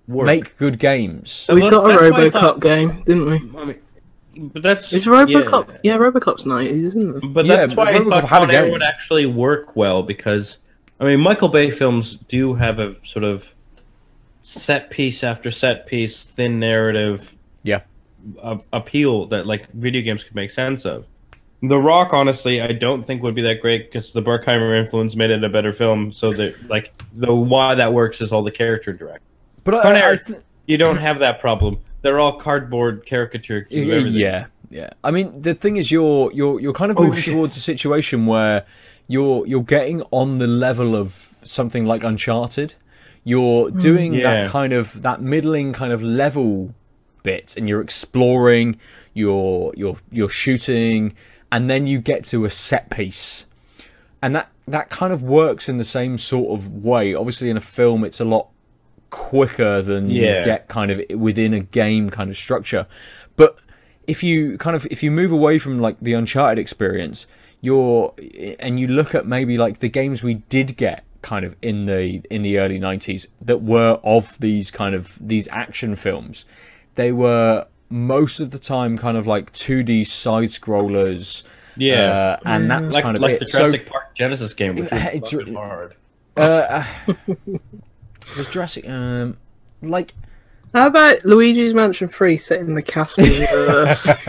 Work. 0.08 0.26
make 0.26 0.56
good 0.58 0.78
games. 0.78 1.46
We 1.52 1.60
Well, 1.62 1.70
got 1.70 1.84
a 1.84 1.88
that's 1.88 2.00
why 2.12 2.24
I 2.24 2.28
RoboCop 2.28 2.32
thought- 2.32 2.60
game, 2.60 3.02
didn't 3.04 3.26
we? 3.30 3.36
I 3.60 3.64
mean, 3.64 4.50
but 4.52 4.62
that's 4.62 4.92
It's 4.92 5.06
RoboCop. 5.06 5.80
Yeah, 5.82 5.98
RoboCop's 5.98 6.46
nineties, 6.46 6.86
isn't 6.86 7.16
it? 7.16 7.34
But 7.34 7.46
Yeah, 7.46 7.56
that's 7.56 7.74
but 7.74 7.88
why 7.88 7.94
I 7.94 7.98
RoboCop 7.98 8.10
thought 8.10 8.28
had 8.28 8.42
a 8.42 8.46
Con 8.46 8.50
Air 8.54 8.70
would 8.70 8.82
actually 8.82 9.26
work 9.26 9.74
well 9.76 10.02
because, 10.02 10.58
I 11.00 11.04
mean, 11.04 11.20
Michael 11.20 11.48
Bay 11.48 11.70
films 11.70 12.16
do 12.28 12.54
have 12.54 12.78
a 12.78 12.94
sort 13.04 13.24
of 13.24 13.54
set 14.42 14.90
piece 14.90 15.22
after 15.24 15.50
set 15.50 15.86
piece, 15.86 16.22
thin 16.22 16.58
narrative 16.60 17.34
Yeah. 17.64 17.80
a- 18.42 18.60
appeal 18.72 19.26
that 19.26 19.46
like 19.46 19.70
video 19.72 20.02
games 20.02 20.22
could 20.24 20.34
make 20.36 20.50
sense 20.52 20.84
of. 20.84 21.06
The 21.62 21.78
Rock, 21.78 22.14
honestly, 22.14 22.62
I 22.62 22.72
don't 22.72 23.02
think 23.06 23.22
would 23.22 23.34
be 23.34 23.42
that 23.42 23.60
great 23.60 23.90
because 23.92 24.12
the 24.12 24.22
Bruckheimer 24.22 24.78
influence 24.78 25.14
made 25.14 25.30
it 25.30 25.44
a 25.44 25.48
better 25.48 25.72
film. 25.74 26.10
So 26.12 26.32
that 26.32 26.54
like 26.70 26.92
the 27.14 27.34
why 27.34 27.74
that 27.74 27.92
works 27.92 28.20
is 28.22 28.32
all 28.32 28.42
the 28.42 28.50
character 28.50 28.92
direct. 28.94 29.22
But 29.64 29.74
I, 29.84 29.98
Air, 30.00 30.12
I 30.12 30.16
th- 30.16 30.40
you 30.66 30.78
don't 30.78 30.96
have 30.96 31.18
that 31.18 31.38
problem. 31.40 31.78
They're 32.02 32.18
all 32.18 32.32
cardboard 32.40 33.04
caricatures 33.06 33.66
of 33.66 33.72
Y- 33.72 33.92
everything. 33.92 34.18
Yeah, 34.20 34.46
yeah. 34.70 34.90
I 35.04 35.10
mean, 35.10 35.38
the 35.42 35.52
thing 35.54 35.76
is, 35.76 35.90
you're 35.92 36.32
you're 36.32 36.58
you're 36.60 36.72
kind 36.72 36.90
of 36.90 36.96
Oh, 36.98 37.04
moving 37.04 37.20
shit. 37.20 37.34
towards 37.34 37.58
a 37.58 37.60
situation 37.60 38.24
where 38.24 38.64
you're 39.08 39.46
you're 39.46 39.62
getting 39.62 40.00
on 40.12 40.38
the 40.38 40.46
level 40.46 40.96
of 40.96 41.34
something 41.42 41.84
like 41.84 42.02
Uncharted. 42.04 42.74
You're 43.24 43.68
hmm, 43.68 43.78
doing 43.80 44.14
Yeah. 44.14 44.22
that 44.44 44.48
kind 44.48 44.72
of 44.72 45.02
that 45.02 45.20
middling 45.20 45.74
kind 45.74 45.92
of 45.92 46.02
level 46.02 46.74
bit, 47.22 47.54
and 47.58 47.68
you're 47.68 47.82
exploring. 47.82 48.78
You're 49.12 49.74
you're 49.76 49.96
you're 50.10 50.30
shooting, 50.30 51.14
and 51.52 51.68
then 51.68 51.86
you 51.86 51.98
get 52.00 52.24
to 52.26 52.44
a 52.44 52.50
set 52.50 52.90
piece, 52.90 53.46
and 54.22 54.34
that 54.36 54.48
that 54.68 54.90
kind 54.90 55.12
of 55.12 55.22
works 55.22 55.68
in 55.68 55.78
the 55.78 55.84
same 55.84 56.18
sort 56.18 56.58
of 56.58 56.84
way. 56.84 57.14
Obviously, 57.14 57.50
in 57.50 57.56
a 57.56 57.60
film, 57.60 58.04
it's 58.04 58.20
a 58.20 58.24
lot 58.24 58.48
quicker 59.10 59.82
than 59.82 60.08
Yeah. 60.08 60.38
you 60.38 60.44
get 60.44 60.68
kind 60.68 60.90
of 60.90 61.00
within 61.18 61.52
a 61.52 61.60
game 61.60 62.10
kind 62.10 62.30
of 62.30 62.36
structure. 62.36 62.86
But 63.36 63.58
if 64.06 64.22
you 64.22 64.56
kind 64.58 64.76
of 64.76 64.86
if 64.90 65.02
you 65.02 65.10
move 65.10 65.32
away 65.32 65.58
from 65.58 65.80
like 65.80 65.98
the 66.00 66.12
Uncharted 66.12 66.58
experience, 66.58 67.26
you're 67.60 68.14
and 68.60 68.78
you 68.78 68.86
look 68.86 69.14
at 69.14 69.26
maybe 69.26 69.58
like 69.58 69.80
the 69.80 69.88
games 69.88 70.22
we 70.22 70.34
did 70.34 70.76
get 70.76 71.04
kind 71.22 71.44
of 71.44 71.54
in 71.60 71.84
the 71.84 72.22
in 72.30 72.42
the 72.42 72.58
early 72.58 72.78
90s 72.78 73.26
that 73.42 73.60
were 73.60 74.00
of 74.02 74.38
these 74.38 74.70
kind 74.70 74.94
of 74.94 75.18
these 75.20 75.46
action 75.48 75.94
films 75.94 76.46
they 76.94 77.12
were 77.12 77.66
most 77.90 78.40
of 78.40 78.50
the 78.50 78.58
time 78.58 78.96
kind 78.96 79.16
of 79.16 79.26
like 79.26 79.52
2D 79.52 80.06
side 80.06 80.48
scrollers 80.48 81.42
Yeah. 81.76 82.36
uh, 82.40 82.40
and 82.46 82.70
that's 82.70 82.94
like 82.94 83.02
kind 83.04 83.16
of 83.16 83.22
like 83.22 83.34
it 83.34 83.40
the 83.40 83.46
so 83.46 83.58
Jurassic 83.58 83.86
Park 83.86 84.14
Genesis 84.14 84.54
game, 84.54 84.76
which 84.76 84.90
was 84.90 84.92
It's- 85.12 85.30
fucking 85.32 85.54
hard. 85.54 85.94
uh, 86.36 86.84
was 88.36 88.48
Jurassic 88.48 88.88
um 88.88 89.36
like 89.82 90.14
How 90.72 90.86
about 90.86 91.24
Luigi's 91.24 91.74
Mansion 91.74 92.08
3 92.08 92.36
set 92.38 92.60
in 92.60 92.74
the 92.74 92.82
castle 92.82 93.24
universe? 93.24 94.08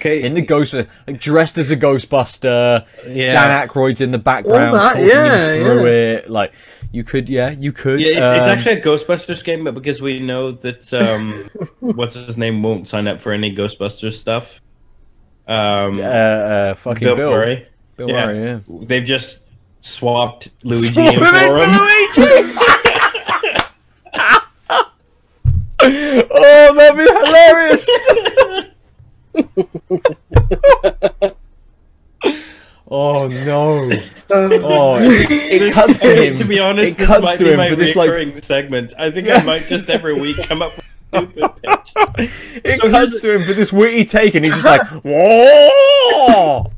Okay, 0.00 0.22
in 0.22 0.32
the 0.32 0.40
ghost 0.40 0.72
like 0.72 1.20
dressed 1.20 1.58
as 1.58 1.70
a 1.70 1.76
ghostbuster 1.76 2.86
yeah. 3.06 3.32
Dan 3.32 3.68
Aykroyd's 3.68 4.00
in 4.00 4.12
the 4.12 4.18
background 4.18 4.74
that, 4.74 4.92
talking 4.94 5.06
yeah, 5.06 5.52
him 5.52 5.62
through 5.62 5.84
yeah. 5.84 5.90
it. 5.90 6.30
Like 6.30 6.54
you 6.90 7.04
could, 7.04 7.28
yeah, 7.28 7.50
you 7.50 7.70
could. 7.70 8.00
Yeah, 8.00 8.06
it's, 8.06 8.16
it's 8.16 8.44
um, 8.44 8.48
actually 8.48 8.80
a 8.80 8.82
Ghostbusters 8.82 9.44
game, 9.44 9.62
but 9.62 9.74
because 9.74 10.00
we 10.00 10.18
know 10.18 10.52
that 10.52 10.90
um, 10.94 11.50
what's 11.80 12.14
his 12.14 12.38
name 12.38 12.62
won't 12.62 12.88
sign 12.88 13.08
up 13.08 13.20
for 13.20 13.32
any 13.32 13.54
Ghostbusters 13.54 14.14
stuff. 14.14 14.62
Um, 15.46 15.98
uh, 15.98 16.02
uh, 16.02 16.74
fucking 16.74 17.06
Bill, 17.06 17.16
Bill. 17.16 17.30
Murray. 17.32 17.68
Bill 17.96 18.08
Yeah. 18.08 18.26
Murray, 18.26 18.42
yeah. 18.42 18.60
They've 18.82 19.04
just 19.04 19.40
swapped 19.80 20.48
Luigi 20.64 20.94
Swap 20.94 21.14
and 21.14 21.16
him 21.16 21.24
into 21.26 21.46
Forum. 21.46 21.70
Luigi! 22.16 22.56
oh, 25.82 26.74
that'd 26.74 26.96
be 27.70 27.78
hilarious! 28.08 29.60
oh 32.90 33.28
no! 33.28 33.90
Oh, 34.30 34.98
it, 35.00 35.30
it 35.62 35.72
cuts 35.72 36.00
to 36.00 36.14
him. 36.26 36.38
to 36.38 36.44
be 36.44 36.58
honest, 36.58 36.92
it 36.94 36.98
this 36.98 37.06
cuts 37.06 37.22
might 37.24 37.36
to 37.38 37.44
be 37.44 37.50
him 37.50 37.56
my 37.58 37.68
for 37.68 37.76
this 37.76 37.96
like 37.96 38.44
segment. 38.44 38.92
I 38.98 39.10
think 39.10 39.28
I 39.28 39.42
might 39.42 39.66
just 39.66 39.88
every 39.90 40.14
week 40.14 40.36
come 40.44 40.62
up 40.62 40.72
with 40.76 40.84
a 41.12 41.18
stupid 41.18 41.50
pitch. 41.62 41.92
it 42.64 42.80
So 42.80 42.90
cuts 42.90 43.20
to 43.22 43.34
him 43.34 43.44
for 43.46 43.54
this 43.54 43.72
witty 43.72 44.04
take, 44.04 44.34
and 44.34 44.44
he's 44.44 44.54
just 44.54 44.64
like, 44.66 44.82
whoa, 45.04 46.70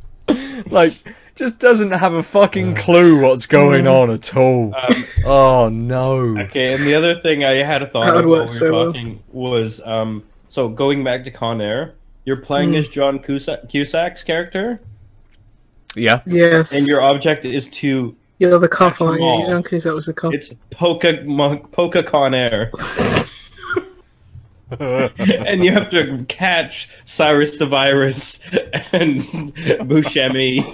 like 0.70 0.94
just 1.35 1.59
doesn't 1.59 1.90
have 1.93 2.12
a 2.12 2.23
fucking 2.23 2.74
clue 2.74 3.20
what's 3.23 3.47
going 3.47 3.86
on 3.86 4.10
at 4.10 4.36
all. 4.36 4.74
Um, 4.74 5.05
Oh 5.24 5.69
no! 5.70 6.39
Okay, 6.40 6.74
and 6.74 6.85
the 6.85 6.94
other 6.94 7.14
thing 7.20 7.43
I 7.44 7.52
had 7.55 7.82
a 7.82 7.86
thought 7.86 8.06
That 8.06 8.16
of 8.16 8.27
while 8.27 8.40
work 8.40 8.48
we 8.51 8.55
so 8.56 8.66
were 8.66 8.73
well. 8.73 8.86
talking 8.93 9.23
was 9.32 9.81
um 9.85 10.24
so 10.53 10.69
going 10.69 11.03
back 11.03 11.24
to 11.24 11.31
Con 11.31 11.62
Air, 11.62 11.95
you're 12.27 12.37
playing 12.37 12.73
Mm. 12.73 12.77
as 12.81 12.89
John 12.89 13.19
Cusack, 13.19 13.70
Cusack's 13.70 14.23
character, 14.23 14.83
Yeah, 15.97 16.20
yes. 16.27 16.74
and 16.77 16.87
your 16.87 17.01
object 17.01 17.47
is 17.47 17.69
to 17.69 18.15
You're 18.39 18.59
the 18.59 18.69
cop, 18.69 19.01
aren't 19.01 19.20
Mall. 19.20 19.41
you? 19.41 19.47
John 19.47 19.62
Cusack 19.62 19.95
was 19.95 20.05
the 20.07 20.12
cop. 20.12 20.35
it's 20.35 20.51
Poca 20.70 21.23
Mon- 21.24 21.61
Poca 21.69 22.03
Con 22.03 22.35
Air, 22.35 22.70
and 24.79 25.65
you 25.65 25.73
have 25.73 25.91
to 25.91 26.24
catch 26.29 26.89
Cyrus 27.07 27.57
the 27.57 27.66
Virus 27.66 28.39
and 28.93 29.23
Buscemi. 29.89 30.65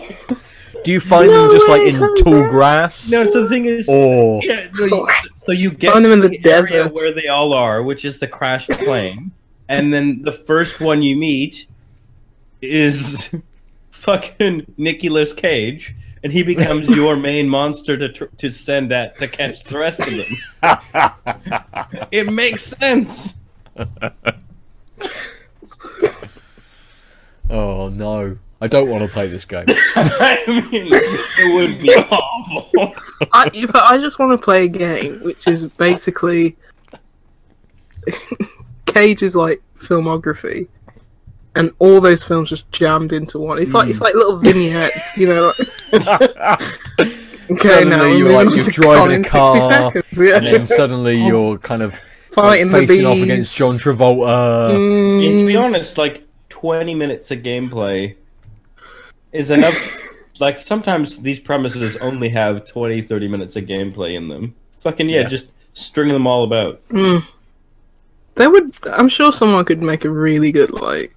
do 0.85 0.93
you 0.93 0.99
find 1.01 1.29
No 1.31 1.43
them 1.49 1.51
just 1.57 1.69
like 1.69 1.83
in 1.83 1.95
Jose. 1.95 2.23
tall 2.25 2.49
grass, 2.49 3.11
No, 3.13 3.31
so 3.31 3.43
the 3.45 3.49
thing 3.49 3.67
is, 3.67 3.89
or 3.89 4.41
yeah, 4.43 4.67
no, 4.81 4.87
you- 4.87 5.07
So 5.47 5.53
you 5.53 5.71
get 5.71 5.93
Find 5.93 6.05
them 6.05 6.13
in 6.13 6.21
to 6.23 6.29
the 6.29 6.37
area 6.51 6.63
desert. 6.85 6.93
where 6.95 7.13
they 7.15 7.29
all 7.29 7.53
are, 7.55 7.83
which 7.83 8.05
is 8.05 8.19
the 8.19 8.27
crashed 8.29 8.71
plane, 8.71 9.31
and 9.69 9.93
then 9.93 10.23
the 10.23 10.33
first 10.33 10.81
one 10.81 11.03
you 11.03 11.17
meet 11.17 11.67
is 12.61 13.31
fucking 13.91 14.73
Nicolas 14.77 15.33
Cage, 15.33 15.95
and 16.23 16.33
he 16.33 16.43
becomes 16.43 16.89
your 16.97 17.17
main 17.17 17.49
monster 17.49 17.97
to 17.97 18.09
tr- 18.09 18.25
to 18.25 18.51
send 18.51 18.93
at 18.93 19.19
to 19.19 19.29
catch 19.29 19.65
the 19.65 19.79
rest 19.79 20.01
of 20.01 20.15
them. 20.17 22.07
it 22.11 22.33
makes 22.33 22.65
sense. 22.65 23.35
Oh 27.51 27.89
no, 27.89 28.37
I 28.61 28.67
don't 28.67 28.89
want 28.89 29.05
to 29.05 29.11
play 29.11 29.27
this 29.27 29.45
game. 29.45 29.67
I 29.69 30.39
mean, 30.47 30.89
it 30.93 31.55
would 31.55 31.81
be 31.81 31.95
awful. 31.95 32.95
I, 33.33 33.49
but 33.67 33.85
I 33.85 33.99
just 33.99 34.19
want 34.19 34.39
to 34.39 34.43
play 34.43 34.65
a 34.65 34.69
game 34.69 35.21
which 35.23 35.47
is 35.47 35.67
basically 35.67 36.57
Cage's 38.93 39.37
like 39.37 39.63
filmography, 39.79 40.69
and 41.55 41.73
all 41.79 42.01
those 42.01 42.25
films 42.25 42.49
just 42.51 42.71
jammed 42.73 43.13
into 43.13 43.39
one. 43.39 43.59
It's 43.59 43.75
like 43.75 43.89
it's 43.89 44.01
like 44.01 44.15
little 44.15 44.39
vignettes, 44.39 45.17
you 45.17 45.29
know. 45.29 45.53
Like... 45.93 46.21
okay, 47.01 47.57
Suddenly 47.57 47.97
now 47.97 48.05
you're 48.05 48.33
like- 48.45 48.55
you're 48.55 48.65
driving 48.65 48.75
a 48.75 48.83
Colin 48.85 49.11
in 49.13 49.25
60 49.25 49.31
car, 49.31 49.71
seconds, 49.93 50.19
yeah. 50.19 50.37
and 50.37 50.47
then 50.47 50.67
suddenly 50.67 51.17
you're 51.27 51.59
kind 51.59 51.83
of 51.83 51.93
like, 51.93 52.01
fighting 52.33 52.71
the 52.71 52.79
facing 52.87 53.07
off 53.07 53.19
against 53.19 53.57
John 53.57 53.75
Travolta. 53.75 54.71
And 54.75 55.41
to 55.41 55.47
be 55.47 55.55
Mm, 55.55 55.63
honest, 55.63 55.99
like 55.99 56.25
20 56.51 56.95
minutes 56.95 57.31
of 57.31 57.41
gameplay 57.41 58.15
is 59.33 59.51
enough. 59.51 59.77
like, 60.41 60.59
sometimes 60.59 61.21
these 61.23 61.41
premises 61.41 61.97
only 61.97 62.29
have 62.29 62.67
20, 62.69 63.01
30 63.03 63.29
minutes 63.29 63.57
of 63.57 63.65
gameplay 63.65 64.15
in 64.15 64.29
them. 64.29 64.55
Fucking 64.81 65.09
yeah, 65.09 65.23
Yeah. 65.23 65.29
just 65.29 65.47
string 65.75 66.09
them 66.13 66.27
all 66.27 66.45
about. 66.45 66.87
mm. 66.91 67.23
There 68.39 68.51
would, 68.51 68.71
I'm 68.89 69.09
sure 69.09 69.33
someone 69.33 69.65
could 69.65 69.83
make 69.83 70.05
a 70.05 70.11
really 70.11 70.53
good 70.53 70.71
like. 70.71 71.15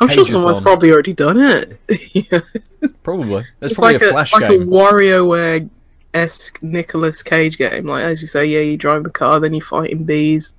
I'm 0.00 0.08
sure 0.08 0.24
someone's 0.24 0.58
Pageathon. 0.58 0.62
probably 0.62 0.92
already 0.92 1.12
done 1.12 1.40
it. 1.40 1.80
yeah. 2.12 2.40
Probably. 3.02 3.44
There's 3.58 3.72
It's 3.72 3.80
probably 3.80 3.94
like 3.94 4.02
a 4.02 4.08
a, 4.08 4.12
flash 4.12 4.32
like 4.32 4.42
a 4.44 4.58
game. 4.58 4.68
WarioWare 4.68 5.68
esque 6.14 6.62
Nicolas 6.62 7.22
Cage 7.22 7.58
game. 7.58 7.86
Like 7.86 8.04
as 8.04 8.22
you 8.22 8.28
say, 8.28 8.46
yeah, 8.46 8.60
you 8.60 8.76
drive 8.76 9.02
the 9.02 9.10
car, 9.10 9.40
then 9.40 9.54
you're 9.54 9.64
fighting 9.64 10.04
bees. 10.04 10.54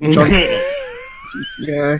Yeah, 1.60 1.98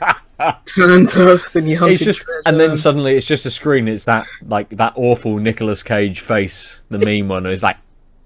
turns 0.64 1.16
up, 1.18 1.40
then 1.52 1.66
you 1.66 1.76
hunt. 1.76 1.90
It's 1.92 2.04
just, 2.04 2.24
and 2.46 2.58
then 2.58 2.76
suddenly 2.76 3.16
it's 3.16 3.26
just 3.26 3.46
a 3.46 3.50
screen. 3.50 3.88
It's 3.88 4.04
that 4.04 4.26
like 4.46 4.68
that 4.70 4.92
awful 4.94 5.38
Nicolas 5.38 5.82
Cage 5.82 6.20
face, 6.20 6.84
the 6.88 6.98
meme 6.98 7.28
one. 7.28 7.44
It's 7.46 7.64
like 7.64 7.76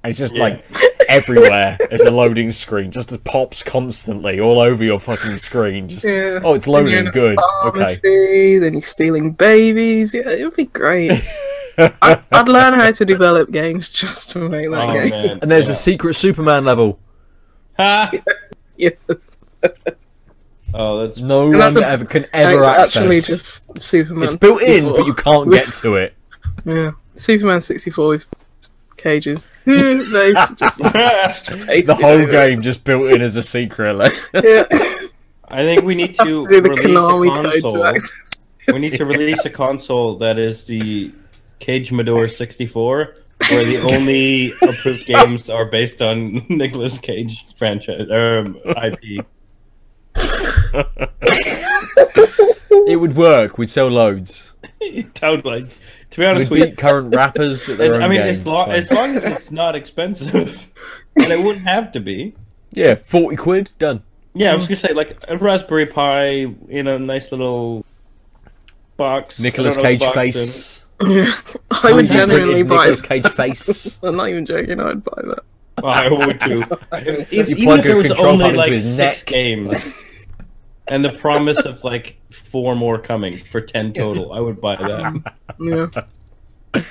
it's 0.05 0.19
just 0.19 0.35
Yeah. 0.35 0.43
like 0.45 0.65
everywhere. 1.09 1.77
It's 1.81 2.05
a 2.05 2.11
loading 2.11 2.51
screen, 2.53 2.91
just 2.91 3.13
it 3.13 3.25
pops 3.25 3.63
constantly 3.63 4.41
all 4.41 4.61
over 4.61 4.83
your 4.85 4.99
fucking 4.99 5.37
screen. 5.39 5.89
Just 5.89 6.05
Yeah. 6.05 6.41
oh, 6.45 6.55
it's 6.55 6.67
Then 6.67 6.73
you're 6.75 6.83
loading. 6.85 6.99
in 7.01 7.07
a 7.09 7.11
Good. 7.11 7.39
Okay. 7.65 8.59
Then 8.59 8.73
you're 8.75 8.83
stealing 8.83 9.33
babies. 9.33 10.15
Yeah, 10.15 10.29
it 10.29 10.45
would 10.45 10.57
be 10.57 10.67
great. 10.67 11.13
I, 11.79 12.21
I'd 12.33 12.49
learn 12.49 12.75
how 12.75 12.91
to 12.91 13.05
develop 13.05 13.53
games 13.53 13.89
just 13.91 14.31
to 14.31 14.41
make 14.49 14.69
that 14.71 14.89
oh, 14.89 14.93
game. 14.93 15.11
man. 15.11 15.39
And 15.43 15.51
there's 15.51 15.67
yeah. 15.67 15.73
a 15.73 15.77
secret 15.77 16.15
Superman 16.15 16.65
level. 16.65 16.99
Ha! 17.77 18.11
Yeah, 18.77 18.91
Oh, 20.75 21.05
that's 21.07 21.19
No 21.19 21.43
And 21.45 21.51
one 21.51 21.59
that's 21.59 21.77
a- 21.77 21.85
ever 21.87 22.05
can 22.05 22.25
and 22.33 22.43
ever 22.49 22.53
it's 22.59 22.67
access. 22.67 22.97
actually 22.97 23.17
just 23.21 23.81
Superman. 23.83 24.25
it's 24.25 24.37
built 24.37 24.61
in, 24.63 24.85
64. 24.85 24.97
but 24.99 25.07
you 25.07 25.15
can't 25.15 25.51
get 25.51 25.73
to 25.75 25.95
it. 25.97 26.15
Yeah, 26.65 26.91
Superman 27.15 27.61
64 27.63 28.09
with 28.09 28.27
cages. 28.99 29.51
they 29.65 30.33
just, 30.33 30.57
just 30.57 30.79
The 30.93 31.97
whole 31.99 32.27
game 32.27 32.61
just 32.61 32.85
built 32.85 33.11
in 33.13 33.23
as 33.23 33.37
a 33.37 33.43
secret. 33.43 33.95
Like, 33.95 34.13
Yeah. 34.35 34.65
I 35.51 35.63
think 35.63 35.83
we 35.85 35.95
need 35.95 36.15
to, 36.19 36.25
to 36.25 36.47
do 36.47 36.61
the 36.61 36.63
release 36.71 36.87
Konami 36.87 37.31
a 37.31 37.35
code 37.43 37.53
to 37.55 37.61
console. 37.63 37.85
access. 37.85 38.39
we 38.69 38.79
need 38.79 38.93
to 38.93 39.05
release 39.07 39.45
a 39.47 39.51
console 39.51 40.17
that 40.19 40.39
is 40.39 40.65
the 40.65 41.11
Cage 41.59 41.91
Mador 41.91 42.29
64, 42.31 43.15
where 43.51 43.65
the 43.65 43.79
only 43.95 44.53
approved 44.63 45.07
games 45.07 45.49
are 45.49 45.65
based 45.65 46.03
on 46.03 46.45
Nicolas 46.51 46.99
Cage 46.99 47.47
franchise 47.57 48.09
um, 48.11 48.57
IP. 48.85 49.25
it 52.87 53.01
would 53.01 53.17
work. 53.17 53.59
We'd 53.59 53.71
sell 53.71 53.89
loads. 53.89 54.53
totally. 55.15 55.67
To 56.11 56.21
be 56.21 56.27
honest, 56.27 56.51
we, 56.51 56.63
beat 56.65 56.79
current 56.79 57.15
rappers 57.15 57.69
at 57.69 57.79
their 57.79 57.95
own 57.97 58.03
I 58.03 58.09
mean, 58.09 58.21
game. 58.21 58.29
as 58.31 58.47
long, 58.47 58.71
as 58.71 58.91
long 58.91 59.15
as 59.17 59.25
it's 59.25 59.51
not 59.51 59.75
expensive, 59.77 60.73
and 61.17 61.31
it 61.33 61.39
wouldn't 61.39 61.67
have 61.67 61.93
to 61.93 62.01
be. 62.01 62.35
yeah, 62.73 62.95
forty 62.95 63.37
quid 63.37 63.71
done. 63.79 64.03
Yeah, 64.35 64.53
I 64.53 64.55
was 64.55 64.67
gonna 64.67 64.77
say 64.77 64.93
like 64.95 65.23
a 65.29 65.37
Raspberry 65.37 65.87
Pi 65.87 66.47
in 66.69 66.87
a 66.87 66.99
nice 66.99 67.31
little 67.33 67.85
box. 68.97 69.39
Nicolas 69.41 69.77
I 69.77 69.83
don't 69.83 69.85
know 69.85 69.89
Cage 69.91 70.01
box 70.01 70.15
face. 70.15 70.85
I 71.85 71.93
would 71.93 72.09
genuinely 72.09 72.63
buy 72.63 72.87
Nicolas. 72.91 73.03
Cage 73.03 73.29
face. 73.29 73.99
I'm 74.03 74.17
not 74.17 74.29
even 74.31 74.47
joking. 74.47 74.81
I'd 74.81 75.05
buy 75.05 75.23
that. 75.25 75.39
in- 75.79 75.85
I 75.85 76.09
would 76.09 76.41
too. 76.41 76.65
If, 77.31 77.49
You 77.51 77.57
even 77.57 77.79
if 77.81 77.85
a 77.85 77.89
there 77.89 77.97
was 77.97 78.07
control 78.07 78.29
only 78.33 78.45
pad 78.45 78.49
into 78.51 78.59
like 78.61 78.73
his 78.73 78.83
six 78.85 78.99
neck. 78.99 79.27
games, 79.27 79.77
and 80.91 81.05
the 81.05 81.13
promise 81.13 81.59
of 81.65 81.85
like 81.85 82.21
four 82.31 82.75
more 82.75 82.99
coming 82.99 83.39
for 83.51 83.61
ten 83.61 83.93
total, 83.93 84.33
I 84.33 84.41
would 84.41 84.61
buy 84.61 84.77
that. 84.77 85.35
Yeah. 85.61 86.83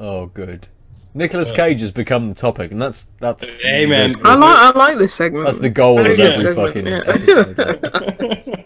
Oh, 0.00 0.26
good. 0.26 0.68
Nicolas 1.14 1.50
uh, 1.50 1.56
Cage 1.56 1.80
has 1.80 1.90
become 1.90 2.28
the 2.28 2.34
topic, 2.34 2.70
and 2.70 2.80
that's 2.80 3.10
that's. 3.18 3.48
Hey, 3.48 3.86
man. 3.86 4.12
the- 4.12 4.20
I 4.24 4.34
like 4.34 4.58
I 4.58 4.78
like 4.78 4.98
this 4.98 5.14
segment. 5.14 5.46
That's 5.46 5.58
the 5.58 5.70
goal 5.70 6.00
of 6.00 6.06
good 6.06 6.20
every 6.20 6.54
segment, 6.54 6.68
fucking 6.68 6.86
yeah. 6.86 7.02
episode. 7.06 8.64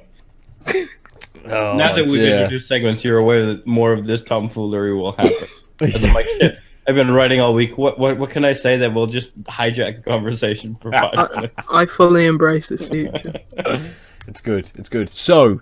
Oh, 1.47 1.73
now 1.77 1.95
that 1.95 2.01
oh, 2.01 2.05
we've 2.05 2.23
introduced 2.23 2.69
segments, 2.69 3.05
you're 3.05 3.19
aware 3.19 3.47
that 3.47 3.66
more 3.66 3.93
of 3.93 4.05
this 4.05 4.23
tomfoolery 4.23 4.95
will 4.95 5.12
happen. 5.12 5.49
I'm 5.81 6.12
like, 6.12 6.27
shit, 6.27 6.59
I've 6.89 6.95
been 6.95 7.11
writing 7.11 7.41
all 7.41 7.55
week. 7.55 7.79
What, 7.79 7.99
what 7.99 8.19
what 8.19 8.31
can 8.31 8.45
I 8.45 8.53
say 8.53 8.77
that 8.79 8.93
will 8.93 9.07
just 9.07 9.41
hijack 9.45 10.05
the 10.05 10.11
conversation 10.11 10.74
for 10.77 10.91
five 10.91 11.15
I, 11.15 11.35
minutes? 11.35 11.69
I 11.73 11.87
fully 11.87 12.27
embrace 12.27 12.69
this 12.69 12.89
future. 12.89 13.35
It's 14.27 14.40
good. 14.40 14.70
It's 14.77 14.89
good. 14.89 15.09
So, 15.11 15.61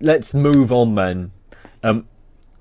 let's 0.00 0.34
move 0.34 0.72
on 0.72 0.94
then, 0.94 1.30
um, 1.82 2.06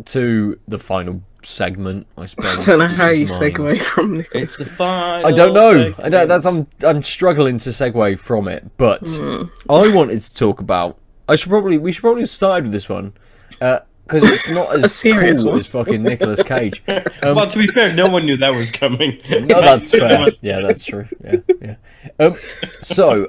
to 0.05 0.59
the 0.67 0.77
final 0.79 1.21
segment. 1.41 2.05
I 2.17 2.25
suppose. 2.25 2.67
I 2.67 2.71
don't 2.71 2.79
know 2.79 2.87
which 2.87 2.97
how 2.97 3.09
is 3.09 3.17
you 3.19 3.25
mine. 3.27 3.51
segue 3.51 3.81
from 3.81 4.23
It's 4.33 4.57
the 4.57 4.65
final 4.65 5.25
I 5.27 5.31
don't 5.31 5.53
know. 5.53 5.93
I 5.99 6.09
don't. 6.09 6.27
That's 6.27 6.45
I'm. 6.45 6.67
I'm 6.83 7.01
struggling 7.03 7.57
to 7.59 7.69
segue 7.69 8.19
from 8.19 8.47
it, 8.47 8.65
but 8.77 9.07
Hmm. 9.09 9.43
I 9.69 9.93
wanted 9.93 10.21
to 10.21 10.33
talk 10.33 10.59
about. 10.61 10.97
I 11.27 11.35
should 11.35 11.49
probably 11.49 11.77
we 11.77 11.91
should 11.91 12.01
probably 12.01 12.23
have 12.23 12.29
started 12.29 12.63
with 12.65 12.73
this 12.73 12.89
one 12.89 13.13
because 13.49 14.23
it's 14.23 14.49
not 14.49 14.73
as 14.83 14.93
serious 14.95 15.41
cool 15.43 15.51
one. 15.51 15.59
as 15.59 15.67
fucking 15.67 16.01
Nicolas 16.01 16.41
Cage. 16.43 16.81
Um, 16.87 17.03
well, 17.35 17.49
to 17.49 17.57
be 17.57 17.67
fair, 17.67 17.93
no 17.93 18.07
one 18.07 18.25
knew 18.25 18.35
that 18.37 18.53
was 18.53 18.71
coming. 18.71 19.19
No, 19.29 19.61
that's 19.61 19.91
fair. 19.97 20.27
Yeah, 20.41 20.61
that's 20.61 20.83
true. 20.85 21.07
Yeah, 21.23 21.35
yeah. 21.61 21.75
Um, 22.19 22.35
so, 22.81 23.27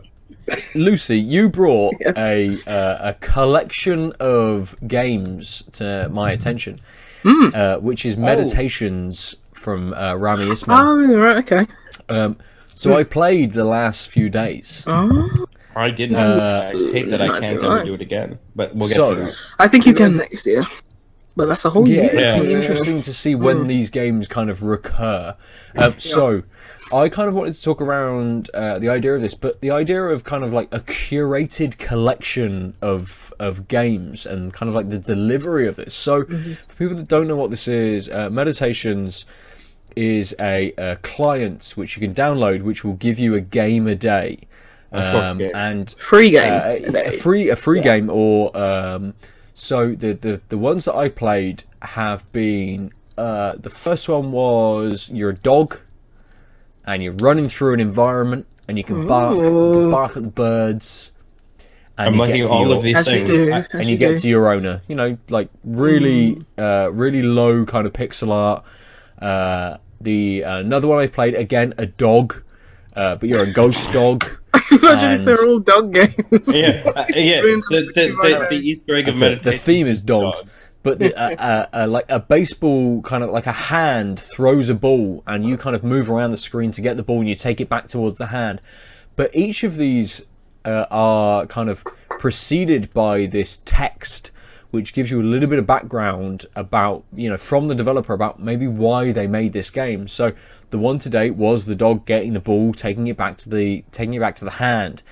Lucy, 0.75 1.19
you 1.19 1.49
brought 1.49 1.95
Yes. 2.01 2.15
a 2.17 2.59
uh, 2.71 3.11
a 3.11 3.15
collection 3.15 4.13
of 4.21 4.75
games 4.87 5.63
to 5.73 6.09
my 6.11 6.33
attention, 6.33 6.81
Hmm. 7.23 7.49
uh, 7.55 7.77
which 7.79 8.05
is 8.07 8.17
meditations 8.17 9.37
from 9.53 9.93
uh, 9.95 10.15
Rami 10.15 10.51
Ismail. 10.53 10.79
Oh, 10.79 11.17
right, 11.17 11.37
okay. 11.39 11.67
Um, 12.09 12.37
so 12.75 12.97
I 12.97 13.05
played 13.05 13.53
the 13.53 13.65
last 13.65 14.09
few 14.09 14.31
days. 14.31 14.85
Oh, 14.87 15.47
I 15.77 15.91
didn't. 15.91 16.17
Uh, 16.17 16.73
I 16.75 16.93
hate 16.93 17.11
that 17.11 17.21
I 17.21 17.39
can't 17.39 17.61
do 17.61 17.67
ever 17.67 17.79
I. 17.81 17.85
do 17.85 17.95
it 17.95 18.01
again. 18.01 18.39
But 18.57 18.75
we'll 18.75 18.89
get 18.89 18.97
So- 18.97 19.15
to 19.15 19.21
that. 19.27 19.35
I 19.59 19.69
think 19.69 19.87
you 19.87 19.95
can 19.95 20.17
next 20.17 20.47
year. 20.47 20.65
But 21.37 21.47
that's 21.47 21.65
a 21.65 21.71
whole 21.71 21.89
Yeah, 21.89 22.03
year. 22.13 22.15
it'd 22.37 22.47
be 22.49 22.53
interesting 22.53 23.01
to 23.03 23.13
see 23.13 23.35
when 23.37 23.67
these 23.69 23.89
games 23.89 24.27
kind 24.27 24.51
of 24.51 24.63
recur. 24.65 25.37
Um, 25.77 25.95
so, 25.99 26.43
I 26.93 27.09
kind 27.09 27.29
of 27.29 27.35
wanted 27.35 27.55
to 27.55 27.63
talk 27.63 27.81
around 27.81 28.51
uh, 28.53 28.79
the 28.79 28.89
idea 28.89 29.15
of 29.15 29.21
this, 29.23 29.35
but 29.35 29.61
the 29.61 29.71
idea 29.71 30.03
of 30.03 30.25
kind 30.25 30.43
of 30.43 30.53
like 30.53 30.69
a 30.73 30.81
curated 30.81 31.79
collection 31.79 32.75
of 32.83 33.33
of 33.39 33.69
games 33.69 34.27
and 34.27 34.53
kind 34.53 34.69
of 34.69 34.75
like 34.75 34.89
the 34.89 34.99
delivery 34.99 35.67
of 35.69 35.77
this. 35.77 35.95
So, 35.95 36.25
for 36.25 36.77
people 36.77 36.97
that 36.97 37.09
don't 37.09 37.29
know 37.29 37.37
what 37.37 37.51
this 37.51 37.69
is, 37.69 38.09
uh, 38.09 38.29
Meditations 38.31 39.25
is 39.97 40.35
a, 40.41 40.73
a 40.79 40.97
client 40.97 41.73
which 41.77 41.97
you 41.97 42.01
can 42.01 42.15
download, 42.15 42.63
which 42.63 42.85
will 42.85 42.95
give 42.95 43.19
you 43.19 43.35
a 43.35 43.41
game 43.41 43.87
a 43.87 43.95
day. 43.95 44.41
Um, 44.93 45.41
and 45.55 45.91
Free 45.99 46.31
game. 46.31 46.53
uh, 46.53 46.75
today. 46.79 47.05
a 47.07 47.13
free 47.13 47.49
a 47.51 47.57
free 47.57 47.81
game 47.81 48.11
or 48.11 48.57
um, 48.57 49.15
so 49.55 49.95
the, 49.95 50.15
the 50.15 50.41
the 50.49 50.59
ones 50.59 50.87
that 50.87 50.97
I 50.97 51.09
played 51.09 51.63
have 51.83 52.31
been 52.33 52.93
uh, 53.17 53.55
the 53.57 53.71
first 53.71 54.09
one 54.09 54.33
was 54.33 55.09
you're 55.13 55.31
a 55.31 55.35
dog 55.37 55.79
and 56.91 57.03
you're 57.03 57.13
running 57.15 57.49
through 57.49 57.75
an 57.75 57.81
environment 57.81 58.47
and 58.69 58.77
you 58.79 58.85
can 58.85 59.07
bark 59.07 59.35
you 59.37 59.43
can 59.43 59.91
bark 59.91 60.17
at 60.17 60.23
the 60.23 60.29
birds 60.29 61.13
and 61.99 62.09
I'm 62.21 62.29
you 62.31 62.37
get 62.37 62.47
to 62.47 62.53
all 62.53 62.69
your, 62.69 62.77
of 62.79 62.83
these 62.83 62.97
As 62.97 63.07
you 63.07 63.13
things. 63.13 63.29
do. 63.31 63.53
I- 63.53 63.67
and 63.73 63.89
you 63.89 63.97
get 63.97 64.09
do. 64.11 64.19
to 64.19 64.29
your 64.29 64.53
owner 64.53 64.83
you 64.89 64.95
know 64.97 65.17
like 65.29 65.49
really 65.65 66.41
uh, 66.59 66.91
really 66.93 67.23
low 67.23 67.65
kind 67.65 67.87
of 67.87 67.93
pixel 67.93 68.31
art 68.31 68.65
uh, 69.21 69.77
the 70.01 70.45
uh, 70.45 70.59
another 70.59 70.89
one 70.89 70.99
I've 70.99 71.13
played 71.13 71.35
again 71.35 71.75
a 71.79 71.87
dog 71.87 72.43
uh, 72.97 73.15
but 73.17 73.29
you're 73.29 73.43
a 73.43 73.53
ghost 73.53 73.93
dog. 74.01 74.25
Imagine 74.73 75.13
if 75.13 75.25
they're 75.25 75.47
all 75.47 75.61
dog 75.61 75.95
games. 75.95 76.13
Yeah, 76.49 76.83
uh, 76.97 77.05
yeah. 77.15 77.39
Rooms 77.47 77.67
The, 77.69 77.81
the, 77.95 78.03
the, 78.09 78.47
the 78.51 78.57
Easter 78.57 78.97
egg 78.97 79.09
of 79.09 79.19
That's 79.19 79.23
it. 79.23 79.31
meditation. 79.45 79.53
The 79.53 79.59
theme 79.59 79.87
is 79.87 80.01
dogs, 80.01 80.41
dog. 80.43 80.51
But 80.83 80.99
the, 80.99 81.13
like 81.89 82.07
a 82.09 82.19
baseball 82.19 83.03
kind 83.03 83.23
of 83.23 83.31
like 83.31 83.47
a 83.47 83.53
hand 83.53 84.19
throws 84.19 84.69
a 84.69 84.75
ball, 84.75 85.23
and 85.27 85.45
you 85.45 85.57
kind 85.57 85.77
of 85.77 85.85
move 85.85 86.11
around 86.11 86.31
the 86.31 86.37
screen 86.37 86.71
to 86.73 86.81
get 86.81 86.97
the 86.97 87.03
ball, 87.03 87.21
and 87.21 87.29
you 87.29 87.35
take 87.35 87.61
it 87.61 87.69
back 87.69 87.89
towards 87.89 88.19
the 88.19 88.27
hand. 88.27 88.61
But 89.17 89.35
each 89.35 89.65
of 89.65 89.77
these 89.77 90.23
uh, 90.65 90.87
are 90.91 91.47
kind 91.47 91.69
of 91.69 91.85
preceded 92.09 92.93
by 92.95 93.27
this 93.27 93.61
text, 93.65 94.31
which 94.71 94.95
gives 94.95 95.11
you 95.11 95.21
a 95.21 95.23
little 95.23 95.49
bit 95.49 95.59
of 95.59 95.67
background 95.67 96.47
about 96.57 97.05
you 97.15 97.29
know 97.29 97.37
from 97.37 97.69
the 97.69 97.75
developer 97.75 98.15
about 98.15 98.41
maybe 98.41 98.67
why 98.67 99.13
they 99.13 99.27
made 99.27 99.53
this 99.53 99.71
game. 99.71 100.09
So 100.09 100.33
the 100.71 100.79
one 100.79 100.99
today 100.99 101.31
was 101.31 101.67
the 101.67 101.75
dog 101.75 102.07
getting 102.07 102.33
the 102.33 102.41
ball, 102.41 102.73
taking 102.73 103.07
it 103.09 103.17
back 103.17 103.37
to 103.39 103.51
the 103.51 103.85
taking 103.93 104.15
it 104.15 104.21
back 104.21 104.37
to 104.37 104.45
the 104.45 104.53
hand 104.53 105.03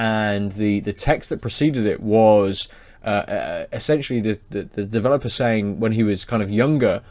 and 0.00 0.52
the 0.52 0.80
the 0.80 0.94
text 0.94 1.28
that 1.28 1.42
preceded 1.42 1.84
it 1.84 2.00
was 2.00 2.68
uh, 3.04 3.08
uh, 3.08 3.66
essentially 3.72 4.20
the, 4.20 4.38
the 4.50 4.62
the 4.62 4.84
developer 4.84 5.28
saying 5.28 5.80
when 5.80 5.92
he 5.92 6.02
was 6.02 6.24
kind 6.24 6.42
of 6.42 6.50
younger, 6.50 7.02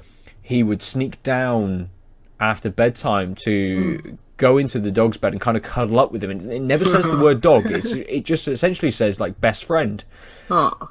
he 0.41 0.63
would 0.63 0.81
sneak 0.81 1.21
down 1.23 1.89
after 2.39 2.69
bedtime 2.69 3.35
to 3.35 4.17
go 4.37 4.57
into 4.57 4.79
the 4.79 4.91
dog's 4.91 5.17
bed 5.17 5.33
and 5.33 5.41
kind 5.41 5.57
of 5.57 5.63
cuddle 5.63 5.99
up 5.99 6.11
with 6.11 6.23
him. 6.23 6.31
And 6.31 6.51
it 6.51 6.61
never 6.61 6.85
says 6.85 7.05
the 7.05 7.17
word 7.17 7.41
dog. 7.41 7.65
It's 7.71 7.91
it 7.93 8.23
just 8.25 8.47
essentially 8.47 8.91
says 8.91 9.19
like 9.19 9.39
best 9.41 9.65
friend 9.65 10.03
Oh, 10.49 10.89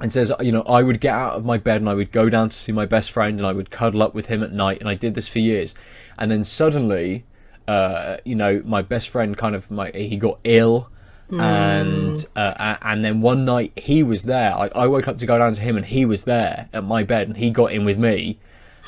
and 0.00 0.12
says, 0.12 0.32
you 0.40 0.52
know, 0.52 0.62
I 0.62 0.82
would 0.82 1.00
get 1.00 1.14
out 1.14 1.34
of 1.34 1.44
my 1.44 1.58
bed 1.58 1.80
and 1.80 1.88
I 1.90 1.94
would 1.94 2.12
go 2.12 2.30
down 2.30 2.48
to 2.48 2.56
see 2.56 2.70
my 2.72 2.86
best 2.86 3.10
friend 3.10 3.38
and 3.38 3.46
I 3.46 3.52
would 3.52 3.70
cuddle 3.70 4.02
up 4.02 4.14
with 4.14 4.26
him 4.26 4.42
at 4.42 4.52
night, 4.52 4.78
and 4.80 4.88
I 4.88 4.94
did 4.94 5.14
this 5.14 5.28
for 5.28 5.40
years. 5.40 5.74
And 6.18 6.30
then 6.30 6.44
suddenly, 6.44 7.24
uh, 7.66 8.18
you 8.24 8.36
know, 8.36 8.62
my 8.64 8.82
best 8.82 9.08
friend 9.08 9.36
kind 9.36 9.54
of 9.54 9.70
my 9.70 9.90
he 9.90 10.16
got 10.16 10.38
ill, 10.44 10.90
and 11.30 12.24
uh, 12.36 12.76
and 12.82 13.04
then 13.04 13.20
one 13.20 13.44
night 13.44 13.72
he 13.76 14.02
was 14.02 14.24
there. 14.24 14.52
I, 14.54 14.68
I 14.74 14.86
woke 14.86 15.08
up 15.08 15.18
to 15.18 15.26
go 15.26 15.38
down 15.38 15.52
to 15.54 15.60
him, 15.60 15.76
and 15.76 15.84
he 15.86 16.04
was 16.04 16.24
there 16.24 16.68
at 16.72 16.84
my 16.84 17.02
bed, 17.02 17.28
and 17.28 17.36
he 17.36 17.50
got 17.50 17.72
in 17.72 17.84
with 17.84 17.98
me, 17.98 18.38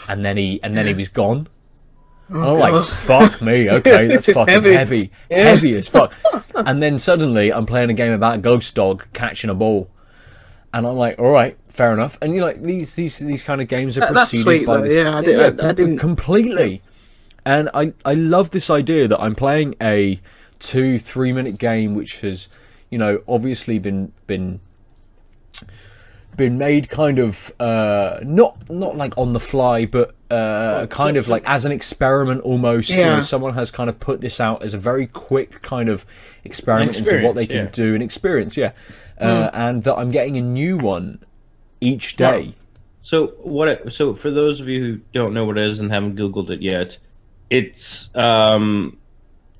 and 0.08 0.24
then 0.24 0.36
he 0.36 0.60
and 0.62 0.76
then 0.76 0.86
he 0.86 0.94
was 0.94 1.08
gone. 1.08 1.48
And 2.28 2.42
I'm 2.42 2.58
like, 2.58 2.84
fuck 2.88 3.40
me, 3.40 3.70
okay, 3.78 4.08
that's 4.08 4.26
fucking 4.26 4.52
heavy. 4.52 4.72
heavy, 4.72 5.10
Yeah. 5.30 5.44
heavy 5.44 5.76
as 5.76 5.86
fuck. 5.86 6.12
and 6.56 6.82
then 6.82 6.98
suddenly 6.98 7.52
I'm 7.52 7.66
playing 7.66 7.90
a 7.90 7.94
game 7.94 8.12
about 8.12 8.34
a 8.34 8.38
ghost 8.38 8.74
dog 8.74 9.06
catching 9.12 9.48
a 9.50 9.54
ball, 9.54 9.88
and 10.74 10.86
I'm 10.86 10.96
like, 10.96 11.18
all 11.20 11.30
right, 11.30 11.56
fair 11.68 11.92
enough. 11.92 12.18
And 12.20 12.34
you 12.34 12.40
know, 12.40 12.46
like 12.46 12.62
these 12.62 12.94
these 12.94 13.18
these 13.18 13.42
kind 13.44 13.60
of 13.60 13.68
games 13.68 13.96
are 13.96 14.00
That- 14.00 14.14
that's 14.14 14.30
preceded 14.30 14.44
sweet, 14.44 14.66
by 14.66 14.76
though. 14.78 14.82
this, 14.82 14.94
Yeah, 15.04 15.16
I 15.16 15.20
did- 15.22 15.60
I- 15.60 15.68
I 15.68 15.72
didn't- 15.72 15.98
completely. 15.98 16.82
And 17.44 17.70
I 17.74 17.92
I 18.04 18.14
love 18.14 18.50
this 18.50 18.70
idea 18.70 19.06
that 19.06 19.20
I'm 19.20 19.36
playing 19.36 19.76
a 19.80 20.20
two 20.58 20.98
three 20.98 21.32
minute 21.32 21.58
game 21.58 21.94
which 21.94 22.20
has, 22.20 22.48
you 22.90 22.98
know, 22.98 23.22
obviously 23.28 23.78
been 23.78 24.12
been 24.26 24.60
been 26.36 26.58
made 26.58 26.88
kind 26.88 27.18
of 27.18 27.52
uh, 27.60 28.20
not 28.22 28.68
not 28.68 28.96
like 28.96 29.16
on 29.16 29.32
the 29.32 29.40
fly, 29.40 29.86
but 29.86 30.14
uh, 30.30 30.86
kind 30.86 31.16
of 31.16 31.28
like 31.28 31.42
as 31.46 31.64
an 31.64 31.72
experiment 31.72 32.42
almost. 32.42 32.90
You 32.90 32.96
know, 32.96 33.02
Yeah. 33.14 33.20
someone 33.20 33.54
has 33.54 33.70
kind 33.70 33.88
of 33.88 33.98
put 33.98 34.20
this 34.20 34.40
out 34.40 34.62
as 34.62 34.74
a 34.74 34.78
very 34.78 35.06
quick 35.06 35.62
kind 35.62 35.88
of 35.88 36.04
experiment 36.44 36.96
into 36.96 37.22
what 37.24 37.34
they 37.34 37.46
can 37.46 37.66
experience, 37.66 37.76
do, 37.76 37.94
and 37.94 38.02
experience, 38.02 38.56
yeah. 38.56 38.72
Uh, 39.18 39.50
and 39.54 39.82
that 39.84 39.94
I'm 39.94 40.10
getting 40.10 40.36
a 40.36 40.42
new 40.42 40.76
one 40.76 41.20
each 41.80 42.16
day. 42.16 42.54
So 43.02 43.28
what? 43.42 43.68
It, 43.68 43.92
so 43.92 44.14
for 44.14 44.30
those 44.30 44.60
of 44.60 44.68
you 44.68 44.80
who 44.80 45.00
don't 45.14 45.32
know 45.32 45.46
what 45.46 45.56
it 45.56 45.64
is 45.64 45.80
and 45.80 45.90
haven't 45.90 46.16
Googled 46.16 46.50
it 46.50 46.60
yet, 46.60 46.98
it's 47.48 48.10
um, 48.14 48.98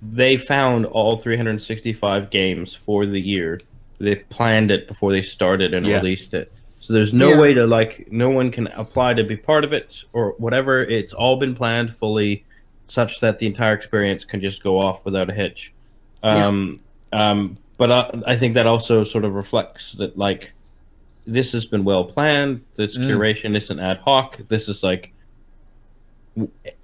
they 0.02 0.36
found 0.36 0.86
all 0.86 1.16
365 1.16 2.31
games 2.31 2.74
for 2.74 3.06
the 3.06 3.20
year. 3.20 3.60
They 3.98 4.16
planned 4.16 4.70
it 4.70 4.89
before 4.89 5.12
they 5.12 5.23
started 5.23 5.74
and 5.74 5.86
Yeah. 5.86 5.97
released 5.97 6.35
it. 6.35 6.52
So 6.81 6.93
there's 6.93 7.12
no 7.14 7.31
Yeah. 7.31 7.40
way 7.40 7.55
to 7.55 7.66
like, 7.66 8.06
no 8.10 8.28
one 8.28 8.51
can 8.51 8.66
apply 8.68 9.14
to 9.14 9.24
be 9.24 9.36
part 9.36 9.64
of 9.64 9.73
it 9.73 9.97
or 10.12 10.35
whatever. 10.39 10.82
It's 10.82 11.12
all 11.12 11.36
been 11.36 11.55
planned 11.55 11.94
fully, 11.97 12.44
such 12.89 13.20
that 13.20 13.39
the 13.39 13.47
entire 13.47 13.73
experience 13.74 14.24
can 14.24 14.40
just 14.40 14.62
go 14.62 14.78
off 14.78 15.05
without 15.05 15.31
a 15.31 15.32
hitch. 15.32 15.73
Um, 16.23 16.81
um, 17.12 17.59
but 17.78 17.90
I, 17.90 18.10
I 18.27 18.36
think 18.36 18.55
that 18.55 18.66
also 18.66 19.02
sort 19.05 19.24
of 19.24 19.35
reflects 19.35 19.93
that 19.93 20.16
like 20.16 20.52
this 21.27 21.52
has 21.52 21.64
been 21.66 21.85
well 21.85 22.05
planned. 22.05 22.60
This 22.77 22.97
Mm. 22.97 23.06
curation 23.10 23.56
isn't 23.56 23.81
ad 23.81 23.98
hoc. 23.98 24.36
This 24.48 24.68
is 24.68 24.82
like, 24.82 25.12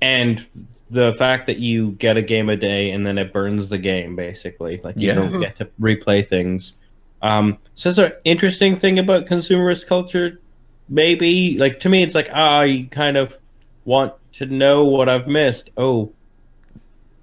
and 0.01 0.45
the 0.93 1.15
fact 1.15 1.47
that 1.47 1.59
you 1.59 1.93
get 1.93 2.17
a 2.17 2.23
game 2.23 2.49
a 2.49 2.57
day 2.57 2.91
and 2.91 3.07
then 3.07 3.19
it 3.19 3.33
burns 3.33 3.69
the 3.69 3.79
game 3.79 4.15
basically, 4.17 4.81
like 4.85 4.97
you 4.97 5.09
Yeah. 5.09 5.15
don't 5.15 5.31
mm-hmm. 5.33 5.41
get 5.41 5.59
to 5.59 5.69
replay 5.81 6.27
things. 6.27 6.75
Um, 7.23 7.59
so 7.75 7.89
it's 7.91 7.99
an 7.99 8.13
interesting 8.25 8.77
thing 8.77 8.99
about 8.99 9.27
consumerist 9.27 9.87
culture. 9.87 10.41
Maybe 10.89 11.57
like 11.59 11.81
to 11.81 11.89
me, 11.89 12.03
it's 12.03 12.15
like 12.15 12.29
ah, 12.33 12.61
I 12.61 12.89
kind 12.91 13.17
of 13.17 13.39
want 13.85 14.13
to 14.35 14.47
know 14.47 14.85
what 14.85 15.09
I've 15.09 15.27
missed. 15.29 15.71
Oh, 15.77 16.13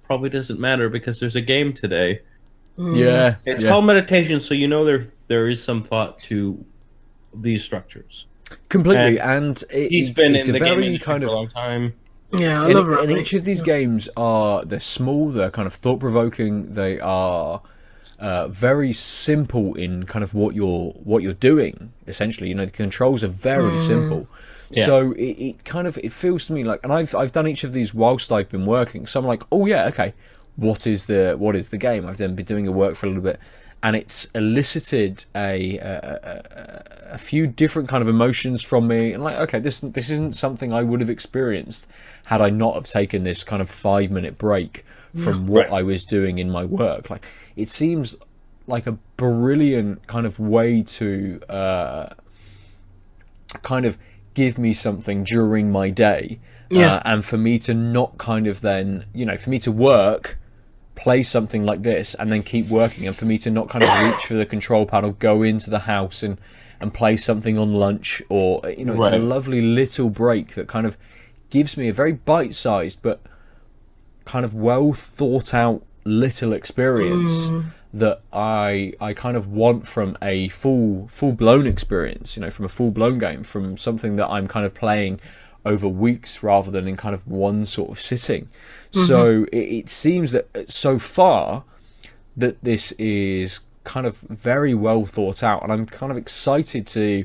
probably 0.04 0.30
doesn't 0.30 0.58
matter 0.58 0.88
because 0.88 1.20
there's 1.20 1.36
a 1.36 1.40
game 1.40 1.72
today. 1.72 2.20
Mm-hmm. 2.78 2.94
Yeah, 2.96 3.36
It's 3.44 3.62
yeah. 3.62 3.70
called 3.70 3.84
meditation, 3.84 4.40
so 4.40 4.54
you 4.54 4.66
know 4.68 4.84
there 4.84 5.06
there 5.26 5.48
is 5.48 5.62
some 5.62 5.84
thought 5.84 6.20
to 6.24 6.64
these 7.34 7.62
structures. 7.62 8.26
completely. 8.68 9.20
And 9.20 9.62
it, 9.70 9.90
He's 9.90 10.08
it's, 10.08 10.16
been 10.16 10.34
it's 10.34 10.48
in 10.48 10.56
a 10.56 10.58
the 10.58 10.64
game 10.64 10.74
very 10.74 10.86
industry 10.86 11.04
kind 11.12 11.22
for 11.22 11.28
of 11.28 11.32
a 11.34 11.36
long 11.36 11.48
time. 11.50 11.92
Yeah, 12.32 12.62
I 12.62 12.66
and, 12.66 12.74
love 12.74 12.88
and 12.88 13.10
each 13.10 13.32
of 13.34 13.44
these 13.44 13.60
games 13.60 14.08
are 14.16 14.64
they're 14.64 14.78
small 14.78 15.30
they're 15.30 15.50
kind 15.50 15.66
of 15.66 15.74
thought 15.74 15.98
provoking 15.98 16.74
they 16.74 17.00
are 17.00 17.60
uh, 18.20 18.46
very 18.48 18.92
simple 18.92 19.74
in 19.74 20.04
kind 20.04 20.22
of 20.22 20.34
what 20.34 20.54
you're 20.54 20.90
what 20.92 21.22
you're 21.22 21.32
doing 21.32 21.92
essentially. 22.06 22.48
You 22.48 22.54
know 22.54 22.66
the 22.66 22.70
controls 22.70 23.24
are 23.24 23.28
very 23.28 23.78
simple. 23.78 24.28
Yeah. 24.72 24.86
so 24.86 25.12
it, 25.12 25.32
it 25.32 25.64
kind 25.64 25.88
of 25.88 25.98
it 25.98 26.12
feels 26.12 26.46
to 26.46 26.52
me 26.52 26.62
like 26.62 26.80
and 26.84 26.92
I've 26.92 27.12
I've 27.14 27.32
done 27.32 27.48
each 27.48 27.64
of 27.64 27.72
these 27.72 27.92
whilst 27.92 28.30
I've 28.30 28.48
been 28.48 28.66
working. 28.66 29.06
So 29.06 29.18
I'm 29.18 29.26
like 29.26 29.42
oh 29.50 29.66
yeah 29.66 29.86
okay. 29.86 30.14
What 30.56 30.86
is 30.86 31.06
the 31.06 31.34
what 31.38 31.56
is 31.56 31.70
the 31.70 31.78
game? 31.78 32.06
I've 32.06 32.18
then 32.18 32.34
been 32.34 32.44
doing 32.44 32.68
a 32.68 32.72
work 32.72 32.94
for 32.94 33.06
a 33.06 33.08
little 33.08 33.24
bit 33.24 33.40
and 33.82 33.96
it's 33.96 34.26
elicited 34.34 35.24
a, 35.34 35.78
a, 35.78 36.18
a, 37.08 37.12
a 37.14 37.18
few 37.18 37.46
different 37.46 37.88
kind 37.88 38.02
of 38.02 38.08
emotions 38.08 38.62
from 38.62 38.86
me 38.86 39.12
and 39.12 39.24
like 39.24 39.36
okay 39.36 39.58
this 39.58 39.80
this 39.80 40.10
isn't 40.10 40.34
something 40.34 40.72
I 40.72 40.82
would 40.82 41.00
have 41.00 41.10
experienced 41.10 41.86
had 42.26 42.40
I 42.40 42.50
not 42.50 42.74
have 42.74 42.84
taken 42.84 43.22
this 43.22 43.42
kind 43.42 43.62
of 43.62 43.70
five 43.70 44.10
minute 44.10 44.36
break 44.38 44.84
from 45.16 45.46
what 45.46 45.70
Right. 45.70 45.80
I 45.80 45.82
was 45.82 46.04
doing 46.04 46.38
in 46.38 46.50
my 46.50 46.64
work 46.64 47.10
like 47.10 47.24
it 47.56 47.68
seems 47.68 48.14
like 48.66 48.86
a 48.86 48.92
brilliant 49.16 50.06
kind 50.06 50.26
of 50.26 50.38
way 50.38 50.82
to 50.82 51.40
uh, 51.48 52.10
kind 53.62 53.86
of 53.86 53.98
give 54.34 54.58
me 54.58 54.72
something 54.72 55.24
during 55.24 55.72
my 55.72 55.90
day 55.90 56.38
Yeah. 56.70 56.94
uh, 56.96 57.02
and 57.04 57.24
for 57.24 57.36
me 57.36 57.58
to 57.60 57.74
not 57.74 58.18
kind 58.18 58.46
of 58.46 58.60
then 58.60 59.04
you 59.12 59.24
know 59.26 59.36
for 59.36 59.50
me 59.50 59.58
to 59.60 59.72
work 59.72 60.38
play 61.00 61.22
something 61.22 61.64
like 61.64 61.82
this 61.82 62.14
and 62.14 62.30
then 62.30 62.42
keep 62.42 62.68
working. 62.68 63.06
And 63.06 63.16
for 63.16 63.24
me 63.24 63.38
to 63.38 63.50
not 63.50 63.68
kind 63.68 63.82
of 63.82 64.02
reach 64.02 64.26
for 64.26 64.34
the 64.34 64.46
control 64.46 64.86
panel 64.86 65.12
go 65.12 65.42
into 65.42 65.70
the 65.70 65.80
house 65.80 66.22
and 66.22 66.38
and 66.80 66.94
play 66.94 67.16
something 67.16 67.58
on 67.58 67.74
lunch 67.74 68.22
or 68.28 68.62
you 68.76 68.84
know 68.84 68.94
it's 68.94 69.14
a 69.14 69.18
lovely 69.18 69.60
little 69.60 70.08
break 70.08 70.54
that 70.54 70.66
kind 70.66 70.86
of 70.86 70.96
gives 71.50 71.76
me 71.76 71.88
a 71.88 71.92
very 71.92 72.12
bite-sized 72.12 73.02
but 73.02 73.20
kind 74.24 74.46
of 74.46 74.54
well 74.54 74.94
thought 74.94 75.52
out 75.52 75.82
little 76.04 76.52
experience 76.52 77.32
mm. 77.46 77.64
that 77.92 78.22
I 78.32 78.94
I 79.00 79.12
kind 79.12 79.36
of 79.36 79.48
want 79.48 79.86
from 79.86 80.16
a 80.22 80.48
full 80.48 81.08
full 81.08 81.32
blown 81.32 81.66
experience, 81.66 82.36
you 82.36 82.42
know, 82.42 82.50
from 82.50 82.64
a 82.64 82.68
full 82.68 82.90
blown 82.90 83.18
game, 83.18 83.42
from 83.42 83.76
something 83.76 84.16
that 84.16 84.28
I'm 84.28 84.48
kind 84.48 84.64
of 84.64 84.72
playing 84.72 85.20
over 85.64 85.88
weeks 85.88 86.42
rather 86.42 86.70
than 86.70 86.88
in 86.88 86.96
kind 86.96 87.14
of 87.14 87.26
one 87.26 87.66
sort 87.66 87.90
of 87.90 88.00
sitting. 88.00 88.48
So 88.90 89.44
it, 89.52 89.56
it 89.56 89.88
seems 89.88 90.32
that 90.32 90.48
uh, 90.54 90.62
so 90.66 90.98
far 90.98 91.64
that 92.36 92.62
this 92.64 92.92
is 92.92 93.60
kind 93.84 94.06
of 94.06 94.18
very 94.18 94.74
well 94.74 95.04
thought 95.04 95.42
out, 95.42 95.62
and 95.62 95.72
I'm 95.72 95.86
kind 95.86 96.10
of 96.10 96.18
excited 96.18 96.86
to 96.88 97.24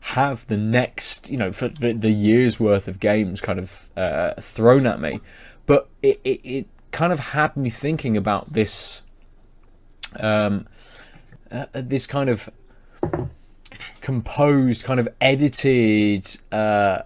have 0.00 0.46
the 0.48 0.56
next, 0.56 1.30
you 1.30 1.36
know, 1.36 1.52
for 1.52 1.68
the, 1.68 1.92
the 1.92 2.10
year's 2.10 2.58
worth 2.58 2.88
of 2.88 2.98
games 2.98 3.40
kind 3.40 3.58
of 3.58 3.88
uh, 3.96 4.34
thrown 4.40 4.86
at 4.86 5.00
me. 5.00 5.20
But 5.66 5.88
it, 6.02 6.20
it, 6.24 6.40
it 6.42 6.66
kind 6.90 7.12
of 7.12 7.20
had 7.20 7.56
me 7.56 7.70
thinking 7.70 8.16
about 8.16 8.52
this, 8.52 9.02
um, 10.18 10.66
uh, 11.50 11.66
this 11.72 12.06
kind 12.06 12.28
of 12.28 12.50
composed, 14.00 14.84
kind 14.84 14.98
of 14.98 15.08
edited 15.20 16.36
uh, 16.50 17.02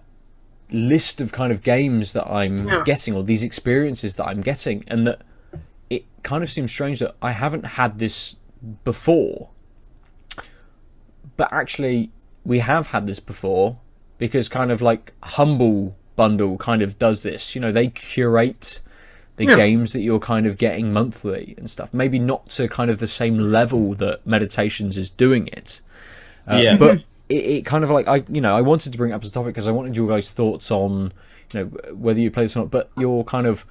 list 0.71 1.21
of 1.21 1.31
kind 1.31 1.51
of 1.51 1.63
games 1.63 2.13
that 2.13 2.27
I'm 2.27 2.67
Yeah. 2.67 2.83
getting, 2.85 3.13
or 3.15 3.23
these 3.23 3.43
experiences 3.43 4.15
that 4.17 4.25
I'm 4.25 4.41
getting, 4.41 4.83
and 4.87 5.07
that 5.07 5.21
it 5.89 6.03
kind 6.23 6.43
of 6.43 6.49
seems 6.49 6.71
strange 6.71 6.99
that 6.99 7.15
I 7.21 7.31
haven't 7.31 7.65
had 7.65 7.99
this 7.99 8.35
before. 8.83 9.49
But 11.37 11.51
actually, 11.53 12.09
we 12.45 12.59
have 12.59 12.87
had 12.87 13.07
this 13.07 13.19
before 13.19 13.77
because 14.17 14.49
kind 14.49 14.71
of 14.71 14.81
like 14.81 15.13
Humble 15.23 15.95
Bundle 16.15 16.57
kind 16.57 16.81
of 16.81 16.97
does 16.97 17.23
this. 17.23 17.53
You 17.55 17.61
know, 17.61 17.71
they 17.71 17.87
curate 17.89 18.81
the 19.35 19.45
Yeah. 19.45 19.55
games 19.55 19.93
that 19.93 20.01
you're 20.01 20.19
kind 20.19 20.47
of 20.47 20.57
getting 20.57 20.91
monthly 20.91 21.53
and 21.59 21.69
stuff. 21.69 21.93
Maybe 21.93 22.17
not 22.17 22.49
to 22.51 22.67
kind 22.67 22.89
of 22.89 22.97
the 22.97 23.07
same 23.07 23.37
level 23.37 23.93
that 23.95 24.25
Meditations 24.25 24.97
is 24.97 25.11
doing 25.11 25.47
it. 25.47 25.79
Uh, 26.47 26.57
Yeah. 26.57 26.77
But 26.77 27.03
it, 27.29 27.35
it 27.35 27.65
kind 27.65 27.83
of 27.83 27.89
like 27.89 28.07
I, 28.07 28.23
you 28.29 28.41
know, 28.41 28.55
I 28.55 28.61
wanted 28.61 28.91
to 28.91 28.97
bring 28.97 29.11
it 29.11 29.13
up 29.13 29.23
as 29.23 29.29
a 29.29 29.33
topic 29.33 29.53
because 29.53 29.67
I 29.67 29.71
wanted 29.71 29.95
your 29.95 30.07
guys' 30.07 30.31
thoughts 30.31 30.71
on, 30.71 31.13
you 31.53 31.59
know, 31.59 31.65
whether 31.93 32.19
you 32.19 32.31
play 32.31 32.43
this 32.43 32.55
or 32.55 32.59
not. 32.59 32.71
But 32.71 32.89
your 32.97 33.23
kind 33.23 33.47
of 33.47 33.65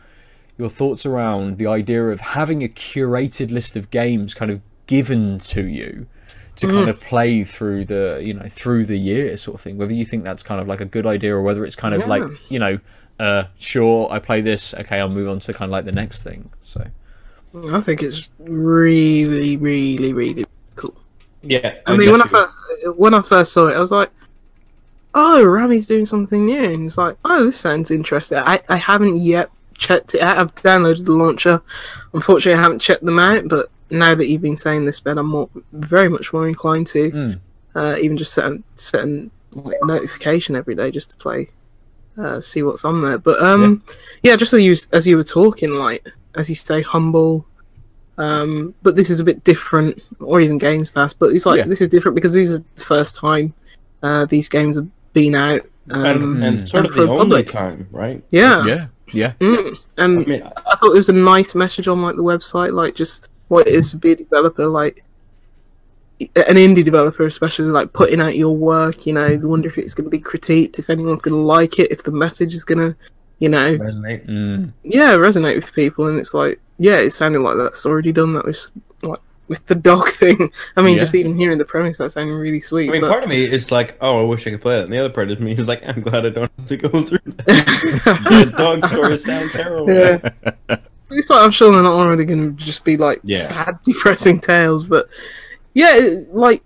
your 0.59 0.71
thoughts 0.71 1.05
around 1.05 1.59
the 1.59 1.67
idea 1.67 2.09
of 2.09 2.21
having 2.21 2.63
a 2.63 2.69
curated 2.69 3.51
list 3.51 3.77
of 3.77 3.91
games 3.91 4.35
kind 4.35 4.51
of 4.51 4.61
given 4.87 5.39
to 5.41 5.67
you 5.67 6.07
to 6.57 6.67
kind 6.69 6.89
of 6.89 6.99
play 7.01 7.45
through 7.45 7.85
the 7.85 8.19
you 8.25 8.33
know 8.33 8.49
through 8.49 8.87
the 8.87 8.97
year 8.97 9.37
sort 9.37 9.57
of 9.57 9.61
thing 9.61 9.77
whether 9.77 9.93
you 9.93 10.07
think 10.07 10.25
that's 10.25 10.43
kind 10.43 10.59
of 10.59 10.67
like 10.67 10.81
a 10.81 10.87
good 10.87 11.05
idea 11.05 11.35
or 11.35 11.43
whether 11.43 11.67
it's 11.67 11.77
kind 11.77 11.95
of 11.95 12.07
like 12.07 12.23
you 12.49 12.59
know 12.59 12.79
uh 13.19 13.45
sure 13.59 14.11
i 14.11 14.19
play 14.19 14.41
this 14.41 14.73
okay 14.73 14.99
i'll 14.99 15.09
move 15.11 15.29
on 15.29 15.39
to 15.39 15.53
kind 15.53 15.69
of 15.69 15.71
like 15.71 15.85
the 15.85 15.93
next 15.93 16.23
thing 16.23 16.49
so 16.63 16.83
I 17.73 17.81
think 17.81 18.03
it's 18.03 18.31
really, 18.39 19.57
really, 19.57 20.13
really. 20.13 20.45
Yeah. 21.43 21.75
I 21.87 21.97
mean, 21.97 22.11
when 22.13 22.23
I 22.23 22.27
first 22.27 22.59
when 22.97 23.15
I 23.15 23.23
first 23.23 23.53
saw 23.53 23.69
it, 23.69 23.75
I 23.75 23.79
was 23.81 23.93
like, 23.93 24.11
"Oh, 25.15 25.45
Rami's 25.45 25.87
doing 25.87 26.07
something 26.07 26.45
new," 26.47 26.63
and 26.65 26.87
it's 26.87 26.99
like, 26.99 27.17
"Oh, 27.25 27.45
this 27.45 27.59
sounds 27.59 27.91
interesting." 27.91 28.39
I, 28.39 28.61
I 28.69 28.77
haven't 28.77 29.17
yet 29.19 29.51
checked 29.79 30.15
it 30.15 30.21
out. 30.21 30.39
I've 30.39 30.55
downloaded 30.57 31.05
the 31.05 31.13
launcher. 31.13 31.63
Unfortunately, 32.13 32.59
I 32.59 32.63
haven't 32.63 32.81
checked 32.81 33.05
them 33.05 33.19
out. 33.19 33.49
But 33.49 33.69
now 33.91 34.15
that 34.15 34.27
you've 34.27 34.43
been 34.43 34.57
saying 34.57 34.85
this, 34.85 35.01
Ben, 35.01 35.19
I'm 35.19 35.29
more 35.29 35.49
very 35.73 36.09
much 36.09 36.33
more 36.33 36.49
inclined 36.49 36.87
to 36.89 37.11
Mm. 37.11 37.41
uh, 37.75 37.97
even 38.01 38.17
just 38.17 38.33
set 38.33 38.51
setting 38.75 39.31
like, 39.53 39.77
notification 39.83 40.57
every 40.57 40.75
day 40.75 40.91
just 40.91 41.11
to 41.11 41.17
play, 41.17 41.49
uh, 42.19 42.41
see 42.41 42.63
what's 42.63 42.85
on 42.85 43.03
there. 43.03 43.19
But 43.19 43.41
um, 43.43 43.83
yeah, 44.23 44.37
just 44.37 44.53
as 44.53 44.63
you 44.65 44.75
as 44.93 45.07
you 45.07 45.17
were 45.17 45.23
talking, 45.23 45.71
like 45.71 46.07
as 46.35 46.49
you 46.49 46.57
say, 46.57 46.83
humble. 46.83 47.47
Um, 48.19 48.75
but 48.83 48.97
this 48.97 49.11
is 49.11 49.21
a 49.21 49.25
bit 49.25 49.45
different, 49.45 50.03
or 50.21 50.41
even 50.41 50.59
Games 50.59 50.91
Pass. 50.91 51.13
But 51.13 51.33
it's 51.35 51.45
like 51.47 51.59
Yeah. 51.59 51.67
this 51.67 51.81
is 51.81 51.89
different 51.89 52.15
because 52.15 52.33
these 52.33 52.53
are 52.55 52.65
the 52.75 52.83
first 52.85 53.17
time 53.17 53.53
uh, 54.03 54.25
these 54.27 54.49
games 54.49 54.77
have 54.77 54.89
been 55.13 55.35
out. 55.35 55.63
Um, 55.91 56.43
and, 56.43 56.45
and 56.45 56.69
sort 56.69 56.81
and 56.81 56.87
of 56.89 56.95
for 56.95 57.01
the 57.03 57.07
the 57.07 57.13
only 57.13 57.25
public. 57.45 57.51
time, 57.51 57.89
right? 57.93 58.23
yeah, 58.31 58.65
yeah 58.67 58.87
yeah 59.13 59.33
Mm. 59.41 59.77
I 59.99 60.05
and 60.05 60.27
mean, 60.27 60.43
I 60.43 60.77
thought 60.77 60.91
it 60.93 60.97
was 60.97 61.09
a 61.09 61.13
nice 61.13 61.55
message 61.55 61.87
on 61.87 62.03
like 62.03 62.17
the 62.17 62.25
website, 62.25 62.73
like 62.75 62.95
just 62.97 63.29
what 63.49 63.69
it 63.69 63.75
is 63.75 63.93
to 63.93 63.97
be 63.99 64.11
a 64.13 64.17
developer, 64.17 64.67
like 64.67 65.05
an 66.21 66.57
indie 66.57 66.83
developer, 66.83 67.27
especially 67.27 67.67
like 67.69 67.93
putting 67.93 68.21
out 68.21 68.37
your 68.37 68.57
work. 68.57 69.07
You 69.07 69.13
know, 69.13 69.39
wonder 69.43 69.69
if 69.69 69.79
it's 69.79 69.95
going 69.95 70.07
to 70.07 70.11
be 70.11 70.21
critiqued, 70.21 70.79
if 70.81 70.91
anyone's 70.91 71.23
going 71.23 71.35
to 71.37 71.41
like 71.47 71.79
it, 71.79 71.93
if 71.93 72.03
the 72.03 72.11
message 72.11 72.55
is 72.55 72.65
going 72.65 72.79
to, 72.79 72.97
you 73.39 73.49
know, 73.49 73.77
resonate. 73.77 74.27
mm. 74.27 74.73
yeah, 74.83 75.11
resonate 75.11 75.57
with 75.57 75.73
people. 75.75 76.09
And 76.09 76.19
it's 76.19 76.35
like, 76.35 76.61
yeah, 76.79 76.97
it 76.97 77.11
sounded 77.11 77.41
like 77.41 77.57
that's 77.59 77.85
already 77.87 78.13
done. 78.13 78.33
That 78.35 78.45
was 78.47 78.73
like 79.03 79.21
with 79.49 79.65
the 79.67 79.75
dog 79.75 80.09
thing. 80.13 80.51
I 80.77 80.83
mean, 80.83 80.95
Yeah. 80.95 81.01
just 81.01 81.15
even 81.15 81.37
hearing 81.37 81.59
the 81.59 81.65
premise, 81.65 81.99
that 81.99 82.13
sounded 82.13 82.35
really 82.35 82.61
sweet. 82.61 82.89
I 82.89 82.93
mean, 82.93 83.01
but- 83.03 83.11
part 83.11 83.23
of 83.23 83.29
me 83.29 83.45
is 83.45 83.71
like, 83.71 83.97
oh, 84.01 84.21
I 84.21 84.25
wish 84.25 84.47
I 84.47 84.51
could 84.51 84.61
play 84.63 84.79
it. 84.81 84.85
And 84.85 84.93
the 84.93 84.99
other 84.99 85.11
part 85.11 85.31
of 85.31 85.41
me 85.41 85.53
is 85.53 85.69
like, 85.69 85.87
I'm 85.89 86.01
glad 86.01 86.27
I 86.27 86.31
don't 86.31 86.51
have 86.59 86.67
to 86.69 86.77
go 86.77 87.03
through 87.03 87.19
that. 87.25 87.47
the 88.47 88.55
dog 88.57 88.87
stories 88.87 89.25
sound 89.25 89.51
terrible. 89.51 89.93
yeah. 89.93 90.77
It's 91.09 91.31
like 91.31 91.41
I'm 91.41 91.53
sure 91.53 91.71
they're 91.73 91.85
not 91.85 91.93
already 91.93 92.25
going 92.25 92.57
to 92.57 92.65
just 92.65 92.85
be 92.85 92.97
like 92.97 93.21
Yeah. 93.23 93.39
sad, 93.47 93.79
depressing 93.85 94.41
tales, 94.41 94.85
but 94.85 95.09
yeah, 95.73 96.17
like 96.31 96.65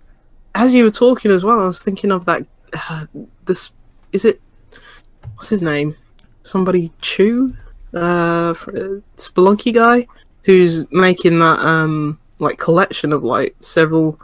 as 0.55 0.73
you 0.73 0.83
were 0.83 0.89
talking 0.89 1.29
as 1.29 1.43
well, 1.45 1.61
I 1.61 1.65
was 1.67 1.83
thinking 1.83 2.11
of 2.11 2.25
that. 2.25 2.47
Uh, 2.73 3.05
this 3.45 3.71
is 4.13 4.25
it. 4.25 4.41
What's 5.35 5.49
his 5.49 5.61
name? 5.61 5.95
Somebody 6.43 6.91
Chew, 7.01 7.55
uh, 7.93 8.53
fr- 8.53 8.71
uh, 8.71 8.99
Spelunky 9.17 9.73
guy, 9.73 10.07
who's 10.43 10.89
making 10.91 11.39
that 11.39 11.59
um 11.59 12.19
like 12.39 12.57
collection 12.57 13.13
of 13.13 13.23
like 13.23 13.55
several 13.59 14.19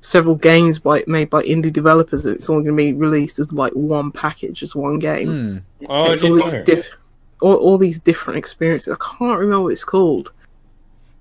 several 0.00 0.34
games 0.34 0.80
by 0.80 1.04
made 1.06 1.30
by 1.30 1.42
indie 1.42 1.72
developers. 1.72 2.26
It's 2.26 2.48
all 2.48 2.60
going 2.60 2.76
to 2.76 2.82
be 2.82 2.92
released 2.92 3.38
as 3.38 3.52
like 3.52 3.72
one 3.72 4.10
package, 4.10 4.62
as 4.62 4.74
one 4.74 4.98
game 4.98 5.28
Mm. 5.28 5.62
Oh, 5.88 6.10
it's 6.10 6.24
all 6.24 6.34
these 6.34 6.54
diff- 6.64 6.86
all, 7.40 7.54
all 7.56 7.78
these 7.78 7.98
different 8.00 8.38
experiences. 8.38 8.92
I 8.92 8.96
can't 9.18 9.38
remember 9.38 9.62
what 9.62 9.72
it's 9.72 9.84
called, 9.84 10.32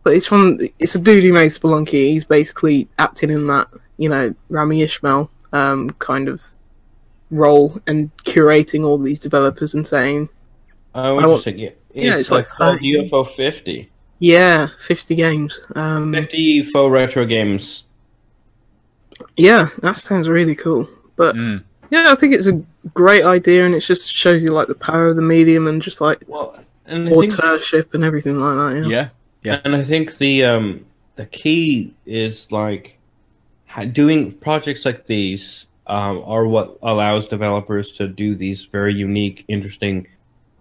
but 0.03 0.13
it's 0.15 0.25
from 0.27 0.59
it's 0.79 0.95
a 0.95 0.99
dude 0.99 1.23
who 1.23 1.33
made 1.33 1.51
Spelunky. 1.51 2.11
He's 2.11 2.25
basically 2.25 2.87
acting 2.97 3.29
in 3.29 3.47
that 3.47 3.67
you 3.97 4.09
know 4.09 4.33
Rami 4.49 4.81
Ismail 4.81 5.29
um, 5.53 5.91
kind 5.99 6.27
of 6.27 6.41
role 7.31 7.77
and 7.87 8.15
curating 8.17 8.85
all 8.85 8.97
these 8.97 9.19
developers 9.19 9.73
and 9.73 9.85
saying, 9.87 10.29
Oh, 10.93 11.01
I 11.01 11.11
want- 11.13 11.25
interesting. 11.25 11.59
Yeah, 11.59 11.69
Yeah, 11.93 12.11
it's, 12.13 12.21
it's 12.21 12.31
like, 12.31 12.59
like. 12.59 12.81
UFO 12.81 13.27
50. 13.27 13.89
yeah, 14.19 14.67
fifty 14.79 15.15
games. 15.15 15.67
Um, 15.75 16.13
50 16.13 16.63
faux 16.63 16.91
retro 16.91 17.25
games. 17.25 17.85
yeah, 19.37 19.69
that 19.81 19.97
sounds 19.97 20.27
really 20.27 20.55
cool. 20.55 20.87
But 21.15 21.35
Mm. 21.35 21.63
yeah, 21.89 22.05
I 22.11 22.15
think 22.15 22.33
it's 22.33 22.47
a 22.47 22.61
great 22.93 23.23
idea, 23.23 23.65
and 23.65 23.75
it 23.75 23.81
just 23.81 24.11
shows 24.13 24.43
you 24.43 24.49
like 24.51 24.67
the 24.67 24.75
power 24.75 25.07
of 25.09 25.15
the 25.15 25.21
medium 25.21 25.67
and 25.67 25.81
just 25.81 26.01
like 26.01 26.23
Well, 26.27 26.57
and 26.85 27.07
I 27.07 27.11
think 27.11 27.33
authorship 27.39 27.93
and 27.93 28.03
everything 28.03 28.39
like 28.39 28.55
that. 28.55 28.81
Yeah. 28.81 28.87
yeah 28.89 29.09
Yeah. 29.43 29.59
And 29.65 29.75
I 29.75 29.83
think 29.83 30.17
the 30.17 30.45
um 30.45 30.85
the 31.15 31.25
key 31.27 31.93
is 32.05 32.51
like 32.51 32.97
doing 33.93 34.31
projects 34.33 34.85
like 34.85 35.05
these 35.07 35.65
um, 35.87 36.21
are 36.25 36.47
what 36.47 36.77
allows 36.83 37.27
developers 37.27 37.91
to 37.93 38.07
do 38.07 38.35
these 38.35 38.65
very 38.65 38.93
unique, 38.93 39.43
interesting 39.47 40.07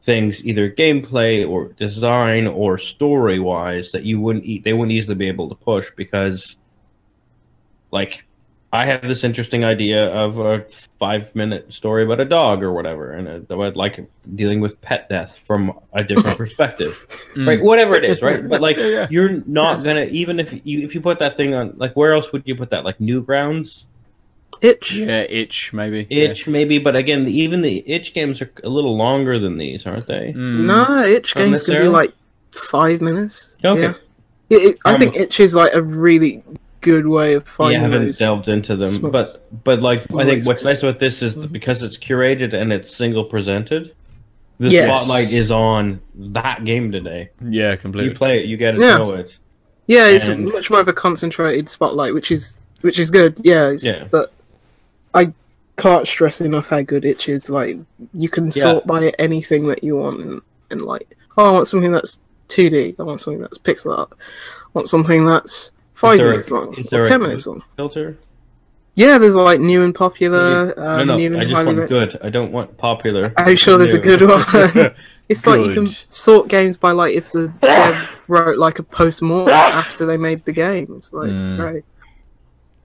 things, 0.03 0.45
either 0.47 0.71
gameplay 0.71 1.47
or 1.49 1.69
design 1.75 2.47
or 2.47 2.79
story 2.79 3.39
wise 3.39 3.93
that 3.93 4.05
you 4.05 4.21
wouldn't 4.21 4.45
e- 4.45 4.61
they 4.65 4.73
wouldn't 4.73 4.93
easily 4.93 5.15
be 5.15 5.29
able 5.29 5.49
to 5.49 5.55
push 5.55 5.91
because 5.97 6.57
like 7.91 8.25
I 8.73 8.87
have 8.87 9.03
this 9.03 9.25
interesting 9.25 9.65
idea 9.65 10.15
of 10.15 10.39
a 10.39 10.65
five 11.01 11.35
minute 11.35 11.73
story 11.75 12.05
about 12.05 12.21
a 12.21 12.25
dog 12.25 12.63
or 12.63 12.73
whatever, 12.73 13.11
and 13.11 13.51
uh, 13.51 13.61
I'd 13.61 13.75
like 13.77 14.09
dealing 14.37 14.61
with 14.61 14.81
pet 14.81 15.09
death 15.09 15.39
from 15.39 15.77
a 15.93 16.05
different 16.05 16.39
perspective, 16.45 16.93
Mm. 17.35 17.49
right? 17.49 17.61
Whatever 17.63 17.95
it 17.97 18.05
is, 18.05 18.23
right? 18.23 18.49
But 18.49 18.61
like, 18.61 18.77
Yeah, 18.79 18.85
yeah. 18.87 19.07
you're 19.11 19.43
not 19.47 19.83
gonna 19.83 20.05
even 20.05 20.39
if 20.39 20.53
you 20.65 20.81
if 20.85 20.95
you 20.95 21.01
put 21.01 21.19
that 21.19 21.37
thing 21.37 21.53
on, 21.55 21.75
like, 21.79 21.95
where 21.95 22.13
else 22.15 22.31
would 22.33 22.45
you 22.47 22.55
put 22.55 22.71
that? 22.71 22.85
Like 22.85 22.99
Newgrounds, 22.99 23.87
Itch. 24.63 24.95
yeah 24.95 25.23
itch 25.23 25.73
maybe 25.73 26.07
Itch, 26.11 26.47
maybe, 26.47 26.79
but 26.79 26.95
again, 26.97 27.27
even 27.29 27.61
the 27.63 27.83
Itch 27.91 28.13
games 28.15 28.43
are 28.43 28.51
a 28.65 28.69
little 28.69 28.97
longer 28.97 29.39
than 29.39 29.57
these, 29.59 29.87
aren't 29.87 30.07
they? 30.07 30.29
Yeah. 30.29 30.33
Mm. 30.35 30.65
No, 30.67 31.03
itch 31.05 31.35
Not 31.35 31.45
games 31.45 31.63
can 31.63 31.81
be 31.83 31.89
like 31.89 32.13
five 32.53 33.01
minutes. 33.01 33.57
Okay. 33.65 33.81
Yeah. 33.83 33.95
It, 34.51 34.57
it, 34.57 34.79
I 34.85 34.95
Um, 34.95 35.01
think 35.01 35.17
itch 35.17 35.39
is 35.41 35.55
like 35.55 35.73
a 35.75 35.83
really 35.83 36.43
good 36.81 37.07
way 37.07 37.35
of 37.35 37.47
finding. 37.47 37.79
Yeah, 37.81 37.87
I 37.87 37.91
haven't 37.91 38.07
those. 38.07 38.19
delved 38.19 38.49
into 38.49 38.75
them, 38.77 38.91
small- 38.91 39.11
but 39.13 39.47
but 39.65 39.81
like 39.81 40.01
I 40.15 40.25
think 40.25 40.45
what's 40.47 40.65
nice 40.65 40.75
experiences. 40.77 40.83
about 40.83 40.99
this 41.01 41.23
is 41.23 41.35
that 41.37 41.53
because 41.53 41.83
it's 41.83 41.97
curated 41.97 42.53
and 42.53 42.73
it's 42.73 42.95
single 42.95 43.25
presented, 43.25 43.95
the 44.59 44.69
Yes. 44.71 44.89
spotlight 45.05 45.33
is 45.33 45.51
on 45.51 46.01
that 46.17 46.65
game 46.65 46.91
today. 46.93 47.31
yeah 47.41 47.77
completely. 47.77 48.11
You 48.11 48.17
play 48.17 48.41
it, 48.41 48.47
you 48.47 48.57
get 48.57 48.73
to 48.73 48.81
Yeah. 48.81 48.99
know 48.99 49.13
it. 49.13 49.39
Yeah, 49.87 50.07
it's 50.09 50.27
and- 50.29 50.47
much 50.47 50.69
more 50.71 50.81
of 50.81 50.89
a 50.89 50.93
concentrated 50.93 51.69
spotlight, 51.69 52.13
which 52.15 52.31
is 52.31 52.57
which 52.83 52.99
is 52.99 53.11
good. 53.11 53.39
Yeah, 53.45 53.77
Yeah. 53.81 54.05
But 54.11 54.33
I 54.33 54.40
can't 55.77 56.07
stress 56.07 56.41
enough 56.41 56.69
how 56.69 56.83
good 56.83 57.05
itch 57.05 57.29
is. 57.29 57.49
Like 57.51 57.77
you 58.15 58.29
can 58.29 58.47
Yeah. 58.47 58.51
sort 58.63 58.87
by 58.87 59.09
anything 59.19 59.67
that 59.69 59.83
you 59.85 59.97
want, 59.97 60.21
and, 60.21 60.43
and 60.71 60.83
like, 60.83 61.17
oh, 61.39 61.47
I 61.49 61.53
want 61.53 61.69
something 61.69 61.93
that's 61.93 62.19
2D. 62.49 62.97
I 62.99 63.03
want 63.03 63.21
something 63.21 63.41
that's 63.41 63.59
pixel 63.59 63.97
art. 63.97 64.11
I 64.13 64.69
want 64.75 64.89
something 64.89 65.25
that's 65.25 65.73
five 65.95 66.19
there 66.19 66.29
a- 66.29 66.31
minutes 66.33 66.51
long 66.51 66.75
or 66.93 67.05
ten 67.05 67.21
minutes 67.21 67.47
long. 67.47 67.63
Filter? 67.77 68.17
Yeah, 68.97 69.17
there's 69.19 69.37
like 69.37 69.61
new 69.61 69.83
and 69.83 69.95
popular. 69.95 70.75
no, 70.77 70.83
Um, 71.01 71.07
no, 71.07 71.17
new 71.17 71.27
and 71.33 71.41
I 71.41 71.45
just 71.45 71.55
want 71.65 71.79
ra- 71.79 71.87
good. 71.87 72.19
I 72.23 72.29
don't 72.29 72.53
want 72.53 72.77
popular. 72.77 73.33
I'm 73.37 73.57
sure 73.57 73.79
there's 73.79 73.95
a 73.95 73.99
good 73.99 74.21
one. 74.21 74.45
it's 75.29 75.47
like 75.47 75.65
you 75.65 75.73
can 75.73 75.87
sort 75.87 76.49
games 76.49 76.77
by 76.77 76.91
like 76.91 77.15
if 77.15 77.31
the 77.33 77.49
dev 77.61 77.97
wrote 78.29 78.59
like 78.59 78.79
a 78.79 78.83
post 78.83 79.23
mortem 79.23 79.55
after 79.55 80.05
they 80.05 80.17
made 80.19 80.45
the 80.45 80.53
game. 80.53 80.93
It's 80.99 81.13
like 81.13 81.31
it's 81.31 81.49
Mm. 81.49 81.57
great. 81.57 81.85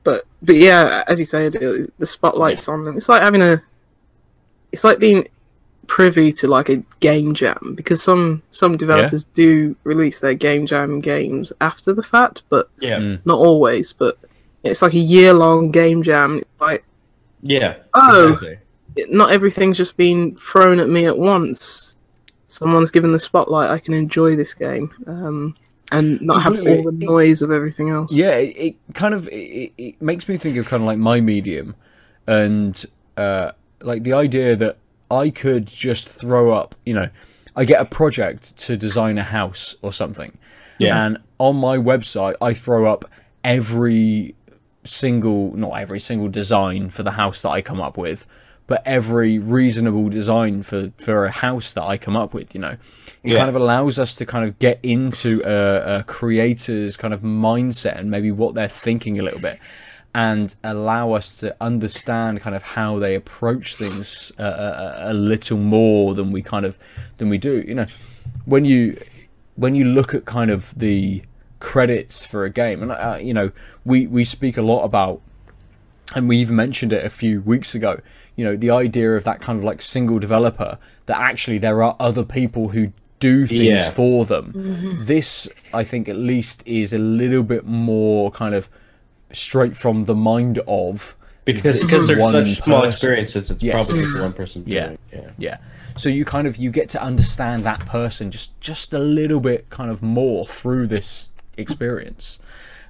But 0.05 0.23
but 0.41 0.55
yeah, 0.55 1.03
as 1.07 1.19
you 1.19 1.25
say, 1.25 1.47
it- 1.47 1.99
the 1.99 2.05
spotlight's 2.05 2.69
on 2.69 2.85
them. 2.85 2.95
It's 2.95 3.09
like 3.09 3.21
having 3.21 3.41
a. 3.41 3.61
It's 4.71 4.83
like 4.85 4.99
being 4.99 5.27
privy 5.87 6.31
to 6.33 6.47
like 6.47 6.69
a 6.69 6.77
game 6.99 7.33
jam 7.33 7.73
because 7.75 8.01
some 8.01 8.41
some 8.51 8.75
developers 8.77 9.23
do 9.35 9.75
release 9.83 10.19
their 10.19 10.33
game 10.33 10.65
jam 10.65 10.99
games 10.99 11.51
after 11.61 11.91
the 11.93 12.01
fact, 12.03 12.43
but 12.49 12.69
Yeah, 12.79 12.99
Mm. 12.99 13.19
not 13.25 13.37
always. 13.39 13.91
But 13.93 14.17
it's 14.63 14.81
like 14.81 14.93
a 14.93 14.97
year 14.99 15.33
long 15.33 15.69
game 15.71 16.01
jam. 16.03 16.37
It's 16.39 16.61
like 16.61 16.83
yeah. 17.41 17.75
Oh. 17.93 18.33
exactly. 18.33 18.57
not 19.09 19.29
everything's 19.31 19.77
just 19.77 19.97
been 19.97 20.35
thrown 20.37 20.79
at 20.79 20.87
me 20.89 21.05
at 21.05 21.17
once. 21.17 21.95
Someone's 22.47 22.91
given 22.91 23.11
the 23.11 23.19
spotlight. 23.19 23.69
I 23.69 23.77
can 23.79 23.93
enjoy 23.93 24.35
this 24.35 24.53
game, 24.53 24.89
um, 25.07 25.55
and 25.91 26.19
not 26.21 26.41
have 26.41 26.53
all 26.59 26.83
the 26.83 26.91
noise 26.91 27.41
of 27.41 27.51
everything 27.51 27.89
else. 27.89 28.11
yeah 28.13 28.31
it, 28.35 28.55
it 28.57 28.75
kind 28.93 29.13
of 29.13 29.27
it, 29.29 29.71
it 29.77 30.01
makes 30.01 30.27
me 30.27 30.35
think 30.37 30.57
of 30.57 30.65
kind 30.67 30.81
of 30.81 30.87
like 30.87 30.97
my 30.97 31.21
medium 31.21 31.75
and 32.27 32.85
uh 33.17 33.51
like 33.81 34.03
the 34.03 34.13
idea 34.13 34.55
that 34.55 34.77
i 35.11 35.29
could 35.29 35.67
just 35.67 36.07
throw 36.09 36.53
up 36.53 36.75
you 36.85 36.93
know 36.93 37.07
I 37.57 37.63
get 37.63 37.79
a 37.79 37.85
project 37.85 38.57
to 38.57 38.75
design 38.75 39.17
a 39.17 39.23
house 39.23 39.77
or 39.81 39.93
something, 39.93 40.37
Yeah. 40.77 41.05
and 41.05 41.17
on 41.37 41.55
my 41.55 41.77
website 41.77 42.35
I 42.41 42.53
throw 42.53 42.91
up 42.91 43.05
every 43.45 44.35
single, 44.83 45.55
not 45.55 45.71
every 45.79 46.01
single 46.01 46.27
design 46.27 46.89
for 46.89 47.03
the 47.03 47.11
house 47.11 47.43
that 47.43 47.51
I 47.51 47.61
come 47.61 47.79
up 47.79 47.97
with, 47.97 48.27
but 48.67 48.81
every 48.85 49.37
reasonable 49.39 50.09
design 50.09 50.63
for 50.63 50.91
for 50.97 51.25
a 51.25 51.31
house 51.31 51.73
that 51.73 51.83
I 51.83 51.97
come 51.97 52.17
up 52.17 52.33
with. 52.33 52.55
You 52.55 52.61
know, 52.61 52.77
it 53.23 53.31
Yeah. 53.31 53.37
kind 53.37 53.49
of 53.49 53.55
allows 53.55 53.99
us 53.99 54.15
to 54.17 54.25
kind 54.25 54.45
of 54.47 54.57
get 54.59 54.79
into 54.83 55.41
a, 55.45 55.99
a 55.99 56.03
creator's 56.03 56.97
kind 56.97 57.13
of 57.13 57.21
mindset 57.21 57.97
and 57.99 58.09
maybe 58.09 58.31
what 58.31 58.55
they're 58.55 58.67
thinking 58.67 59.19
a 59.19 59.23
little 59.23 59.39
bit. 59.41 59.59
And 60.13 60.55
allow 60.63 61.11
us 61.11 61.37
to 61.39 61.53
understand 61.59 62.39
kind 62.39 62.55
of 62.55 62.63
how 62.63 62.99
they 62.99 63.15
approach 63.15 63.75
things 63.75 64.31
uh, 64.39 64.43
a, 65.01 65.11
a 65.11 65.13
little 65.13 65.57
more 65.57 66.15
than 66.15 66.31
we 66.31 66.41
kind 66.41 66.65
of 66.65 66.79
than 67.17 67.27
we 67.29 67.37
do. 67.37 67.63
You 67.67 67.75
know, 67.75 67.87
when 68.45 68.63
you 68.63 68.97
when 69.57 69.75
you 69.75 69.85
look 69.85 70.13
at 70.13 70.23
kind 70.25 70.51
of 70.51 70.73
the 70.79 71.21
credits 71.59 72.25
for 72.25 72.45
a 72.45 72.49
game, 72.49 72.81
and 72.81 72.91
uh, 72.93 73.17
you 73.21 73.33
know, 73.33 73.51
we 73.83 74.07
we 74.07 74.23
speak 74.23 74.55
a 74.55 74.61
lot 74.61 74.83
about, 74.85 75.19
and 76.15 76.29
we 76.29 76.37
even 76.37 76.55
mentioned 76.55 76.93
it 76.93 77.05
a 77.05 77.09
few 77.09 77.41
weeks 77.41 77.75
ago. 77.75 77.99
You 78.35 78.45
know, 78.45 78.55
the 78.55 78.71
idea 78.71 79.15
of 79.15 79.23
that 79.23 79.39
kind 79.41 79.57
of 79.59 79.63
like 79.63 79.81
single 79.81 80.19
developer 80.19 80.77
that 81.05 81.17
actually 81.17 81.57
there 81.57 81.81
are 81.83 81.95
other 81.99 82.23
people 82.23 82.69
who 82.69 82.91
do 83.19 83.47
things 83.47 83.61
Yeah. 83.85 83.89
for 83.91 84.25
them. 84.25 84.97
This, 85.01 85.47
I 85.73 85.83
think, 85.83 86.09
at 86.09 86.17
least 86.17 86.61
is 86.65 86.91
a 86.93 86.97
little 86.97 87.43
bit 87.43 87.65
more 87.65 88.29
kind 88.31 88.53
of 88.53 88.69
straight 89.31 89.75
from 89.75 90.05
the 90.05 90.15
mind 90.15 90.59
of 90.67 91.15
because 91.45 91.79
this 91.79 91.81
because 91.83 92.07
they're 92.07 92.19
one 92.19 92.33
such 92.33 92.61
small 92.63 92.83
experiences, 92.85 93.51
it's 93.51 93.63
Yes. 93.63 93.73
probably 93.87 94.03
just 94.03 94.21
one 94.21 94.33
person. 94.33 94.63
Yeah. 94.65 94.95
yeah. 95.13 95.29
yeah 95.37 95.57
so 95.97 96.09
you 96.09 96.25
kind 96.25 96.45
of 96.45 96.57
you 96.57 96.69
get 96.71 96.89
to 96.89 97.01
understand 97.01 97.63
that 97.65 97.79
person 97.85 98.29
just 98.29 98.59
just 98.59 98.91
a 98.93 98.99
little 98.99 99.39
bit 99.39 99.69
kind 99.69 99.89
of 99.89 100.01
more 100.03 100.45
through 100.45 100.87
this 100.87 101.31
experience 101.57 102.37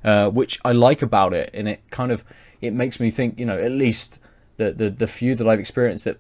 uh, 0.04 0.28
which 0.30 0.60
i 0.66 0.72
like 0.72 1.04
about 1.04 1.32
it 1.34 1.52
and 1.54 1.68
it 1.68 1.82
kind 1.92 2.12
of 2.12 2.24
it 2.62 2.74
makes 2.74 3.00
me 3.00 3.12
think 3.12 3.38
you 3.38 3.46
know 3.46 3.60
at 3.60 3.72
least 3.72 4.18
the 4.58 4.72
the, 4.72 4.90
the 4.90 5.08
few 5.08 5.36
that 5.36 5.48
i've 5.48 5.60
experienced 5.60 6.06
that 6.06 6.18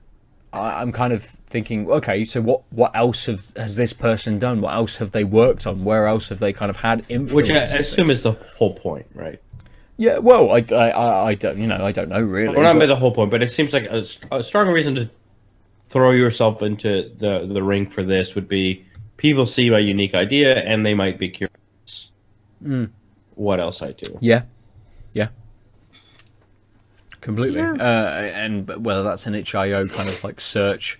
I, 0.53 0.82
i'm 0.82 0.91
kind 0.91 1.14
of 1.14 1.24
thinking 1.24 1.90
okay 1.90 2.24
so 2.26 2.41
what 2.41 2.62
what 2.72 2.95
else 2.95 3.26
have, 3.26 3.45
has 3.56 3.76
this 3.76 3.94
person 3.94 4.40
done 4.40 4.62
what 4.62 4.74
else 4.74 4.98
have 4.98 5.12
they 5.12 5.24
worked 5.24 5.66
on 5.68 5.84
where 5.84 6.07
else 6.07 6.30
have 6.30 6.40
they 6.40 6.53
kind 6.53 6.70
of 6.70 6.78
had 6.78 7.06
influence 7.10 7.49
Which 7.49 7.52
I 7.52 7.64
assume 7.64 8.10
is 8.12 8.22
the 8.22 8.34
whole 8.57 8.74
point, 8.74 9.06
right? 9.14 9.40
yeah 9.98 10.18
well 10.18 10.52
I, 10.52 10.64
I 10.72 10.90
i 10.90 11.28
I 11.30 11.36
don't 11.36 11.57
you 11.57 11.68
know 11.68 11.84
i 11.86 11.91
don't 11.91 12.10
know 12.10 12.22
really 12.22 12.53
Well, 12.56 12.74
not 12.74 12.80
but- 12.80 12.88
the 12.88 12.95
whole 12.95 13.12
point, 13.14 13.32
but 13.32 13.41
it 13.41 13.52
seems 13.52 13.72
like 13.74 13.86
a, 13.86 14.03
a 14.32 14.44
strong 14.44 14.68
reason 14.70 14.95
to 14.95 15.10
throw 15.86 16.12
yourself 16.12 16.62
into 16.62 17.12
the 17.18 17.45
the 17.45 17.64
ring 17.64 17.86
for 17.88 18.03
this 18.03 18.36
would 18.36 18.48
be 18.49 18.84
people 19.18 19.48
see 19.48 19.70
my 19.70 19.78
unique 19.80 20.14
idea 20.14 20.62
and 20.64 20.86
they 20.86 20.94
might 20.94 21.18
be 21.18 21.30
curious. 21.30 22.10
Mm. 22.62 22.90
What 23.36 23.60
else 23.62 23.82
I 23.82 23.91
do? 23.94 24.18
Yeah, 24.20 24.41
yeah, 25.14 25.30
completely. 27.26 27.61
Uh, 27.61 27.84
and 27.84 28.85
whether 28.85 29.03
that's 29.03 29.26
an 29.26 29.35
itch.io 29.35 29.88
kind 29.88 30.07
of 30.07 30.23
like 30.23 30.39
search 30.39 30.99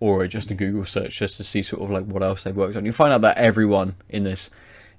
or 0.00 0.26
just 0.26 0.50
a 0.50 0.54
Google 0.54 0.86
search, 0.86 1.18
just 1.18 1.36
to 1.36 1.44
see 1.44 1.62
sort 1.62 1.82
of 1.82 1.90
like 1.90 2.06
what 2.06 2.22
else 2.22 2.42
they've 2.42 2.56
worked 2.56 2.76
on, 2.76 2.86
you 2.86 2.92
find 2.92 3.12
out 3.12 3.20
that 3.20 3.36
everyone 3.36 3.94
in 4.08 4.24
this 4.24 4.48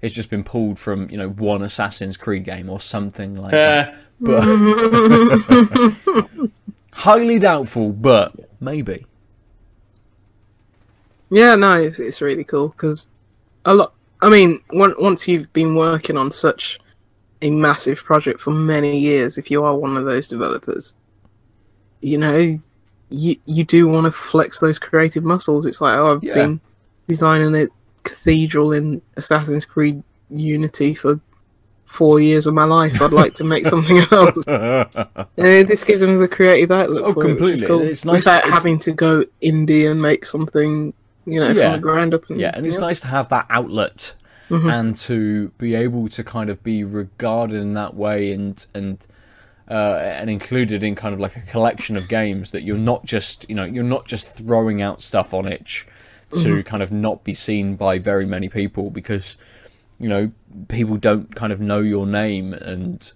has 0.01 0.13
just 0.13 0.29
been 0.29 0.43
pulled 0.43 0.79
from 0.79 1.09
you 1.09 1.17
know 1.17 1.29
one 1.29 1.63
Assassin's 1.63 2.15
Creed 2.15 2.45
game 2.45 2.69
or 2.69 2.79
something 2.79 3.35
like 3.35 3.51
that. 3.51 3.95
But 4.19 4.43
highly 6.93 7.39
doubtful, 7.39 7.91
but 7.91 8.33
maybe. 8.59 9.07
Yeah, 11.31 11.55
no, 11.55 11.77
it's, 11.77 11.97
it's 11.97 12.21
really 12.21 12.43
cool 12.43 12.69
because 12.69 13.07
a 13.65 13.73
lot. 13.73 13.93
I 14.21 14.29
mean, 14.29 14.61
on- 14.71 14.95
once 14.99 15.27
you've 15.27 15.51
been 15.53 15.73
working 15.73 16.17
on 16.17 16.29
such 16.29 16.79
a 17.41 17.49
massive 17.49 17.97
project 18.03 18.39
for 18.39 18.51
many 18.51 18.97
years, 18.99 19.37
if 19.37 19.49
you 19.51 19.63
are 19.63 19.75
one 19.75 19.97
of 19.97 20.05
those 20.05 20.27
developers, 20.27 20.93
you 22.01 22.17
know, 22.17 22.55
you 23.09 23.35
you 23.45 23.63
do 23.63 23.87
want 23.87 24.05
to 24.05 24.11
flex 24.11 24.59
those 24.59 24.79
creative 24.79 25.23
muscles. 25.23 25.65
It's 25.65 25.81
like, 25.81 25.97
oh, 25.97 26.15
I've 26.15 26.23
Yeah. 26.23 26.35
been 26.35 26.61
designing 27.07 27.55
a 27.55 27.67
cathedral 28.03 28.71
in 28.71 29.01
Assassin's 29.17 29.65
Creed 29.65 30.01
Unity 30.29 30.93
for 30.93 31.19
four 31.85 32.19
years 32.21 32.47
of 32.47 32.53
my 32.53 32.63
life. 32.63 33.01
I'd 33.01 33.11
like 33.11 33.33
to 33.35 33.43
make 33.43 33.65
something 33.67 33.97
else. 34.11 34.37
And 35.37 35.67
this 35.67 35.83
gives 35.83 35.99
them 36.01 36.19
the 36.19 36.27
creative 36.27 36.71
outlet 36.71 37.03
Oh, 37.03 37.13
for 37.13 37.23
it, 37.25 37.27
completely. 37.27 37.67
cool. 37.67 37.81
It's 37.81 38.05
nice- 38.05 38.17
without 38.25 38.39
it's- 38.45 38.53
having 38.53 38.79
to 38.79 38.91
go 38.93 39.25
indie 39.43 39.89
and 39.91 40.01
make 40.01 40.25
something, 40.25 40.93
you 41.25 41.39
know, 41.41 41.49
Yeah. 41.49 41.63
from 41.63 41.71
the 41.73 41.79
ground 41.79 42.13
up. 42.13 42.29
And, 42.29 42.39
Yeah, 42.39 42.51
and 42.55 42.65
it's 42.65 42.77
nice 42.79 43.01
to 43.01 43.07
have 43.07 43.27
that 43.29 43.45
outlet 43.49 44.15
Mm-hmm. 44.51 44.69
and 44.69 44.95
to 44.97 45.47
be 45.57 45.75
able 45.75 46.09
to 46.09 46.25
kind 46.25 46.49
of 46.49 46.61
be 46.61 46.83
regarded 46.83 47.55
in 47.55 47.73
that 47.75 47.93
way 47.93 48.33
and 48.33 48.65
and 48.73 49.05
uh, 49.69 49.97
and 50.01 50.29
included 50.29 50.83
in 50.83 50.93
kind 50.93 51.13
of 51.13 51.21
like 51.21 51.37
a 51.37 51.41
collection 51.41 51.95
of 51.95 52.09
games 52.09 52.51
that 52.51 52.63
you're 52.63 52.77
not 52.77 53.05
just 53.05 53.47
you 53.47 53.55
know 53.55 53.63
you're 53.63 53.85
not 53.85 54.05
just 54.05 54.27
throwing 54.27 54.81
out 54.81 55.01
stuff 55.01 55.33
on 55.33 55.47
itch 55.47 55.87
to 56.31 56.37
mm-hmm. 56.37 56.61
kind 56.61 56.83
of 56.83 56.91
not 56.91 57.23
be 57.23 57.33
seen 57.33 57.77
by 57.77 57.97
very 57.97 58.25
many 58.25 58.49
people 58.49 58.89
because 58.89 59.37
you 59.99 60.09
know 60.09 60.29
people 60.67 60.97
don't 60.97 61.33
kind 61.33 61.53
of 61.53 61.61
know 61.61 61.79
your 61.79 62.05
name 62.05 62.53
and 62.53 63.13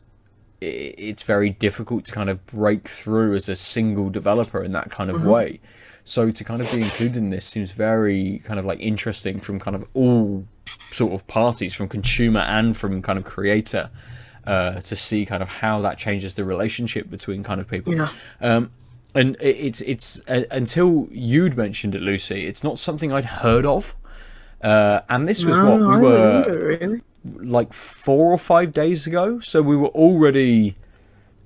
it's 0.62 1.24
very 1.24 1.50
difficult 1.50 2.06
to 2.06 2.12
kind 2.14 2.30
of 2.30 2.46
break 2.46 2.88
through 2.88 3.36
as 3.36 3.50
a 3.50 3.56
single 3.56 4.10
developer 4.10 4.64
in 4.64 4.72
that 4.72 4.90
kind 4.90 5.10
of 5.10 5.18
mm-hmm. 5.18 5.30
way. 5.30 5.60
So 6.06 6.32
to 6.32 6.44
kind 6.44 6.62
of 6.62 6.72
be 6.72 6.82
included 6.82 7.18
in 7.18 7.30
this 7.30 7.46
seems 7.46 7.72
very 7.72 8.42
kind 8.46 8.60
of 8.60 8.66
like 8.66 8.80
interesting 8.80 9.40
from 9.40 9.60
kind 9.60 9.76
of 9.76 9.86
all 9.94 10.48
sort 10.92 11.14
of 11.14 11.26
parties, 11.28 11.74
from 11.74 11.88
consumer 11.88 12.42
and 12.42 12.76
from 12.76 13.02
kind 13.02 13.18
of 13.18 13.26
creator, 13.26 13.90
uh, 14.46 14.80
to 14.82 14.96
see 14.96 15.26
kind 15.26 15.42
of 15.44 15.50
how 15.50 15.82
that 15.82 15.98
changes 15.98 16.34
the 16.36 16.44
relationship 16.44 17.10
between 17.10 17.44
kind 17.44 17.60
of 17.60 17.70
people. 17.70 17.94
Yeah. 17.96 18.10
Um, 18.42 18.72
and 19.14 19.36
it, 19.40 19.56
it's 19.58 19.82
it's 19.82 20.22
uh, 20.28 20.44
until 20.52 21.08
you'd 21.12 21.56
mentioned 21.58 21.96
it, 21.96 22.02
Lucy. 22.02 22.46
It's 22.48 22.64
not 22.64 22.80
something 22.80 23.12
I'd 23.12 23.26
heard 23.26 23.66
of. 23.66 23.96
Uh, 24.62 25.02
and 25.10 25.28
this 25.28 25.46
was 25.46 25.58
No, 25.58 25.70
what 25.72 25.80
we 25.80 25.86
don't 25.86 26.02
were 26.02 26.78
really. 26.80 27.02
like 27.40 27.72
four 27.74 28.32
or 28.32 28.38
five 28.38 28.74
days 28.74 29.06
ago. 29.08 29.40
So 29.40 29.62
we 29.62 29.76
were 29.78 29.90
already. 29.90 30.76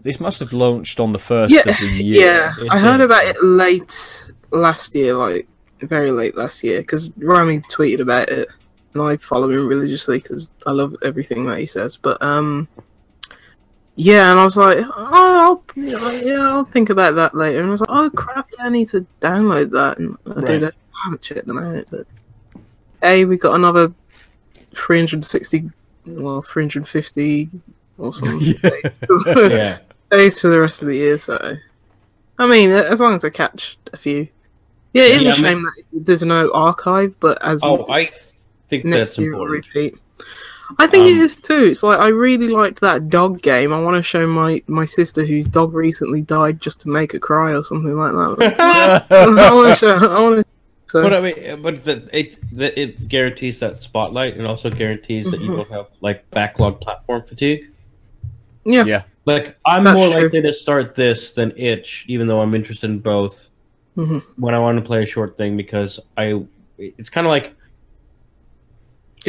This 0.01 0.19
must 0.21 0.39
have 0.39 0.53
launched 0.53 0.99
on 1.01 1.11
the 1.11 1.19
first 1.19 1.53
Yeah, 1.53 1.69
of 1.69 1.77
the 1.77 1.87
year. 2.03 2.25
Yeah, 2.25 2.53
I 2.71 2.79
heard 2.79 3.01
about 3.01 3.25
it 3.25 3.35
late 3.43 4.31
last 4.51 4.95
year, 4.95 5.13
like 5.13 5.45
very 5.81 6.11
late 6.11 6.37
last 6.37 6.63
year, 6.63 6.79
because 6.81 7.11
Rami 7.17 7.59
tweeted 7.59 7.99
about 7.99 8.29
it, 8.29 8.47
and 8.94 9.03
I 9.03 9.18
follow 9.18 9.49
him 9.49 9.68
religiously 9.68 10.20
because 10.20 10.49
I 10.66 10.72
love 10.72 10.95
everything 11.03 11.45
that 11.45 11.60
he 11.60 11.66
says. 11.68 11.98
But 11.98 12.22
um, 12.24 12.68
yeah, 13.95 14.32
and 14.32 14.40
I 14.40 14.44
was 14.44 14.57
like, 14.57 14.78
oh, 14.80 15.64
I'll, 15.76 16.14
yeah, 16.24 16.40
I'll 16.40 16.66
think 16.66 16.90
about 16.90 17.16
that 17.16 17.36
later. 17.36 17.60
And 17.60 17.68
I 17.68 17.72
was 17.72 17.82
like, 17.82 17.90
oh 17.91 18.10
crap, 18.10 18.49
yeah, 18.57 18.66
I 18.66 18.70
need 18.70 18.88
to 18.90 19.06
download 19.22 19.72
that, 19.72 19.98
and 19.99 20.18
I 20.26 20.32
Right. 20.32 20.45
did 20.48 20.64
it. 20.64 20.76
I 20.95 20.99
haven't 21.06 21.22
checked 21.22 21.48
them 21.48 21.60
out, 21.60 21.86
but 21.91 22.07
a 23.03 23.26
we 23.26 23.38
got 23.38 23.56
another 23.56 23.94
360, 24.76 25.70
well, 26.07 26.41
350 26.41 27.49
or 27.98 28.14
something. 28.14 28.56
yeah. 29.52 29.80
days 30.11 30.40
to 30.41 30.49
the 30.49 30.60
rest 30.60 30.82
of 30.82 30.88
the 30.88 30.95
year, 30.95 31.18
so 31.18 31.56
I 32.38 32.48
mean, 32.48 32.72
as 32.72 32.99
long 33.02 33.14
as 33.16 33.24
I 33.26 33.30
catch 33.30 33.78
a 33.94 33.98
few. 33.98 34.28
Yeah, 34.94 35.03
it 35.03 35.18
is 35.18 35.24
Yeah, 35.24 35.30
a 35.30 35.34
I 35.34 35.36
mean- 35.36 35.44
shame 35.44 35.64
that 35.64 36.06
there's 36.06 36.24
no 36.24 36.52
archive, 36.53 37.16
but 37.20 37.38
as 37.45 37.61
Oh, 37.64 37.86
I 37.90 38.10
think 38.69 38.85
next 38.85 39.09
that's 39.09 39.19
year 39.19 39.33
important. 39.33 39.65
repeat. 39.73 39.97
I 40.77 40.85
think 40.85 41.07
it 41.07 41.13
Um, 41.17 41.25
is 41.25 41.35
too. 41.35 41.63
It's 41.71 41.81
like 41.81 41.99
I 41.99 42.09
really 42.09 42.47
liked 42.47 42.79
that 42.81 43.09
dog 43.09 43.41
game. 43.41 43.73
I 43.73 43.81
want 43.81 43.95
to 43.97 44.03
show 44.03 44.27
my 44.27 44.61
my 44.67 44.85
sister 44.85 45.25
whose 45.25 45.47
dog 45.47 45.73
recently 45.73 46.21
died 46.21 46.61
just 46.61 46.79
to 46.81 46.89
make 46.89 47.11
her 47.13 47.19
cry 47.19 47.53
or 47.55 47.63
something 47.63 47.97
like 47.97 48.11
that. 48.13 49.05
I 49.09 49.53
want 49.53 49.67
to 49.69 49.75
show. 49.75 49.95
I 49.95 50.19
want 50.21 50.35
to. 50.41 50.45
So 50.85 51.01
But 51.03 51.13
I 51.13 51.21
mean, 51.21 51.61
but 51.61 51.83
the, 51.83 52.07
it 52.17 52.37
the, 52.55 52.79
it 52.79 53.07
guarantees 53.09 53.59
that 53.59 53.81
spotlight, 53.81 54.37
and 54.37 54.45
also 54.47 54.69
guarantees 54.69 55.29
that 55.31 55.39
you 55.41 55.55
don't 55.55 55.69
have 55.69 55.87
like 56.01 56.29
backlog 56.31 56.81
platform 56.81 57.23
fatigue. 57.23 57.69
yeah, 58.65 58.83
Yeah. 58.85 59.03
Like 59.25 59.57
I'm 59.65 59.83
That's 59.83 59.95
more 59.97 60.09
true. 60.11 60.23
likely 60.23 60.41
to 60.41 60.53
start 60.53 60.95
this 60.95 61.31
than 61.31 61.51
itch, 61.57 62.05
even 62.07 62.27
though 62.27 62.41
I'm 62.41 62.55
interested 62.55 62.89
in 62.89 62.99
both. 62.99 63.49
Mhm. 63.97 64.23
When 64.37 64.55
I 64.55 64.59
want 64.59 64.79
to 64.79 64.83
play 64.83 65.03
a 65.03 65.05
short 65.05 65.37
thing, 65.37 65.57
because 65.57 65.99
I, 66.17 66.43
it's 66.77 67.09
kind 67.11 67.27
of 67.27 67.31
like 67.31 67.53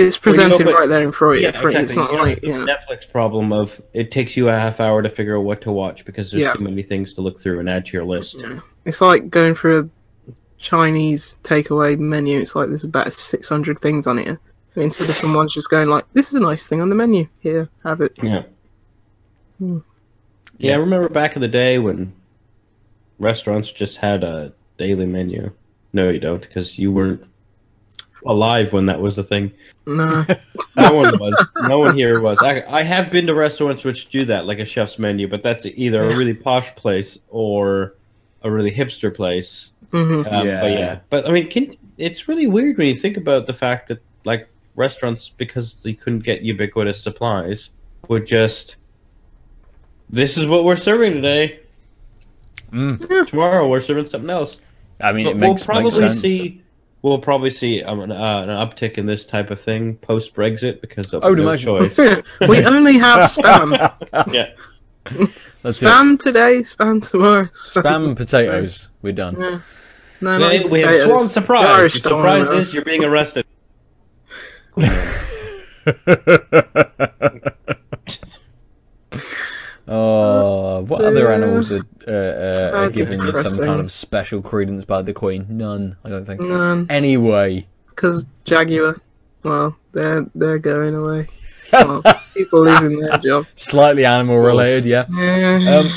it's 0.07 0.17
presented 0.19 0.63
open- 0.63 0.75
right 0.75 0.89
there 0.89 1.03
in 1.03 1.13
front 1.13 1.37
of 1.37 1.41
you. 1.41 1.47
Yeah, 1.49 1.49
of. 1.51 1.85
It's 1.85 1.97
not 1.97 2.11
exactly. 2.11 2.19
like 2.19 2.43
yeah. 2.43 2.75
Netflix 2.77 3.11
problem 3.11 3.53
of 3.53 3.81
it 3.95 4.11
takes 4.11 4.37
you 4.37 4.49
a 4.49 4.53
half 4.53 4.81
hour 4.81 5.03
to 5.03 5.09
figure 5.09 5.37
out 5.37 5.45
what 5.45 5.61
to 5.63 5.73
watch 5.73 6.05
because 6.05 6.31
there's 6.31 6.43
Yeah. 6.43 6.53
too 6.55 6.63
many 6.65 6.83
things 6.83 7.15
to 7.15 7.21
look 7.21 7.41
through 7.41 7.61
and 7.61 7.69
add 7.71 7.87
to 7.87 7.97
your 7.97 8.05
list. 8.05 8.37
Yeah. 8.39 8.61
It's 8.85 9.01
like 9.01 9.31
going 9.31 9.55
through 9.55 9.91
a 10.29 10.35
Chinese 10.59 11.37
takeaway 11.43 11.99
menu. 11.99 12.39
It's 12.41 12.55
like 12.55 12.69
there's 12.69 12.85
about 12.85 13.13
600 13.13 13.79
things 13.81 14.07
on 14.07 14.19
it. 14.19 14.39
Instead 14.77 15.09
of 15.09 15.17
someone's 15.17 15.53
just 15.53 15.69
going 15.69 15.89
like, 15.89 16.05
"This 16.13 16.29
is 16.29 16.35
a 16.35 16.41
nice 16.41 16.67
thing 16.67 16.81
on 16.81 16.89
the 16.89 16.95
menu. 16.95 17.27
Here, 17.41 17.69
have 17.85 18.01
it." 18.01 18.13
Yeah. 18.23 18.43
Hmm. 19.59 19.79
Yeah, 20.59 20.75
I 20.75 20.77
remember 20.77 21.09
back 21.09 21.35
in 21.35 21.43
the 21.43 21.49
day 21.49 21.79
when 21.79 22.13
restaurants 23.19 23.73
just 23.73 23.97
had 23.97 24.23
a 24.25 24.53
daily 24.79 25.07
menu. 25.07 25.51
No, 25.93 26.09
you 26.09 26.21
don't, 26.21 26.41
because 26.41 26.79
you 26.79 26.93
weren't 26.93 27.25
alive 28.27 28.73
when 28.73 28.87
that 28.87 29.01
was 29.01 29.19
a 29.19 29.23
thing. 29.25 29.51
No. 29.87 30.25
No 30.77 30.93
one 30.95 31.19
was. 31.19 31.49
No 31.63 31.79
one 31.79 31.97
here 31.97 32.21
was. 32.21 32.39
I, 32.43 32.63
I 32.69 32.83
have 32.83 33.11
been 33.11 33.27
to 33.27 33.35
restaurants 33.35 33.85
which 33.85 34.09
do 34.11 34.25
that, 34.27 34.47
like 34.47 34.59
a 34.59 34.65
chef's 34.65 34.99
menu, 34.99 35.27
but 35.29 35.43
that's 35.43 35.67
either 35.67 36.03
a 36.03 36.17
really 36.17 36.35
posh 36.35 36.75
place 36.77 37.19
or 37.29 37.97
a 38.43 38.51
really 38.51 38.71
hipster 38.73 39.15
place. 39.15 39.73
hmm 39.91 39.97
Um, 39.99 40.23
But 40.25 40.45
Yeah. 40.47 40.67
yeah, 40.67 40.99
but 41.11 41.29
I 41.29 41.33
mean, 41.33 41.49
can, 41.49 41.75
it's 41.99 42.29
really 42.29 42.47
weird 42.47 42.79
when 42.79 42.87
you 42.87 42.95
think 42.95 43.17
about 43.17 43.47
the 43.47 43.53
fact 43.53 43.89
that 43.89 44.01
like 44.25 44.49
restaurants, 44.77 45.29
because 45.31 45.75
they 45.83 45.93
couldn't 45.95 46.21
get 46.21 46.43
ubiquitous 46.43 47.03
supplies, 47.03 47.71
would 48.09 48.27
just. 48.27 48.77
This 50.09 50.37
is 50.39 50.47
what 50.47 50.65
we're 50.65 50.77
serving 50.77 51.13
today. 51.13 51.61
Mm. 52.73 53.29
Tomorrow 53.29 53.69
we're 53.69 53.81
serving 53.81 54.09
something 54.11 54.31
else. 54.31 54.61
I 55.01 55.13
mean, 55.13 55.25
But 55.25 55.31
it 55.37 55.37
we'll 55.39 55.57
probably 55.57 55.85
makes 55.85 55.97
sense. 55.97 56.21
see. 56.21 56.63
We'll 57.03 57.19
probably 57.19 57.51
see 57.51 57.83
um, 57.83 58.01
an, 58.01 58.13
uh, 58.13 58.43
an 58.43 58.49
uptick 58.51 58.99
in 58.99 59.07
this 59.07 59.25
type 59.25 59.51
of 59.51 59.59
thing 59.61 59.97
post 59.97 60.35
Brexit 60.35 60.83
because 60.83 61.15
of 61.15 61.25
I 61.25 61.31
would 61.31 61.39
no 61.39 61.49
imagine. 61.49 61.91
choice. 61.95 62.23
we 62.49 62.65
only 62.65 62.99
have 62.99 63.21
spam. 63.31 63.73
yeah. 64.33 64.51
That's 65.63 65.83
it. 65.83 65.87
spam 65.87 66.19
today, 66.19 66.61
spam 66.61 67.03
tomorrow. 67.03 67.45
Spam 67.55 68.09
and 68.09 68.17
potatoes. 68.17 68.91
We're 69.01 69.13
done. 69.13 69.41
Yeah. 69.41 69.61
No, 70.21 70.39
not 70.39 70.71
we 70.71 70.81
have 70.81 70.91
potatoes. 70.91 71.07
swan 71.07 71.23
The 71.25 71.29
surprise. 71.31 71.67
Irish 71.69 71.95
The 71.95 71.99
surprise 72.01 72.49
is 72.49 72.75
you're 72.75 72.85
being 72.85 73.05
arrested. 73.05 73.47
oh, 79.91 80.81
what 80.83 81.03
other 81.05 81.31
animals 81.31 81.73
are, 81.73 81.83
uh, 82.07 82.11
uh, 82.11 82.13
are 82.13 82.53
That'd 82.73 82.93
be 82.93 82.97
given 82.97 83.33
some 83.35 83.65
kind 83.65 83.81
of 83.81 83.93
special 83.93 84.41
credence 84.41 84.85
by 84.85 85.03
the 85.03 85.13
Queen? 85.13 85.47
None, 85.49 85.97
I 86.05 86.09
don't 86.09 86.25
think. 86.25 86.41
None. 86.41 86.87
Anyway, 86.89 87.67
Because 87.89 88.25
Jaguar, 88.45 89.01
well, 89.43 89.77
they're 89.93 90.27
they're 90.35 90.59
going 90.59 90.95
away. 90.95 91.27
Well, 91.73 92.03
people 92.35 92.65
losing 92.65 92.99
their 92.99 93.19
job. 93.23 93.47
slightly 93.57 94.05
animal 94.05 94.39
related, 94.39 94.87
yeah. 94.87 95.05
Yeah. 95.11 95.79
Um, 95.79 95.91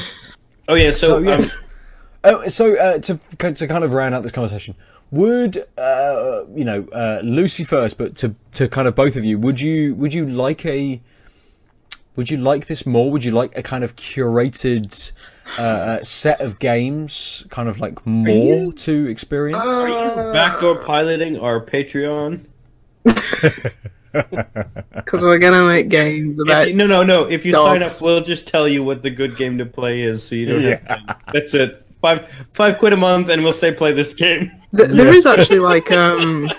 Oh 0.67 0.75
yeah, 0.75 0.91
so, 0.91 1.07
so, 1.07 1.17
um, 1.17 1.25
yes. 1.25 1.57
Oh, 2.23 2.47
so 2.47 2.77
uh, 2.77 2.97
to 2.99 3.19
to 3.53 3.67
kind 3.67 3.83
of 3.83 3.91
round 3.91 4.15
out 4.15 4.23
this 4.23 4.31
conversation, 4.31 4.75
would 5.11 5.65
uh, 5.77 6.45
you 6.55 6.63
know 6.63 6.87
uh, 6.93 7.19
Lucy 7.23 7.63
first, 7.65 7.97
but 7.97 8.15
to 8.17 8.33
to 8.53 8.69
kind 8.69 8.87
of 8.87 8.95
both 8.95 9.15
of 9.17 9.25
you, 9.25 9.37
would 9.37 9.59
you 9.59 9.93
would 9.95 10.13
you 10.13 10.25
like 10.27 10.65
a 10.65 11.01
would 12.15 12.29
you 12.29 12.37
like 12.37 12.67
this 12.67 12.85
more? 12.85 13.11
Would 13.11 13.23
you 13.23 13.31
like 13.31 13.57
a 13.57 13.63
kind 13.63 13.83
of 13.83 13.95
curated 13.95 15.11
uh, 15.57 15.61
uh, 15.61 16.03
set 16.03 16.41
of 16.41 16.59
games, 16.59 17.45
kind 17.49 17.67
of 17.67 17.79
like 17.79 18.05
more 18.05 18.71
to 18.71 19.07
experience? 19.07 19.67
are 19.67 19.87
you 19.87 20.33
backdoor 20.33 20.75
piloting 20.83 21.39
our 21.39 21.63
Patreon? 21.63 22.45
Because 24.13 25.23
we're 25.23 25.39
gonna 25.39 25.65
make 25.67 25.89
games 25.89 26.39
about. 26.39 26.67
If- 26.67 26.75
no, 26.75 26.85
no, 26.85 27.01
no. 27.03 27.23
If 27.23 27.45
you 27.45 27.53
sign 27.53 27.81
up, 27.81 27.91
we'll 27.99 28.21
just 28.21 28.47
tell 28.47 28.67
you 28.67 28.83
what 28.83 29.01
the 29.01 29.09
good 29.09 29.35
game 29.35 29.57
to 29.57 29.65
play 29.65 30.03
is, 30.03 30.21
so 30.23 30.35
you 30.35 30.45
don't. 30.45 30.61
Yeah. 30.61 30.79
Have 30.85 31.07
to, 31.07 31.23
that's 31.33 31.53
it. 31.55 31.85
Five 31.99 32.29
five 32.53 32.77
quid 32.77 32.93
a 32.93 32.97
month, 32.97 33.29
and 33.29 33.43
we'll 33.43 33.53
say 33.53 33.73
play 33.73 33.91
this 33.91 34.13
game. 34.13 34.51
Th- 34.77 34.89
there 34.89 35.07
is 35.07 35.25
actually 35.25 35.59
like 35.73 35.91
um, 35.91 36.51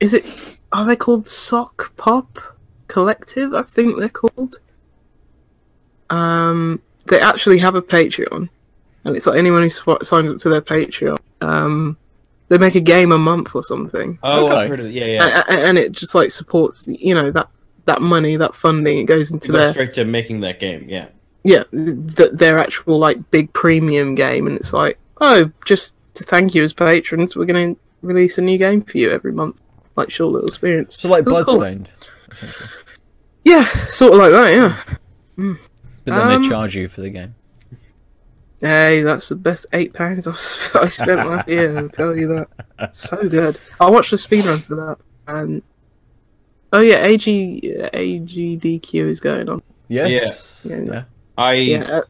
is 0.00 0.12
it? 0.12 0.24
Are 0.72 0.84
they 0.84 0.96
called 0.96 1.26
Sokpop 1.26 2.38
Collective? 2.88 3.54
I 3.54 3.62
think 3.62 3.98
they're 3.98 4.08
called. 4.08 4.58
Um, 6.12 6.80
they 7.06 7.20
actually 7.20 7.58
have 7.58 7.74
a 7.74 7.82
Patreon, 7.82 8.48
and 9.04 9.16
it's 9.16 9.26
like 9.26 9.38
anyone 9.38 9.62
who 9.62 9.70
sw- 9.70 10.02
signs 10.02 10.30
up 10.30 10.38
to 10.38 10.48
their 10.48 10.60
Patreon. 10.62 11.18
Um, 11.40 11.96
they 12.48 12.58
make 12.58 12.74
a 12.74 12.80
game 12.80 13.12
a 13.12 13.18
month 13.18 13.54
or 13.54 13.64
something. 13.64 14.18
Oh, 14.22 14.46
Okay. 14.46 14.54
I've 14.54 14.68
heard 14.68 14.80
of 14.80 14.86
it. 14.86 14.92
Yeah, 14.92 15.06
yeah. 15.06 15.42
and, 15.48 15.58
and 15.60 15.78
it 15.78 15.92
just 15.92 16.14
like 16.14 16.30
supports 16.30 16.86
you 16.86 17.14
know 17.14 17.30
that 17.30 17.48
that 17.86 18.02
money 18.02 18.36
that 18.36 18.54
funding 18.54 18.98
it 18.98 19.04
goes 19.04 19.30
into 19.32 19.46
To 19.48 19.52
go 19.52 19.58
their 19.58 19.72
straight 19.72 19.94
to 19.94 20.04
making 20.04 20.40
that 20.42 20.60
game. 20.60 20.86
Yeah. 20.88 21.06
yeah 21.44 21.64
th- 21.72 22.30
their 22.32 22.58
actual 22.58 22.98
like 22.98 23.30
big 23.32 23.52
premium 23.54 24.14
game 24.14 24.46
and 24.46 24.56
it's 24.56 24.72
like 24.72 24.98
oh 25.20 25.50
just 25.64 25.96
to 26.14 26.22
thank 26.24 26.54
you 26.54 26.62
as 26.62 26.72
patrons 26.72 27.34
we're 27.34 27.44
going 27.46 27.74
to 27.74 27.80
release 28.02 28.38
a 28.38 28.42
new 28.42 28.56
game 28.58 28.82
for 28.82 28.98
you 28.98 29.10
every 29.10 29.32
month 29.32 29.60
like 29.96 30.10
short 30.12 30.32
little 30.32 30.46
experience 30.46 31.00
so 31.00 31.08
like 31.08 31.22
Oh, 31.26 31.42
cool. 31.42 31.44
Bloodstained, 31.44 31.90
essentially. 32.30 32.68
yeah 33.42 33.64
sort 33.88 34.12
of 34.12 34.18
like 34.20 34.30
that 34.30 34.50
yeah 35.38 35.54
But 36.04 36.16
then 36.16 36.30
Um, 36.32 36.42
they 36.42 36.48
charge 36.48 36.74
you 36.76 36.88
for 36.88 37.00
the 37.00 37.10
game. 37.10 37.34
hey 38.60 39.02
that's 39.02 39.28
the 39.28 39.34
best 39.36 39.66
eight 39.72 39.92
pounds 39.92 40.26
I've 40.28 40.34
s- 40.34 40.70
i 40.74 40.88
spent 40.88 41.28
last 41.28 41.48
year 41.54 41.76
i'll 41.78 41.88
tell 41.88 42.16
you 42.16 42.28
that 42.28 42.94
so 42.96 43.16
good 43.28 43.58
i 43.80 43.90
watched 43.90 44.10
the 44.12 44.16
speedrun 44.16 44.60
for 44.62 44.76
that 44.76 44.98
and 45.26 45.62
oh 46.72 46.80
yeah 46.80 46.96
ag 46.96 47.20
agdq 47.20 48.94
is 48.94 49.20
going 49.20 49.48
on 49.48 49.62
Yes. 49.88 50.64
Yeah. 50.68 50.76
Yeah. 50.80 51.04
I 51.36 51.52
yeah 51.54 51.82
uh, 51.82 52.02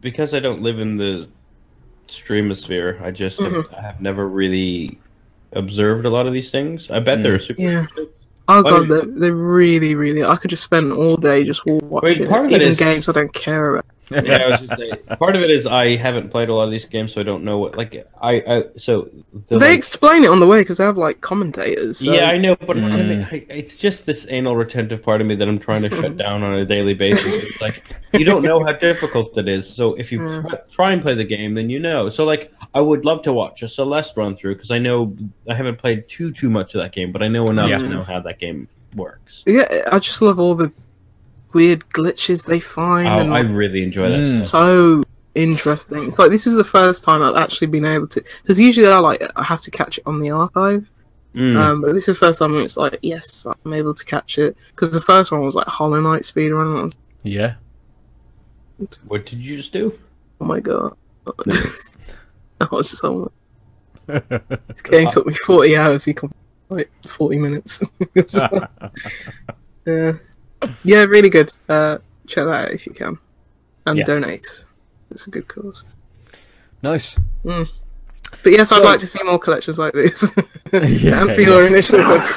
because 0.00 0.32
I 0.34 0.38
don't 0.40 0.60
live 0.62 0.78
in 0.80 0.96
the 0.98 1.28
streamosphere, 2.08 3.00
I 3.00 3.10
just 3.10 3.40
have, 3.40 3.50
Mm-hmm. 3.52 3.74
I 3.74 3.80
have 3.80 4.00
never 4.02 4.28
really 4.28 5.00
observed 5.52 6.04
a 6.04 6.10
lot 6.10 6.26
of 6.26 6.32
these 6.34 6.50
things. 6.50 6.90
I 6.90 6.98
bet 7.00 7.22
they're 7.22 7.38
super. 7.38 7.62
Yeah. 7.62 7.86
Oh 8.46 8.62
Why 8.62 8.70
god, 8.86 8.88
they're 9.16 9.32
really, 9.32 9.94
really. 9.94 10.22
I 10.22 10.36
could 10.36 10.50
just 10.50 10.62
spend 10.64 10.92
all 10.92 11.16
day 11.16 11.44
just 11.44 11.64
watching 11.64 12.28
part 12.28 12.44
of 12.46 12.52
it 12.52 12.56
even 12.56 12.68
is- 12.68 12.76
games 12.76 13.08
I 13.08 13.12
don't 13.12 13.32
care 13.32 13.76
about. 13.76 13.83
Yeah, 14.10 14.18
I 14.36 14.48
was 14.50 14.60
just 14.60 14.78
saying, 14.78 14.92
part 15.18 15.34
of 15.36 15.42
it 15.42 15.50
is 15.50 15.66
I 15.66 15.96
haven't 15.96 16.30
played 16.30 16.48
a 16.48 16.54
lot 16.54 16.64
of 16.64 16.70
these 16.70 16.84
games, 16.84 17.12
so 17.12 17.20
I 17.20 17.24
don't 17.24 17.42
know 17.44 17.58
what 17.58 17.76
like 17.76 18.06
I, 18.20 18.42
I 18.46 18.64
so 18.76 19.08
the, 19.48 19.58
They 19.58 19.68
like- 19.68 19.76
explain 19.78 20.24
it 20.24 20.30
on 20.30 20.40
the 20.40 20.46
way 20.46 20.60
because 20.60 20.78
they 20.78 20.84
have 20.84 20.96
like 20.98 21.20
commentators. 21.20 21.98
So. 21.98 22.12
Yeah, 22.12 22.26
I 22.26 22.36
know, 22.38 22.54
but 22.56 22.76
I 22.76 22.80
Mm. 22.80 23.08
mean, 23.08 23.28
I, 23.30 23.46
it's 23.48 23.76
just 23.76 24.04
this 24.06 24.26
anal 24.28 24.56
retentive 24.56 25.02
part 25.02 25.20
of 25.20 25.26
me 25.26 25.34
that 25.36 25.48
I'm 25.48 25.58
trying 25.58 25.82
to 25.82 25.90
shut 25.90 26.16
down 26.24 26.42
on 26.42 26.54
a 26.54 26.64
daily 26.66 26.94
basis. 26.94 27.24
It's 27.44 27.60
like 27.60 27.82
you 28.12 28.24
don't 28.24 28.42
know 28.42 28.62
how 28.64 28.72
difficult 28.72 29.36
it 29.38 29.48
is, 29.48 29.68
so 29.68 29.94
if 29.94 30.12
you 30.12 30.22
Yeah. 30.28 30.40
try, 30.42 30.58
try 30.70 30.92
and 30.92 31.00
play 31.02 31.14
the 31.14 31.24
game, 31.24 31.54
then 31.54 31.70
you 31.70 31.78
know. 31.80 32.08
So 32.10 32.24
like, 32.24 32.52
I 32.74 32.80
would 32.80 33.04
love 33.04 33.22
to 33.22 33.32
watch 33.32 33.62
a 33.62 33.68
Celeste 33.68 34.16
run 34.16 34.36
through 34.36 34.56
because 34.56 34.70
I 34.70 34.78
know 34.78 35.08
I 35.48 35.54
haven't 35.54 35.78
played 35.78 36.08
too 36.08 36.30
too 36.32 36.50
much 36.50 36.74
of 36.74 36.80
that 36.82 36.92
game, 36.92 37.10
but 37.12 37.22
I 37.22 37.28
know 37.28 37.46
enough 37.46 37.70
Yeah. 37.70 37.78
to 37.78 37.88
know 37.88 38.02
how 38.02 38.20
that 38.20 38.38
game 38.38 38.68
works. 38.96 39.42
yeah, 39.46 39.66
I 39.90 39.98
just 39.98 40.22
love 40.22 40.38
all 40.38 40.54
the 40.54 40.72
weird 41.54 41.80
glitches 41.90 42.44
they 42.44 42.60
find 42.60 43.08
Oh, 43.08 43.18
and 43.20 43.32
I 43.34 43.40
really 43.40 43.82
enjoy 43.82 44.08
that 44.10 44.18
Mm. 44.18 44.46
so 44.48 45.02
interesting. 45.34 46.06
It's 46.08 46.18
like 46.18 46.30
this 46.30 46.46
is 46.46 46.56
the 46.56 46.64
first 46.64 47.02
time 47.04 47.22
I've 47.22 47.36
actually 47.36 47.68
been 47.68 47.84
able 47.84 48.06
to 48.08 48.22
because 48.42 48.58
usually 48.60 48.86
I 48.88 48.98
like 48.98 49.22
I 49.36 49.42
have 49.44 49.60
to 49.62 49.70
catch 49.70 49.98
it 49.98 50.04
on 50.06 50.20
the 50.20 50.30
archive. 50.30 50.90
Mm. 51.34 51.56
Um, 51.60 51.80
but 51.80 51.94
this 51.94 52.06
is 52.08 52.14
the 52.18 52.26
first 52.26 52.38
time 52.38 52.54
it's 52.58 52.76
like 52.76 52.98
yes, 53.02 53.46
I'm 53.64 53.72
able 53.72 53.94
to 53.94 54.04
catch 54.04 54.38
it 54.38 54.56
because 54.70 54.92
the 54.92 55.00
first 55.00 55.32
one 55.32 55.40
was 55.42 55.54
like 55.54 55.66
Hollow 55.66 56.00
Knight 56.00 56.22
speedrun. 56.22 56.66
And 56.70 56.78
I 56.78 56.82
was 56.84 56.96
Yeah. 57.22 57.54
what 59.06 59.26
did 59.26 59.38
you 59.44 59.56
just 59.56 59.72
do? 59.72 59.98
oh 60.40 60.44
my 60.44 60.60
god. 60.60 60.96
I 62.60 62.68
was 62.70 62.90
just 62.90 63.02
like, 63.04 63.28
This 64.68 64.82
game 64.82 65.08
took 65.08 65.26
me 65.26 65.34
40 65.34 65.76
hours. 65.76 66.04
He 66.04 66.14
completed 66.14 66.36
like 66.68 66.90
40 67.06 67.38
minutes. 67.38 67.82
Like- 68.14 68.68
yeah, 69.86 70.12
yeah, 70.84 71.04
really 71.04 71.30
good. 71.30 71.52
Uh, 71.68 71.98
check 72.26 72.44
that 72.46 72.64
out 72.66 72.70
if 72.72 72.86
you 72.86 72.92
can, 72.92 73.18
and 73.86 73.98
Yeah. 73.98 74.04
donate. 74.04 74.64
It's 75.10 75.26
a 75.26 75.30
good 75.30 75.46
cause. 75.48 75.84
Nice. 76.82 77.16
But 77.44 78.52
yes, 78.52 78.70
So- 78.70 78.76
I'd 78.76 78.84
like 78.84 79.00
to 79.00 79.06
see 79.06 79.22
more 79.24 79.38
collections 79.38 79.78
like 79.78 79.92
this. 79.94 80.32
Yeah, 80.72 81.22
and 81.22 81.32
for 81.32 81.40
your 81.40 81.62
yes. 81.62 81.70
initial 81.70 82.02
question. 82.04 82.36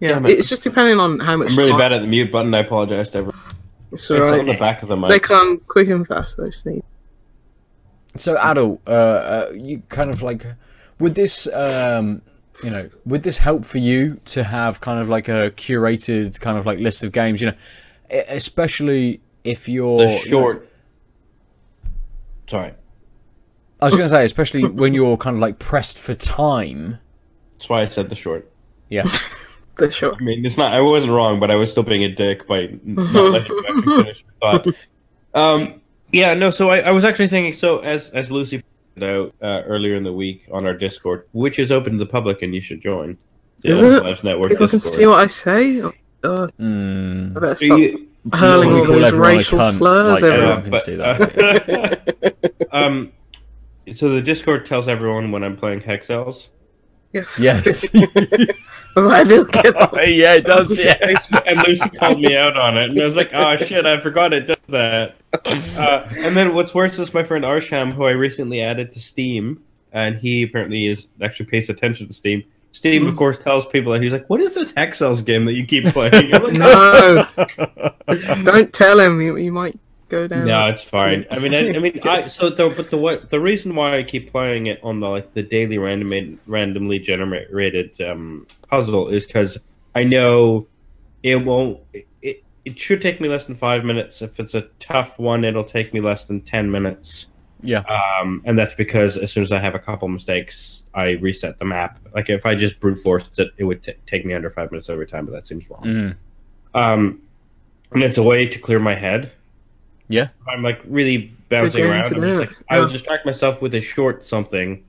Yeah, 0.00 0.08
Damn 0.14 0.26
it's 0.26 0.48
just 0.48 0.64
depending 0.64 0.98
on 0.98 1.20
how 1.20 1.36
much 1.36 1.52
I'm 1.52 1.56
really 1.58 1.70
time. 1.70 1.78
bad 1.78 1.92
at 1.92 2.00
the 2.02 2.08
mute 2.08 2.32
button. 2.32 2.52
I 2.52 2.60
apologize 2.60 3.10
to 3.10 3.18
everyone. 3.18 3.38
It's 3.92 4.10
It's 4.10 4.20
on 4.20 4.46
the 4.46 4.56
back 4.58 4.82
of 4.82 4.88
the 4.88 4.96
mic. 4.96 5.10
They 5.10 5.20
come 5.20 5.58
quick 5.68 5.88
and 5.88 6.04
fast. 6.06 6.36
Those 6.36 6.62
things. 6.62 6.82
So, 8.16 8.36
adult, 8.38 8.80
uh, 8.88 8.90
uh, 8.90 9.52
you 9.54 9.82
kind 9.88 10.10
of 10.10 10.20
like, 10.22 10.44
would 10.98 11.14
this, 11.14 11.46
um, 11.52 12.22
you 12.62 12.70
know, 12.70 12.88
would 13.06 13.22
this 13.22 13.38
help 13.38 13.64
for 13.64 13.78
you 13.78 14.20
to 14.26 14.44
have 14.44 14.80
kind 14.80 15.00
of 15.00 15.08
like 15.08 15.28
a 15.28 15.50
curated 15.52 16.40
kind 16.40 16.58
of 16.58 16.66
like 16.66 16.78
list 16.78 17.02
of 17.04 17.12
games? 17.12 17.40
You 17.40 17.48
know, 17.48 17.56
especially 18.28 19.20
if 19.44 19.68
you're 19.68 19.98
The 19.98 20.18
short. 20.18 20.68
Sorry, 22.48 22.72
I 23.80 23.84
was 23.84 23.94
going 23.94 24.08
to 24.08 24.14
say, 24.14 24.24
especially 24.24 24.64
when 24.68 24.92
you're 24.92 25.16
kind 25.16 25.36
of 25.36 25.40
like 25.40 25.58
pressed 25.58 25.98
for 25.98 26.14
time. 26.14 26.98
that's 27.52 27.68
why 27.68 27.82
I 27.82 27.86
said 27.86 28.08
the 28.08 28.14
short. 28.14 28.50
Yeah. 28.88 29.04
For 29.76 29.90
sure. 29.90 30.14
I 30.14 30.22
mean, 30.22 30.44
it's 30.44 30.58
not. 30.58 30.74
I 30.74 30.80
wasn't 30.82 31.12
wrong, 31.12 31.40
but 31.40 31.50
I 31.50 31.54
was 31.54 31.70
still 31.70 31.84
being 31.84 32.04
a 32.04 32.08
dick 32.14 32.46
by 32.46 32.78
not 32.84 33.14
letting 33.14 33.52
you 33.56 33.82
finish 34.02 34.22
your 34.42 34.52
thought. 34.52 34.66
Um, 35.32 35.80
yeah, 36.12 36.34
no. 36.34 36.50
So 36.50 36.68
I, 36.68 36.80
I 36.80 36.90
was 36.90 37.02
actually 37.04 37.28
thinking. 37.28 37.54
So 37.54 37.78
as 37.78 38.10
as 38.10 38.30
Lucy 38.30 38.56
pointed 38.56 38.69
out 39.00 39.34
uh, 39.42 39.62
earlier 39.66 39.94
in 39.96 40.02
the 40.02 40.12
week 40.12 40.46
on 40.52 40.66
our 40.66 40.74
Discord, 40.74 41.26
which 41.32 41.58
is 41.58 41.70
open 41.72 41.92
to 41.92 41.98
the 41.98 42.06
public 42.06 42.42
and 42.42 42.54
you 42.54 42.60
should 42.60 42.80
join. 42.80 43.16
The 43.60 43.70
Is 43.70 43.82
Elf 43.82 43.92
it? 44.02 44.04
Lives 44.04 44.24
Network 44.24 44.50
People 44.50 44.68
can 44.68 44.78
see 44.78 45.06
what 45.06 45.20
I 45.20 45.26
say. 45.26 45.82
Oh, 45.82 45.92
God, 46.22 46.52
Mm. 46.60 47.36
I 47.36 47.40
better 47.40 47.54
stop 47.54 47.78
you- 47.78 48.08
hurling 48.34 48.72
all 48.72 48.84
call 48.84 48.94
those 49.00 49.12
racial 49.12 49.58
cunt, 49.58 49.72
slurs 49.72 50.22
like, 50.22 50.32
everywhere. 50.32 50.52
everyone 50.52 50.70
can 50.70 50.78
see 50.80 50.94
that. 50.96 52.66
um, 52.72 53.12
so 53.94 54.10
the 54.10 54.20
Discord 54.20 54.66
tells 54.66 54.86
everyone 54.88 55.30
when 55.32 55.42
I'm 55.42 55.56
playing 55.56 55.80
Hexcells, 55.80 56.48
Yes. 57.12 57.38
Yes. 57.40 57.86
I 57.94 59.00
was 59.00 59.06
like, 59.06 59.26
I 59.26 59.28
didn't 59.28 59.52
get 59.52 59.64
that. 59.92 60.14
yeah, 60.14 60.34
it 60.34 60.44
does. 60.44 60.78
Yeah. 60.78 60.96
and 61.46 61.62
Lucy 61.66 61.88
called 61.90 62.20
me 62.20 62.36
out 62.36 62.56
on 62.56 62.76
it, 62.78 62.90
and 62.90 63.00
I 63.00 63.04
was 63.04 63.16
like, 63.16 63.30
"Oh 63.32 63.56
shit, 63.56 63.86
I 63.86 64.00
forgot 64.00 64.32
it 64.32 64.46
does 64.46 64.56
that." 64.68 65.16
Uh, 65.44 66.08
and 66.18 66.36
then 66.36 66.54
what's 66.54 66.74
worse 66.74 66.98
is 66.98 67.12
my 67.14 67.22
friend 67.22 67.44
Arsham, 67.44 67.92
who 67.92 68.04
I 68.04 68.10
recently 68.12 68.62
added 68.62 68.92
to 68.92 69.00
Steam, 69.00 69.62
and 69.92 70.16
he 70.18 70.42
apparently 70.42 70.86
is 70.86 71.08
actually 71.20 71.46
pays 71.46 71.68
attention 71.68 72.06
to 72.08 72.12
Steam. 72.12 72.42
Steam, 72.72 73.06
of 73.08 73.16
course, 73.16 73.38
tells 73.38 73.66
people 73.66 73.92
that 73.92 74.02
he's 74.02 74.12
like, 74.12 74.28
"What 74.30 74.40
is 74.40 74.54
this 74.54 74.72
Hexcells 74.72 75.24
game 75.24 75.44
that 75.46 75.54
you 75.54 75.66
keep 75.66 75.86
playing?" 75.86 76.30
Like, 76.32 76.52
No, 76.52 77.26
don't 78.44 78.72
tell 78.72 79.00
him. 79.00 79.20
You, 79.20 79.36
you 79.36 79.52
might 79.52 79.76
go 80.10 80.26
down. 80.26 80.46
No, 80.46 80.66
it's 80.66 80.82
fine. 80.82 81.24
I 81.30 81.38
mean, 81.38 81.54
I, 81.54 81.74
I 81.74 81.78
mean, 81.78 82.00
I 82.04 82.28
so 82.28 82.50
the 82.50 82.68
but 82.68 82.90
the 82.90 82.98
what 82.98 83.30
the 83.30 83.40
reason 83.40 83.74
why 83.74 83.96
I 83.96 84.02
keep 84.02 84.30
playing 84.30 84.66
it 84.66 84.80
on 84.82 85.00
the 85.00 85.08
like 85.08 85.32
the 85.34 85.42
daily 85.42 85.78
random 85.78 86.38
randomly 86.46 86.98
generated 86.98 87.98
um, 88.02 88.46
puzzle 88.68 89.08
is 89.08 89.26
because 89.26 89.58
I 89.94 90.04
know 90.04 90.66
it 91.22 91.36
won't. 91.36 91.80
It 91.92 92.44
it 92.64 92.78
should 92.78 93.00
take 93.00 93.20
me 93.20 93.28
less 93.28 93.46
than 93.46 93.56
five 93.56 93.84
minutes. 93.84 94.20
If 94.20 94.38
it's 94.38 94.54
a 94.54 94.62
tough 94.78 95.18
one, 95.18 95.44
it'll 95.44 95.64
take 95.64 95.94
me 95.94 96.00
less 96.00 96.24
than 96.24 96.42
ten 96.42 96.70
minutes. 96.70 97.26
Yeah. 97.62 97.80
Um, 97.80 98.42
and 98.44 98.58
that's 98.58 98.74
because 98.74 99.16
as 99.16 99.32
soon 99.32 99.42
as 99.42 99.52
I 99.52 99.58
have 99.58 99.74
a 99.74 99.78
couple 99.78 100.08
mistakes, 100.08 100.84
I 100.94 101.10
reset 101.12 101.58
the 101.58 101.64
map. 101.64 102.00
Like 102.14 102.30
if 102.30 102.46
I 102.46 102.54
just 102.54 102.80
brute 102.80 102.98
forced 102.98 103.38
it, 103.38 103.50
it 103.58 103.64
would 103.64 103.82
t- 103.82 103.94
take 104.06 104.24
me 104.24 104.34
under 104.34 104.50
five 104.50 104.70
minutes 104.72 104.88
every 104.88 105.06
time. 105.06 105.26
But 105.26 105.32
that 105.32 105.46
seems 105.46 105.68
wrong. 105.70 105.82
Mm. 105.82 106.16
Um, 106.74 107.22
and 107.92 108.02
it's 108.02 108.18
a 108.18 108.22
way 108.22 108.46
to 108.46 108.58
clear 108.58 108.78
my 108.78 108.94
head. 108.94 109.32
Yeah. 110.10 110.28
I'm 110.48 110.62
like 110.62 110.80
really 110.86 111.32
bouncing 111.48 111.86
around. 111.86 112.06
I'm 112.06 112.14
just 112.14 112.24
it, 112.24 112.38
like, 112.38 112.56
I 112.68 112.80
will 112.80 112.88
distract 112.88 113.24
myself 113.24 113.62
with 113.62 113.74
a 113.74 113.80
short 113.80 114.24
something. 114.24 114.84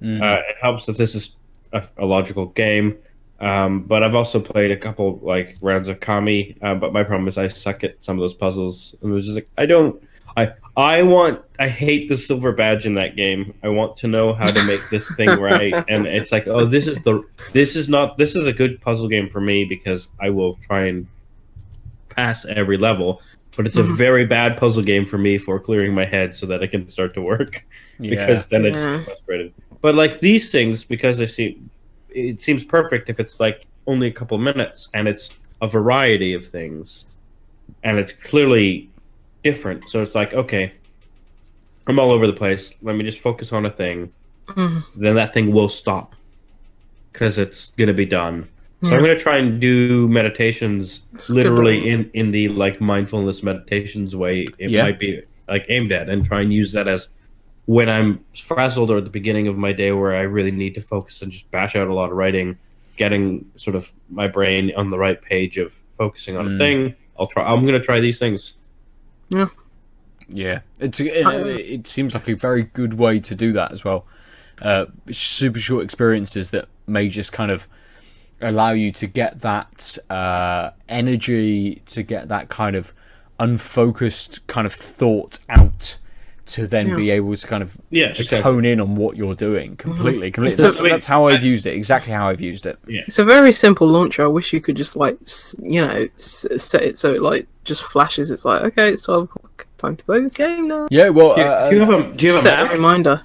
Mm. 0.00 0.22
Uh, 0.22 0.42
it 0.48 0.56
helps 0.62 0.86
that 0.86 0.96
this 0.96 1.14
is 1.16 1.34
a, 1.72 1.86
a 1.98 2.06
logical 2.06 2.46
game. 2.46 2.96
Um, 3.40 3.82
but 3.82 4.04
I've 4.04 4.14
also 4.14 4.38
played 4.38 4.70
a 4.70 4.76
couple 4.76 5.18
like 5.22 5.56
rounds 5.60 5.88
of 5.88 5.98
Kami. 5.98 6.56
Uh, 6.62 6.76
but 6.76 6.92
my 6.92 7.02
problem 7.02 7.28
is 7.28 7.36
I 7.36 7.48
suck 7.48 7.82
at 7.82 8.02
some 8.02 8.16
of 8.16 8.20
those 8.20 8.34
puzzles. 8.34 8.94
And 9.02 9.10
it 9.10 9.14
was 9.14 9.26
just 9.26 9.34
like 9.34 9.48
I 9.58 9.66
don't. 9.66 10.00
I 10.36 10.52
I 10.76 11.02
want. 11.02 11.42
I 11.58 11.68
hate 11.68 12.08
the 12.08 12.16
silver 12.16 12.52
badge 12.52 12.86
in 12.86 12.94
that 12.94 13.16
game. 13.16 13.52
I 13.64 13.68
want 13.68 13.96
to 13.98 14.06
know 14.06 14.32
how 14.32 14.52
to 14.52 14.62
make 14.64 14.88
this 14.88 15.10
thing 15.16 15.28
right. 15.40 15.74
And 15.88 16.06
it's 16.06 16.30
like, 16.30 16.46
oh, 16.46 16.64
this 16.64 16.86
is 16.86 17.02
the. 17.02 17.24
This 17.52 17.74
is 17.74 17.88
not. 17.88 18.18
This 18.18 18.36
is 18.36 18.46
a 18.46 18.52
good 18.52 18.80
puzzle 18.80 19.08
game 19.08 19.28
for 19.28 19.40
me 19.40 19.64
because 19.64 20.10
I 20.20 20.30
will 20.30 20.54
try 20.62 20.86
and 20.86 21.08
pass 22.20 22.44
every 22.62 22.76
level. 22.88 23.22
But 23.56 23.66
it's 23.66 23.76
a 23.76 23.82
Mhm. 23.82 23.96
very 23.96 24.26
bad 24.26 24.56
puzzle 24.62 24.82
game 24.92 25.04
for 25.06 25.18
me 25.18 25.36
for 25.46 25.58
clearing 25.58 25.92
my 26.00 26.06
head 26.16 26.28
so 26.34 26.44
that 26.50 26.62
it 26.62 26.68
can 26.74 26.88
start 26.88 27.12
to 27.14 27.22
work 27.34 27.52
yeah. 27.98 28.10
because 28.14 28.46
then 28.52 28.64
it's 28.64 28.76
Yeah. 28.78 29.04
frustrated. 29.04 29.52
But 29.84 29.94
like 30.02 30.20
these 30.20 30.44
things, 30.56 30.84
because 30.94 31.16
I 31.20 31.26
see 31.36 31.58
it 32.30 32.40
seems 32.40 32.62
perfect 32.64 33.04
if 33.12 33.16
it's 33.20 33.36
like 33.46 33.58
only 33.86 34.06
a 34.08 34.14
couple 34.20 34.36
minutes 34.50 34.88
and 34.94 35.08
it's 35.12 35.26
a 35.62 35.68
variety 35.68 36.32
of 36.38 36.42
things, 36.58 36.86
and 37.86 37.98
it's 37.98 38.12
clearly 38.30 38.88
different. 39.48 39.80
So 39.90 39.96
it's 40.04 40.14
like, 40.20 40.32
okay, 40.42 40.72
I'm 41.86 41.98
all 42.00 42.10
over 42.16 42.26
the 42.26 42.38
place. 42.44 42.64
Let 42.82 42.94
me 42.96 43.04
just 43.10 43.20
focus 43.28 43.52
on 43.52 43.62
a 43.66 43.70
thing. 43.82 43.98
Mhm. 44.48 44.82
Then 45.04 45.14
that 45.20 45.30
thing 45.34 45.46
will 45.56 45.68
stop 45.82 46.14
because 47.12 47.38
it's 47.44 47.60
gonna 47.78 47.98
be 48.04 48.06
done. 48.22 48.36
So 48.82 48.92
I'm 48.92 49.00
gonna 49.00 49.18
try 49.18 49.36
and 49.36 49.60
do 49.60 50.08
meditations 50.08 51.00
literally 51.28 51.90
in 51.90 52.10
in 52.14 52.30
the 52.30 52.48
like 52.48 52.80
mindfulness 52.80 53.42
meditations 53.42 54.16
way 54.16 54.46
it 54.58 54.70
Yeah. 54.70 54.84
might 54.84 54.98
be 54.98 55.22
like 55.48 55.66
aimed 55.68 55.92
at 55.92 56.08
and 56.08 56.24
try 56.24 56.40
and 56.40 56.52
use 56.52 56.72
that 56.72 56.86
as 56.88 57.08
when 57.66 57.88
i'm 57.90 58.24
frazzled 58.34 58.90
or 58.90 58.98
at 58.98 59.04
the 59.04 59.10
beginning 59.10 59.48
of 59.48 59.56
my 59.58 59.72
day 59.72 59.92
where 59.92 60.14
i 60.14 60.20
really 60.22 60.50
need 60.52 60.74
to 60.76 60.80
focus 60.80 61.20
and 61.22 61.30
just 61.30 61.50
bash 61.50 61.76
out 61.76 61.88
a 61.88 61.94
lot 61.94 62.10
of 62.10 62.16
writing 62.16 62.56
getting 62.96 63.44
sort 63.56 63.74
of 63.76 63.92
my 64.08 64.26
brain 64.28 64.72
on 64.76 64.90
the 64.90 64.98
right 64.98 65.20
page 65.20 65.58
of 65.58 65.72
focusing 65.98 66.36
on 66.36 66.48
Mm. 66.48 66.54
a 66.54 66.58
thing 66.58 66.94
i'll 67.18 67.26
try 67.26 67.44
i'm 67.44 67.62
going 67.62 67.74
to 67.74 67.80
try 67.84 68.00
these 68.00 68.18
things 68.18 68.54
Yeah. 69.30 69.48
Yeah, 70.32 70.60
it's 70.78 71.00
it, 71.00 71.10
it 71.26 71.86
seems 71.88 72.14
like 72.14 72.28
a 72.28 72.34
very 72.34 72.62
good 72.62 72.94
way 72.94 73.18
to 73.18 73.34
do 73.34 73.52
that 73.54 73.72
as 73.72 73.84
well. 73.84 74.06
Uh, 74.62 74.86
super 75.10 75.58
short 75.58 75.82
experiences 75.82 76.50
that 76.50 76.68
may 76.86 77.08
just 77.08 77.32
kind 77.32 77.50
of 77.50 77.66
allow 78.40 78.70
you 78.70 78.90
to 78.92 79.06
get 79.06 79.40
that 79.40 79.98
uh, 80.08 80.70
energy, 80.88 81.82
to 81.86 82.02
get 82.02 82.28
that 82.28 82.48
kind 82.48 82.76
of 82.76 82.92
unfocused 83.38 84.46
kind 84.46 84.66
of 84.66 84.72
thought 84.72 85.38
out, 85.48 85.98
to 86.46 86.66
then 86.66 86.88
Yeah. 86.88 86.94
be 86.96 87.10
able 87.10 87.36
to 87.36 87.46
kind 87.46 87.62
of 87.62 87.78
yeah 87.90 88.08
just 88.08 88.32
exactly. 88.32 88.42
hone 88.52 88.64
in 88.64 88.80
on 88.80 88.96
what 88.96 89.16
you're 89.16 89.34
doing 89.34 89.76
completely. 89.76 90.30
completely. 90.30 90.56
So- 90.58 90.70
That's, 90.70 90.80
that's 90.82 91.06
how 91.06 91.26
I've 91.28 91.42
used 91.44 91.66
it. 91.66 91.74
Exactly 91.74 92.12
how 92.12 92.28
I've 92.28 92.40
used 92.40 92.66
it. 92.66 92.78
Yeah. 92.86 93.02
It's 93.06 93.18
a 93.18 93.24
very 93.24 93.52
simple 93.52 93.86
launcher. 93.86 94.22
I 94.24 94.26
wish 94.28 94.52
you 94.52 94.60
could 94.60 94.76
just 94.76 94.96
like, 94.96 95.18
you 95.62 95.80
know, 95.80 96.08
set 96.16 96.82
it 96.82 96.98
so 96.98 97.14
it 97.14 97.22
like 97.22 97.46
just 97.64 97.82
flashes. 97.82 98.30
It's 98.30 98.44
like, 98.44 98.62
okay, 98.62 98.90
it's 98.90 99.02
twelve 99.02 99.24
o'clock. 99.24 99.66
Time 99.78 99.96
to 99.96 100.04
play 100.04 100.20
this 100.20 100.34
game 100.34 100.68
now. 100.68 100.88
Yeah, 100.90 101.08
well, 101.08 101.34
do, 101.36 101.40
uh, 101.42 101.70
do 101.70 101.76
you 101.76 101.80
have 101.82 101.94
a 101.94 102.12
do 102.14 102.26
you 102.26 102.32
have 102.34 102.44
a 102.44 102.48
a 102.48 102.56
map 102.64 102.72
reminder. 102.72 103.22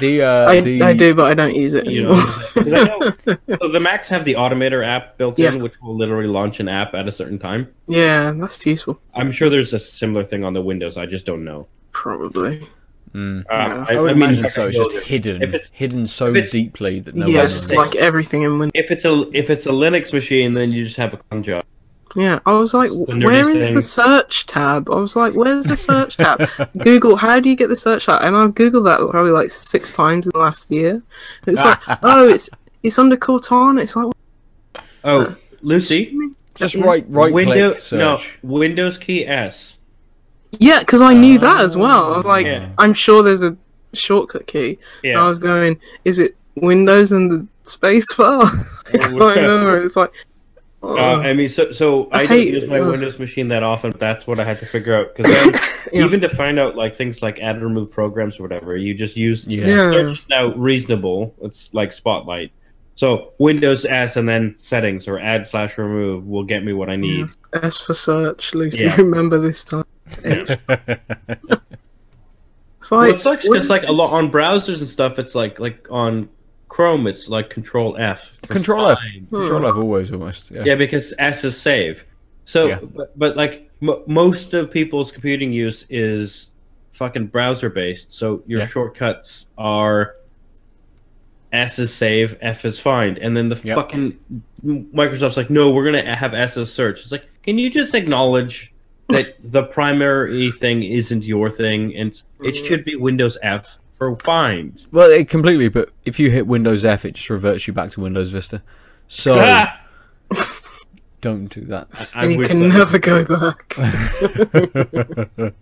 The 0.00 0.22
uh, 0.22 0.48
I, 0.48 0.60
the 0.60 0.82
I 0.82 0.92
do, 0.94 1.14
but 1.14 1.30
I 1.30 1.34
don't 1.34 1.54
use 1.54 1.74
it 1.74 1.86
you 1.86 2.06
anymore. 2.08 2.24
know, 2.56 3.12
'cause 3.12 3.38
know 3.48 3.56
so 3.60 3.68
the 3.68 3.80
macs 3.80 4.08
have 4.08 4.24
the 4.24 4.34
automator 4.34 4.86
app 4.86 5.18
built 5.18 5.38
Yeah. 5.38 5.52
in 5.52 5.62
which 5.62 5.74
will 5.82 5.96
literally 5.96 6.28
launch 6.28 6.60
an 6.60 6.68
app 6.68 6.94
at 6.94 7.06
a 7.08 7.12
certain 7.12 7.38
time 7.38 7.68
yeah, 7.86 8.32
that's 8.32 8.64
useful. 8.66 9.00
i'm 9.14 9.30
sure 9.32 9.50
there's 9.50 9.74
a 9.74 9.78
similar 9.78 10.24
thing 10.24 10.44
on 10.44 10.52
the 10.54 10.62
windows 10.62 10.96
i 10.96 11.06
just 11.06 11.26
don't 11.26 11.44
know 11.44 11.66
Probably. 11.92 12.66
Mm. 13.14 13.42
Uh, 13.42 13.44
Yeah. 13.50 13.84
I 13.88 14.00
would 14.00 14.16
mean, 14.16 14.22
imagine 14.22 14.44
if 14.46 14.52
so. 14.52 14.66
It's 14.68 14.78
just 14.78 14.92
that- 14.92 15.02
hidden, 15.04 15.42
if 15.42 15.52
it's- 15.52 15.70
hidden 15.74 16.06
so 16.06 16.28
if 16.28 16.36
it's- 16.36 16.50
deeply 16.52 17.00
that 17.00 17.14
no 17.14 17.26
yes, 17.26 17.68
one. 17.70 17.84
like 17.86 17.94
everything 17.96 18.42
in 18.42 18.58
Windows. 18.58 18.72
if 18.74 18.90
it's 18.90 19.04
a 19.04 19.28
if 19.34 19.50
it's 19.50 19.66
a 19.66 19.70
linux 19.70 20.12
machine 20.14 20.54
then 20.54 20.72
you 20.72 20.84
just 20.84 20.96
have 20.96 21.12
a 21.12 21.18
cron 21.18 21.42
job 21.42 21.62
Yeah, 22.14 22.40
I 22.44 22.52
was 22.52 22.74
like, 22.74 22.90
The 22.90 22.96
nerdy 22.96 23.24
where 23.24 23.56
is 23.56 23.64
thing. 23.66 23.74
the 23.74 23.82
search 23.82 24.46
tab? 24.46 24.90
I 24.90 24.96
was 24.96 25.16
like, 25.16 25.34
where's 25.34 25.66
the 25.66 25.76
search 25.76 26.16
tab? 26.16 26.46
Google, 26.78 27.16
how 27.16 27.40
do 27.40 27.48
you 27.48 27.56
get 27.56 27.68
the 27.68 27.76
search 27.76 28.06
tab? 28.06 28.22
And 28.22 28.36
I've 28.36 28.54
googled 28.54 28.84
that 28.84 28.98
probably 29.10 29.30
like 29.32 29.50
six 29.50 29.90
times 29.90 30.26
in 30.26 30.32
the 30.34 30.38
last 30.38 30.70
year. 30.70 31.02
It 31.46 31.52
was 31.52 31.64
like, 31.64 31.78
oh, 32.02 32.28
it's 32.28 32.50
it's 32.82 32.98
under 32.98 33.16
Cortana. 33.16 33.80
It's 33.80 33.96
like, 33.96 34.12
oh 35.04 35.20
uh, 35.22 35.34
lucy 35.62 36.16
Just 36.54 36.74
right, 36.76 37.04
right 37.08 37.32
windows 37.32 37.88
click 37.88 37.98
no 37.98 38.18
windows 38.42 38.98
key 38.98 39.26
s 39.26 39.78
yeah, 40.58 40.80
because 40.80 41.00
I 41.00 41.14
knew 41.14 41.38
that 41.38 41.60
as 41.60 41.76
well. 41.76 42.12
I 42.12 42.16
was 42.16 42.24
like, 42.24 42.46
Yeah. 42.46 42.68
I'm 42.78 42.94
sure 42.94 43.22
there's 43.22 43.42
a 43.42 43.56
shortcut 43.92 44.46
key. 44.46 44.78
And 45.04 45.18
I 45.18 45.26
was 45.28 45.38
going, 45.38 45.80
is 46.04 46.18
it 46.18 46.36
Windows 46.56 47.12
and 47.12 47.30
the 47.30 47.46
space 47.62 48.12
bar? 48.14 48.42
I 48.44 48.50
oh, 48.94 48.98
can't 48.98 49.12
remember. 49.12 49.82
It's 49.82 49.96
like, 49.96 50.12
oh, 50.14 50.31
uh, 50.82 51.18
i 51.20 51.32
mean 51.32 51.48
so 51.48 51.70
so 51.72 52.08
I 52.12 52.22
i, 52.22 52.26
don't 52.26 52.46
use 52.46 52.68
my 52.68 52.80
ugh. 52.80 52.90
windows 52.90 53.18
machine 53.18 53.48
that 53.48 53.62
often 53.62 53.92
that's 53.98 54.26
what 54.26 54.40
i 54.40 54.44
had 54.44 54.58
to 54.60 54.66
figure 54.66 54.94
out 54.96 55.14
because 55.16 55.32
Yeah. 55.92 56.04
even 56.06 56.20
to 56.20 56.28
find 56.28 56.58
out 56.58 56.74
like 56.76 56.94
things 56.94 57.22
like 57.22 57.38
add 57.40 57.56
and 57.56 57.64
remove 57.64 57.90
programs 57.90 58.38
or 58.38 58.44
whatever 58.44 58.76
you 58.76 58.94
just 58.94 59.16
use 59.16 59.46
Yeah. 59.46 59.66
yeah. 59.66 59.90
search 59.92 60.18
is 60.18 60.28
now 60.28 60.46
reasonable 60.54 61.34
it's 61.42 61.72
like 61.74 61.92
spotlight 61.92 62.50
so 62.94 63.32
windows 63.38 63.84
s 63.84 64.16
and 64.16 64.28
then 64.28 64.56
settings 64.62 65.06
or 65.08 65.18
add 65.18 65.46
slash 65.46 65.76
remove 65.78 66.26
will 66.26 66.44
get 66.44 66.64
me 66.64 66.72
what 66.72 66.88
i 66.90 66.96
need 66.96 67.20
Yes, 67.20 67.36
S 67.52 67.80
for 67.80 67.94
search, 67.94 68.54
Lucy. 68.54 68.84
Yeah. 68.84 68.96
Remember 68.98 69.38
this 69.38 69.64
time. 69.64 69.84
It's 72.80 72.90
Well, 72.90 73.00
like, 73.00 73.14
it 73.14 73.20
sucks 73.20 73.46
what 73.48 73.54
because 73.54 73.70
like 73.70 73.84
a 73.84 73.92
lot 73.92 74.10
on 74.10 74.30
browsers 74.32 74.78
and 74.78 74.88
stuff. 74.88 75.18
It's 75.20 75.34
like 75.36 75.60
like 75.60 75.86
on 75.90 76.28
Chrome, 76.72 77.06
it's 77.06 77.28
like 77.28 77.50
Control 77.50 77.98
F. 77.98 78.32
Control 78.48 78.88
F. 78.88 78.98
Control 79.28 79.66
F 79.66 79.76
always 79.76 80.10
almost. 80.10 80.50
Yeah. 80.50 80.64
Yeah, 80.64 80.74
because 80.74 81.12
S 81.18 81.44
is 81.44 81.60
save. 81.60 82.06
So, 82.46 82.66
Yeah. 82.68 82.78
but, 82.80 83.18
but 83.18 83.36
like 83.36 83.70
m- 83.82 84.02
most 84.06 84.54
of 84.54 84.70
people's 84.70 85.12
computing 85.12 85.52
use 85.52 85.84
is 85.90 86.50
fucking 86.92 87.26
browser 87.26 87.68
based. 87.68 88.14
So 88.14 88.42
your 88.46 88.60
Yeah. 88.60 88.66
shortcuts 88.68 89.48
are 89.58 90.16
S 91.52 91.78
is 91.78 91.92
save, 91.92 92.38
F 92.40 92.64
is 92.64 92.78
find, 92.80 93.18
and 93.18 93.36
then 93.36 93.50
the 93.50 93.60
Yep. 93.62 93.76
fucking 93.76 94.18
Microsoft's 94.64 95.36
like, 95.36 95.50
no, 95.50 95.70
we're 95.72 95.84
gonna 95.84 96.14
have 96.14 96.32
S 96.32 96.56
as 96.56 96.72
search. 96.72 97.02
It's 97.02 97.12
like, 97.12 97.26
can 97.42 97.58
you 97.58 97.68
just 97.68 97.94
acknowledge 97.94 98.72
that 99.10 99.36
the 99.44 99.64
primary 99.64 100.50
thing 100.52 100.82
isn't 100.82 101.26
your 101.26 101.50
thing, 101.50 101.94
and 101.94 102.12
it 102.42 102.54
mm-hmm. 102.54 102.64
should 102.64 102.82
be 102.86 102.96
Windows 102.96 103.36
F 103.42 103.76
for 104.10 104.16
find. 104.24 104.84
Well, 104.92 105.10
it 105.10 105.28
completely. 105.28 105.68
But 105.68 105.90
if 106.04 106.18
you 106.18 106.30
hit 106.30 106.46
Windows 106.46 106.84
F, 106.84 107.04
it 107.04 107.12
just 107.14 107.30
reverts 107.30 107.66
you 107.66 107.72
back 107.72 107.90
to 107.90 108.00
Windows 108.00 108.30
Vista. 108.30 108.62
So 109.08 109.36
don't 111.20 111.46
do 111.46 111.62
that. 111.66 112.10
I 112.14 112.24
and 112.24 112.32
you 112.34 112.46
can 112.46 112.60
that- 112.60 112.68
never 112.68 112.98
go 112.98 113.24
back. 113.24 113.74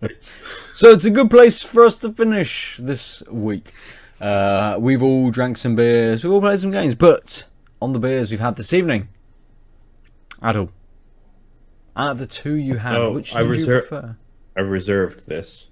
so 0.73 0.91
it's 0.91 1.05
a 1.05 1.11
good 1.11 1.31
place 1.31 1.63
for 1.63 1.85
us 1.85 1.99
to 1.99 2.13
finish 2.13 2.77
this 2.79 3.23
week. 3.31 3.73
Uh, 4.21 4.77
we've 4.79 5.03
all 5.03 5.31
drank 5.31 5.57
some 5.57 5.75
beers, 5.75 6.23
we've 6.23 6.33
all 6.33 6.41
played 6.43 6.61
some 6.61 6.71
games, 6.71 6.95
but 6.95 7.47
on 7.81 7.95
the 7.95 7.99
beers 7.99 8.31
we've 8.31 8.39
had 8.41 8.55
this 8.57 8.75
evening, 8.75 9.09
Adel, 10.43 10.71
out 11.97 12.11
of 12.11 12.19
the 12.19 12.27
two 12.27 12.55
you 12.55 12.77
had, 12.77 12.99
Oh, 12.99 13.13
which 13.13 13.35
I 13.35 13.43
did 13.43 13.57
you 13.57 13.65
prefer? 13.67 14.15
I 14.57 14.61
reserved 14.61 15.27
this. 15.27 15.69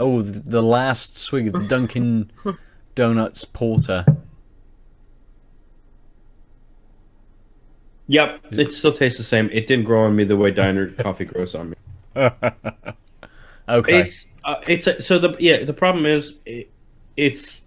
Oh, 0.00 0.22
the, 0.22 0.40
the 0.40 0.62
last 0.62 1.14
swig 1.16 1.46
of 1.46 1.52
the 1.52 1.68
Dunkin' 1.68 2.30
Donuts 2.94 3.44
Porter. 3.44 4.04
Yep, 8.08 8.40
it 8.52 8.72
still 8.72 8.92
tastes 8.92 9.18
the 9.18 9.24
same. 9.24 9.48
It 9.52 9.68
didn't 9.68 9.84
grow 9.84 10.06
on 10.06 10.16
me 10.16 10.24
the 10.24 10.36
way 10.36 10.50
diner 10.50 10.90
coffee 10.98 11.26
grows 11.26 11.54
on 11.54 11.70
me. 11.70 11.76
Okay. 13.68 14.00
It's 14.00 14.26
uh, 14.42 14.56
it's 14.66 14.86
a, 14.86 15.00
so 15.00 15.18
the 15.18 15.36
yeah 15.38 15.62
the 15.62 15.72
problem 15.72 16.06
is 16.06 16.34
it, 16.44 16.70
it's 17.16 17.62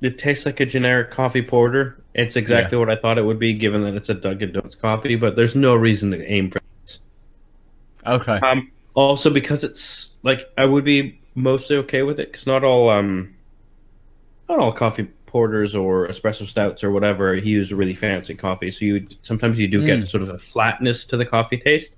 it 0.00 0.18
tastes 0.18 0.46
like 0.46 0.60
a 0.60 0.66
generic 0.66 1.10
coffee 1.10 1.42
porter. 1.42 2.00
It's 2.14 2.36
exactly 2.36 2.78
what 2.78 2.88
I 2.88 2.94
thought 2.94 3.18
it 3.18 3.24
would 3.24 3.40
be, 3.40 3.54
given 3.54 3.82
that 3.82 3.94
it's 3.94 4.08
a 4.08 4.14
Dunkin' 4.14 4.52
Donuts 4.52 4.76
coffee. 4.76 5.16
But 5.16 5.34
there's 5.34 5.56
no 5.56 5.74
reason 5.74 6.12
to 6.12 6.24
aim 6.30 6.50
for. 6.50 6.60
Okay. 8.06 8.38
Um, 8.38 8.70
also 8.92 9.30
because 9.30 9.64
it's 9.64 10.10
like 10.22 10.48
I 10.56 10.66
would 10.66 10.84
be 10.84 11.18
mostly 11.34 11.76
okay 11.76 12.02
with 12.02 12.20
it 12.20 12.30
because 12.32 12.46
not 12.46 12.64
all 12.64 12.88
um, 12.90 13.36
not 14.48 14.58
all 14.58 14.72
coffee 14.72 15.04
porters 15.26 15.74
or 15.74 16.06
espresso 16.08 16.46
stouts 16.46 16.84
or 16.84 16.90
whatever 16.92 17.34
use 17.34 17.72
really 17.72 17.94
fancy 17.94 18.34
coffee. 18.34 18.70
So 18.70 18.84
you 18.84 19.06
sometimes 19.22 19.58
you 19.58 19.68
do 19.68 19.82
Mm. 19.82 19.86
get 19.86 20.08
sort 20.08 20.22
of 20.22 20.28
a 20.28 20.38
flatness 20.38 21.04
to 21.06 21.16
the 21.16 21.26
coffee 21.26 21.58
taste. 21.58 21.92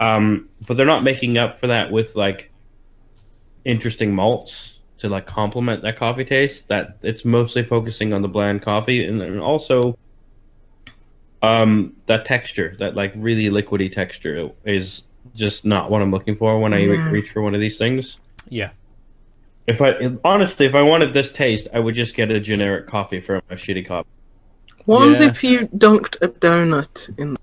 Um, 0.00 0.48
but 0.66 0.76
they're 0.76 0.86
not 0.86 1.02
making 1.04 1.38
up 1.38 1.58
for 1.58 1.68
that 1.68 1.90
with 1.90 2.16
like 2.16 2.52
interesting 3.64 4.14
malts 4.14 4.74
to 4.98 5.08
like 5.08 5.26
complement 5.26 5.82
that 5.82 5.96
coffee 5.96 6.24
taste. 6.24 6.68
That 6.68 6.98
it's 7.02 7.24
mostly 7.24 7.62
focusing 7.64 8.12
on 8.12 8.22
the 8.22 8.28
bland 8.28 8.62
coffee 8.62 9.04
and 9.04 9.20
then 9.20 9.38
also 9.38 9.94
um 11.42 11.94
that 12.06 12.24
texture, 12.24 12.74
that 12.80 12.96
like 12.96 13.12
really 13.14 13.44
liquidy 13.50 13.92
texture 13.92 14.50
is 14.64 15.04
just 15.34 15.64
not 15.64 15.90
what 15.90 16.02
I'm 16.02 16.10
looking 16.10 16.34
for 16.36 16.58
when 16.58 16.72
I 16.74 16.78
Yeah. 16.84 17.10
reach 17.10 17.30
for 17.30 17.42
one 17.42 17.54
of 17.54 17.60
these 17.60 17.78
things. 17.78 18.18
Yeah. 18.50 18.70
If 19.66 19.82
I 19.82 19.94
honestly, 20.24 20.64
if 20.66 20.74
I 20.74 20.82
wanted 20.82 21.12
this 21.12 21.30
taste, 21.30 21.68
I 21.74 21.78
would 21.78 21.94
just 21.94 22.14
get 22.14 22.30
a 22.30 22.40
generic 22.40 22.86
coffee 22.86 23.20
from 23.20 23.42
a 23.50 23.54
shitty 23.54 23.86
coffee. 23.86 24.08
What 24.86 25.00
happens 25.02 25.20
Yeah. 25.20 25.26
if 25.28 25.44
you 25.44 25.68
dunked 25.68 26.16
a 26.22 26.28
donut 26.28 27.18
in? 27.18 27.36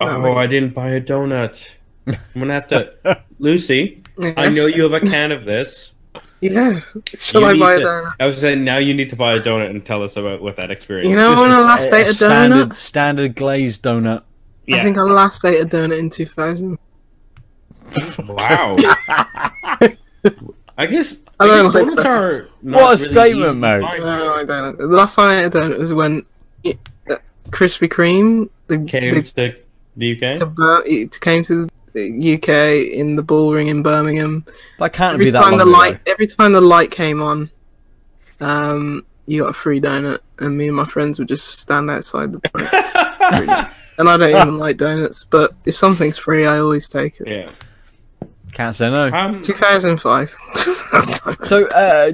Oh, 0.00 0.20
way. 0.20 0.32
I 0.32 0.46
didn't 0.46 0.74
buy 0.74 0.88
a 0.90 1.00
donut. 1.00 1.68
I'm 2.06 2.14
gonna 2.34 2.54
have 2.54 2.68
to, 2.68 3.22
Lucy. 3.38 4.02
I 4.36 4.48
know 4.48 4.66
you 4.66 4.82
have 4.82 4.94
a 4.94 5.00
can 5.00 5.30
of 5.30 5.44
this. 5.44 5.92
Yeah. 6.40 6.80
Shall 7.16 7.42
You 7.42 7.46
I 7.48 7.52
need 7.52 7.60
buy 7.60 7.74
a 7.74 7.78
to- 7.78 7.84
donut? 7.84 8.12
I 8.18 8.26
was 8.26 8.38
saying 8.38 8.64
now 8.64 8.78
you 8.78 8.94
need 8.94 9.10
to 9.10 9.16
buy 9.16 9.34
a 9.34 9.38
donut 9.40 9.70
and 9.70 9.84
tell 9.84 10.02
us 10.02 10.16
about 10.16 10.40
what 10.42 10.56
that 10.56 10.70
experience. 10.72 11.08
You 11.10 11.16
know 11.16 11.34
is. 11.34 11.40
when 11.40 11.50
I 11.52 11.60
last 11.60 11.92
a, 11.92 11.96
ate 11.96 12.08
a 12.08 12.12
standard 12.14 12.68
donut? 12.70 12.74
standard 12.74 13.34
glazed 13.36 13.82
donut. 13.84 14.22
Yeah. 14.66 14.78
I 14.78 14.82
think 14.82 14.98
I 14.98 15.02
last 15.02 15.44
ate 15.44 15.60
a 15.62 15.66
donut 15.66 15.98
in 15.98 16.08
2000. 16.10 16.78
Wow. 18.26 18.74
I 20.78 20.86
guess. 20.86 21.16
I 21.38 21.46
don't 21.46 21.72
guess 21.72 21.74
like 21.74 21.84
donuts 21.88 21.94
that. 21.96 22.06
are 22.06 22.48
What 22.62 22.80
a 22.80 22.84
really 22.84 22.96
statement, 22.96 23.42
easy 23.44 23.52
to 23.52 23.80
mate. 23.80 24.00
No, 24.00 24.34
I 24.34 24.44
don't. 24.44 24.78
The 24.78 24.86
last 24.86 25.14
time 25.16 25.28
I 25.28 25.40
ate 25.40 25.46
a 25.46 25.50
donut 25.50 25.78
was 25.78 25.94
when 25.94 26.24
it, 26.64 26.78
uh, 27.10 27.16
Krispy 27.48 27.88
Kreme 27.88 28.48
the, 28.66 28.78
Came 28.84 29.14
the, 29.14 29.22
to 29.22 29.56
the 29.96 30.12
UK. 30.12 30.38
the 30.38 30.46
Bir- 30.46 30.82
it 30.86 31.20
came 31.20 31.42
to 31.44 31.68
the 31.92 32.34
UK 32.34 32.92
in 32.94 33.16
the 33.16 33.22
Bull 33.22 33.52
Ring 33.52 33.68
in 33.68 33.82
Birmingham. 33.82 34.44
That 34.78 34.92
can't 34.92 35.14
Every 35.14 35.26
be 35.26 35.30
that 35.30 35.40
time 35.42 35.50
long 35.52 35.58
the 35.58 35.64
ago. 35.64 35.72
light, 35.72 36.00
every 36.06 36.26
time 36.26 36.52
the 36.52 36.60
light 36.60 36.90
came 36.90 37.20
on, 37.22 37.50
um, 38.40 39.04
you 39.26 39.42
got 39.42 39.50
a 39.50 39.54
free 39.54 39.80
donut, 39.80 40.20
and 40.38 40.56
me 40.56 40.68
and 40.68 40.76
my 40.76 40.86
friends 40.86 41.18
would 41.18 41.28
just 41.28 41.58
stand 41.58 41.90
outside 41.90 42.32
the. 42.32 42.40
front. 42.50 43.70
and 43.98 44.08
I 44.08 44.16
don't 44.16 44.30
even 44.42 44.58
like 44.58 44.76
donuts, 44.76 45.24
but 45.24 45.52
if 45.64 45.74
something's 45.76 46.18
free, 46.18 46.46
I 46.46 46.58
always 46.58 46.88
take 46.88 47.20
it. 47.20 47.28
yeah. 47.28 47.52
Can't 48.52 48.74
say 48.74 48.90
no. 48.90 49.08
Um, 49.10 49.42
2005. 49.42 50.34
So, 51.44 51.66
uh, 51.68 52.12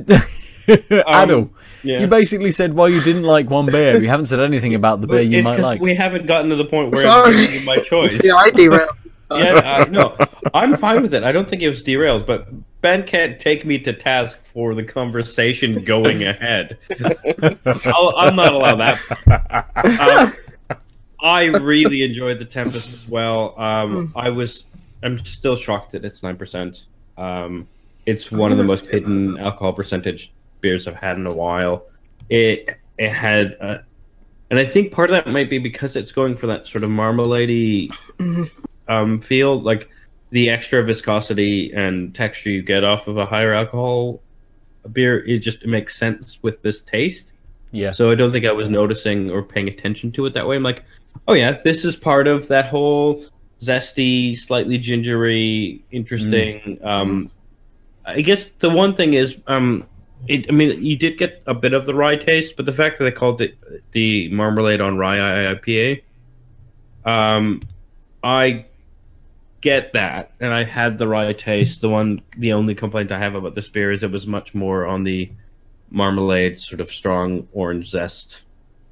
Adel, 1.07 1.51
yeah. 1.83 2.01
you 2.01 2.07
basically 2.07 2.53
said 2.53 2.75
why 2.75 2.89
you 2.89 3.01
didn't 3.03 3.23
like 3.23 3.49
one 3.51 3.67
beer. 3.67 4.01
You 4.01 4.09
haven't 4.09 4.27
said 4.27 4.41
anything 4.41 4.75
about 4.75 5.01
the 5.01 5.07
beer 5.07 5.23
you 5.23 5.43
might 5.43 5.61
like. 5.61 5.81
we 5.81 5.95
haven't 5.95 6.27
gotten 6.27 6.51
to 6.51 6.57
the 6.57 6.65
point 6.65 6.93
where 6.93 7.03
Sorry. 7.03 7.35
it's 7.37 7.41
giving 7.53 7.61
you 7.61 7.67
my 7.67 7.79
choice. 7.79 8.19
See, 8.21 8.31
I 8.31 8.51
derailed. 8.51 8.91
yeah, 9.31 9.85
uh, 9.85 9.87
no, 9.91 10.17
I'm 10.55 10.77
fine 10.77 11.03
with 11.03 11.15
it. 11.15 11.25
I 11.25 11.33
don't 11.33 11.49
think 11.49 11.63
it 11.63 11.69
was 11.69 11.83
derailed, 11.83 12.27
but 12.27 12.49
Ben 12.81 13.05
can't 13.05 13.41
take 13.41 13.65
me 13.65 13.79
to 13.81 13.93
task 13.93 14.39
for 14.45 14.75
the 14.75 14.85
conversation 14.85 15.83
going 15.85 16.25
ahead. 16.25 16.79
I'll, 17.85 18.15
I'll 18.17 18.35
not 18.35 18.53
allow 18.53 18.77
that. 18.77 19.67
Um, 19.75 20.35
I 21.21 21.45
really 21.47 22.03
enjoyed 22.03 22.39
the 22.39 22.45
Tempest 22.45 22.93
as 22.93 23.09
well. 23.09 23.59
Um, 23.61 24.13
I 24.15 24.29
was, 24.31 24.65
I'm 25.07 25.25
still 25.25 25.57
shocked 25.57 25.93
that 25.93 26.05
it's 26.05 26.23
nine 26.23 26.37
percent. 26.37 26.87
Um, 27.17 27.69
it's 28.07 28.31
one 28.31 28.53
of 28.53 28.59
the 28.59 28.65
most 28.65 28.87
hidden 28.87 29.39
alcohol 29.39 29.73
percentage 29.73 30.33
beers 30.61 30.87
I've 30.87 30.97
had 30.97 31.17
in 31.17 31.27
a 31.27 31.35
while. 31.35 31.87
It 32.29 32.77
it 32.99 33.11
had, 33.11 33.57
uh, 33.61 33.79
and 34.51 34.59
I 34.59 34.65
think 34.67 34.93
part 34.93 35.11
of 35.11 35.25
that 35.25 35.31
might 35.33 35.49
be 35.49 35.59
because 35.59 35.97
it's 35.97 36.13
going 36.13 36.35
for 36.35 36.47
that 36.49 36.67
sort 36.67 36.83
of 36.83 36.91
marmalade 36.91 37.91
Mhm. 38.19 38.51
um, 38.89 39.21
feel 39.21 39.61
like 39.61 39.89
the 40.31 40.51
extra 40.51 40.83
viscosity 40.83 41.73
and 41.73 42.15
texture 42.15 42.51
you 42.51 42.63
get 42.63 42.83
off 42.85 43.07
of 43.07 43.17
a 43.17 43.25
higher 43.27 43.53
alcohol 43.53 44.21
beer 44.93 45.25
it 45.27 45.39
just 45.39 45.65
makes 45.67 45.97
sense 45.97 46.39
with 46.43 46.63
this 46.63 46.83
taste 46.83 47.33
yeah. 47.73 47.91
so 47.91 48.11
i 48.11 48.15
don't 48.15 48.33
think 48.33 48.45
i 48.45 48.53
was 48.53 48.69
noticing 48.69 49.31
or 49.31 49.43
paying 49.43 49.69
attention 49.69 50.11
to 50.13 50.27
it 50.27 50.35
that 50.35 50.47
way 50.47 50.57
i'm 50.57 50.63
like 50.63 50.85
oh 51.29 51.33
yeah 51.33 51.53
this 51.65 51.85
is 51.85 51.97
part 51.97 52.27
of 52.29 52.49
that 52.49 52.67
whole 52.67 53.25
zesty 53.61 54.39
slightly 54.39 54.79
gingery 54.79 55.83
interesting 55.91 56.79
um 56.85 57.31
i 58.05 58.21
guess 58.21 58.51
the 58.59 58.69
one 58.71 58.93
thing 58.93 59.15
is 59.15 59.41
um 59.47 59.87
it, 60.29 60.47
I 60.49 60.53
mean, 60.53 60.83
you 60.85 60.97
did 60.97 61.19
get 61.19 61.43
a 61.47 61.55
bit 61.55 61.73
of 61.73 61.87
the 61.87 61.95
rye 61.95 62.17
taste, 62.17 62.57
but 62.57 62.67
the 62.67 62.73
fact 62.73 62.99
that 62.99 63.05
they 63.05 63.13
called 63.13 63.41
it 63.41 63.57
the 63.93 64.29
marmalade 64.31 64.81
on 64.81 64.97
rye 64.97 65.19
IPA, 65.55 66.03
um, 67.05 67.61
I 68.25 68.65
get 69.61 69.93
that, 69.93 70.33
and 70.41 70.53
I 70.53 70.65
had 70.65 70.99
the 70.99 71.07
rye 71.07 71.33
taste. 71.33 71.81
The 71.81 71.89
one, 71.89 72.23
the 72.39 72.53
only 72.55 72.75
complaint 72.75 73.13
I 73.13 73.19
have 73.19 73.35
about 73.35 73.55
this 73.55 73.69
beer 73.69 73.93
is 73.93 74.03
it 74.03 74.11
was 74.11 74.27
much 74.27 74.55
more 74.55 74.87
on 74.87 75.05
the 75.05 75.31
marmalade, 75.91 76.59
sort 76.61 76.81
of 76.81 76.91
strong 76.91 77.47
orange 77.53 77.89
zest, 77.91 78.43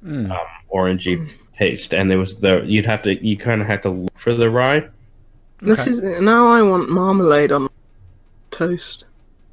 Mm. 0.05 0.29
um, 0.29 0.37
orangey 0.71 1.31
taste, 1.57 1.93
and 1.93 2.09
there 2.11 2.19
was 2.19 2.39
the 2.39 2.63
you'd 2.65 2.85
have 2.85 3.01
to 3.03 3.25
you 3.25 3.37
kind 3.37 3.61
of 3.61 3.67
have 3.67 3.81
to 3.83 3.89
look 3.89 4.17
for 4.17 4.33
the 4.33 4.49
rye. 4.49 4.87
This 5.59 5.87
is 5.87 6.01
now 6.21 6.47
I 6.47 6.61
want 6.61 6.89
marmalade 6.89 7.51
on 7.51 7.69
toast. 8.51 9.05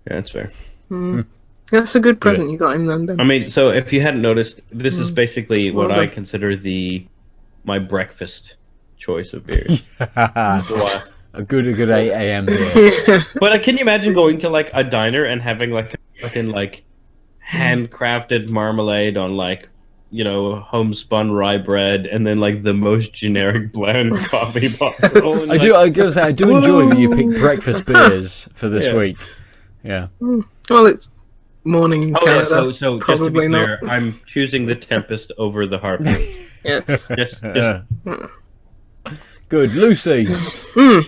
Yeah, 0.07 0.15
that's 0.17 0.31
fair. 0.31 0.51
Mm. 0.91 1.25
That's 1.71 1.95
a 1.95 2.01
good 2.01 2.21
present 2.21 2.51
you 2.51 2.59
got 2.59 2.75
him 2.77 2.87
then. 2.87 3.19
I 3.21 3.25
mean, 3.25 3.49
so 3.49 3.71
if 3.71 3.93
you 3.93 4.01
hadn't 4.03 4.21
noticed, 4.21 4.61
this 4.71 4.99
is 4.99 5.11
Mm. 5.11 5.15
basically 5.15 5.71
what 5.71 5.89
Well 5.89 5.99
I 6.01 6.05
done. 6.07 6.15
consider 6.15 6.55
the 6.57 7.07
my 7.65 7.79
breakfast 7.79 8.57
choice 8.99 9.33
of 9.33 9.47
beers. 9.47 9.83
a 10.01 11.43
good, 11.47 11.67
a 11.69 11.73
good 11.73 11.89
8 11.89 12.11
a.m. 12.11 12.47
beer. 12.47 13.25
But 13.41 13.53
uh, 13.53 13.59
can 13.61 13.77
you 13.77 13.83
imagine 13.83 14.13
going 14.13 14.39
to 14.39 14.49
like 14.51 14.71
a 14.75 14.85
diner 14.85 15.25
and 15.25 15.41
having 15.41 15.71
like 15.71 15.95
a 15.95 15.99
fucking 16.21 16.51
like 16.51 16.83
handcrafted 17.49 18.49
marmalade 18.51 19.17
on 19.17 19.37
like 19.37 19.69
you 20.15 20.23
know 20.25 20.57
homespun 20.57 21.31
rye 21.33 21.57
bread 21.59 22.05
and 22.07 22.27
then 22.27 22.37
like 22.37 22.63
the 22.63 22.75
most 22.75 23.13
generic 23.15 23.73
bland 23.77 24.17
coffee 24.31 24.69
possible? 24.77 25.33
I 25.35 25.45
like, 25.47 25.61
do. 25.61 25.75
I 25.75 25.89
gotta 25.89 26.13
say, 26.13 26.23
I 26.23 26.33
do 26.33 26.55
enjoy 26.57 26.89
that 26.91 26.99
you 26.99 27.09
picked 27.11 27.31
breakfast 27.41 27.87
beers 27.87 28.49
for 28.55 28.69
this 28.69 28.87
Yeah. 28.87 28.97
week. 28.97 29.17
Yeah. 29.83 30.07
Well, 30.71 30.87
it's 30.87 31.11
morning 31.65 32.03
in 32.05 32.17
Oh 32.17 32.19
yeah, 32.25 32.33
Canada. 32.45 32.49
so 32.51 32.73
so 32.73 32.99
just 32.99 33.07
to 33.09 33.17
Probably 33.17 33.47
be 33.47 33.49
not. 33.49 33.81
clear, 33.81 33.91
I'm 33.91 34.15
choosing 34.27 34.67
the 34.67 34.77
Tempest 34.77 35.33
over 35.39 35.67
the 35.67 35.79
Harpy. 35.79 36.47
Yes. 36.65 36.87
Just, 36.87 37.09
just 37.17 37.43
Yeah. 37.43 37.83
Good, 39.49 39.73
Lucy. 39.73 40.27
Mm. 40.27 41.07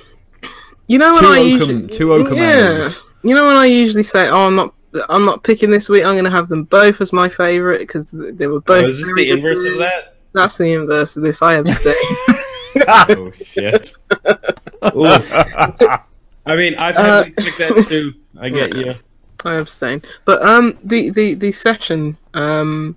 You 0.86 0.98
know 0.98 1.12
when 1.12 1.22
Two 1.22 1.28
I 1.28 1.39
usually, 1.39 1.86
two 1.89 2.12
Oakham 2.12 2.36
yeah. 2.36 2.89
You 3.22 3.35
know 3.35 3.47
when 3.47 3.56
I 3.56 3.64
usually 3.66 4.02
say, 4.02 4.28
"Oh, 4.28 4.47
I'm 4.48 4.55
not, 4.56 4.74
I'm 5.09 5.25
not 5.25 5.43
picking 5.43 5.71
this 5.71 5.89
week. 5.89 6.05
I'm 6.05 6.15
going 6.15 6.25
to 6.25 6.31
have 6.31 6.49
them 6.49 6.65
both 6.65 7.01
as 7.01 7.12
my 7.12 7.29
favorite 7.29 7.81
because 7.81 8.11
they 8.12 8.47
were 8.47 8.61
both." 8.61 8.85
oh, 8.85 8.89
is 8.89 8.99
this 8.99 9.07
very 9.07 9.25
the 9.25 9.31
good 9.31 9.39
inverse 9.39 9.73
of 9.73 9.79
that? 9.79 10.16
That's 10.33 10.59
the 10.59 10.73
inverse 10.73 11.16
of 11.16 11.23
this. 11.23 11.43
I 11.43 11.55
abstain. 11.55 11.95
Oh 12.87 13.31
shit. 13.45 13.95
I 14.83 16.57
mean, 16.57 16.75
I've 16.75 16.97
had 16.97 17.07
Uh, 17.07 17.25
weeks 17.37 17.61
like 17.61 17.75
that 17.77 17.87
too. 17.89 18.15
I 18.39 18.49
get 18.49 18.77
you. 18.77 18.95
I 19.45 19.55
abstain. 19.55 20.03
But 20.25 20.43
um, 20.43 20.77
the 20.83 21.11
the 21.11 21.35
the 21.35 21.53
session 21.53 22.16
um, 22.35 22.97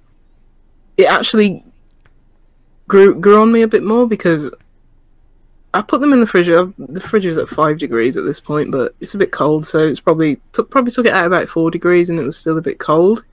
it 0.97 1.05
actually 1.05 1.63
grew 2.87 3.13
grew 3.15 3.41
on 3.41 3.51
me 3.51 3.61
a 3.61 3.67
bit 3.67 3.83
more 3.83 4.07
because 4.07 4.51
I 5.73 5.81
put 5.81 6.01
them 6.01 6.13
in 6.13 6.19
the 6.19 6.25
fridge. 6.27 6.47
The 6.47 7.01
fridge 7.01 7.25
is 7.25 7.37
at 7.37 7.49
five 7.49 7.77
degrees 7.77 8.17
at 8.17 8.23
this 8.25 8.39
point, 8.39 8.71
but 8.71 8.95
it's 8.99 9.13
a 9.13 9.17
bit 9.17 9.31
cold, 9.31 9.67
so 9.67 9.79
it's 9.79 9.99
probably 9.99 10.39
took 10.53 10.69
probably 10.71 10.91
took 10.91 11.05
it 11.05 11.13
out 11.13 11.27
about 11.27 11.49
four 11.49 11.69
degrees, 11.69 12.09
and 12.09 12.19
it 12.19 12.23
was 12.23 12.37
still 12.37 12.57
a 12.57 12.61
bit 12.61 12.79
cold 12.79 13.25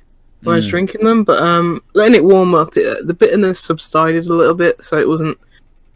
when 0.42 0.54
I 0.54 0.56
was 0.56 0.66
Mm. 0.66 0.70
drinking 0.70 1.04
them. 1.04 1.24
But 1.24 1.42
um, 1.42 1.82
letting 1.94 2.16
it 2.16 2.24
warm 2.24 2.54
up, 2.54 2.76
it, 2.76 3.06
the 3.06 3.14
bitterness 3.14 3.60
subsided 3.60 4.26
a 4.26 4.34
little 4.34 4.54
bit, 4.54 4.82
so 4.82 4.98
it 4.98 5.08
wasn't. 5.08 5.38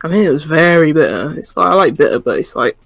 I 0.05 0.09
mean, 0.09 0.25
it 0.25 0.31
was 0.31 0.45
very 0.45 0.93
bitter. 0.93 1.35
It's 1.37 1.57
like 1.57 1.71
I 1.71 1.75
like 1.75 1.97
bitter, 1.97 2.21
but 2.21 2.39
it's 2.39 2.55
like, 2.55 2.79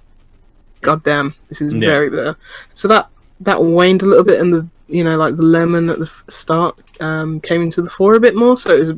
goddamn, 0.81 1.35
this 1.49 1.61
is 1.61 1.75
Yeah. 1.75 1.81
very 1.81 2.11
bitter. 2.11 2.37
So 2.75 2.89
that 2.89 3.09
that 3.41 3.63
waned 3.63 4.03
a 4.03 4.07
little 4.07 4.25
bit, 4.25 4.41
and 4.41 4.53
the 4.53 4.67
you 4.89 5.05
know, 5.05 5.17
like 5.17 5.37
the 5.37 5.43
lemon 5.43 5.89
at 5.89 5.99
the 5.99 6.11
start 6.29 6.81
um, 7.01 7.41
came 7.41 7.63
into 7.63 7.81
the 7.83 7.91
fore 7.91 8.15
a 8.15 8.21
bit 8.21 8.35
more, 8.35 8.57
so 8.57 8.71
it 8.75 8.79
was 8.81 8.93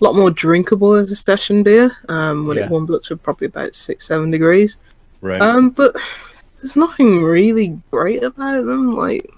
a 0.00 0.04
lot 0.04 0.14
more 0.16 0.30
drinkable 0.30 0.94
as 0.94 1.10
a 1.10 1.16
session 1.16 1.62
beer 1.62 1.90
um, 2.08 2.44
when 2.46 2.56
Yeah. 2.58 2.64
it 2.64 2.70
warmed 2.70 2.90
up 2.90 3.02
to 3.02 3.16
probably 3.16 3.46
about 3.46 3.74
six, 3.74 4.06
seven 4.06 4.30
degrees. 4.30 4.78
Right. 5.20 5.40
Um, 5.40 5.70
but 5.70 5.94
there's 6.56 6.76
nothing 6.76 7.22
really 7.22 7.78
great 7.90 8.22
about 8.22 8.64
them. 8.64 8.92
Like, 8.92 9.28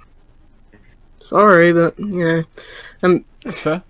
sorry, 1.19 1.73
but 1.73 1.99
you 1.99 2.45
know, 3.03 3.25
That's 3.45 3.61
fair. 3.61 3.83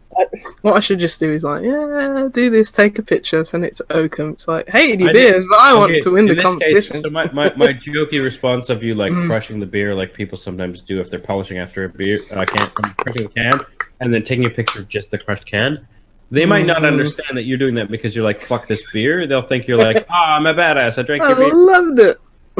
what 0.62 0.76
I 0.76 0.80
should 0.80 0.98
just 0.98 1.20
do 1.20 1.30
is 1.30 1.44
like, 1.44 1.62
yeah, 1.62 2.28
do 2.32 2.50
this, 2.50 2.70
take 2.70 2.98
a 2.98 3.02
picture, 3.02 3.44
send 3.44 3.64
it 3.64 3.76
to 3.76 3.86
Oakham. 3.90 4.30
It's 4.30 4.48
like, 4.48 4.68
hated 4.68 5.00
your 5.00 5.12
beers, 5.12 5.44
but 5.48 5.58
I 5.60 5.74
want 5.74 5.90
Okay, 5.90 6.00
to 6.00 6.10
win 6.10 6.26
the 6.26 6.36
competition. 6.36 6.92
Case, 6.94 7.02
so 7.02 7.10
my, 7.10 7.30
my, 7.32 7.52
my 7.56 7.72
jokey 7.72 8.22
response 8.22 8.70
of 8.70 8.82
you 8.82 8.94
like 8.94 9.12
Mm. 9.12 9.26
crushing 9.26 9.60
the 9.60 9.66
beer 9.66 9.94
like 9.94 10.12
people 10.14 10.36
sometimes 10.38 10.82
do 10.82 11.00
if 11.00 11.10
they're 11.10 11.20
polishing 11.20 11.58
after 11.58 11.84
a 11.84 11.88
beer 11.88 12.20
uh, 12.32 12.44
can, 12.44 12.94
crushing 12.98 13.26
a 13.26 13.28
can, 13.28 13.60
and 14.00 14.12
then 14.12 14.22
taking 14.22 14.44
a 14.46 14.50
picture 14.50 14.80
of 14.80 14.88
just 14.88 15.10
the 15.10 15.18
crushed 15.18 15.46
can. 15.46 15.86
They 16.30 16.44
might 16.46 16.66
not 16.66 16.82
Mhm. 16.82 16.88
understand 16.88 17.36
that 17.36 17.44
you're 17.44 17.58
doing 17.58 17.74
that 17.76 17.90
because 17.90 18.14
you're 18.16 18.24
like 18.24 18.40
fuck 18.40 18.66
this 18.66 18.82
beer. 18.92 19.26
They'll 19.26 19.42
think 19.42 19.66
you're 19.68 19.78
like 19.78 20.06
ah 20.10 20.34
I'm 20.36 20.46
a 20.46 20.54
badass. 20.54 20.98
I 20.98 21.02
drank 21.02 21.22
I 21.22 21.28
your 21.28 21.36
beer. 21.36 21.54
loved 21.54 21.98
it. 22.00 22.16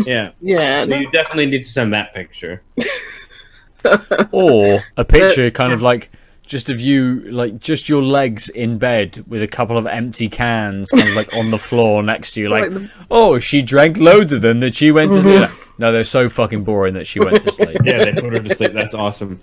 Yeah. 0.06 0.30
Yeah, 0.40 0.84
So 0.84 0.94
you 0.94 1.10
definitely 1.10 1.46
need 1.46 1.64
to 1.64 1.70
send 1.70 1.92
that 1.94 2.14
picture. 2.14 2.62
Or 4.32 4.82
a 4.96 5.04
picture, 5.04 5.48
kind 5.52 5.72
of 5.72 5.80
like 5.80 6.10
just 6.44 6.68
of 6.68 6.80
you, 6.80 7.20
like 7.30 7.58
just 7.60 7.88
your 7.88 8.02
legs 8.02 8.48
in 8.48 8.78
bed 8.78 9.22
with 9.28 9.42
a 9.42 9.46
couple 9.46 9.76
of 9.78 9.86
empty 9.86 10.28
cans, 10.28 10.90
kind 10.90 11.08
of 11.08 11.14
like 11.14 11.32
on 11.34 11.50
the 11.50 11.58
floor 11.58 12.02
next 12.02 12.32
to 12.34 12.40
you, 12.40 12.48
like, 12.48 12.70
Like 12.70 12.90
oh, 13.12 13.38
she 13.38 13.62
drank 13.62 13.98
loads 13.98 14.32
of 14.32 14.42
them 14.42 14.58
that 14.60 14.74
she 14.74 14.90
went 14.90 15.12
to 15.12 15.20
sleep. 15.20 15.48
No, 15.78 15.92
they're 15.92 16.02
so 16.04 16.28
fucking 16.28 16.64
boring 16.64 16.94
that 16.94 17.06
she 17.06 17.20
went 17.20 17.40
to 17.42 17.52
sleep. 17.52 17.76
Yeah, 17.84 18.04
they 18.04 18.12
put 18.14 18.32
her 18.32 18.40
to 18.40 18.54
sleep. 18.56 18.72
That's 18.72 18.94
awesome. 18.94 19.38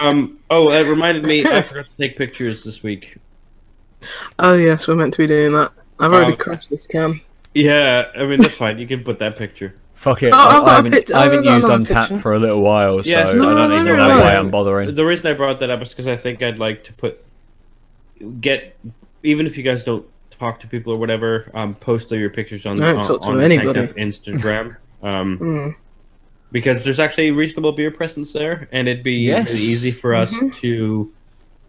Um. 0.00 0.38
Oh, 0.50 0.70
it 0.72 0.88
reminded 0.88 1.24
me. 1.24 1.44
I 1.46 1.62
forgot 1.62 1.86
to 1.90 1.96
take 1.96 2.16
pictures 2.16 2.64
this 2.64 2.82
week. 2.82 3.16
Oh 4.38 4.54
yes, 4.56 4.86
we're 4.88 4.94
meant 4.96 5.12
to 5.14 5.18
be 5.18 5.26
doing 5.26 5.52
that. 5.52 5.72
I've 6.00 6.12
already 6.12 6.32
Oh. 6.32 6.36
crushed 6.36 6.70
this 6.70 6.86
cam. 6.86 7.20
Yeah, 7.54 8.06
I 8.16 8.24
mean 8.26 8.40
that's 8.42 8.54
fine. 8.54 8.78
You 8.78 8.86
can 8.86 9.04
put 9.04 9.18
that 9.20 9.36
picture. 9.36 9.74
Fuck 9.94 10.22
it. 10.24 10.32
Oh, 10.34 10.38
I've 10.38 10.46
I, 10.48 10.50
got 10.52 10.68
I 10.68 10.72
a 10.72 10.76
haven't, 10.76 10.92
picture- 10.92 11.16
I 11.16 11.22
haven't 11.22 11.44
used 11.44 11.66
another 11.66 11.84
Untappd 11.84 12.20
for 12.20 12.34
a 12.34 12.38
little 12.38 12.60
while, 12.62 13.02
so 13.02 13.08
Yeah, 13.10 13.20
I 13.28 13.34
don't 13.34 13.38
no, 13.38 13.74
even 13.74 13.86
no, 13.96 14.08
know 14.08 14.18
why 14.20 14.34
I'm 14.34 14.50
bothering. 14.50 14.94
The 14.94 15.04
reason 15.04 15.28
I 15.28 15.34
brought 15.34 15.60
that 15.60 15.70
up 15.70 15.80
is 15.82 15.90
because 15.90 16.06
I 16.08 16.16
think 16.16 16.42
I'd 16.42 16.58
like 16.58 16.82
to 16.84 16.92
put 16.94 17.24
get 18.40 18.76
even 19.22 19.46
if 19.46 19.56
you 19.56 19.62
guys 19.62 19.84
don't 19.84 20.04
talk 20.30 20.60
to 20.60 20.66
people 20.66 20.94
or 20.94 20.98
whatever, 20.98 21.50
um, 21.54 21.72
post 21.74 22.10
your 22.10 22.28
pictures 22.30 22.66
on 22.66 22.80
I 22.82 22.86
don't 22.86 22.96
on, 22.96 23.02
talk 23.06 23.20
to 23.22 23.28
on 23.28 23.40
anybody. 23.40 23.86
Instagram. 23.94 24.76
Um, 25.02 25.38
Mm. 25.38 25.74
because 26.52 26.84
there's 26.84 27.00
actually 27.00 27.28
a 27.28 27.32
reasonable 27.32 27.72
beer 27.72 27.90
presence 27.90 28.32
there, 28.32 28.68
and 28.72 28.88
it'd 28.88 29.02
be 29.04 29.12
Yes. 29.14 29.52
really 29.52 29.64
easy 29.64 29.90
for 29.90 30.14
us 30.14 30.32
Mm-hmm. 30.32 30.50
to 30.60 31.12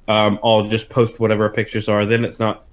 um, 0.07 0.39
all 0.41 0.67
just 0.67 0.89
post 0.89 1.19
whatever 1.19 1.49
pictures 1.49 1.87
are. 1.89 2.05
Then 2.05 2.23
it's 2.25 2.39
not, 2.39 2.65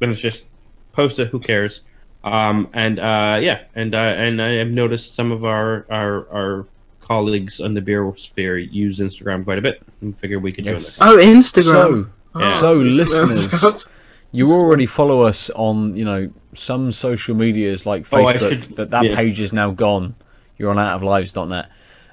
then 0.00 0.10
it's 0.10 0.20
just 0.20 0.46
post 0.92 1.18
it. 1.18 1.28
Who 1.28 1.40
cares? 1.40 1.82
Um, 2.24 2.68
and 2.72 2.98
uh, 2.98 3.38
yeah, 3.40 3.62
and 3.74 3.94
uh, 3.94 3.98
and 3.98 4.42
I 4.42 4.52
have 4.54 4.68
noticed 4.68 5.14
some 5.14 5.30
of 5.32 5.44
our 5.44 5.86
our 5.90 6.28
our 6.32 6.66
colleagues 7.00 7.60
on 7.60 7.72
the 7.74 7.80
beer 7.80 8.12
sphere 8.16 8.58
use 8.58 8.98
Instagram 8.98 9.44
quite 9.44 9.58
a 9.58 9.62
bit, 9.62 9.82
and 10.02 10.14
figure 10.16 10.38
we 10.38 10.52
could 10.52 10.66
Yes. 10.66 10.98
join 10.98 11.08
Oh, 11.08 11.16
Instagram. 11.16 11.62
So, 11.64 12.06
Yeah. 12.38 12.52
so 12.60 12.68
Oh, 12.74 12.76
listeners, 12.82 13.88
you 14.32 14.50
already 14.50 14.84
follow 14.84 15.22
us 15.22 15.48
on, 15.50 15.96
you 15.96 16.04
know, 16.04 16.28
some 16.52 16.92
social 16.92 17.34
medias 17.34 17.86
like 17.86 18.06
Oh, 18.12 18.16
Facebook. 18.18 18.48
should- 18.50 18.76
that 18.76 18.90
that 18.90 19.04
yeah. 19.04 19.16
page 19.16 19.40
is 19.40 19.52
now 19.54 19.70
gone. 19.70 20.14
You're 20.58 20.70
on 20.70 20.76
outoflives.net. 20.76 21.70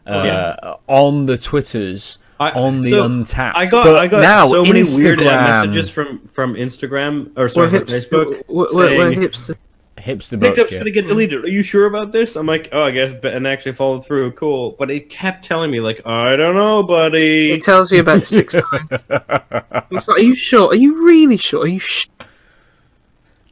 Uh, 0.07 0.23
yeah. 0.25 0.73
On 0.87 1.25
the 1.25 1.37
Twitters, 1.37 2.19
I- 2.39 2.51
on 2.51 2.81
the 2.81 2.89
so, 2.91 3.03
Untappd. 3.09 3.53
I 3.55 3.65
got 3.65 3.85
but 3.85 3.95
I 3.97 4.07
got 4.07 4.21
now 4.21 4.49
so 4.49 4.63
many 4.65 4.83
weird 4.97 5.19
messages 5.19 5.89
from 5.89 6.19
from 6.27 6.55
Instagram 6.55 7.31
or 7.37 7.47
sorry 7.49 7.69
from 7.69 7.79
hipster. 7.83 8.09
Facebook. 8.09 8.43
We're, 8.47 8.67
we're, 8.73 8.97
we're 8.97 9.13
saying, 9.13 9.19
hipster. 9.21 9.55
hipster 9.97 10.29
Picked 10.31 10.41
book. 10.41 10.59
up's 10.59 10.71
Yeah. 10.73 10.79
gonna 10.79 10.91
get 10.91 11.07
deleted. 11.07 11.45
Are 11.45 11.47
you 11.49 11.63
sure 11.63 11.85
about 11.85 12.11
this? 12.11 12.35
I'm 12.35 12.45
like, 12.45 12.67
oh, 12.73 12.83
I 12.83 12.91
guess, 12.91 13.13
but 13.21 13.33
and 13.33 13.47
actually 13.47 13.71
followed 13.73 14.05
through. 14.05 14.31
Cool, 14.33 14.75
but 14.77 14.91
it 14.91 15.09
kept 15.09 15.45
telling 15.45 15.71
me 15.71 15.79
like, 15.79 16.05
I 16.05 16.35
don't 16.35 16.55
know, 16.55 16.83
buddy. 16.83 17.51
It 17.53 17.61
tells 17.63 17.91
you 17.91 18.01
about 18.01 18.23
six 18.23 18.53
times. 18.71 18.89
It's 19.91 20.07
like, 20.07 20.17
are 20.17 20.19
you 20.19 20.35
sure? 20.35 20.67
Are 20.69 20.75
you 20.75 21.05
really 21.05 21.37
sure? 21.37 21.61
Are 21.63 21.67
you 21.67 21.79
sh- 21.79 22.07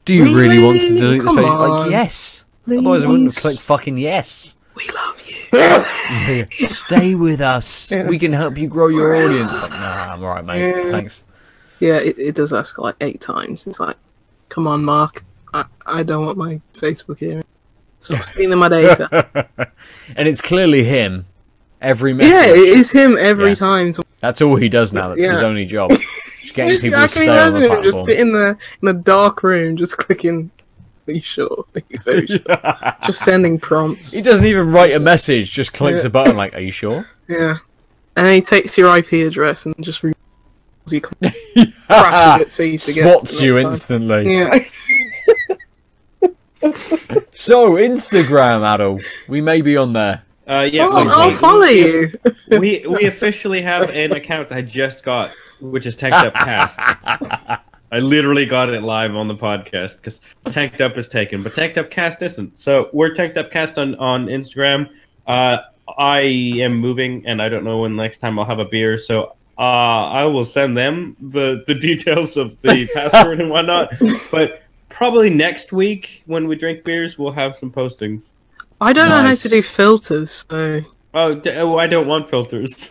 Do 0.06 0.14
you 0.14 0.36
really 0.36 0.60
want 0.60 0.82
to 0.82 0.88
Really? 0.90 1.00
delete 1.00 1.22
this 1.22 1.26
Come 1.26 1.38
page? 1.38 1.46
Like, 1.46 1.70
on. 1.70 1.92
yes. 1.92 2.44
Otherwise, 2.68 3.06
I 3.06 3.08
wouldn't 3.08 3.26
have 3.28 3.34
Please. 3.36 3.42
clicked 3.42 3.62
fucking 3.62 3.98
yes. 3.98 4.56
We 4.76 4.88
love 4.90 5.18
you. 5.20 5.23
Stay 6.70 7.16
with 7.16 7.42
us. 7.42 7.92
Yeah. 7.92 8.08
We 8.08 8.18
can 8.20 8.34
help 8.34 8.58
you 8.58 8.68
grow 8.68 8.88
your 8.88 9.16
audience. 9.16 9.52
Like, 9.62 9.72
nah, 9.72 10.14
I'm 10.14 10.24
alright, 10.24 10.46
mate. 10.46 10.68
Yeah. 10.70 10.92
Thanks. 10.92 11.24
Yeah, 11.80 11.98
it, 11.98 12.18
it 12.18 12.36
does 12.36 12.54
ask 12.54 12.78
like 12.78 12.96
eight 13.02 13.20
times. 13.22 13.68
It's 13.68 13.80
like, 13.80 13.98
come 14.50 14.68
on, 14.68 14.84
Mark. 14.86 15.24
I, 15.54 15.66
I 15.86 16.04
don't 16.04 16.26
want 16.26 16.38
my 16.38 16.62
Facebook 16.74 17.20
here. 17.20 17.44
Stop 18.00 18.24
stealing 18.24 18.58
my 18.60 18.70
data. 18.70 19.48
and 20.16 20.28
it's 20.28 20.42
clearly 20.42 20.84
him. 20.84 21.26
Every 21.82 22.14
message. 22.14 22.34
yeah, 22.34 22.46
it 22.48 22.58
is 22.58 22.92
him 22.92 23.18
every 23.20 23.50
Yeah. 23.50 23.56
time. 23.56 23.94
That's 24.20 24.42
all 24.42 24.56
he 24.56 24.70
does 24.70 24.94
now. 24.94 25.10
That's 25.10 25.26
his 25.26 25.44
only 25.44 25.66
job. 25.66 25.92
Just 26.42 26.56
getting 26.56 26.78
people 26.80 27.00
I 27.00 27.08
to 27.08 27.14
can 27.14 27.24
stay 27.24 27.28
on 27.28 27.54
the 27.54 27.58
imagine 27.60 27.78
him 27.78 27.84
just 27.84 27.96
platform. 27.96 28.08
sitting 28.08 28.34
there 28.34 28.58
in 28.82 28.88
a 28.90 28.94
dark 28.94 29.44
room, 29.44 29.78
just 29.78 29.98
clicking. 29.98 30.52
Are 31.08 31.12
you 31.14 31.22
sure? 31.22 31.66
Are 31.76 31.82
you 31.90 31.98
very 32.06 32.28
sure? 32.28 32.40
just 33.06 33.24
sending 33.24 33.60
prompts. 33.60 34.12
he 34.12 34.22
doesn't 34.22 34.46
even 34.46 34.72
write 34.72 34.94
a 34.94 35.00
message. 35.00 35.52
Just 35.52 35.74
clicks 35.74 36.02
Yeah. 36.04 36.08
a 36.08 36.10
button 36.12 36.36
like, 36.38 36.54
"Are 36.56 36.60
you 36.62 36.72
sure?" 36.72 37.06
Yeah, 37.28 37.58
and 38.16 38.28
then 38.28 38.36
he 38.36 38.42
takes 38.42 38.78
your 38.78 38.96
IP 38.98 39.14
address 39.28 39.66
and 39.66 39.76
just 39.82 40.04
re- 40.04 40.14
you 40.88 41.00
crashes 41.88 42.42
it 42.42 42.52
so 42.52 42.64
you 42.64 42.78
forget. 42.80 43.04
Swats 43.04 43.40
the 43.40 43.46
you 43.46 43.54
next 43.62 43.88
time. 43.88 44.02
instantly. 44.04 44.34
Yeah. 44.38 44.60
So 47.32 47.74
Instagram, 47.74 48.64
Adel, 48.74 49.00
we 49.28 49.42
may 49.42 49.62
be 49.62 49.76
on 49.76 49.92
there. 49.94 50.24
Uh, 50.48 50.68
yeah, 50.72 50.86
Oh, 50.88 51.08
I'll 51.10 51.30
we- 51.30 51.36
follow 51.36 51.66
you. 51.66 52.12
We 52.50 52.86
we 52.88 53.06
officially 53.06 53.62
have 53.62 53.90
an 53.90 54.14
account 54.14 54.52
I 54.52 54.62
just 54.62 55.04
got, 55.04 55.32
which 55.60 55.86
is 55.86 55.96
Tanked 55.96 56.18
Up 56.18 56.34
Cast. 56.34 57.62
I 57.94 58.00
literally 58.00 58.48
got 58.48 58.70
it 58.70 58.82
live 58.82 59.16
on 59.16 59.28
the 59.28 59.36
podcast 59.36 59.98
because 59.98 60.20
Tanked 60.52 60.82
Up 60.82 60.98
is 60.98 61.08
taken, 61.08 61.44
but 61.44 61.54
Tanked 61.54 61.78
Up 61.78 61.92
Cast 61.92 62.24
isn't. 62.24 62.60
So 62.60 62.90
we're 62.92 63.14
Tanked 63.14 63.38
Up 63.38 63.52
Cast 63.52 63.78
on 63.78 63.94
on 63.98 64.26
Instagram. 64.26 64.90
Uh, 65.28 65.60
I 65.96 66.22
am 66.22 66.76
moving, 66.76 67.24
and 67.28 67.40
I 67.40 67.50
don't 67.50 67.64
know 67.64 67.82
when 67.82 67.96
next 67.96 68.18
time 68.18 68.40
I'll 68.40 68.46
have 68.46 68.58
a 68.58 68.66
beer. 68.66 68.98
So 68.98 69.36
uh, 69.60 69.62
I 70.10 70.26
will 70.26 70.44
send 70.44 70.76
them 70.76 71.16
the 71.22 71.64
the 71.68 71.76
details 71.90 72.36
of 72.36 72.60
the 72.64 72.88
password 72.96 73.40
and 73.40 73.52
whatnot. 73.52 73.94
But 74.32 74.64
probably 74.90 75.30
next 75.30 75.72
week 75.72 76.24
when 76.26 76.48
we 76.48 76.56
drink 76.56 76.84
beers, 76.84 77.20
we'll 77.20 77.34
have 77.34 77.56
some 77.56 77.72
postings. 77.72 78.32
I 78.82 78.92
don't 78.92 79.10
know 79.10 79.22
how 79.22 79.36
to 79.36 79.50
do 79.50 79.62
filters, 79.62 80.48
so. 80.50 80.82
Oh, 81.14 81.36
d- 81.36 81.52
oh, 81.52 81.78
I 81.78 81.86
don't 81.86 82.08
want 82.08 82.28
filters. 82.28 82.90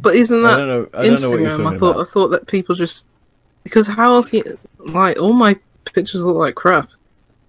But 0.00 0.14
isn't 0.14 0.44
I 0.44 0.50
that 0.50 0.56
don't 0.56 0.68
know. 0.68 0.88
I 0.94 1.02
don't 1.02 1.20
know 1.20 1.30
what 1.30 1.40
you're 1.40 1.50
Instagram? 1.50 1.74
I 1.74 1.78
thought 1.78 1.90
about. 1.96 2.06
I 2.06 2.10
thought 2.10 2.28
that 2.28 2.46
people 2.46 2.76
just 2.76 3.08
because 3.64 3.86
how 3.88 4.14
else 4.14 4.32
you 4.32 4.58
like 4.78 5.18
all 5.18 5.32
my 5.32 5.58
pictures 5.84 6.24
look 6.24 6.36
like 6.36 6.54
crap. 6.54 6.90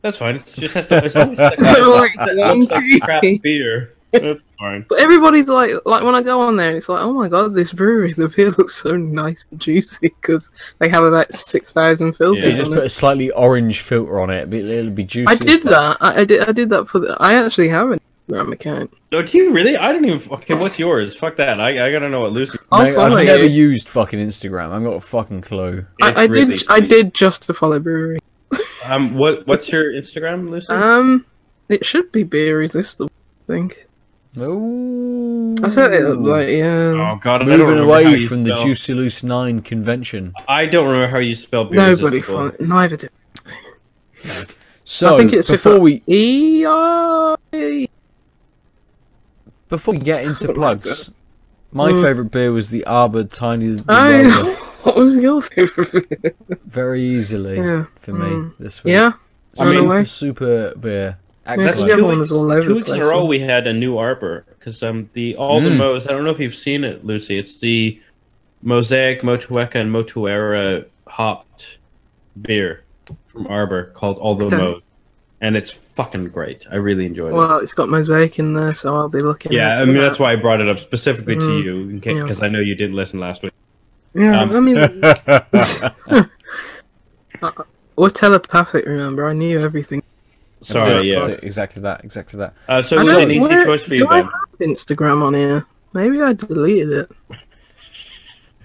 That's 0.01 0.17
fine. 0.17 0.35
It 0.35 0.45
just 0.45 0.73
has 0.75 0.87
to. 0.87 1.03
It's 1.03 1.15
always 1.15 1.39
like, 1.39 1.59
Like, 1.59 2.13
that 2.15 2.67
like 2.71 3.01
crap 3.01 3.23
beer. 3.41 3.93
That's 4.11 4.41
fine. 4.59 4.85
But 4.87 4.99
everybody's 4.99 5.47
like, 5.47 5.71
like 5.85 6.03
when 6.03 6.15
I 6.15 6.21
go 6.21 6.41
on 6.41 6.55
there, 6.55 6.75
it's 6.77 6.87
like, 6.87 7.01
oh 7.01 7.11
my 7.11 7.27
god, 7.27 7.53
this 7.55 7.73
brewery, 7.73 8.13
the 8.13 8.29
beer 8.29 8.51
looks 8.51 8.75
so 8.75 8.95
nice 8.95 9.47
and 9.51 9.59
juicy 9.59 10.09
because 10.09 10.51
they 10.79 10.89
have 10.89 11.03
about 11.03 11.33
six 11.33 11.71
thousand 11.71 12.13
filters. 12.13 12.41
So 12.41 12.47
you 12.47 12.53
just 12.53 12.69
on 12.69 12.75
put 12.75 12.83
it. 12.83 12.87
a 12.87 12.89
slightly 12.89 13.31
orange 13.31 13.81
filter 13.81 14.19
on 14.21 14.29
it. 14.29 14.37
It'll 14.43 14.49
be, 14.49 14.59
it'll 14.59 14.91
be 14.91 15.03
juicy. 15.03 15.27
I 15.27 15.35
did 15.35 15.63
that. 15.63 15.97
I, 16.01 16.21
I 16.21 16.25
did. 16.25 16.47
I 16.47 16.51
did 16.51 16.69
that 16.69 16.87
for 16.87 16.99
the. 16.99 17.17
I 17.19 17.33
actually 17.33 17.69
have 17.69 17.91
an 17.91 17.99
Instagram 18.27 18.51
account. 18.53 18.93
Oh, 19.11 19.21
do 19.21 19.37
you 19.37 19.53
really? 19.53 19.77
I 19.77 19.91
don't 19.91 20.05
even. 20.05 20.31
Okay, 20.31 20.55
what's 20.55 20.77
yours? 20.79 21.15
Fuck 21.15 21.35
that. 21.37 21.59
I, 21.59 21.87
I 21.87 21.91
gotta 21.91 22.09
know 22.09 22.21
what 22.21 22.31
Lucy. 22.33 22.57
I'll 22.71 22.83
Mate, 22.83 22.95
follow 22.95 23.17
I've 23.17 23.25
you. 23.25 23.31
never 23.31 23.45
used 23.45 23.87
fucking 23.89 24.19
Instagram. 24.19 24.71
I've 24.71 24.83
got 24.83 24.93
a 24.93 24.99
fucking 24.99 25.41
clue. 25.41 25.85
I, 26.01 26.09
It's 26.09 26.19
I 26.19 26.25
really 26.25 26.57
did. 26.57 26.69
I 26.69 26.77
sweet. 26.79 26.89
did 26.89 27.13
just 27.13 27.43
to 27.43 27.53
follow 27.53 27.79
brewery. 27.79 28.19
Um, 28.85 29.15
what 29.15 29.47
what's 29.47 29.69
your 29.71 29.91
Instagram, 29.93 30.47
Lucy? 30.47 30.67
Um, 30.71 31.25
it 31.69 31.83
should 31.83 32.11
be 32.11 32.21
beer 32.21 32.51
irresistible. 32.57 33.09
I 33.49 33.53
think. 33.53 33.87
Ooh. 34.37 35.55
I 35.63 35.69
set 35.69 35.91
it 35.91 36.05
up 36.05 36.19
like 36.19 36.49
yeah. 36.49 36.93
oh 36.93 37.15
God, 37.19 37.41
I 37.41 37.45
don't 37.45 37.47
Moving 37.47 37.65
remember 37.67 37.93
how 37.93 37.99
away 38.01 38.15
you 38.15 38.27
from 38.27 38.43
the 38.43 38.51
spell- 38.55 38.63
Juicy 38.65 38.93
Loose 38.93 39.23
Nine 39.23 39.61
convention. 39.63 40.33
I 40.47 40.67
don't 40.67 40.85
remember 40.87 41.07
how 41.07 41.17
you 41.17 41.33
spell 41.33 41.63
beer. 41.65 41.77
Nobody 41.77 42.17
Irresistible. 42.17 42.51
fun. 42.51 42.67
Neither 42.69 42.95
do. 42.97 43.07
So 44.83 45.15
I 45.15 45.17
think 45.17 45.33
it's 45.33 45.49
before 45.49 45.79
we 45.79 46.03
E 46.07 46.63
R 46.65 47.37
E. 47.53 47.87
before 49.69 49.93
we 49.93 49.99
get 49.99 50.25
into 50.25 50.53
plugs, 50.53 51.11
my 51.71 51.91
Mm. 51.91 52.03
favourite 52.03 52.31
beer 52.31 52.51
was 52.51 52.69
the 52.69 52.83
Arbor 52.85 53.23
Tiny 53.23 53.69
Lager. 53.87 54.57
Oh, 54.87 54.91
what 54.91 54.97
was 54.97 55.17
your 55.17 55.41
favorite? 55.41 56.21
beer? 56.21 56.33
Very 56.67 57.01
easily 57.03 57.57
Yeah. 57.57 57.85
for 57.99 58.13
me 58.13 58.25
Mm. 58.27 58.51
this 58.59 58.83
week. 58.83 58.91
yeah. 58.93 59.13
I 59.59 59.69
mean- 59.75 59.85
away. 59.85 60.03
super 60.05 60.73
beer. 60.79 61.17
Yeah, 61.47 61.55
'cause 61.55 61.67
Excellent. 61.69 61.87
the 61.87 61.93
other 61.93 62.03
one 62.03 62.19
was 62.19 62.31
all 62.31 62.51
over 62.51 62.61
Two 62.61 62.67
the 62.69 62.75
weeks 62.75 62.91
in 62.91 63.01
a 63.01 63.05
row, 63.05 63.25
we 63.25 63.39
had 63.39 63.65
a 63.67 63.73
new 63.73 63.97
arbor 63.97 64.45
because 64.59 64.81
um 64.83 65.09
the 65.13 65.35
all 65.37 65.59
the 65.61 65.69
Mm. 65.71 65.77
Mo's. 65.77 66.05
I 66.07 66.11
don't 66.11 66.23
know 66.23 66.29
if 66.31 66.39
you've 66.39 66.53
seen 66.55 66.83
it, 66.83 67.03
Lucy. 67.05 67.37
It's 67.39 67.57
the 67.57 67.99
Mosaic, 68.61 69.21
Motueka, 69.23 69.75
and 69.75 69.91
Moutere 69.91 70.85
hopped 71.07 71.79
beer 72.41 72.81
from 73.27 73.47
Arbor 73.47 73.85
called 73.95 74.17
All 74.17 74.35
the 74.35 74.45
Okay. 74.45 74.57
Mo's, 74.57 74.81
and 75.45 75.55
it's 75.55 75.69
fucking 75.69 76.29
great. 76.29 76.65
I 76.71 76.77
really 76.77 77.05
enjoyed 77.05 77.31
it. 77.31 77.35
Well, 77.35 77.59
it's 77.59 77.75
got 77.75 77.87
mosaic 77.87 78.39
in 78.39 78.53
there, 78.55 78.73
so 78.73 78.95
I'll 78.95 79.09
be 79.09 79.21
looking. 79.21 79.51
yeah, 79.53 79.75
at 79.75 79.81
I 79.81 79.85
mean 79.85 79.95
that. 79.95 80.01
that's 80.01 80.17
why 80.19 80.33
I 80.33 80.35
brought 80.35 80.59
it 80.59 80.67
up 80.67 80.79
specifically 80.79 81.35
to 81.35 81.41
Mm. 81.41 81.63
you, 81.63 81.79
in 81.89 82.01
case 82.01 82.15
Yeah. 82.15 82.21
because 82.23 82.41
I 82.41 82.47
know 82.47 82.59
you 82.59 82.73
didn't 82.73 82.95
listen 82.95 83.19
last 83.19 83.43
week. 83.43 83.53
Yeah, 84.15 84.41
um, 84.41 84.51
I 84.55 84.59
mean, 84.59 84.77
we're 87.95 88.09
telepathic. 88.09 88.85
Remember, 88.85 89.25
I 89.29 89.33
knew 89.33 89.61
everything. 89.61 90.01
Sorry, 90.61 91.11
That's 91.11 91.27
yeah. 91.37 91.39
exactly 91.43 91.81
that. 91.83 92.03
Exactly 92.03 92.39
that. 92.39 92.53
Uh, 92.67 92.81
so 92.81 92.97
I 92.97 93.01
it's 93.01 93.09
don't- 93.11 93.23
an 93.23 93.31
easy 93.31 93.63
choice 93.65 93.83
for 93.83 93.89
do 93.89 93.95
you, 93.97 94.07
I 94.07 94.17
have 94.17 94.29
Instagram 94.59 95.21
on 95.21 95.35
here? 95.35 95.65
Maybe 95.93 96.21
I 96.21 96.33
deleted 96.33 96.89
it. 96.91 97.11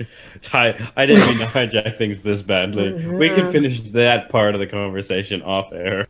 I, 0.55 0.75
I 0.97 1.05
didn't 1.05 1.29
mean 1.29 1.39
to 1.41 1.45
hijack 1.45 1.97
things 1.99 2.23
this 2.23 2.41
badly. 2.41 3.07
We 3.07 3.29
can 3.29 3.53
finish 3.53 3.83
that 3.93 4.31
part 4.31 4.55
of 4.55 4.61
the 4.61 4.67
conversation 4.67 5.43
off 5.43 5.73
air. 5.75 6.07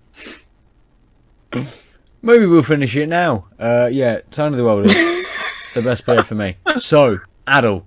Maybe 2.22 2.46
we'll 2.46 2.62
finish 2.62 2.94
it 2.96 3.06
now. 3.06 3.46
Uh, 3.58 3.88
yeah, 3.90 4.20
Sign 4.30 4.52
of 4.52 4.58
the 4.58 4.64
World 4.64 4.86
is 4.86 4.92
the 5.74 5.82
best 5.82 6.04
player 6.04 6.22
for 6.22 6.34
me. 6.34 6.56
So, 6.76 7.18
Adel, 7.46 7.86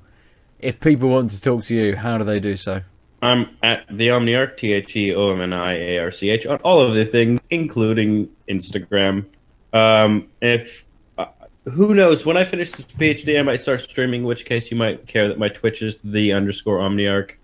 if 0.60 0.80
people 0.80 1.10
want 1.10 1.32
to 1.32 1.42
talk 1.42 1.64
to 1.64 1.76
you, 1.76 1.96
how 1.96 2.18
do 2.18 2.24
they 2.24 2.40
do 2.40 2.56
so? 2.56 2.82
I'm 3.22 3.56
at 3.64 3.86
the 3.90 4.10
Omniarch, 4.10 4.58
T 4.58 4.74
H 4.74 4.96
E 4.98 5.16
O 5.16 5.32
M 5.32 5.40
N 5.40 5.54
I 5.54 5.74
A 5.74 6.00
R 6.00 6.12
C 6.12 6.30
H, 6.30 6.46
on 6.46 6.58
all 6.58 6.82
of 6.82 6.94
the 6.94 7.06
things, 7.06 7.40
including 7.50 8.30
Instagram. 8.50 9.26
Um, 9.72 10.28
if 10.42 10.86
uh, 11.18 11.28
who 11.66 11.94
knows, 11.94 12.26
when 12.26 12.36
I 12.36 12.44
finish 12.44 12.72
this 12.72 12.86
PhD, 12.86 13.40
I 13.40 13.44
might 13.44 13.62
start 13.62 13.80
streaming. 13.82 14.22
In 14.22 14.28
which 14.28 14.46
case, 14.46 14.70
you 14.72 14.78
might 14.78 15.08
care 15.08 15.30
that 15.30 15.40
my 15.40 15.48
Twitch 15.48 15.82
is 15.82 16.02
the 16.02 16.34
underscore 16.34 16.80
Omniarch. 16.80 17.36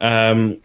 Um, 0.00 0.58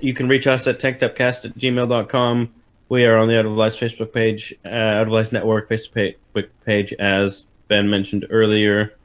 you 0.00 0.14
can 0.14 0.28
reach 0.28 0.46
us 0.46 0.66
at 0.68 0.78
tankedupcast 0.78 1.44
at 1.46 1.58
gmail.com. 1.58 2.54
We 2.90 3.04
are 3.04 3.16
on 3.16 3.28
the 3.28 3.38
Out 3.38 3.46
of 3.46 3.52
Lives 3.52 3.78
Facebook 3.78 4.12
page, 4.12 4.52
uh, 4.64 4.68
Out 4.68 5.06
of 5.06 5.12
Lives 5.12 5.30
Network 5.30 5.70
Facebook 5.70 6.16
page, 6.66 6.92
as 6.94 7.44
Ben 7.68 7.88
mentioned 7.88 8.26
earlier. 8.30 8.96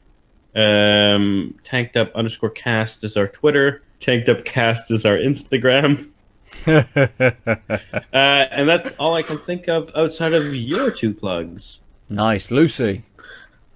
Um, 0.55 1.53
tanked 1.63 1.95
up 1.95 2.11
underscore 2.15 2.49
cast 2.49 3.03
is 3.03 3.15
our 3.15 3.27
Twitter. 3.27 3.83
Tanked 3.99 4.27
up 4.27 4.43
cast 4.43 4.89
is 4.89 5.05
our 5.05 5.17
Instagram. 5.17 6.09
Uh, 6.67 8.47
and 8.51 8.67
that's 8.67 8.95
all 8.97 9.13
I 9.13 9.21
can 9.21 9.37
think 9.37 9.67
of 9.67 9.91
outside 9.95 10.33
of 10.33 10.55
your 10.55 10.89
two 10.89 11.13
plugs. 11.13 11.79
nice, 12.09 12.49
Lucy. 12.49 13.03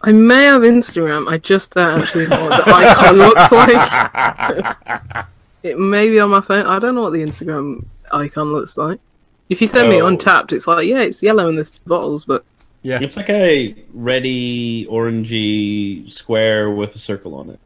I 0.01 0.11
may 0.13 0.45
have 0.45 0.61
Instagram. 0.61 1.29
I 1.29 1.37
just 1.37 1.73
don't 1.73 2.01
actually 2.01 2.27
know 2.27 2.49
what 2.49 2.65
the 2.65 2.73
icon 2.73 3.15
looks 3.15 3.51
like. 3.51 5.25
It 5.61 5.77
may 5.77 6.09
be 6.09 6.21
on 6.21 6.29
my 6.29 6.39
phone. 6.39 6.65
I 6.65 6.79
don't 6.79 6.95
know 6.95 7.01
what 7.01 7.11
the 7.13 7.21
Instagram 7.21 7.83
icon 8.13 8.47
looks 8.47 8.77
like. 8.77 9.01
If 9.49 9.61
you 9.61 9.67
send 9.67 9.89
me 9.89 10.01
Oh. 10.01 10.05
untappd, 10.05 10.53
it's 10.53 10.67
like 10.67 10.87
yeah, 10.87 10.99
it's 11.01 11.21
yellow 11.23 11.49
in 11.49 11.55
the 11.55 11.79
bottles, 11.87 12.25
but 12.25 12.45
Yeah. 12.81 12.99
It's 13.01 13.17
like 13.17 13.29
a 13.29 13.75
reddy, 13.93 14.85
orangey 14.85 16.09
square 16.09 16.71
with 16.71 16.95
a 16.95 16.99
circle 16.99 17.35
on 17.35 17.49
it. 17.49 17.59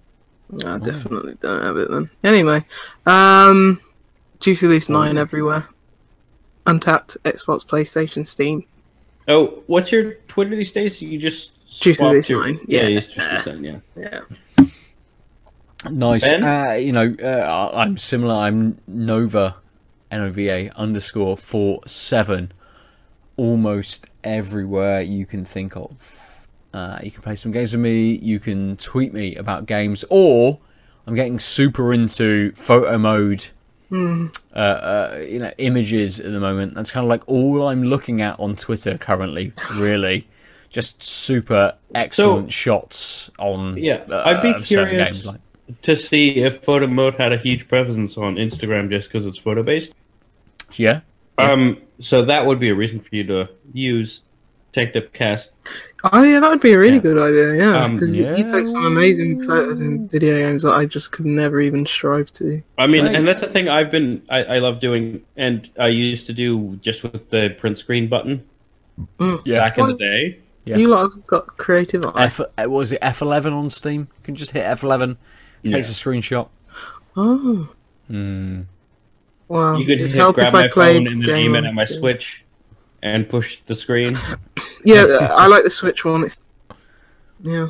I 0.66 0.78
definitely 0.80 1.36
don't 1.42 1.62
have 1.62 1.78
it 1.78 1.90
then. 1.92 2.10
Anyway, 2.24 2.66
um, 3.06 3.80
Juicy 4.40 4.68
Loose 4.68 4.90
Nine 4.90 5.18
everywhere. 5.18 5.68
Untappd, 6.66 7.18
Xbox, 7.26 7.66
PlayStation, 7.66 8.26
Steam. 8.26 8.64
Oh, 9.28 9.64
what's 9.68 9.92
your 9.92 10.14
Twitter 10.28 10.56
these 10.56 10.72
days? 10.72 11.02
You 11.02 11.18
just 11.20 11.52
Juicy 11.80 11.98
swapped 12.00 12.14
Loose 12.14 12.30
your- 12.30 12.44
Nine, 12.46 12.60
Yeah, 12.68 12.88
yeah. 12.88 12.98
it's 12.98 13.08
Juicy 13.08 13.30
Loose 13.36 13.46
Nine, 13.46 13.64
yeah. 13.64 13.80
Yeah. 14.60 14.66
Nice. 15.92 16.24
Uh, 16.24 16.78
you 16.80 16.92
know, 16.94 17.14
uh, 17.22 17.72
I'm 17.74 17.98
similar. 17.98 18.34
I'm 18.36 18.78
Nova, 18.88 19.56
N 20.14 20.22
O 20.22 20.30
V 20.32 20.50
A 20.50 20.70
underscore 20.76 21.36
four 21.36 21.80
seven, 21.88 22.52
almost 23.38 24.08
everywhere 24.24 25.02
you 25.02 25.26
can 25.26 25.44
think 25.44 25.76
of. 25.76 26.48
Uh, 26.74 27.00
you 27.04 27.12
can 27.12 27.22
play 27.22 27.36
some 27.36 27.52
games 27.52 27.74
with 27.74 27.82
me. 27.82 28.16
You 28.16 28.40
can 28.40 28.78
tweet 28.78 29.14
me 29.14 29.36
about 29.36 29.66
games, 29.66 30.06
or 30.10 30.60
I'm 31.08 31.16
getting 31.16 31.40
super 31.40 31.94
into 31.94 32.52
photo 32.54 32.98
mode. 32.98 33.46
Uh, 33.92 34.28
uh, 34.58 35.26
you 35.30 35.38
know, 35.38 35.52
images 35.60 36.20
at 36.20 36.32
the 36.32 36.40
moment. 36.40 36.74
That's 36.74 36.90
kind 36.92 37.04
of 37.06 37.10
like 37.12 37.22
all 37.28 37.68
I'm 37.68 37.84
looking 37.84 38.22
at 38.22 38.40
on 38.40 38.56
Twitter 38.56 38.98
currently. 38.98 39.52
Really, 39.76 40.28
just 40.70 41.04
super 41.04 41.76
excellent 41.94 42.52
shots 42.52 43.30
on. 43.38 43.78
Yeah, 43.78 44.04
uh, 44.10 44.24
I'd 44.26 44.42
be 44.42 44.54
curious- 44.64 45.10
games, 45.12 45.26
like- 45.26 45.40
To 45.84 45.96
see 45.96 46.38
if 46.38 46.64
photo 46.64 46.88
mode 46.88 47.16
had 47.16 47.32
a 47.34 47.38
huge 47.38 47.68
presence 47.68 48.18
on 48.18 48.36
Instagram 48.36 48.90
just 48.90 49.10
because 49.10 49.26
it's 49.28 49.38
photo 49.38 49.62
based. 49.64 49.94
Yeah. 50.80 51.02
Um, 51.38 51.78
so 52.00 52.24
that 52.26 52.46
would 52.46 52.60
be 52.60 52.70
a 52.70 52.76
reason 52.76 53.00
for 53.00 53.10
you 53.12 53.24
to 53.26 53.50
use 53.74 54.24
Tanked 54.72 54.96
Up 54.96 55.12
Cast. 55.14 55.52
Oh 56.12 56.22
yeah, 56.24 56.40
that 56.40 56.50
would 56.50 56.60
be 56.62 56.74
a 56.74 56.78
really 56.78 56.96
Yeah. 56.96 57.02
good 57.02 57.18
idea. 57.18 57.56
Yeah, 57.66 57.84
Um, 57.84 57.96
because 57.96 58.14
you, 58.16 58.28
you 58.36 58.44
take 58.52 58.68
some 58.68 58.86
amazing 58.86 59.44
photos 59.46 59.80
and 59.80 60.12
video 60.12 60.38
games 60.38 60.64
that 60.64 60.74
I 60.74 60.86
just 60.86 61.12
could 61.12 61.26
never 61.26 61.62
even 61.62 61.86
strive 61.86 62.32
to. 62.34 62.62
I 62.78 62.88
mean, 62.88 63.06
Right. 63.06 63.16
and 63.16 63.26
that's 63.28 63.42
the 63.42 63.48
thing 63.48 63.70
I've 63.70 63.90
been 63.92 64.22
I, 64.30 64.44
I 64.44 64.60
love 64.60 64.80
doing, 64.80 65.24
and 65.38 65.70
I 65.80 65.88
used 65.88 66.26
to 66.28 66.34
do 66.34 66.76
just 66.82 67.04
with 67.04 67.30
the 67.30 67.56
print 67.60 67.78
screen 67.78 68.08
button 68.10 68.44
Yeah. 69.46 69.60
back 69.60 69.78
in 69.78 69.88
the 69.88 69.94
day. 69.96 70.40
Yeah. 70.66 70.78
You 70.78 70.88
lot 70.88 71.14
have 71.14 71.28
got 71.28 71.48
creative 71.58 72.06
eye. 72.16 72.26
F 72.26 72.40
uh, 72.40 72.46
what 72.58 72.70
was 72.70 72.92
it 72.92 73.02
F11 73.02 73.52
on 73.54 73.70
Steam? 73.70 74.02
You 74.02 74.24
can 74.24 74.36
just 74.36 74.52
hit 74.52 74.64
F11. 74.66 75.18
It 75.64 75.70
takes 75.72 75.90
a 75.90 75.94
screenshot. 75.94 76.48
Oh, 77.16 77.70
Mm. 78.12 78.66
Wow. 79.48 79.78
You 79.78 79.86
could 79.86 80.00
hit, 80.00 80.12
help 80.14 80.36
grab 80.36 80.50
if 80.50 80.56
I 80.56 80.62
my 80.64 80.68
played 80.70 80.98
phone 81.06 81.08
and 81.08 81.22
then 81.26 81.30
aim 81.36 81.56
it 81.56 81.62
game 81.62 81.66
at 81.66 81.74
my 81.74 81.82
on- 81.84 81.88
Switch 81.88 82.44
and 83.02 83.28
push 83.28 83.60
the 83.66 83.76
screen. 83.76 84.18
Yeah, 84.86 85.04
uh, 85.04 85.36
I 85.38 85.48
like 85.48 85.64
the 85.64 85.70
Switch 85.70 86.04
one. 86.04 86.26
It's 86.26 86.42
yeah. 87.42 87.68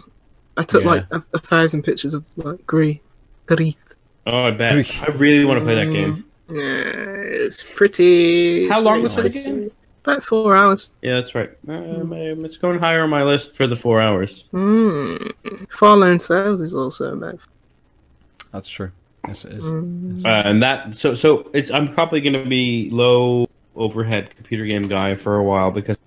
I 0.57 0.63
took 0.63 0.81
Yeah. 0.83 0.89
like 0.89 1.05
a, 1.13 1.23
a 1.35 1.37
thousand 1.39 1.83
pictures 1.83 2.15
of 2.15 2.25
like 2.37 2.65
Gree, 2.65 3.01
Greeth. 3.45 3.93
Oh, 4.25 4.45
I 4.45 4.51
bet. 4.51 4.99
I 5.03 5.07
really 5.11 5.45
want 5.45 5.59
to 5.59 5.63
play 5.63 5.75
that 5.75 5.91
game. 5.93 6.25
Yeah, 6.49 6.55
it's 7.45 7.61
pretty. 7.75 8.67
How 8.67 8.77
it's 8.79 8.83
long 8.85 9.01
pretty 9.01 9.15
was 9.15 9.17
it 9.17 9.23
nice. 9.35 9.45
again? 9.45 9.71
About 10.03 10.23
four 10.25 10.55
hours. 10.57 10.89
Yeah, 11.03 11.21
that's 11.21 11.35
right. 11.35 11.51
Um, 11.67 12.11
um, 12.13 12.45
it's 12.45 12.57
going 12.57 12.79
higher 12.79 13.03
on 13.03 13.11
my 13.11 13.23
list 13.23 13.53
for 13.53 13.67
the 13.67 13.75
four 13.75 14.01
hours. 14.01 14.45
Mm. 14.51 15.69
Far 15.71 15.95
Lone 15.95 16.19
Sails 16.19 16.61
is 16.61 16.73
also 16.73 17.13
about. 17.13 17.39
That's 18.51 18.69
true. 18.69 18.91
Yes, 19.27 19.45
it 19.45 19.53
is. 19.53 19.63
Mm. 19.63 20.25
Uh, 20.25 20.43
and 20.45 20.63
that 20.63 20.95
so 20.95 21.15
so 21.15 21.49
it's 21.53 21.71
I'm 21.71 21.93
probably 21.93 22.21
going 22.21 22.33
to 22.33 22.45
be 22.45 22.89
low 22.91 23.47
overhead 23.75 24.35
computer 24.35 24.65
game 24.65 24.87
guy 24.87 25.15
for 25.15 25.37
a 25.37 25.43
while 25.43 25.71
because 25.71 25.97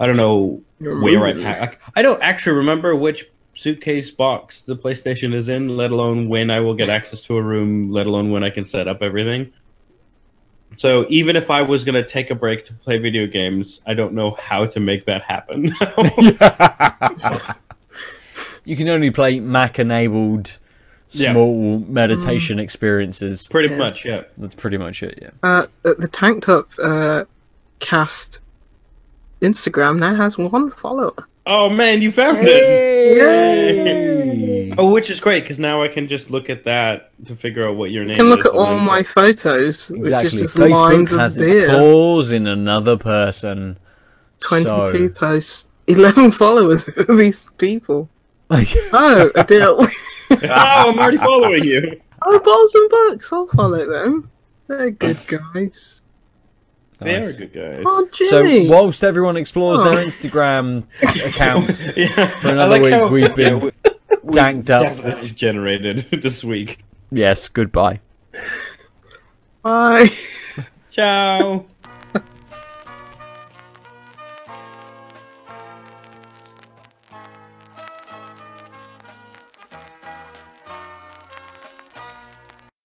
I 0.00 0.06
don't 0.06 0.16
know 0.16 0.62
where 0.78 1.26
I 1.26 1.32
moving. 1.32 1.44
pack. 1.44 1.80
I 1.96 2.02
don't 2.02 2.22
actually 2.22 2.56
remember 2.56 2.94
which 2.94 3.26
suitcase 3.54 4.10
box 4.10 4.62
the 4.62 4.76
PlayStation 4.76 5.34
is 5.34 5.48
in, 5.48 5.76
let 5.76 5.90
alone 5.90 6.28
when 6.28 6.50
I 6.50 6.60
will 6.60 6.74
get 6.74 6.88
access 6.88 7.22
to 7.22 7.36
a 7.36 7.42
room, 7.42 7.90
let 7.90 8.06
alone 8.06 8.30
when 8.30 8.42
I 8.42 8.50
can 8.50 8.64
set 8.64 8.88
up 8.88 9.02
everything. 9.02 9.52
So 10.76 11.06
even 11.08 11.36
if 11.36 11.50
I 11.50 11.62
was 11.62 11.84
going 11.84 11.94
to 11.94 12.08
take 12.08 12.30
a 12.30 12.34
break 12.34 12.66
to 12.66 12.74
play 12.74 12.98
video 12.98 13.28
games, 13.28 13.80
I 13.86 13.94
don't 13.94 14.12
know 14.12 14.30
how 14.30 14.66
to 14.66 14.80
make 14.80 15.06
that 15.06 15.22
happen. 15.22 15.72
You 18.64 18.76
can 18.76 18.88
only 18.88 19.10
play 19.10 19.40
Mac 19.40 19.78
enabled 19.78 20.58
Yeah. 21.10 21.32
small 21.32 21.78
meditation 21.80 22.58
experiences. 22.58 23.46
Pretty 23.48 23.68
Yes. 23.68 23.78
much, 23.78 24.04
yeah. 24.04 24.22
That's 24.38 24.54
pretty 24.54 24.78
much 24.78 25.02
it, 25.02 25.18
yeah. 25.22 25.30
Uh, 25.42 25.66
the 25.82 26.08
Tank 26.08 26.42
Top 26.44 26.68
uh, 26.82 27.24
cast 27.78 28.40
Instagram 29.40 29.98
now 30.00 30.14
has 30.14 30.36
one 30.38 30.70
follower. 30.72 31.12
Oh 31.46 31.68
man, 31.68 32.00
you 32.02 32.10
found 32.10 32.38
it. 32.40 33.18
Yay! 33.18 34.74
Oh, 34.78 34.90
which 34.90 35.10
is 35.10 35.20
great 35.20 35.44
because 35.44 35.58
now 35.58 35.82
I 35.82 35.88
can 35.88 36.08
just 36.08 36.30
look 36.30 36.48
at 36.50 36.64
that 36.64 37.10
to 37.26 37.36
figure 37.36 37.68
out 37.68 37.76
what 37.76 37.90
your 37.90 38.02
name. 38.04 38.12
You 38.12 38.16
can 38.16 38.28
look 38.30 38.40
is 38.40 38.46
at 38.46 38.52
all 38.52 38.74
then- 38.76 38.84
my 38.84 39.02
photos, 39.02 39.90
Exactly. 39.90 40.24
which 40.24 40.34
is 40.34 40.40
just 40.54 40.58
lines 40.58 41.10
Facebook 41.10 41.12
of 41.12 41.18
has 41.20 41.36
its 41.38 41.52
beer. 41.52 41.66
claws 41.68 42.32
in 42.32 42.46
another 42.46 42.96
person. 42.96 43.78
22 44.40 45.10
posts, 45.10 45.68
11 45.86 46.30
followers. 46.42 46.84
Who 46.84 47.12
are 47.12 47.16
these 47.16 47.50
people? 47.58 48.08
So... 48.64 48.78
Oh, 48.92 49.30
a 49.34 49.44
deal. 49.44 49.86
oh, 50.42 50.90
I'm 50.90 50.98
already 50.98 51.16
following 51.18 51.64
you. 51.64 52.00
oh, 52.22 52.38
Balls 52.38 52.74
and 52.74 52.90
Books. 52.90 53.32
I'll 53.32 53.46
follow 53.48 53.86
them. 53.86 54.30
They're 54.68 54.90
good 54.90 55.18
guys. 55.54 56.02
They 57.00 57.16
are 57.16 57.20
Nice. 57.20 57.38
good 57.38 57.52
guys. 57.52 57.82
Oh, 57.86 58.08
So 58.12 58.64
whilst 58.66 59.02
everyone 59.04 59.36
explores 59.36 59.80
Oh. 59.82 59.90
their 59.90 60.04
Instagram 60.04 60.84
accounts, 61.26 61.82
yeah, 61.96 62.26
For 62.38 62.48
another 62.50 62.80
week, 62.80 63.10
we've 63.10 63.34
been 63.34 63.60
we- 63.60 63.72
we 64.22 64.32
danked 64.32 64.70
up. 64.70 64.96
Generated 65.34 66.06
this 66.22 66.42
week. 66.44 66.78
yes, 67.10 67.48
goodbye. 67.48 68.00
Bye. 69.62 70.08
Ciao. 70.90 71.66